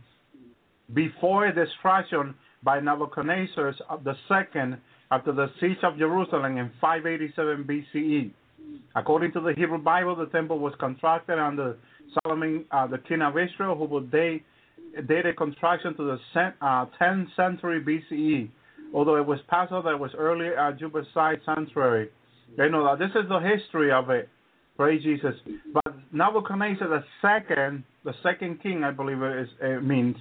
before 0.93 1.51
destruction 1.51 2.33
by 2.63 2.79
Nebuchadnezzar 2.79 3.75
the 4.03 4.15
second 4.29 4.77
after 5.11 5.33
the 5.33 5.47
siege 5.59 5.77
of 5.83 5.97
Jerusalem 5.97 6.57
in 6.57 6.71
587 6.79 7.63
BCE. 7.65 8.31
According 8.95 9.33
to 9.33 9.41
the 9.41 9.53
Hebrew 9.57 9.77
Bible, 9.77 10.15
the 10.15 10.27
temple 10.27 10.59
was 10.59 10.73
constructed 10.79 11.37
under 11.37 11.77
Solomon, 12.23 12.65
uh, 12.71 12.87
the 12.87 12.97
king 12.99 13.21
of 13.21 13.37
Israel, 13.37 13.75
who 13.75 13.85
would 13.85 14.11
date, 14.11 14.43
date 15.01 15.25
a 15.25 15.33
construction 15.33 15.95
to 15.97 16.17
the 16.35 16.41
uh, 16.61 16.85
10th 16.99 17.27
century 17.35 17.81
BCE, 17.81 18.49
although 18.93 19.17
it 19.17 19.25
was 19.25 19.39
possible 19.47 19.81
that 19.83 19.93
it 19.93 19.99
was 19.99 20.11
early 20.17 20.49
uh, 20.49 20.71
Jebusite 20.71 21.41
sanctuary. 21.45 22.09
You 22.57 22.69
know 22.69 22.85
that 22.85 22.99
this 22.99 23.11
is 23.21 23.29
the 23.29 23.39
history 23.39 23.91
of 23.91 24.09
it. 24.09 24.29
Praise 24.77 25.03
Jesus. 25.03 25.35
But 25.73 25.95
Nebuchadnezzar 26.11 26.87
the 26.87 27.03
second, 27.21 27.83
the 28.05 28.13
second 28.23 28.61
king, 28.61 28.83
I 28.83 28.91
believe 28.91 29.21
it, 29.21 29.39
is, 29.39 29.49
it 29.59 29.83
means, 29.83 30.15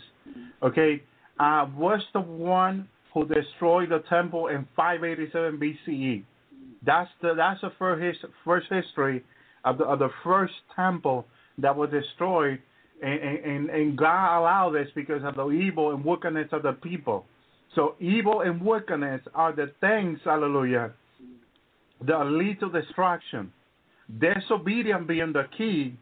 okay, 0.62 1.02
uh, 1.38 1.66
was 1.76 2.00
the 2.14 2.20
one 2.20 2.88
who 3.12 3.26
destroyed 3.26 3.90
the 3.90 4.02
temple 4.08 4.48
in 4.48 4.66
587 4.74 5.60
BCE. 5.60 6.24
That's 6.84 7.10
the 7.20 7.34
that's 7.34 7.60
the 7.60 7.72
first 7.78 8.24
first 8.44 8.66
history 8.70 9.24
of 9.64 9.78
the 9.78 9.84
of 9.84 9.98
the 9.98 10.10
first 10.22 10.54
temple 10.74 11.26
that 11.58 11.74
was 11.74 11.90
destroyed, 11.90 12.60
and, 13.02 13.70
and 13.70 13.96
God 13.96 14.38
allowed 14.38 14.72
this 14.72 14.88
because 14.94 15.22
of 15.24 15.34
the 15.36 15.48
evil 15.50 15.94
and 15.94 16.04
wickedness 16.04 16.48
of 16.52 16.62
the 16.62 16.72
people. 16.72 17.26
So 17.74 17.94
evil 18.00 18.40
and 18.40 18.60
wickedness 18.60 19.20
are 19.34 19.52
the 19.52 19.70
things, 19.80 20.18
hallelujah, 20.24 20.92
that 22.06 22.24
lead 22.24 22.60
to 22.60 22.70
destruction. 22.70 23.52
Disobedience 24.20 25.04
being 25.06 25.32
the 25.32 25.44
key, 25.58 25.94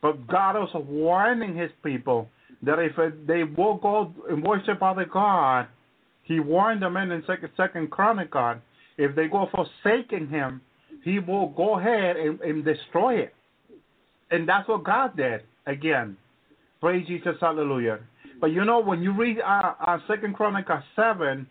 but 0.00 0.26
God 0.26 0.56
also 0.56 0.78
warning 0.78 1.54
His 1.56 1.70
people 1.84 2.28
that 2.62 2.78
if 2.78 2.96
they 3.26 3.44
will 3.44 3.76
go 3.76 4.12
and 4.28 4.42
worship 4.42 4.82
other 4.82 5.04
God, 5.04 5.68
He 6.24 6.40
warned 6.40 6.82
them 6.82 6.96
in 6.96 7.22
Second 7.26 7.50
Second 7.56 7.90
Chronicle, 7.90 8.56
if 8.96 9.14
they 9.14 9.28
go 9.28 9.48
forsaking 9.52 10.28
Him, 10.28 10.62
He 11.04 11.18
will 11.18 11.48
go 11.48 11.78
ahead 11.78 12.16
and, 12.16 12.40
and 12.40 12.64
destroy 12.64 13.18
it, 13.18 13.34
and 14.30 14.48
that's 14.48 14.66
what 14.66 14.84
God 14.84 15.16
did 15.16 15.42
again. 15.68 16.16
Praise 16.80 17.06
Jesus, 17.06 17.36
Hallelujah. 17.40 18.00
But 18.40 18.48
you 18.48 18.64
know 18.64 18.80
when 18.80 19.02
you 19.02 19.12
read 19.12 19.38
uh, 19.40 19.74
uh, 19.86 19.98
Second 20.08 20.34
Chronicles 20.34 20.82
seven, 20.96 21.46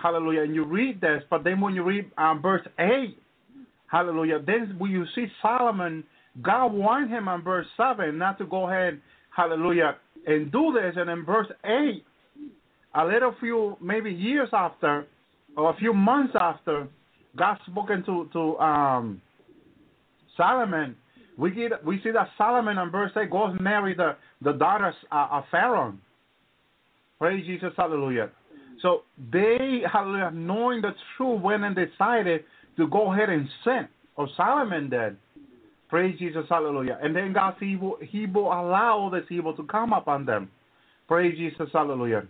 Hallelujah, 0.00 0.42
and 0.42 0.54
you 0.54 0.64
read 0.64 1.00
this, 1.00 1.22
but 1.30 1.44
then 1.44 1.60
when 1.60 1.74
you 1.74 1.82
read 1.82 2.10
um, 2.18 2.40
verse 2.40 2.66
eight, 2.78 3.18
Hallelujah, 3.86 4.40
then 4.46 4.76
when 4.78 4.90
you 4.90 5.04
see 5.14 5.26
Solomon, 5.42 6.04
God 6.42 6.72
warned 6.72 7.10
him 7.10 7.28
on 7.28 7.42
verse 7.42 7.66
seven 7.76 8.18
not 8.18 8.38
to 8.38 8.46
go 8.46 8.68
ahead, 8.68 9.00
Hallelujah, 9.34 9.96
and 10.26 10.50
do 10.52 10.72
this. 10.72 10.94
And 10.96 11.10
in 11.10 11.24
verse 11.24 11.48
8, 11.64 12.04
a 12.94 13.04
little 13.04 13.34
few, 13.40 13.76
maybe 13.80 14.10
years 14.12 14.48
after, 14.52 15.06
or 15.56 15.70
a 15.70 15.76
few 15.76 15.92
months 15.92 16.34
after, 16.38 16.88
God 17.36 17.58
spoken 17.66 18.04
to, 18.04 18.28
to 18.32 18.58
um, 18.58 19.22
Solomon. 20.36 20.96
We 21.40 21.50
get 21.52 21.84
we 21.84 22.00
see 22.02 22.10
that 22.10 22.28
Solomon 22.36 22.76
in 22.76 22.90
verse 22.90 23.12
8 23.16 23.30
goes 23.30 23.56
marry 23.58 23.94
the, 23.94 24.16
the 24.42 24.52
daughters 24.52 24.94
uh, 25.10 25.28
of 25.30 25.44
Pharaoh. 25.50 25.94
Praise 27.18 27.46
Jesus, 27.46 27.72
hallelujah. 27.76 28.30
So 28.82 29.02
they, 29.32 29.82
hallelujah, 29.90 30.30
knowing 30.32 30.82
the 30.82 30.92
truth, 31.16 31.40
went 31.40 31.64
and 31.64 31.74
decided 31.74 32.44
to 32.76 32.86
go 32.88 33.12
ahead 33.12 33.30
and 33.30 33.48
sin, 33.64 33.88
or 34.16 34.28
Solomon 34.36 34.90
did. 34.90 35.16
Praise 35.88 36.18
Jesus, 36.18 36.44
hallelujah. 36.48 36.98
And 37.02 37.16
then 37.16 37.32
God's 37.32 37.62
evil, 37.62 37.96
he 38.00 38.26
will 38.26 38.46
allow 38.46 39.10
this 39.12 39.24
evil 39.30 39.54
to 39.56 39.62
come 39.64 39.92
upon 39.92 40.24
them. 40.24 40.50
Praise 41.08 41.36
Jesus, 41.36 41.68
hallelujah. 41.72 42.24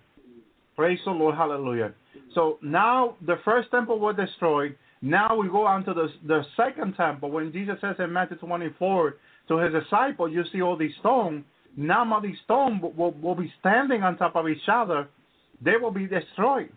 Praise 0.77 0.99
the 1.05 1.11
Lord, 1.11 1.35
hallelujah. 1.35 1.93
So 2.35 2.59
now 2.63 3.17
the 3.27 3.37
first 3.45 3.71
temple 3.71 3.99
was 3.99 4.17
destroyed. 4.17 4.77
Now 5.03 5.37
we 5.37 5.49
go 5.49 5.67
on 5.67 5.85
to 5.85 5.95
the, 5.95 6.09
the 6.27 6.43
second 6.57 6.95
temple. 6.95 7.31
When 7.31 7.53
Jesus 7.53 7.77
says 7.81 7.97
in 7.99 8.13
Matthew 8.13 8.37
24 8.39 9.17
to 9.49 9.59
his 9.59 9.73
disciples, 9.73 10.31
you 10.33 10.45
see 10.53 10.61
all 10.61 10.77
these 10.77 10.95
stones. 11.01 11.45
Now 11.77 12.13
all 12.13 12.21
these 12.21 12.37
stones 12.45 12.83
will, 12.83 13.13
will 13.13 13.35
be 13.35 13.53
standing 13.61 14.03
on 14.03 14.19
top 14.19 14.37
of 14.37 14.49
each 14.49 14.69
other. 14.71 15.09
They 15.65 15.77
will 15.81 15.91
be 15.91 16.07
destroyed. 16.07 16.71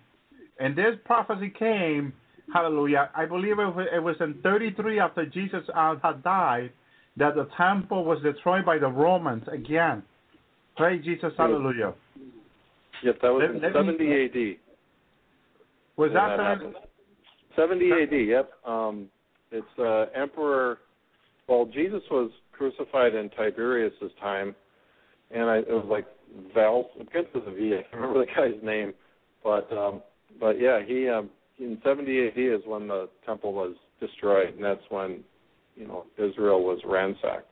And 0.59 0.75
this 0.75 0.95
prophecy 1.05 1.51
came 1.57 2.13
Hallelujah. 2.51 3.09
I 3.15 3.25
believe 3.25 3.59
it 3.59 4.03
was 4.03 4.15
in 4.19 4.35
33 4.43 4.99
after 4.99 5.25
Jesus 5.25 5.61
uh, 5.75 5.95
had 6.03 6.23
died 6.23 6.71
that 7.17 7.35
the 7.35 7.47
temple 7.55 8.03
was 8.03 8.21
destroyed 8.21 8.65
by 8.65 8.77
the 8.79 8.87
Romans 8.87 9.43
again. 9.51 10.03
Praise 10.75 11.03
Jesus. 11.05 11.31
Hallelujah. 11.37 11.93
Yes, 13.03 13.15
that 13.21 13.29
was 13.29 13.41
Let- 13.41 13.55
in 13.55 13.61
let 13.61 13.85
me- 13.85 13.97
70 13.97 14.25
AD. 14.25 14.59
Was 15.95 16.11
that, 16.13 16.39
happened. 16.39 16.75
70 17.55 17.91
AD, 17.91 18.27
yep. 18.27 18.51
Um, 18.65 19.07
it's 19.51 19.65
uh, 19.79 20.05
Emperor, 20.19 20.79
well, 21.47 21.65
Jesus 21.73 22.01
was 22.09 22.31
crucified 22.51 23.15
in 23.15 23.29
Tiberius's 23.29 24.11
time, 24.19 24.55
and 25.31 25.49
I, 25.49 25.57
it 25.57 25.69
was 25.69 25.85
like 25.89 26.05
Val, 26.53 26.89
it 26.99 27.07
begins 27.07 27.27
with 27.33 27.47
a 27.47 27.51
V, 27.51 27.75
I 27.77 27.81
can't 27.83 27.93
remember 27.93 28.25
the 28.25 28.31
guy's 28.35 28.63
name, 28.63 28.93
but 29.43 29.71
um, 29.71 30.01
but 30.39 30.59
yeah, 30.59 30.79
he 30.85 31.07
um, 31.09 31.29
in 31.59 31.79
70 31.83 32.27
AD 32.27 32.37
is 32.37 32.61
when 32.65 32.87
the 32.87 33.09
temple 33.25 33.53
was 33.53 33.75
destroyed, 33.99 34.55
and 34.55 34.63
that's 34.63 34.81
when 34.89 35.23
you 35.75 35.87
know 35.87 36.05
Israel 36.17 36.63
was 36.63 36.79
ransacked. 36.85 37.51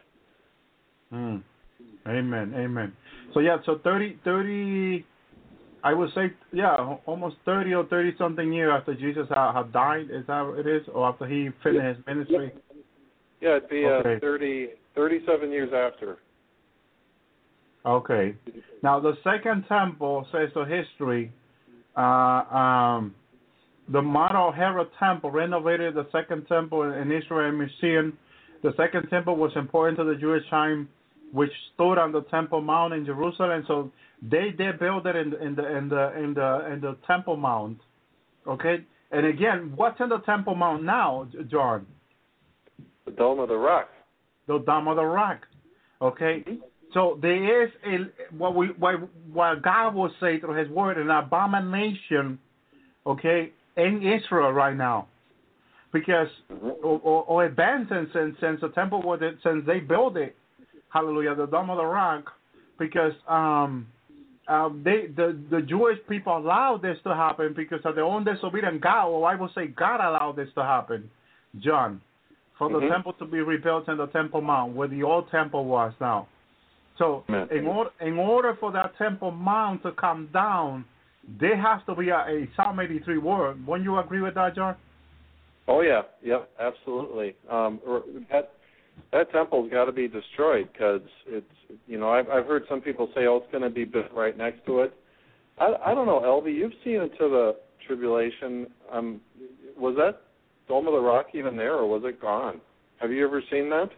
Hmm. 1.09 1.37
Amen. 2.07 2.53
Amen. 2.55 2.93
So 3.33 3.39
yeah, 3.39 3.57
so 3.65 3.79
30, 3.83 4.19
30, 4.23 5.05
I 5.83 5.93
would 5.93 6.09
say, 6.13 6.31
yeah, 6.53 6.75
almost 7.05 7.37
30 7.45 7.73
or 7.73 7.85
30 7.85 8.15
something 8.17 8.53
years 8.53 8.71
after 8.77 8.93
Jesus 8.93 9.27
had, 9.29 9.53
had 9.53 9.73
died, 9.73 10.07
is 10.11 10.25
that 10.27 10.41
what 10.41 10.59
it 10.59 10.67
is? 10.67 10.83
Or 10.93 11.09
after 11.09 11.25
he 11.25 11.49
finished 11.63 11.97
his 11.97 12.05
ministry? 12.05 12.51
Yeah, 13.41 13.57
it'd 13.57 13.69
be 13.69 13.85
Okay. 13.85 14.15
uh, 14.15 14.19
30, 14.19 14.69
37 14.95 15.51
years 15.51 15.69
after. 15.73 16.19
Okay. 17.85 18.35
Now 18.83 18.99
the 18.99 19.13
second 19.23 19.65
temple 19.67 20.27
says 20.31 20.49
the 20.53 20.65
history. 20.65 21.31
Uh, 21.97 22.01
um, 22.01 23.15
the 23.89 24.01
model 24.01 24.51
Herod 24.51 24.87
temple 24.99 25.31
renovated 25.31 25.95
the 25.95 26.07
second 26.11 26.47
temple 26.47 26.83
in 26.83 27.11
Israel 27.11 27.51
museum. 27.51 28.17
The 28.63 28.73
second 28.77 29.09
temple 29.09 29.35
was 29.35 29.51
important 29.55 29.97
to 29.97 30.03
the 30.03 30.15
Jewish 30.15 30.47
time, 30.49 30.87
which 31.31 31.51
stood 31.73 31.97
on 31.97 32.11
the 32.11 32.21
Temple 32.23 32.61
Mount 32.61 32.93
in 32.93 33.05
Jerusalem. 33.05 33.63
So 33.67 33.91
they 34.21 34.51
did 34.51 34.79
build 34.79 35.07
it 35.07 35.15
in, 35.15 35.33
in 35.35 35.55
the 35.55 35.77
in 35.77 35.89
the 35.89 36.17
in 36.17 36.33
the 36.33 36.71
in 36.71 36.81
the 36.81 36.97
Temple 37.07 37.37
Mount. 37.37 37.79
Okay. 38.47 38.85
And 39.11 39.25
again, 39.25 39.73
what's 39.75 39.99
in 39.99 40.09
the 40.09 40.19
Temple 40.19 40.55
Mount 40.55 40.83
now, 40.83 41.27
John? 41.49 41.85
The 43.05 43.11
Dome 43.11 43.39
of 43.39 43.49
the 43.49 43.57
Rock. 43.57 43.89
the 44.47 44.59
Dome 44.59 44.87
of 44.87 44.95
the 44.95 45.03
Rock. 45.03 45.47
Okay, 46.01 46.43
mm-hmm. 46.47 46.55
so 46.93 47.19
there 47.21 47.63
is 47.63 47.71
a 47.85 48.35
what 48.35 48.55
we 48.55 48.67
what, 48.67 48.95
what 49.31 49.61
God 49.61 49.93
will 49.93 50.11
say 50.19 50.39
through 50.39 50.55
His 50.55 50.69
Word 50.69 50.97
an 50.97 51.09
abomination, 51.09 52.39
okay, 53.05 53.51
in 53.77 54.01
Israel 54.01 54.51
right 54.51 54.75
now, 54.75 55.07
because 55.93 56.27
mm-hmm. 56.51 56.67
or, 56.83 56.99
or, 57.03 57.23
or 57.25 57.45
it 57.45 57.55
been 57.55 57.87
since 57.89 58.09
since 58.39 58.61
the 58.61 58.69
temple 58.69 59.01
was 59.01 59.19
since 59.43 59.65
they 59.67 59.79
built 59.79 60.17
it, 60.17 60.35
Hallelujah, 60.93 61.35
the 61.35 61.47
Dome 61.47 61.69
of 61.69 61.77
the 61.77 61.85
Rock, 61.85 62.31
because 62.77 63.13
um. 63.27 63.87
Uh, 64.47 64.69
they 64.83 65.05
the 65.15 65.39
the 65.51 65.61
Jewish 65.61 65.99
people 66.09 66.35
allowed 66.35 66.81
this 66.81 66.97
to 67.03 67.13
happen 67.13 67.53
because 67.55 67.79
of 67.85 67.93
their 67.93 68.03
own 68.03 68.25
disobedience. 68.25 68.79
God, 68.81 69.07
or 69.07 69.29
I 69.29 69.35
will 69.35 69.51
say, 69.53 69.67
God 69.67 70.01
allowed 70.01 70.35
this 70.35 70.49
to 70.55 70.63
happen. 70.63 71.09
John, 71.59 72.01
for 72.57 72.67
the 72.67 72.79
Mhm. 72.79 72.89
temple 72.89 73.13
to 73.13 73.25
be 73.25 73.41
rebuilt 73.41 73.87
in 73.87 73.97
the 73.97 74.07
Temple 74.07 74.41
Mount, 74.41 74.73
where 74.73 74.87
the 74.87 75.03
old 75.03 75.29
temple 75.29 75.65
was 75.65 75.93
now. 76.01 76.27
So, 76.97 77.23
in 77.49 77.67
order 77.67 77.91
in 78.01 78.17
order 78.17 78.55
for 78.55 78.71
that 78.71 78.95
Temple 78.97 79.31
Mount 79.31 79.83
to 79.83 79.91
come 79.91 80.27
down, 80.33 80.85
there 81.39 81.55
has 81.55 81.81
to 81.85 81.95
be 81.95 82.09
a, 82.09 82.17
a 82.17 82.47
Psalm 82.55 82.79
83 82.79 83.19
word. 83.19 83.65
Wouldn't 83.65 83.85
you 83.85 83.99
agree 83.99 84.21
with 84.21 84.33
that, 84.33 84.55
John? 84.55 84.75
Oh 85.67 85.81
yeah, 85.81 86.01
yep, 86.21 86.49
absolutely. 86.59 87.35
Um, 87.49 87.79
that 88.31 88.53
that 89.11 89.31
temple's 89.31 89.69
got 89.71 89.85
to 89.85 89.91
be 89.91 90.07
destroyed 90.07 90.69
because 90.71 91.01
it's 91.27 91.45
you 91.87 91.99
know 91.99 92.09
I've 92.09 92.29
I've 92.29 92.45
heard 92.45 92.63
some 92.69 92.81
people 92.81 93.09
say 93.15 93.25
oh 93.27 93.37
it's 93.37 93.51
going 93.51 93.63
to 93.63 93.69
be 93.69 93.85
built 93.85 94.11
right 94.13 94.37
next 94.37 94.65
to 94.65 94.81
it. 94.81 94.93
I 95.59 95.73
I 95.87 95.93
don't 95.93 96.05
know, 96.05 96.21
Elvi, 96.21 96.53
you've 96.55 96.73
seen 96.83 96.95
it 96.95 97.11
into 97.11 97.29
the 97.29 97.55
tribulation. 97.87 98.67
Um, 98.91 99.21
was 99.77 99.95
that 99.97 100.21
Dome 100.67 100.87
of 100.87 100.93
the 100.93 100.99
Rock 100.99 101.27
even 101.33 101.57
there 101.57 101.75
or 101.75 101.87
was 101.87 102.03
it 102.05 102.21
gone? 102.21 102.61
Have 102.99 103.11
you 103.11 103.25
ever 103.25 103.41
seen 103.51 103.69
that? 103.69 103.89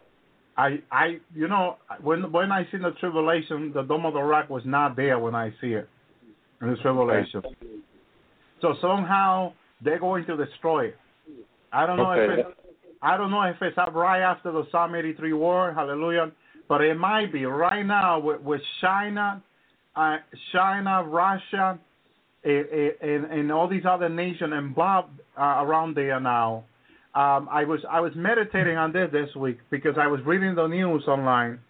I 0.56 0.78
I 0.90 1.18
you 1.34 1.48
know 1.48 1.76
when 2.02 2.32
when 2.32 2.52
I 2.52 2.64
see 2.70 2.78
the 2.78 2.92
tribulation, 3.00 3.72
the 3.74 3.82
Dome 3.82 4.06
of 4.06 4.14
the 4.14 4.22
Rock 4.22 4.50
was 4.50 4.62
not 4.64 4.96
there 4.96 5.18
when 5.18 5.34
I 5.34 5.50
see 5.60 5.68
it. 5.68 5.88
in 6.60 6.70
this 6.70 6.78
revelation. 6.84 7.42
So 8.60 8.74
somehow 8.80 9.52
they're 9.82 9.98
going 9.98 10.24
to 10.26 10.36
destroy 10.36 10.86
it. 10.86 10.96
I 11.72 11.86
don't 11.86 11.96
know 11.96 12.12
Okay. 12.12 12.40
if 12.40 12.46
it, 12.46 12.56
I 13.04 13.18
don't 13.18 13.30
know 13.30 13.42
if 13.42 13.56
it's 13.60 13.76
up 13.76 13.94
right 13.94 14.22
after 14.22 14.50
the 14.50 14.64
Psalm 14.72 14.94
83 14.94 15.34
war, 15.34 15.74
hallelujah, 15.74 16.32
but 16.68 16.80
it 16.80 16.96
might 16.96 17.30
be 17.30 17.44
right 17.44 17.84
now 17.84 18.18
with, 18.18 18.40
with 18.40 18.62
China, 18.80 19.42
uh, 19.94 20.16
China, 20.52 21.04
Russia, 21.04 21.78
and, 22.44 22.66
and, 23.02 23.24
and 23.26 23.52
all 23.52 23.68
these 23.68 23.84
other 23.86 24.08
nations 24.08 24.54
involved 24.56 25.20
uh, 25.38 25.62
around 25.64 25.94
there 25.94 26.18
now. 26.18 26.64
Um, 27.14 27.46
I 27.52 27.64
was 27.64 27.80
I 27.88 28.00
was 28.00 28.12
meditating 28.16 28.76
on 28.76 28.92
this 28.92 29.08
this 29.12 29.32
week 29.36 29.58
because 29.70 29.94
I 30.00 30.08
was 30.08 30.20
reading 30.26 30.54
the 30.54 30.66
news 30.66 31.04
online 31.06 31.60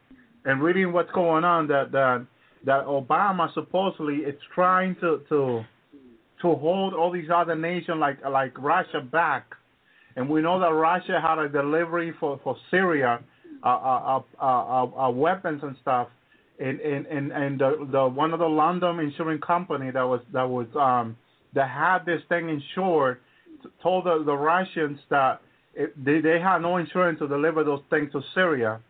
and 0.45 0.63
reading 0.63 0.93
what's 0.93 1.11
going 1.13 1.45
on 1.45 1.67
that 1.67 1.93
that 1.93 2.27
that 2.65 2.87
Obama 2.87 3.53
supposedly 3.53 4.19
is 4.19 4.41
trying 4.55 4.95
to 5.01 5.21
to 5.29 5.65
to 6.43 6.55
hold 6.55 6.95
all 6.95 7.13
these 7.13 7.29
other 7.35 7.55
nations 7.55 7.99
like 8.01 8.25
like 8.25 8.57
Russia 8.59 9.03
back, 9.03 9.55
and 10.17 10.29
we 10.29 10.41
know 10.41 10.61
that 10.61 10.73
Russia 10.73 11.21
had 11.21 11.39
a 11.39 11.49
delivery 11.49 12.13
for 12.21 12.41
for 12.45 12.57
Syria, 12.71 13.21
uh, 13.63 13.67
uh, 13.67 14.23
uh, 14.41 14.45
uh, 14.45 15.07
uh, 15.07 15.11
weapons 15.11 15.61
and 15.63 15.77
stuff, 15.83 16.09
and 16.61 16.81
and 16.81 17.07
and 17.07 17.33
and 17.33 17.61
the, 17.61 17.89
the 17.91 18.07
one 18.07 18.33
of 18.33 18.39
the 18.39 18.47
London 18.47 19.01
insurance 19.01 19.43
company 19.45 19.91
that 19.91 20.03
was 20.03 20.21
that 20.33 20.49
was 20.49 20.67
um 20.77 21.17
that 21.55 21.69
had 21.69 22.05
this 22.05 22.21
thing 22.29 22.49
insured 22.49 23.19
told 23.83 24.05
the, 24.05 24.23
the 24.25 24.37
Russians 24.37 24.99
that 25.11 25.41
it, 25.75 25.93
they 26.05 26.21
they 26.21 26.39
had 26.41 26.59
no 26.59 26.77
insurance 26.77 27.19
to 27.21 27.29
deliver 27.29 27.65
those 27.65 27.81
things 27.91 28.13
to 28.13 28.21
Syria, 28.35 28.81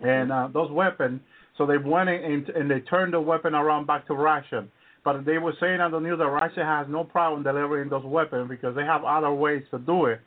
and 0.00 0.32
uh, 0.32 0.48
those 0.52 0.70
weapons. 0.70 1.20
So 1.58 1.66
they 1.66 1.76
went 1.76 2.08
in 2.08 2.24
and, 2.24 2.48
and 2.48 2.70
they 2.70 2.80
turned 2.80 3.12
the 3.12 3.20
weapon 3.20 3.54
around 3.54 3.86
back 3.86 4.06
to 4.06 4.14
Russia. 4.14 4.66
But 5.04 5.24
they 5.24 5.38
were 5.38 5.54
saying 5.60 5.80
on 5.80 5.90
the 5.90 5.98
news 5.98 6.18
that 6.18 6.26
Russia 6.26 6.64
has 6.64 6.86
no 6.88 7.02
problem 7.02 7.42
delivering 7.42 7.88
those 7.88 8.04
weapons 8.04 8.48
because 8.48 8.76
they 8.76 8.84
have 8.84 9.04
other 9.04 9.32
ways 9.32 9.62
to 9.72 9.78
do 9.78 10.06
it. 10.06 10.20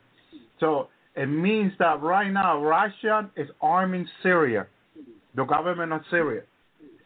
So 0.60 0.88
it 1.14 1.26
means 1.26 1.72
that 1.78 2.02
right 2.02 2.30
now 2.30 2.62
Russia 2.62 3.30
is 3.36 3.48
arming 3.60 4.06
Syria, 4.22 4.66
the 5.34 5.44
government 5.44 5.92
of 5.92 6.02
Syria, 6.10 6.42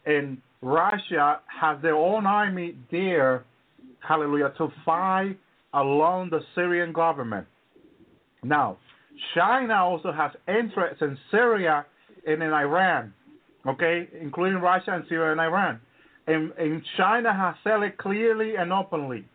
and 0.05 0.37
Russia 0.61 1.39
has 1.47 1.81
their 1.81 1.95
own 1.95 2.25
army 2.25 2.75
there, 2.91 3.45
hallelujah, 3.99 4.53
to 4.57 4.67
fight 4.85 5.37
along 5.73 6.29
the 6.29 6.41
Syrian 6.55 6.91
government. 6.91 7.47
Now, 8.43 8.77
China 9.35 9.75
also 9.75 10.11
has 10.11 10.31
interests 10.47 11.01
in 11.01 11.17
Syria 11.29 11.85
and 12.27 12.43
in 12.43 12.51
Iran, 12.51 13.13
okay, 13.67 14.09
including 14.19 14.59
Russia 14.59 14.91
and 14.93 15.05
Syria 15.07 15.31
and 15.31 15.41
Iran. 15.41 15.79
And, 16.27 16.51
and 16.57 16.81
China 16.97 17.33
has 17.33 17.55
said 17.63 17.81
it 17.83 17.97
clearly 17.97 18.55
and 18.55 18.71
openly. 18.71 19.25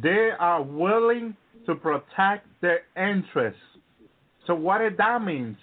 They 0.00 0.30
are 0.38 0.62
willing 0.62 1.36
to 1.66 1.74
protect 1.74 2.46
their 2.60 2.80
interests. 2.96 3.60
So 4.46 4.54
what 4.54 4.78
did 4.78 4.96
that 4.98 5.22
means? 5.22 5.56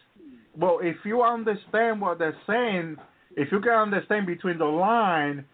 Well, 0.58 0.80
if 0.82 0.98
you 1.06 1.24
understand 1.24 2.02
what 2.02 2.20
they're 2.20 2.38
saying, 2.48 2.98
if 3.36 3.52
you 3.52 3.60
can 3.60 3.74
understand 3.74 4.28
between 4.28 4.58
the 4.58 4.66
line, 4.66 5.46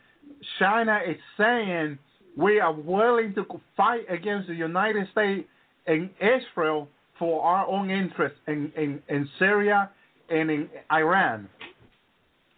China 0.60 1.00
is 1.08 1.18
saying 1.38 1.98
we 2.38 2.60
are 2.60 2.74
willing 2.74 3.34
to 3.36 3.46
fight 3.78 4.06
against 4.10 4.48
the 4.48 4.56
United 4.56 5.08
States 5.12 5.48
and 5.88 6.10
Israel 6.20 6.88
for 7.18 7.44
our 7.44 7.68
own 7.68 7.90
interests 7.90 8.38
in, 8.48 8.72
in, 8.76 9.02
in 9.08 9.30
Syria 9.40 9.90
and 10.30 10.50
in 10.50 10.70
Iran. 10.92 11.50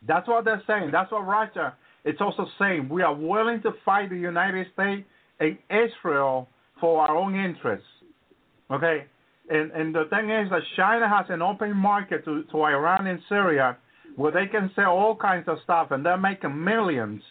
That's 0.07 0.27
what 0.27 0.45
they're 0.45 0.63
saying. 0.67 0.89
That's 0.91 1.11
what 1.11 1.25
Russia 1.25 1.75
is 2.05 2.15
also 2.19 2.47
saying. 2.59 2.89
We 2.89 3.01
are 3.01 3.13
willing 3.13 3.61
to 3.63 3.71
fight 3.85 4.09
the 4.09 4.17
United 4.17 4.67
States 4.73 5.07
and 5.39 5.57
Israel 5.69 6.47
for 6.79 7.01
our 7.01 7.15
own 7.15 7.35
interests. 7.35 7.87
Okay? 8.71 9.05
And 9.49 9.71
and 9.71 9.93
the 9.93 10.05
thing 10.09 10.29
is 10.29 10.49
that 10.49 10.61
China 10.75 11.07
has 11.07 11.25
an 11.29 11.41
open 11.41 11.75
market 11.75 12.25
to, 12.25 12.43
to 12.43 12.57
Iran 12.63 13.07
and 13.07 13.19
Syria 13.29 13.77
where 14.15 14.31
they 14.31 14.45
can 14.45 14.71
sell 14.75 14.91
all 14.91 15.15
kinds 15.15 15.47
of 15.47 15.57
stuff 15.63 15.91
and 15.91 16.05
they're 16.05 16.17
making 16.17 16.63
millions. 16.63 17.21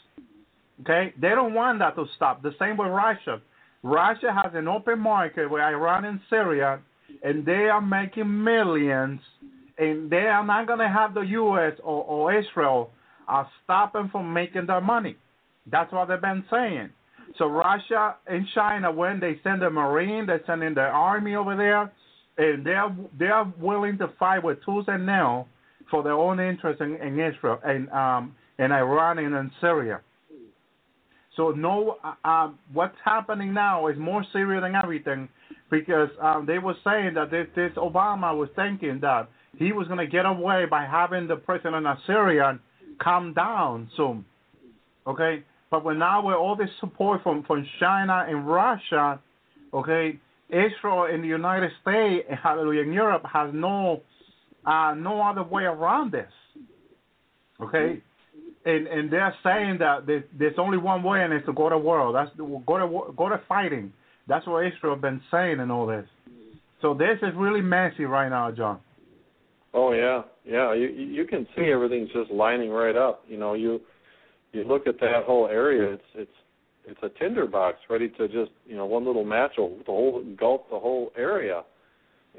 Okay? 0.80 1.12
They 1.20 1.30
don't 1.30 1.54
want 1.54 1.78
that 1.78 1.94
to 1.96 2.06
stop. 2.16 2.42
The 2.42 2.54
same 2.58 2.76
with 2.76 2.88
Russia. 2.88 3.40
Russia 3.82 4.32
has 4.32 4.52
an 4.54 4.68
open 4.68 4.98
market 4.98 5.50
with 5.50 5.60
Iran 5.60 6.04
and 6.04 6.20
Syria 6.28 6.80
and 7.22 7.44
they 7.44 7.68
are 7.68 7.80
making 7.80 8.42
millions 8.42 9.20
and 9.78 10.10
they 10.10 10.26
are 10.26 10.44
not 10.44 10.66
going 10.66 10.78
to 10.78 10.88
have 10.88 11.14
the 11.14 11.22
U.S. 11.22 11.72
or, 11.82 12.04
or 12.04 12.34
Israel 12.34 12.90
uh, 13.28 13.44
stopping 13.64 14.08
from 14.10 14.32
making 14.32 14.66
their 14.66 14.80
money. 14.80 15.16
That's 15.70 15.92
what 15.92 16.08
they've 16.08 16.20
been 16.20 16.44
saying. 16.50 16.90
So 17.38 17.46
Russia 17.46 18.16
and 18.26 18.46
China, 18.54 18.92
when 18.92 19.20
they 19.20 19.40
send 19.42 19.62
a 19.62 19.70
marine, 19.70 20.26
they 20.26 20.38
send 20.46 20.62
in 20.62 20.74
their 20.74 20.92
army 20.92 21.34
over 21.34 21.56
there, 21.56 21.92
and 22.36 22.64
they're 22.66 22.94
they're 23.18 23.44
willing 23.58 23.98
to 23.98 24.08
fight 24.18 24.42
with 24.42 24.58
tooth 24.64 24.86
and 24.88 25.06
nail 25.06 25.48
for 25.90 26.02
their 26.02 26.14
own 26.14 26.40
interest 26.40 26.80
in, 26.80 26.96
in 26.96 27.18
Israel 27.20 27.58
and 27.64 27.88
um 27.90 28.34
in 28.58 28.72
Iran 28.72 29.18
and 29.18 29.34
in 29.34 29.50
Syria. 29.60 30.00
So 31.36 31.50
no, 31.50 31.96
uh, 32.04 32.28
um, 32.28 32.58
what's 32.74 32.96
happening 33.02 33.54
now 33.54 33.86
is 33.86 33.96
more 33.98 34.22
serious 34.32 34.62
than 34.62 34.74
everything, 34.74 35.28
because 35.70 36.10
um, 36.20 36.44
they 36.44 36.58
were 36.58 36.74
saying 36.84 37.14
that 37.14 37.30
this, 37.30 37.46
this 37.56 37.72
Obama 37.76 38.36
was 38.36 38.50
thinking 38.54 39.00
that 39.00 39.30
he 39.56 39.72
was 39.72 39.86
going 39.86 39.98
to 39.98 40.06
get 40.06 40.26
away 40.26 40.66
by 40.66 40.84
having 40.84 41.26
the 41.26 41.36
president 41.36 41.86
of 41.86 41.96
Syria 42.06 42.58
calm 43.02 43.34
down 43.34 43.90
soon. 43.96 44.24
Okay, 45.06 45.42
but 45.70 45.84
when 45.84 45.98
now 45.98 46.24
with 46.24 46.36
all 46.36 46.56
this 46.56 46.70
support 46.80 47.22
from 47.22 47.42
from 47.44 47.66
China 47.80 48.24
and 48.28 48.46
Russia, 48.46 49.20
okay, 49.74 50.18
Israel 50.48 51.08
and 51.12 51.24
the 51.24 51.28
United 51.28 51.70
States, 51.80 52.28
hallelujah, 52.42 52.82
and 52.82 52.94
Europe 52.94 53.24
has 53.32 53.50
no 53.52 54.02
uh, 54.64 54.94
no 54.96 55.20
other 55.22 55.42
way 55.42 55.64
around 55.64 56.12
this. 56.12 56.30
Okay, 57.60 58.00
and 58.64 58.86
and 58.86 59.12
they're 59.12 59.34
saying 59.42 59.78
that 59.78 60.06
there's, 60.06 60.54
only 60.58 60.78
one 60.78 61.02
way, 61.02 61.22
and 61.22 61.32
it's 61.32 61.46
to 61.46 61.52
go 61.52 61.68
to 61.68 61.78
war. 61.78 62.12
That's 62.12 62.30
go 62.36 62.78
to 62.78 63.12
go 63.16 63.28
to 63.28 63.40
fighting. 63.48 63.92
That's 64.28 64.46
what 64.46 64.66
Israel 64.66 64.94
has 64.94 65.02
been 65.02 65.20
saying 65.30 65.58
and 65.58 65.72
all 65.72 65.86
this. 65.86 66.06
So 66.80 66.94
this 66.94 67.18
is 67.22 67.34
really 67.36 67.60
messy 67.60 68.04
right 68.04 68.28
now, 68.28 68.50
John. 68.50 68.80
Oh 69.74 69.92
yeah, 69.92 70.22
yeah. 70.44 70.74
You 70.74 70.88
you 70.88 71.24
can 71.26 71.46
see 71.56 71.70
everything's 71.72 72.10
just 72.12 72.30
lining 72.30 72.70
right 72.70 72.96
up. 72.96 73.24
You 73.28 73.38
know, 73.38 73.54
you 73.54 73.80
you 74.52 74.64
look 74.64 74.86
at 74.86 75.00
that 75.00 75.24
whole 75.24 75.46
area. 75.46 75.94
It's 75.94 76.02
it's 76.14 76.30
it's 76.84 77.00
a 77.02 77.08
tinderbox 77.18 77.78
ready 77.88 78.08
to 78.10 78.28
just 78.28 78.50
you 78.66 78.76
know 78.76 78.86
one 78.86 79.06
little 79.06 79.24
match 79.24 79.52
will 79.56 79.78
the 79.78 79.84
whole 79.86 80.20
engulf 80.20 80.62
the 80.70 80.78
whole 80.78 81.12
area, 81.16 81.62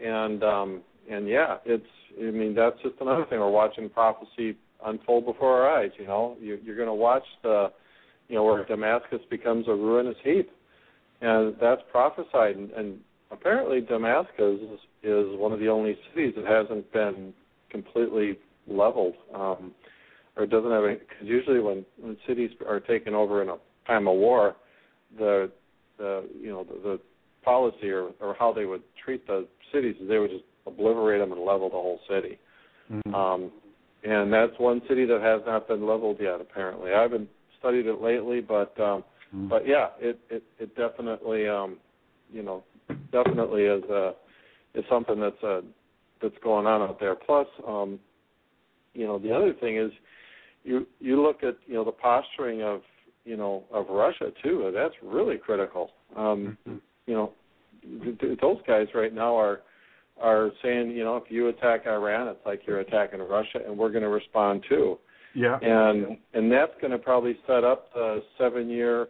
and 0.01 0.43
um 0.43 0.81
and 1.09 1.27
yeah, 1.27 1.57
it's 1.65 1.85
I 2.19 2.31
mean 2.31 2.53
that's 2.53 2.81
just 2.83 2.95
another 3.01 3.25
thing 3.25 3.39
we're 3.39 3.49
watching 3.49 3.89
prophecy 3.89 4.57
unfold 4.85 5.25
before 5.25 5.61
our 5.61 5.79
eyes. 5.79 5.91
You 5.97 6.07
know, 6.07 6.37
you, 6.39 6.59
you're 6.63 6.75
going 6.75 6.87
to 6.87 6.93
watch 6.93 7.23
the 7.41 7.71
you 8.27 8.35
know 8.35 8.43
where 8.43 8.65
Damascus 8.65 9.19
becomes 9.29 9.67
a 9.67 9.73
ruinous 9.73 10.15
heap, 10.23 10.49
and 11.21 11.55
that's 11.61 11.81
prophesied. 11.91 12.55
And, 12.55 12.71
and 12.71 12.99
apparently 13.31 13.81
Damascus 13.81 14.59
is, 14.61 14.79
is 15.03 15.37
one 15.37 15.51
of 15.51 15.59
the 15.59 15.67
only 15.67 15.97
cities 16.09 16.33
that 16.35 16.45
hasn't 16.45 16.91
been 16.93 17.33
completely 17.69 18.37
leveled. 18.67 19.15
Um, 19.33 19.73
or 20.35 20.47
doesn't 20.47 20.71
have 20.71 20.83
because 20.83 21.27
usually 21.27 21.59
when 21.59 21.85
when 21.99 22.17
cities 22.27 22.49
are 22.67 22.79
taken 22.79 23.13
over 23.13 23.43
in 23.43 23.49
a 23.49 23.57
time 23.85 24.07
of 24.07 24.15
war, 24.15 24.55
the 25.17 25.51
the 25.97 26.27
you 26.39 26.49
know 26.49 26.63
the, 26.63 26.79
the 26.81 26.99
policy 27.43 27.89
or 27.89 28.11
or 28.19 28.35
how 28.39 28.51
they 28.51 28.65
would 28.65 28.81
treat 29.03 29.25
the 29.27 29.47
cities 29.71 29.95
is 30.01 30.07
they 30.07 30.17
would 30.17 30.31
just 30.31 30.45
obliterate 30.65 31.21
them 31.21 31.31
and 31.31 31.41
level 31.41 31.69
the 31.69 31.75
whole 31.75 31.99
city. 32.09 32.39
Mm-hmm. 32.91 33.13
Um, 33.13 33.51
and 34.03 34.33
that's 34.33 34.57
one 34.57 34.81
city 34.89 35.05
that 35.05 35.21
has 35.21 35.41
not 35.45 35.67
been 35.67 35.85
leveled 35.85 36.17
yet. 36.19 36.41
Apparently, 36.41 36.91
I 36.93 37.01
haven't 37.01 37.29
studied 37.59 37.85
it 37.85 38.01
lately, 38.01 38.41
but 38.41 38.77
um, 38.79 39.03
Mm-hmm. 39.33 39.47
but 39.47 39.67
yeah, 39.67 39.87
it 39.99 40.19
it 40.29 40.43
it 40.59 40.75
definitely 40.75 41.47
um, 41.47 41.77
you 42.31 42.43
know 42.43 42.63
definitely 43.11 43.63
is 43.63 43.83
uh 43.85 44.11
is 44.75 44.83
something 44.89 45.19
that's 45.19 45.43
uh 45.43 45.61
that's 46.21 46.35
going 46.43 46.65
on 46.65 46.81
out 46.81 46.99
there. 46.99 47.15
Plus, 47.15 47.47
um, 47.67 47.99
you 48.93 49.05
know, 49.05 49.19
the 49.19 49.31
other 49.31 49.53
thing 49.53 49.77
is 49.77 49.91
you 50.63 50.87
you 50.99 51.21
look 51.21 51.43
at 51.43 51.57
you 51.67 51.73
know 51.73 51.83
the 51.83 51.91
posturing 51.91 52.61
of 52.61 52.81
you 53.25 53.37
know 53.37 53.63
of 53.71 53.87
Russia 53.89 54.31
too. 54.43 54.71
That's 54.73 54.95
really 55.03 55.37
critical. 55.37 55.91
Um, 56.15 56.57
Mm-hmm. 56.67 56.77
You 57.05 57.13
know, 57.15 57.33
th- 58.01 58.17
th- 58.17 58.39
those 58.39 58.59
guys 58.65 58.87
right 58.95 59.13
now 59.13 59.35
are 59.35 59.59
are 60.21 60.51
saying 60.63 60.91
you 60.91 61.03
know 61.03 61.17
if 61.17 61.29
you 61.29 61.49
attack 61.49 61.85
Iran, 61.85 62.29
it's 62.29 62.45
like 62.45 62.61
you're 62.65 62.79
attacking 62.79 63.19
Russia, 63.19 63.59
and 63.65 63.77
we're 63.77 63.89
going 63.91 64.03
to 64.03 64.09
respond 64.09 64.63
too. 64.69 64.97
Yeah. 65.35 65.57
And 65.61 66.17
and 66.33 66.49
that's 66.51 66.71
going 66.79 66.91
to 66.91 66.97
probably 66.97 67.37
set 67.45 67.65
up 67.65 67.93
the 67.93 68.23
seven 68.37 68.69
year 68.69 69.09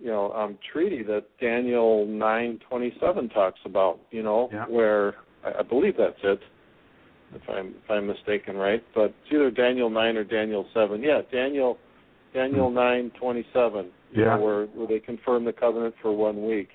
you 0.00 0.08
know 0.08 0.32
um 0.32 0.58
treaty 0.72 1.02
that 1.04 1.24
Daniel 1.40 2.06
9:27 2.06 3.32
talks 3.32 3.60
about, 3.64 4.00
you 4.10 4.22
know, 4.22 4.48
Yeah. 4.52 4.66
where 4.66 5.14
I, 5.44 5.60
I 5.60 5.62
believe 5.62 5.96
that's 5.96 6.18
it. 6.22 6.40
If 7.34 7.42
I'm 7.48 7.74
if 7.82 7.90
I'm 7.90 8.06
mistaken, 8.06 8.56
right? 8.56 8.84
But 8.94 9.06
it's 9.06 9.32
either 9.32 9.50
Daniel 9.50 9.90
9 9.90 10.16
or 10.16 10.24
Daniel 10.24 10.66
7. 10.72 11.02
Yeah, 11.02 11.22
Daniel 11.32 11.78
Daniel 12.32 12.70
9:27. 12.70 13.86
Yeah. 14.12 14.24
know, 14.24 14.38
where 14.38 14.66
where 14.66 14.86
they 14.86 15.00
confirm 15.00 15.44
the 15.44 15.52
covenant 15.52 15.94
for 16.00 16.12
one 16.12 16.46
week, 16.46 16.68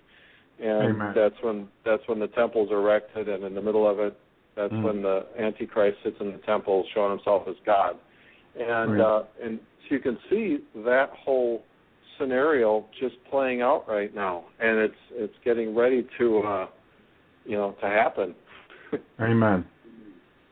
and 0.62 0.90
Amen. 0.96 1.14
that's 1.16 1.36
when 1.42 1.68
that's 1.86 2.06
when 2.08 2.20
the 2.20 2.28
temple's 2.28 2.72
erected, 2.72 3.30
and 3.30 3.44
in 3.44 3.56
the 3.56 3.62
middle 3.62 3.88
of 3.88 4.00
it, 4.00 4.18
that's 4.56 4.74
Mm. 4.74 4.84
when 4.84 5.02
the 5.02 5.26
Antichrist 5.38 5.98
sits 6.04 6.20
in 6.20 6.32
the 6.32 6.38
temple, 6.40 6.86
showing 6.94 7.12
himself 7.12 7.48
as 7.48 7.56
God, 7.66 7.98
and 8.60 8.92
Right. 8.92 9.00
uh, 9.00 9.24
and 9.42 9.60
so 9.88 9.96
you 9.96 10.00
can 10.02 10.18
see 10.30 10.60
that 10.76 11.10
whole 11.12 11.64
scenario 12.20 12.86
just 13.00 13.16
playing 13.30 13.62
out 13.62 13.86
right 13.88 14.14
now, 14.14 14.46
and 14.60 14.78
it's 14.80 14.94
it's 15.12 15.34
getting 15.44 15.76
ready 15.76 16.08
to 16.18 16.40
uh, 16.40 16.68
you 17.46 17.58
know 17.58 17.76
to 17.82 17.88
happen. 17.88 18.36
Amen. 19.22 19.66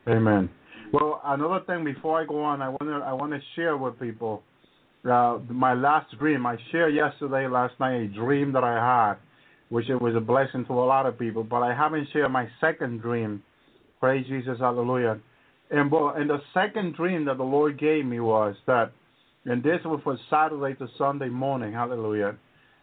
Amen. 0.08 0.48
Well, 0.92 1.20
another 1.24 1.60
thing 1.66 1.84
before 1.84 2.20
I 2.20 2.24
go 2.24 2.42
on, 2.42 2.62
I 2.62 2.68
want 2.68 2.82
to 2.84 3.04
I 3.04 3.12
want 3.12 3.32
to 3.32 3.40
share 3.54 3.76
with 3.76 3.98
people 4.00 4.42
uh, 5.04 5.38
my 5.50 5.74
last 5.74 6.16
dream. 6.18 6.46
I 6.46 6.56
shared 6.72 6.94
yesterday, 6.94 7.46
last 7.46 7.74
night, 7.78 7.94
a 7.94 8.06
dream 8.08 8.52
that 8.52 8.64
I 8.64 8.74
had, 8.74 9.18
which 9.68 9.88
it 9.90 10.00
was 10.00 10.14
a 10.16 10.20
blessing 10.20 10.64
to 10.66 10.72
a 10.72 10.86
lot 10.86 11.06
of 11.06 11.18
people. 11.18 11.44
But 11.44 11.62
I 11.62 11.74
haven't 11.74 12.08
shared 12.12 12.32
my 12.32 12.48
second 12.60 13.00
dream. 13.00 13.42
Praise 14.00 14.26
Jesus, 14.28 14.58
Hallelujah. 14.60 15.20
And 15.70 15.90
well, 15.90 16.14
and 16.16 16.30
the 16.30 16.40
second 16.54 16.94
dream 16.94 17.24
that 17.26 17.36
the 17.36 17.44
Lord 17.44 17.78
gave 17.78 18.04
me 18.04 18.20
was 18.20 18.54
that, 18.66 18.92
and 19.50 19.62
this 19.62 19.80
was 19.84 20.00
for 20.04 20.18
Saturday 20.30 20.74
to 20.78 20.88
Sunday 20.96 21.28
morning, 21.28 21.72
Hallelujah. 21.72 22.36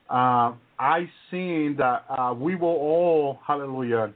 Uh, 0.09 0.53
I 0.77 1.09
seen 1.31 1.75
that 1.77 2.05
uh, 2.09 2.33
we 2.33 2.55
were 2.55 2.67
all, 2.67 3.39
Hallelujah 3.47 4.13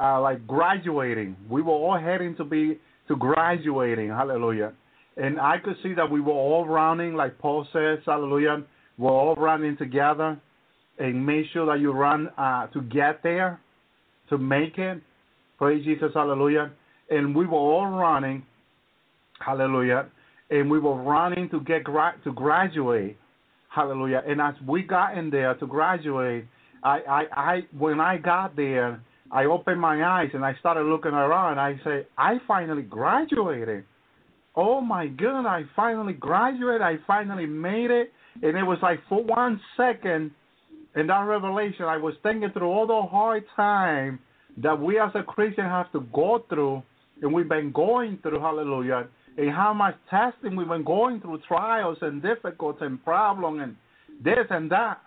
uh, 0.00 0.20
like 0.20 0.46
graduating. 0.46 1.36
We 1.48 1.62
were 1.62 1.72
all 1.72 1.98
heading 1.98 2.36
to 2.36 2.44
be 2.44 2.78
to 3.08 3.16
graduating. 3.16 4.08
Hallelujah. 4.08 4.72
And 5.16 5.40
I 5.40 5.58
could 5.62 5.76
see 5.82 5.94
that 5.94 6.10
we 6.10 6.20
were 6.20 6.32
all 6.32 6.66
running, 6.66 7.14
like 7.14 7.38
Paul 7.38 7.66
says, 7.72 7.98
hallelujah. 8.04 8.64
We're 8.98 9.10
all 9.10 9.34
running 9.36 9.76
together 9.76 10.40
and 10.98 11.24
make 11.24 11.46
sure 11.52 11.66
that 11.66 11.80
you 11.80 11.92
run 11.92 12.28
uh, 12.38 12.66
to 12.68 12.80
get 12.82 13.22
there, 13.22 13.60
to 14.30 14.38
make 14.38 14.78
it. 14.78 15.00
Praise 15.58 15.84
Jesus, 15.84 16.10
hallelujah. 16.14 16.72
And 17.10 17.34
we 17.34 17.46
were 17.46 17.58
all 17.58 17.86
running, 17.86 18.44
hallelujah. 19.38 20.06
And 20.54 20.70
we 20.70 20.78
were 20.78 20.94
running 20.94 21.48
to 21.50 21.58
get 21.62 21.82
gra- 21.82 22.14
to 22.22 22.32
graduate, 22.32 23.16
hallelujah. 23.68 24.22
And 24.24 24.40
as 24.40 24.54
we 24.64 24.82
got 24.82 25.18
in 25.18 25.28
there 25.28 25.54
to 25.54 25.66
graduate, 25.66 26.44
I, 26.84 27.00
I, 27.08 27.22
I 27.36 27.60
when 27.76 27.98
I 27.98 28.18
got 28.18 28.54
there, 28.54 29.02
I 29.32 29.46
opened 29.46 29.80
my 29.80 30.04
eyes 30.04 30.30
and 30.32 30.44
I 30.44 30.54
started 30.60 30.84
looking 30.84 31.10
around. 31.10 31.58
I 31.58 31.74
said, 31.82 32.06
I 32.16 32.36
finally 32.46 32.82
graduated. 32.82 33.82
Oh 34.54 34.80
my 34.80 35.08
God, 35.08 35.44
I 35.44 35.62
finally 35.74 36.12
graduated. 36.12 36.82
I 36.82 36.98
finally 37.04 37.46
made 37.46 37.90
it. 37.90 38.12
And 38.40 38.56
it 38.56 38.62
was 38.62 38.78
like 38.80 39.00
for 39.08 39.24
one 39.24 39.60
second 39.76 40.30
in 40.94 41.08
that 41.08 41.22
revelation, 41.22 41.86
I 41.86 41.96
was 41.96 42.14
thinking 42.22 42.50
through 42.52 42.68
all 42.68 42.86
the 42.86 43.08
hard 43.10 43.42
time 43.56 44.20
that 44.62 44.80
we 44.80 45.00
as 45.00 45.10
a 45.16 45.24
Christian 45.24 45.64
have 45.64 45.90
to 45.90 46.02
go 46.14 46.44
through 46.48 46.80
and 47.22 47.34
we've 47.34 47.48
been 47.48 47.72
going 47.72 48.18
through, 48.22 48.38
hallelujah, 48.38 49.08
and 49.36 49.50
how 49.50 49.74
much 49.74 49.96
testing 50.10 50.56
we've 50.56 50.68
been 50.68 50.84
going 50.84 51.20
through, 51.20 51.40
trials 51.46 51.98
and 52.00 52.22
difficulties 52.22 52.82
and 52.82 53.04
problems 53.04 53.60
and 53.62 53.76
this 54.22 54.46
and 54.50 54.70
that, 54.70 55.00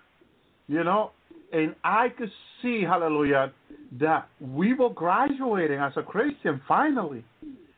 you 0.68 0.84
know. 0.84 1.12
And 1.52 1.76
I 1.84 2.10
could 2.10 2.32
see, 2.62 2.84
hallelujah, 2.84 3.54
that 4.00 4.28
we 4.42 4.74
were 4.74 4.90
graduating 4.90 5.80
as 5.80 5.94
a 5.96 6.04
Christian 6.04 6.62
finally, 6.68 7.24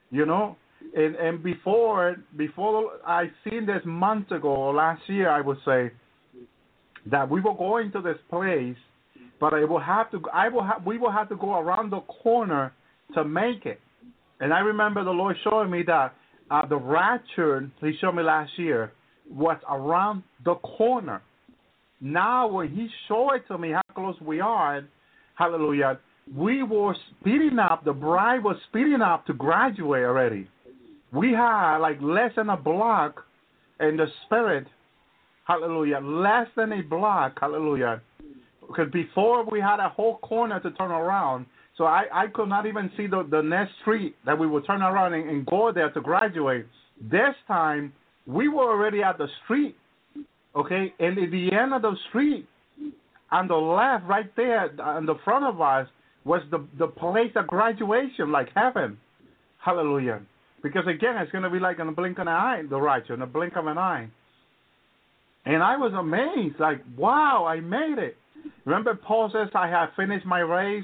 you 0.10 0.26
know. 0.26 0.56
And 0.96 1.16
and 1.16 1.44
before 1.44 2.16
before 2.36 2.94
I 3.06 3.26
seen 3.44 3.68
this 3.68 3.82
months 3.86 4.32
ago 4.32 4.50
or 4.50 4.74
last 4.74 5.02
year, 5.08 5.30
I 5.30 5.42
would 5.42 5.58
say 5.64 5.92
that 7.12 7.30
we 7.30 7.42
were 7.42 7.54
going 7.54 7.92
to 7.92 8.02
this 8.02 8.18
place, 8.30 8.78
but 9.40 9.54
I 9.54 9.66
will 9.66 9.80
have 9.80 10.10
to 10.12 10.22
I 10.34 10.50
will 10.50 10.64
have 10.64 10.84
we 10.84 10.98
will 10.98 11.12
have 11.12 11.30
to 11.30 11.36
go 11.36 11.60
around 11.60 11.92
the 11.92 12.00
corner 12.00 12.74
to 13.14 13.24
make 13.24 13.68
it. 13.68 13.80
And 14.40 14.52
I 14.52 14.60
remember 14.60 15.04
the 15.04 15.12
Lord 15.12 15.36
showing 15.44 15.70
me 15.70 15.84
that 15.84 16.16
uh, 16.52 16.66
the 16.66 16.78
rapture 16.78 17.70
He 17.82 17.94
showed 18.00 18.16
me 18.16 18.24
last 18.24 18.52
year 18.58 18.92
was 19.30 19.58
around 19.70 20.24
the 20.44 20.56
corner. 20.56 21.22
Now, 22.02 22.48
when 22.48 22.70
He 22.70 22.88
showed 23.08 23.34
it 23.36 23.48
to 23.48 23.58
me 23.58 23.72
how 23.72 23.82
close 23.94 24.16
we 24.22 24.40
are, 24.40 24.84
Hallelujah, 25.36 26.00
we 26.36 26.64
were 26.64 26.96
speeding 27.22 27.60
up. 27.60 27.86
The 27.86 27.94
bride 27.94 28.44
was 28.44 28.58
speeding 28.68 29.02
up 29.02 29.26
to 29.28 29.34
graduate 29.34 30.04
already. 30.04 30.50
We 31.14 31.32
had 31.32 31.78
like 31.78 31.98
less 32.02 32.32
than 32.36 32.50
a 32.50 32.58
block 32.58 33.24
in 33.80 33.96
the 33.98 34.08
spirit. 34.26 34.68
Hallelujah, 35.46 36.00
less 36.04 36.48
than 36.56 36.74
a 36.74 36.82
block. 36.84 37.38
Hallelujah, 37.40 38.02
because 38.68 38.92
before 38.92 39.46
we 39.50 39.60
had 39.60 39.80
a 39.80 39.90
whole 39.90 40.18
corner 40.18 40.60
to 40.60 40.72
turn 40.72 40.92
around. 40.92 41.46
So 41.80 41.86
I, 41.86 42.04
I 42.12 42.28
could 42.28 42.50
not 42.50 42.66
even 42.66 42.92
see 42.98 43.08
the, 43.08 43.26
the 43.32 43.42
next 43.42 43.72
street 43.82 44.14
that 44.26 44.38
we 44.38 44.46
would 44.46 44.68
turn 44.68 44.82
around 44.82 45.14
and, 45.14 45.30
and 45.30 45.46
go 45.46 45.72
there 45.72 45.90
to 45.92 46.02
graduate. 46.02 46.66
This 47.02 47.34
time, 47.48 47.94
we 48.28 48.50
were 48.50 48.70
already 48.70 49.02
at 49.02 49.18
the 49.18 49.28
street, 49.46 49.78
okay? 50.58 50.94
And 51.00 51.18
at 51.18 51.32
the 51.32 51.54
end 51.54 51.74
of 51.74 51.82
the 51.82 51.96
street, 52.10 52.46
on 53.32 53.48
the 53.48 53.56
left, 53.56 54.06
right 54.06 54.30
there, 54.36 54.70
on 54.82 55.06
the 55.06 55.16
front 55.24 55.46
of 55.46 55.62
us, 55.62 55.88
was 56.26 56.42
the, 56.52 56.68
the 56.78 56.88
place 56.88 57.32
of 57.38 57.48
graduation, 57.48 58.30
like 58.30 58.50
heaven. 58.54 58.98
Hallelujah. 59.64 60.22
Because 60.62 60.84
again, 60.86 61.16
it's 61.16 61.32
going 61.32 61.46
to 61.46 61.50
be 61.50 61.60
like 61.60 61.80
in 61.80 61.88
a 61.88 61.94
blink 61.94 62.18
of 62.18 62.24
an 62.24 62.28
eye, 62.28 62.62
the 62.70 62.80
righteous, 62.80 63.12
in 63.14 63.22
a 63.22 63.26
blink 63.26 63.56
of 63.56 63.68
an 63.68 63.78
eye. 63.78 64.10
And 65.46 65.64
I 65.64 65.78
was 65.78 65.94
amazed, 65.94 66.60
like, 66.60 66.82
wow, 66.98 67.46
I 67.48 67.62
made 67.62 68.00
it. 68.00 68.18
Remember, 68.66 68.96
Paul 68.96 69.32
says, 69.32 69.48
I 69.56 69.70
have 69.70 69.92
finished 69.96 70.26
my 70.26 70.40
race. 70.40 70.84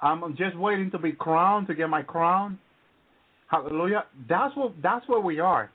I'm 0.00 0.36
just 0.36 0.56
waiting 0.56 0.90
to 0.92 0.98
be 0.98 1.12
crowned, 1.12 1.66
to 1.68 1.74
get 1.74 1.88
my 1.88 2.02
crown. 2.02 2.58
Hallelujah. 3.48 4.04
That's 4.28 4.54
what. 4.56 4.74
That's 4.82 5.06
where 5.08 5.20
we 5.20 5.40
are. 5.40 5.70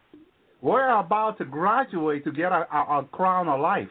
We're 0.61 0.97
about 0.97 1.37
to 1.39 1.45
graduate 1.45 2.23
to 2.23 2.31
get 2.31 2.51
our, 2.51 2.65
our, 2.65 2.85
our 2.85 3.03
crown 3.05 3.49
of 3.49 3.59
life. 3.59 3.89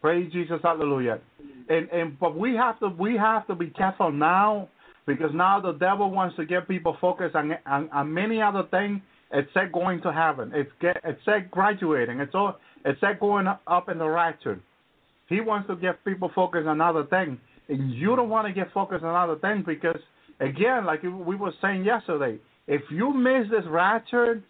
Praise 0.00 0.32
Jesus, 0.32 0.58
Hallelujah. 0.62 1.20
And 1.68 1.88
and 1.90 2.18
but 2.18 2.36
we 2.36 2.56
have 2.56 2.80
to 2.80 2.88
we 2.88 3.16
have 3.16 3.46
to 3.46 3.54
be 3.54 3.68
careful 3.68 4.10
now 4.10 4.68
because 5.06 5.30
now 5.32 5.60
the 5.60 5.72
devil 5.72 6.10
wants 6.10 6.34
to 6.36 6.44
get 6.44 6.66
people 6.66 6.96
focused 7.00 7.36
on 7.36 7.52
on, 7.66 7.88
on 7.90 8.12
many 8.12 8.42
other 8.42 8.64
things 8.70 9.00
except 9.32 9.72
going 9.72 10.02
to 10.02 10.12
heaven. 10.12 10.50
It's 10.54 10.70
get 10.80 10.96
except 11.04 11.52
graduating. 11.52 12.18
It's 12.18 12.34
all 12.34 12.56
except 12.84 13.20
going 13.20 13.46
up 13.46 13.88
in 13.88 13.98
the 13.98 14.08
rapture. 14.08 14.58
He 15.28 15.40
wants 15.40 15.68
to 15.68 15.76
get 15.76 16.04
people 16.04 16.30
focused 16.34 16.66
on 16.66 16.80
other 16.80 17.04
things, 17.04 17.38
and 17.68 17.92
you 17.92 18.16
don't 18.16 18.28
want 18.28 18.46
to 18.46 18.52
get 18.52 18.72
focused 18.72 19.04
on 19.04 19.14
other 19.14 19.38
things 19.38 19.64
because 19.66 20.00
again, 20.40 20.84
like 20.84 21.02
we 21.02 21.36
were 21.36 21.52
saying 21.60 21.84
yesterday, 21.84 22.38
if 22.66 22.82
you 22.90 23.12
miss 23.12 23.50
this 23.50 23.64
rapture, 23.68 24.42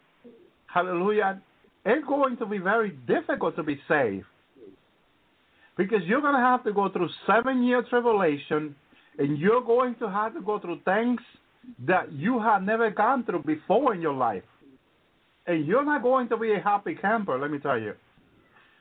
hallelujah, 0.73 1.41
it's 1.85 2.07
going 2.07 2.37
to 2.39 2.47
be 2.47 2.59
very 2.59 2.91
difficult 3.07 3.57
to 3.57 3.63
be 3.63 3.81
saved. 3.89 4.25
Because 5.77 6.01
you're 6.07 6.21
going 6.21 6.35
to 6.35 6.41
have 6.41 6.65
to 6.65 6.73
go 6.73 6.89
through 6.91 7.09
seven 7.27 7.63
year 7.63 7.83
tribulation, 7.89 8.75
and 9.19 9.39
you're 9.39 9.63
going 9.63 9.95
to 9.97 10.09
have 10.09 10.35
to 10.35 10.41
go 10.41 10.59
through 10.59 10.81
things 10.85 11.21
that 11.87 12.13
you 12.13 12.41
have 12.41 12.63
never 12.63 12.91
gone 12.91 13.25
through 13.25 13.43
before 13.43 13.95
in 13.95 14.01
your 14.01 14.13
life. 14.13 14.43
And 15.47 15.67
you're 15.67 15.85
not 15.85 16.03
going 16.03 16.29
to 16.29 16.37
be 16.37 16.53
a 16.53 16.61
happy 16.61 16.95
camper, 16.95 17.39
let 17.39 17.51
me 17.51 17.59
tell 17.59 17.79
you. 17.79 17.95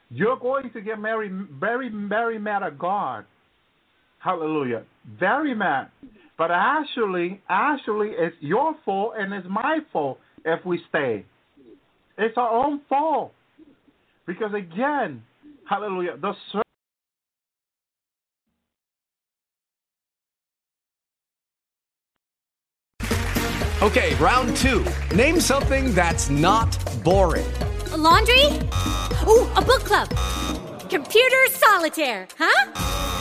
You're 0.10 0.38
going 0.38 0.72
to 0.74 0.82
get 0.82 1.00
very, 1.00 1.30
very, 1.60 1.90
very 1.90 2.38
mad 2.38 2.64
at 2.64 2.78
God. 2.78 3.26
Hallelujah. 4.24 4.84
Very 5.20 5.56
mad. 5.56 5.90
But 6.38 6.52
actually, 6.52 7.42
actually, 7.50 8.10
it's 8.12 8.36
your 8.40 8.76
fault 8.86 9.14
and 9.18 9.34
it's 9.34 9.48
my 9.50 9.80
fault 9.92 10.20
if 10.46 10.66
we 10.66 10.82
stay. 10.90 11.26
It's 12.18 12.38
our 12.38 12.50
own 12.50 12.82
fault. 12.88 13.34
Because 14.28 14.54
again, 14.54 15.24
hallelujah, 15.68 16.18
the 16.22 16.34
Okay, 23.82 24.14
round 24.16 24.56
two. 24.58 24.86
Name 25.16 25.40
something 25.40 25.96
that's 25.96 26.30
not 26.30 26.78
boring. 27.04 27.48
A 27.92 27.98
laundry? 27.98 28.46
Ooh, 29.28 29.50
a 29.56 29.62
book 29.66 29.84
club. 29.86 30.08
Computer 30.88 31.48
solitaire, 31.48 32.28
huh? 32.38 33.21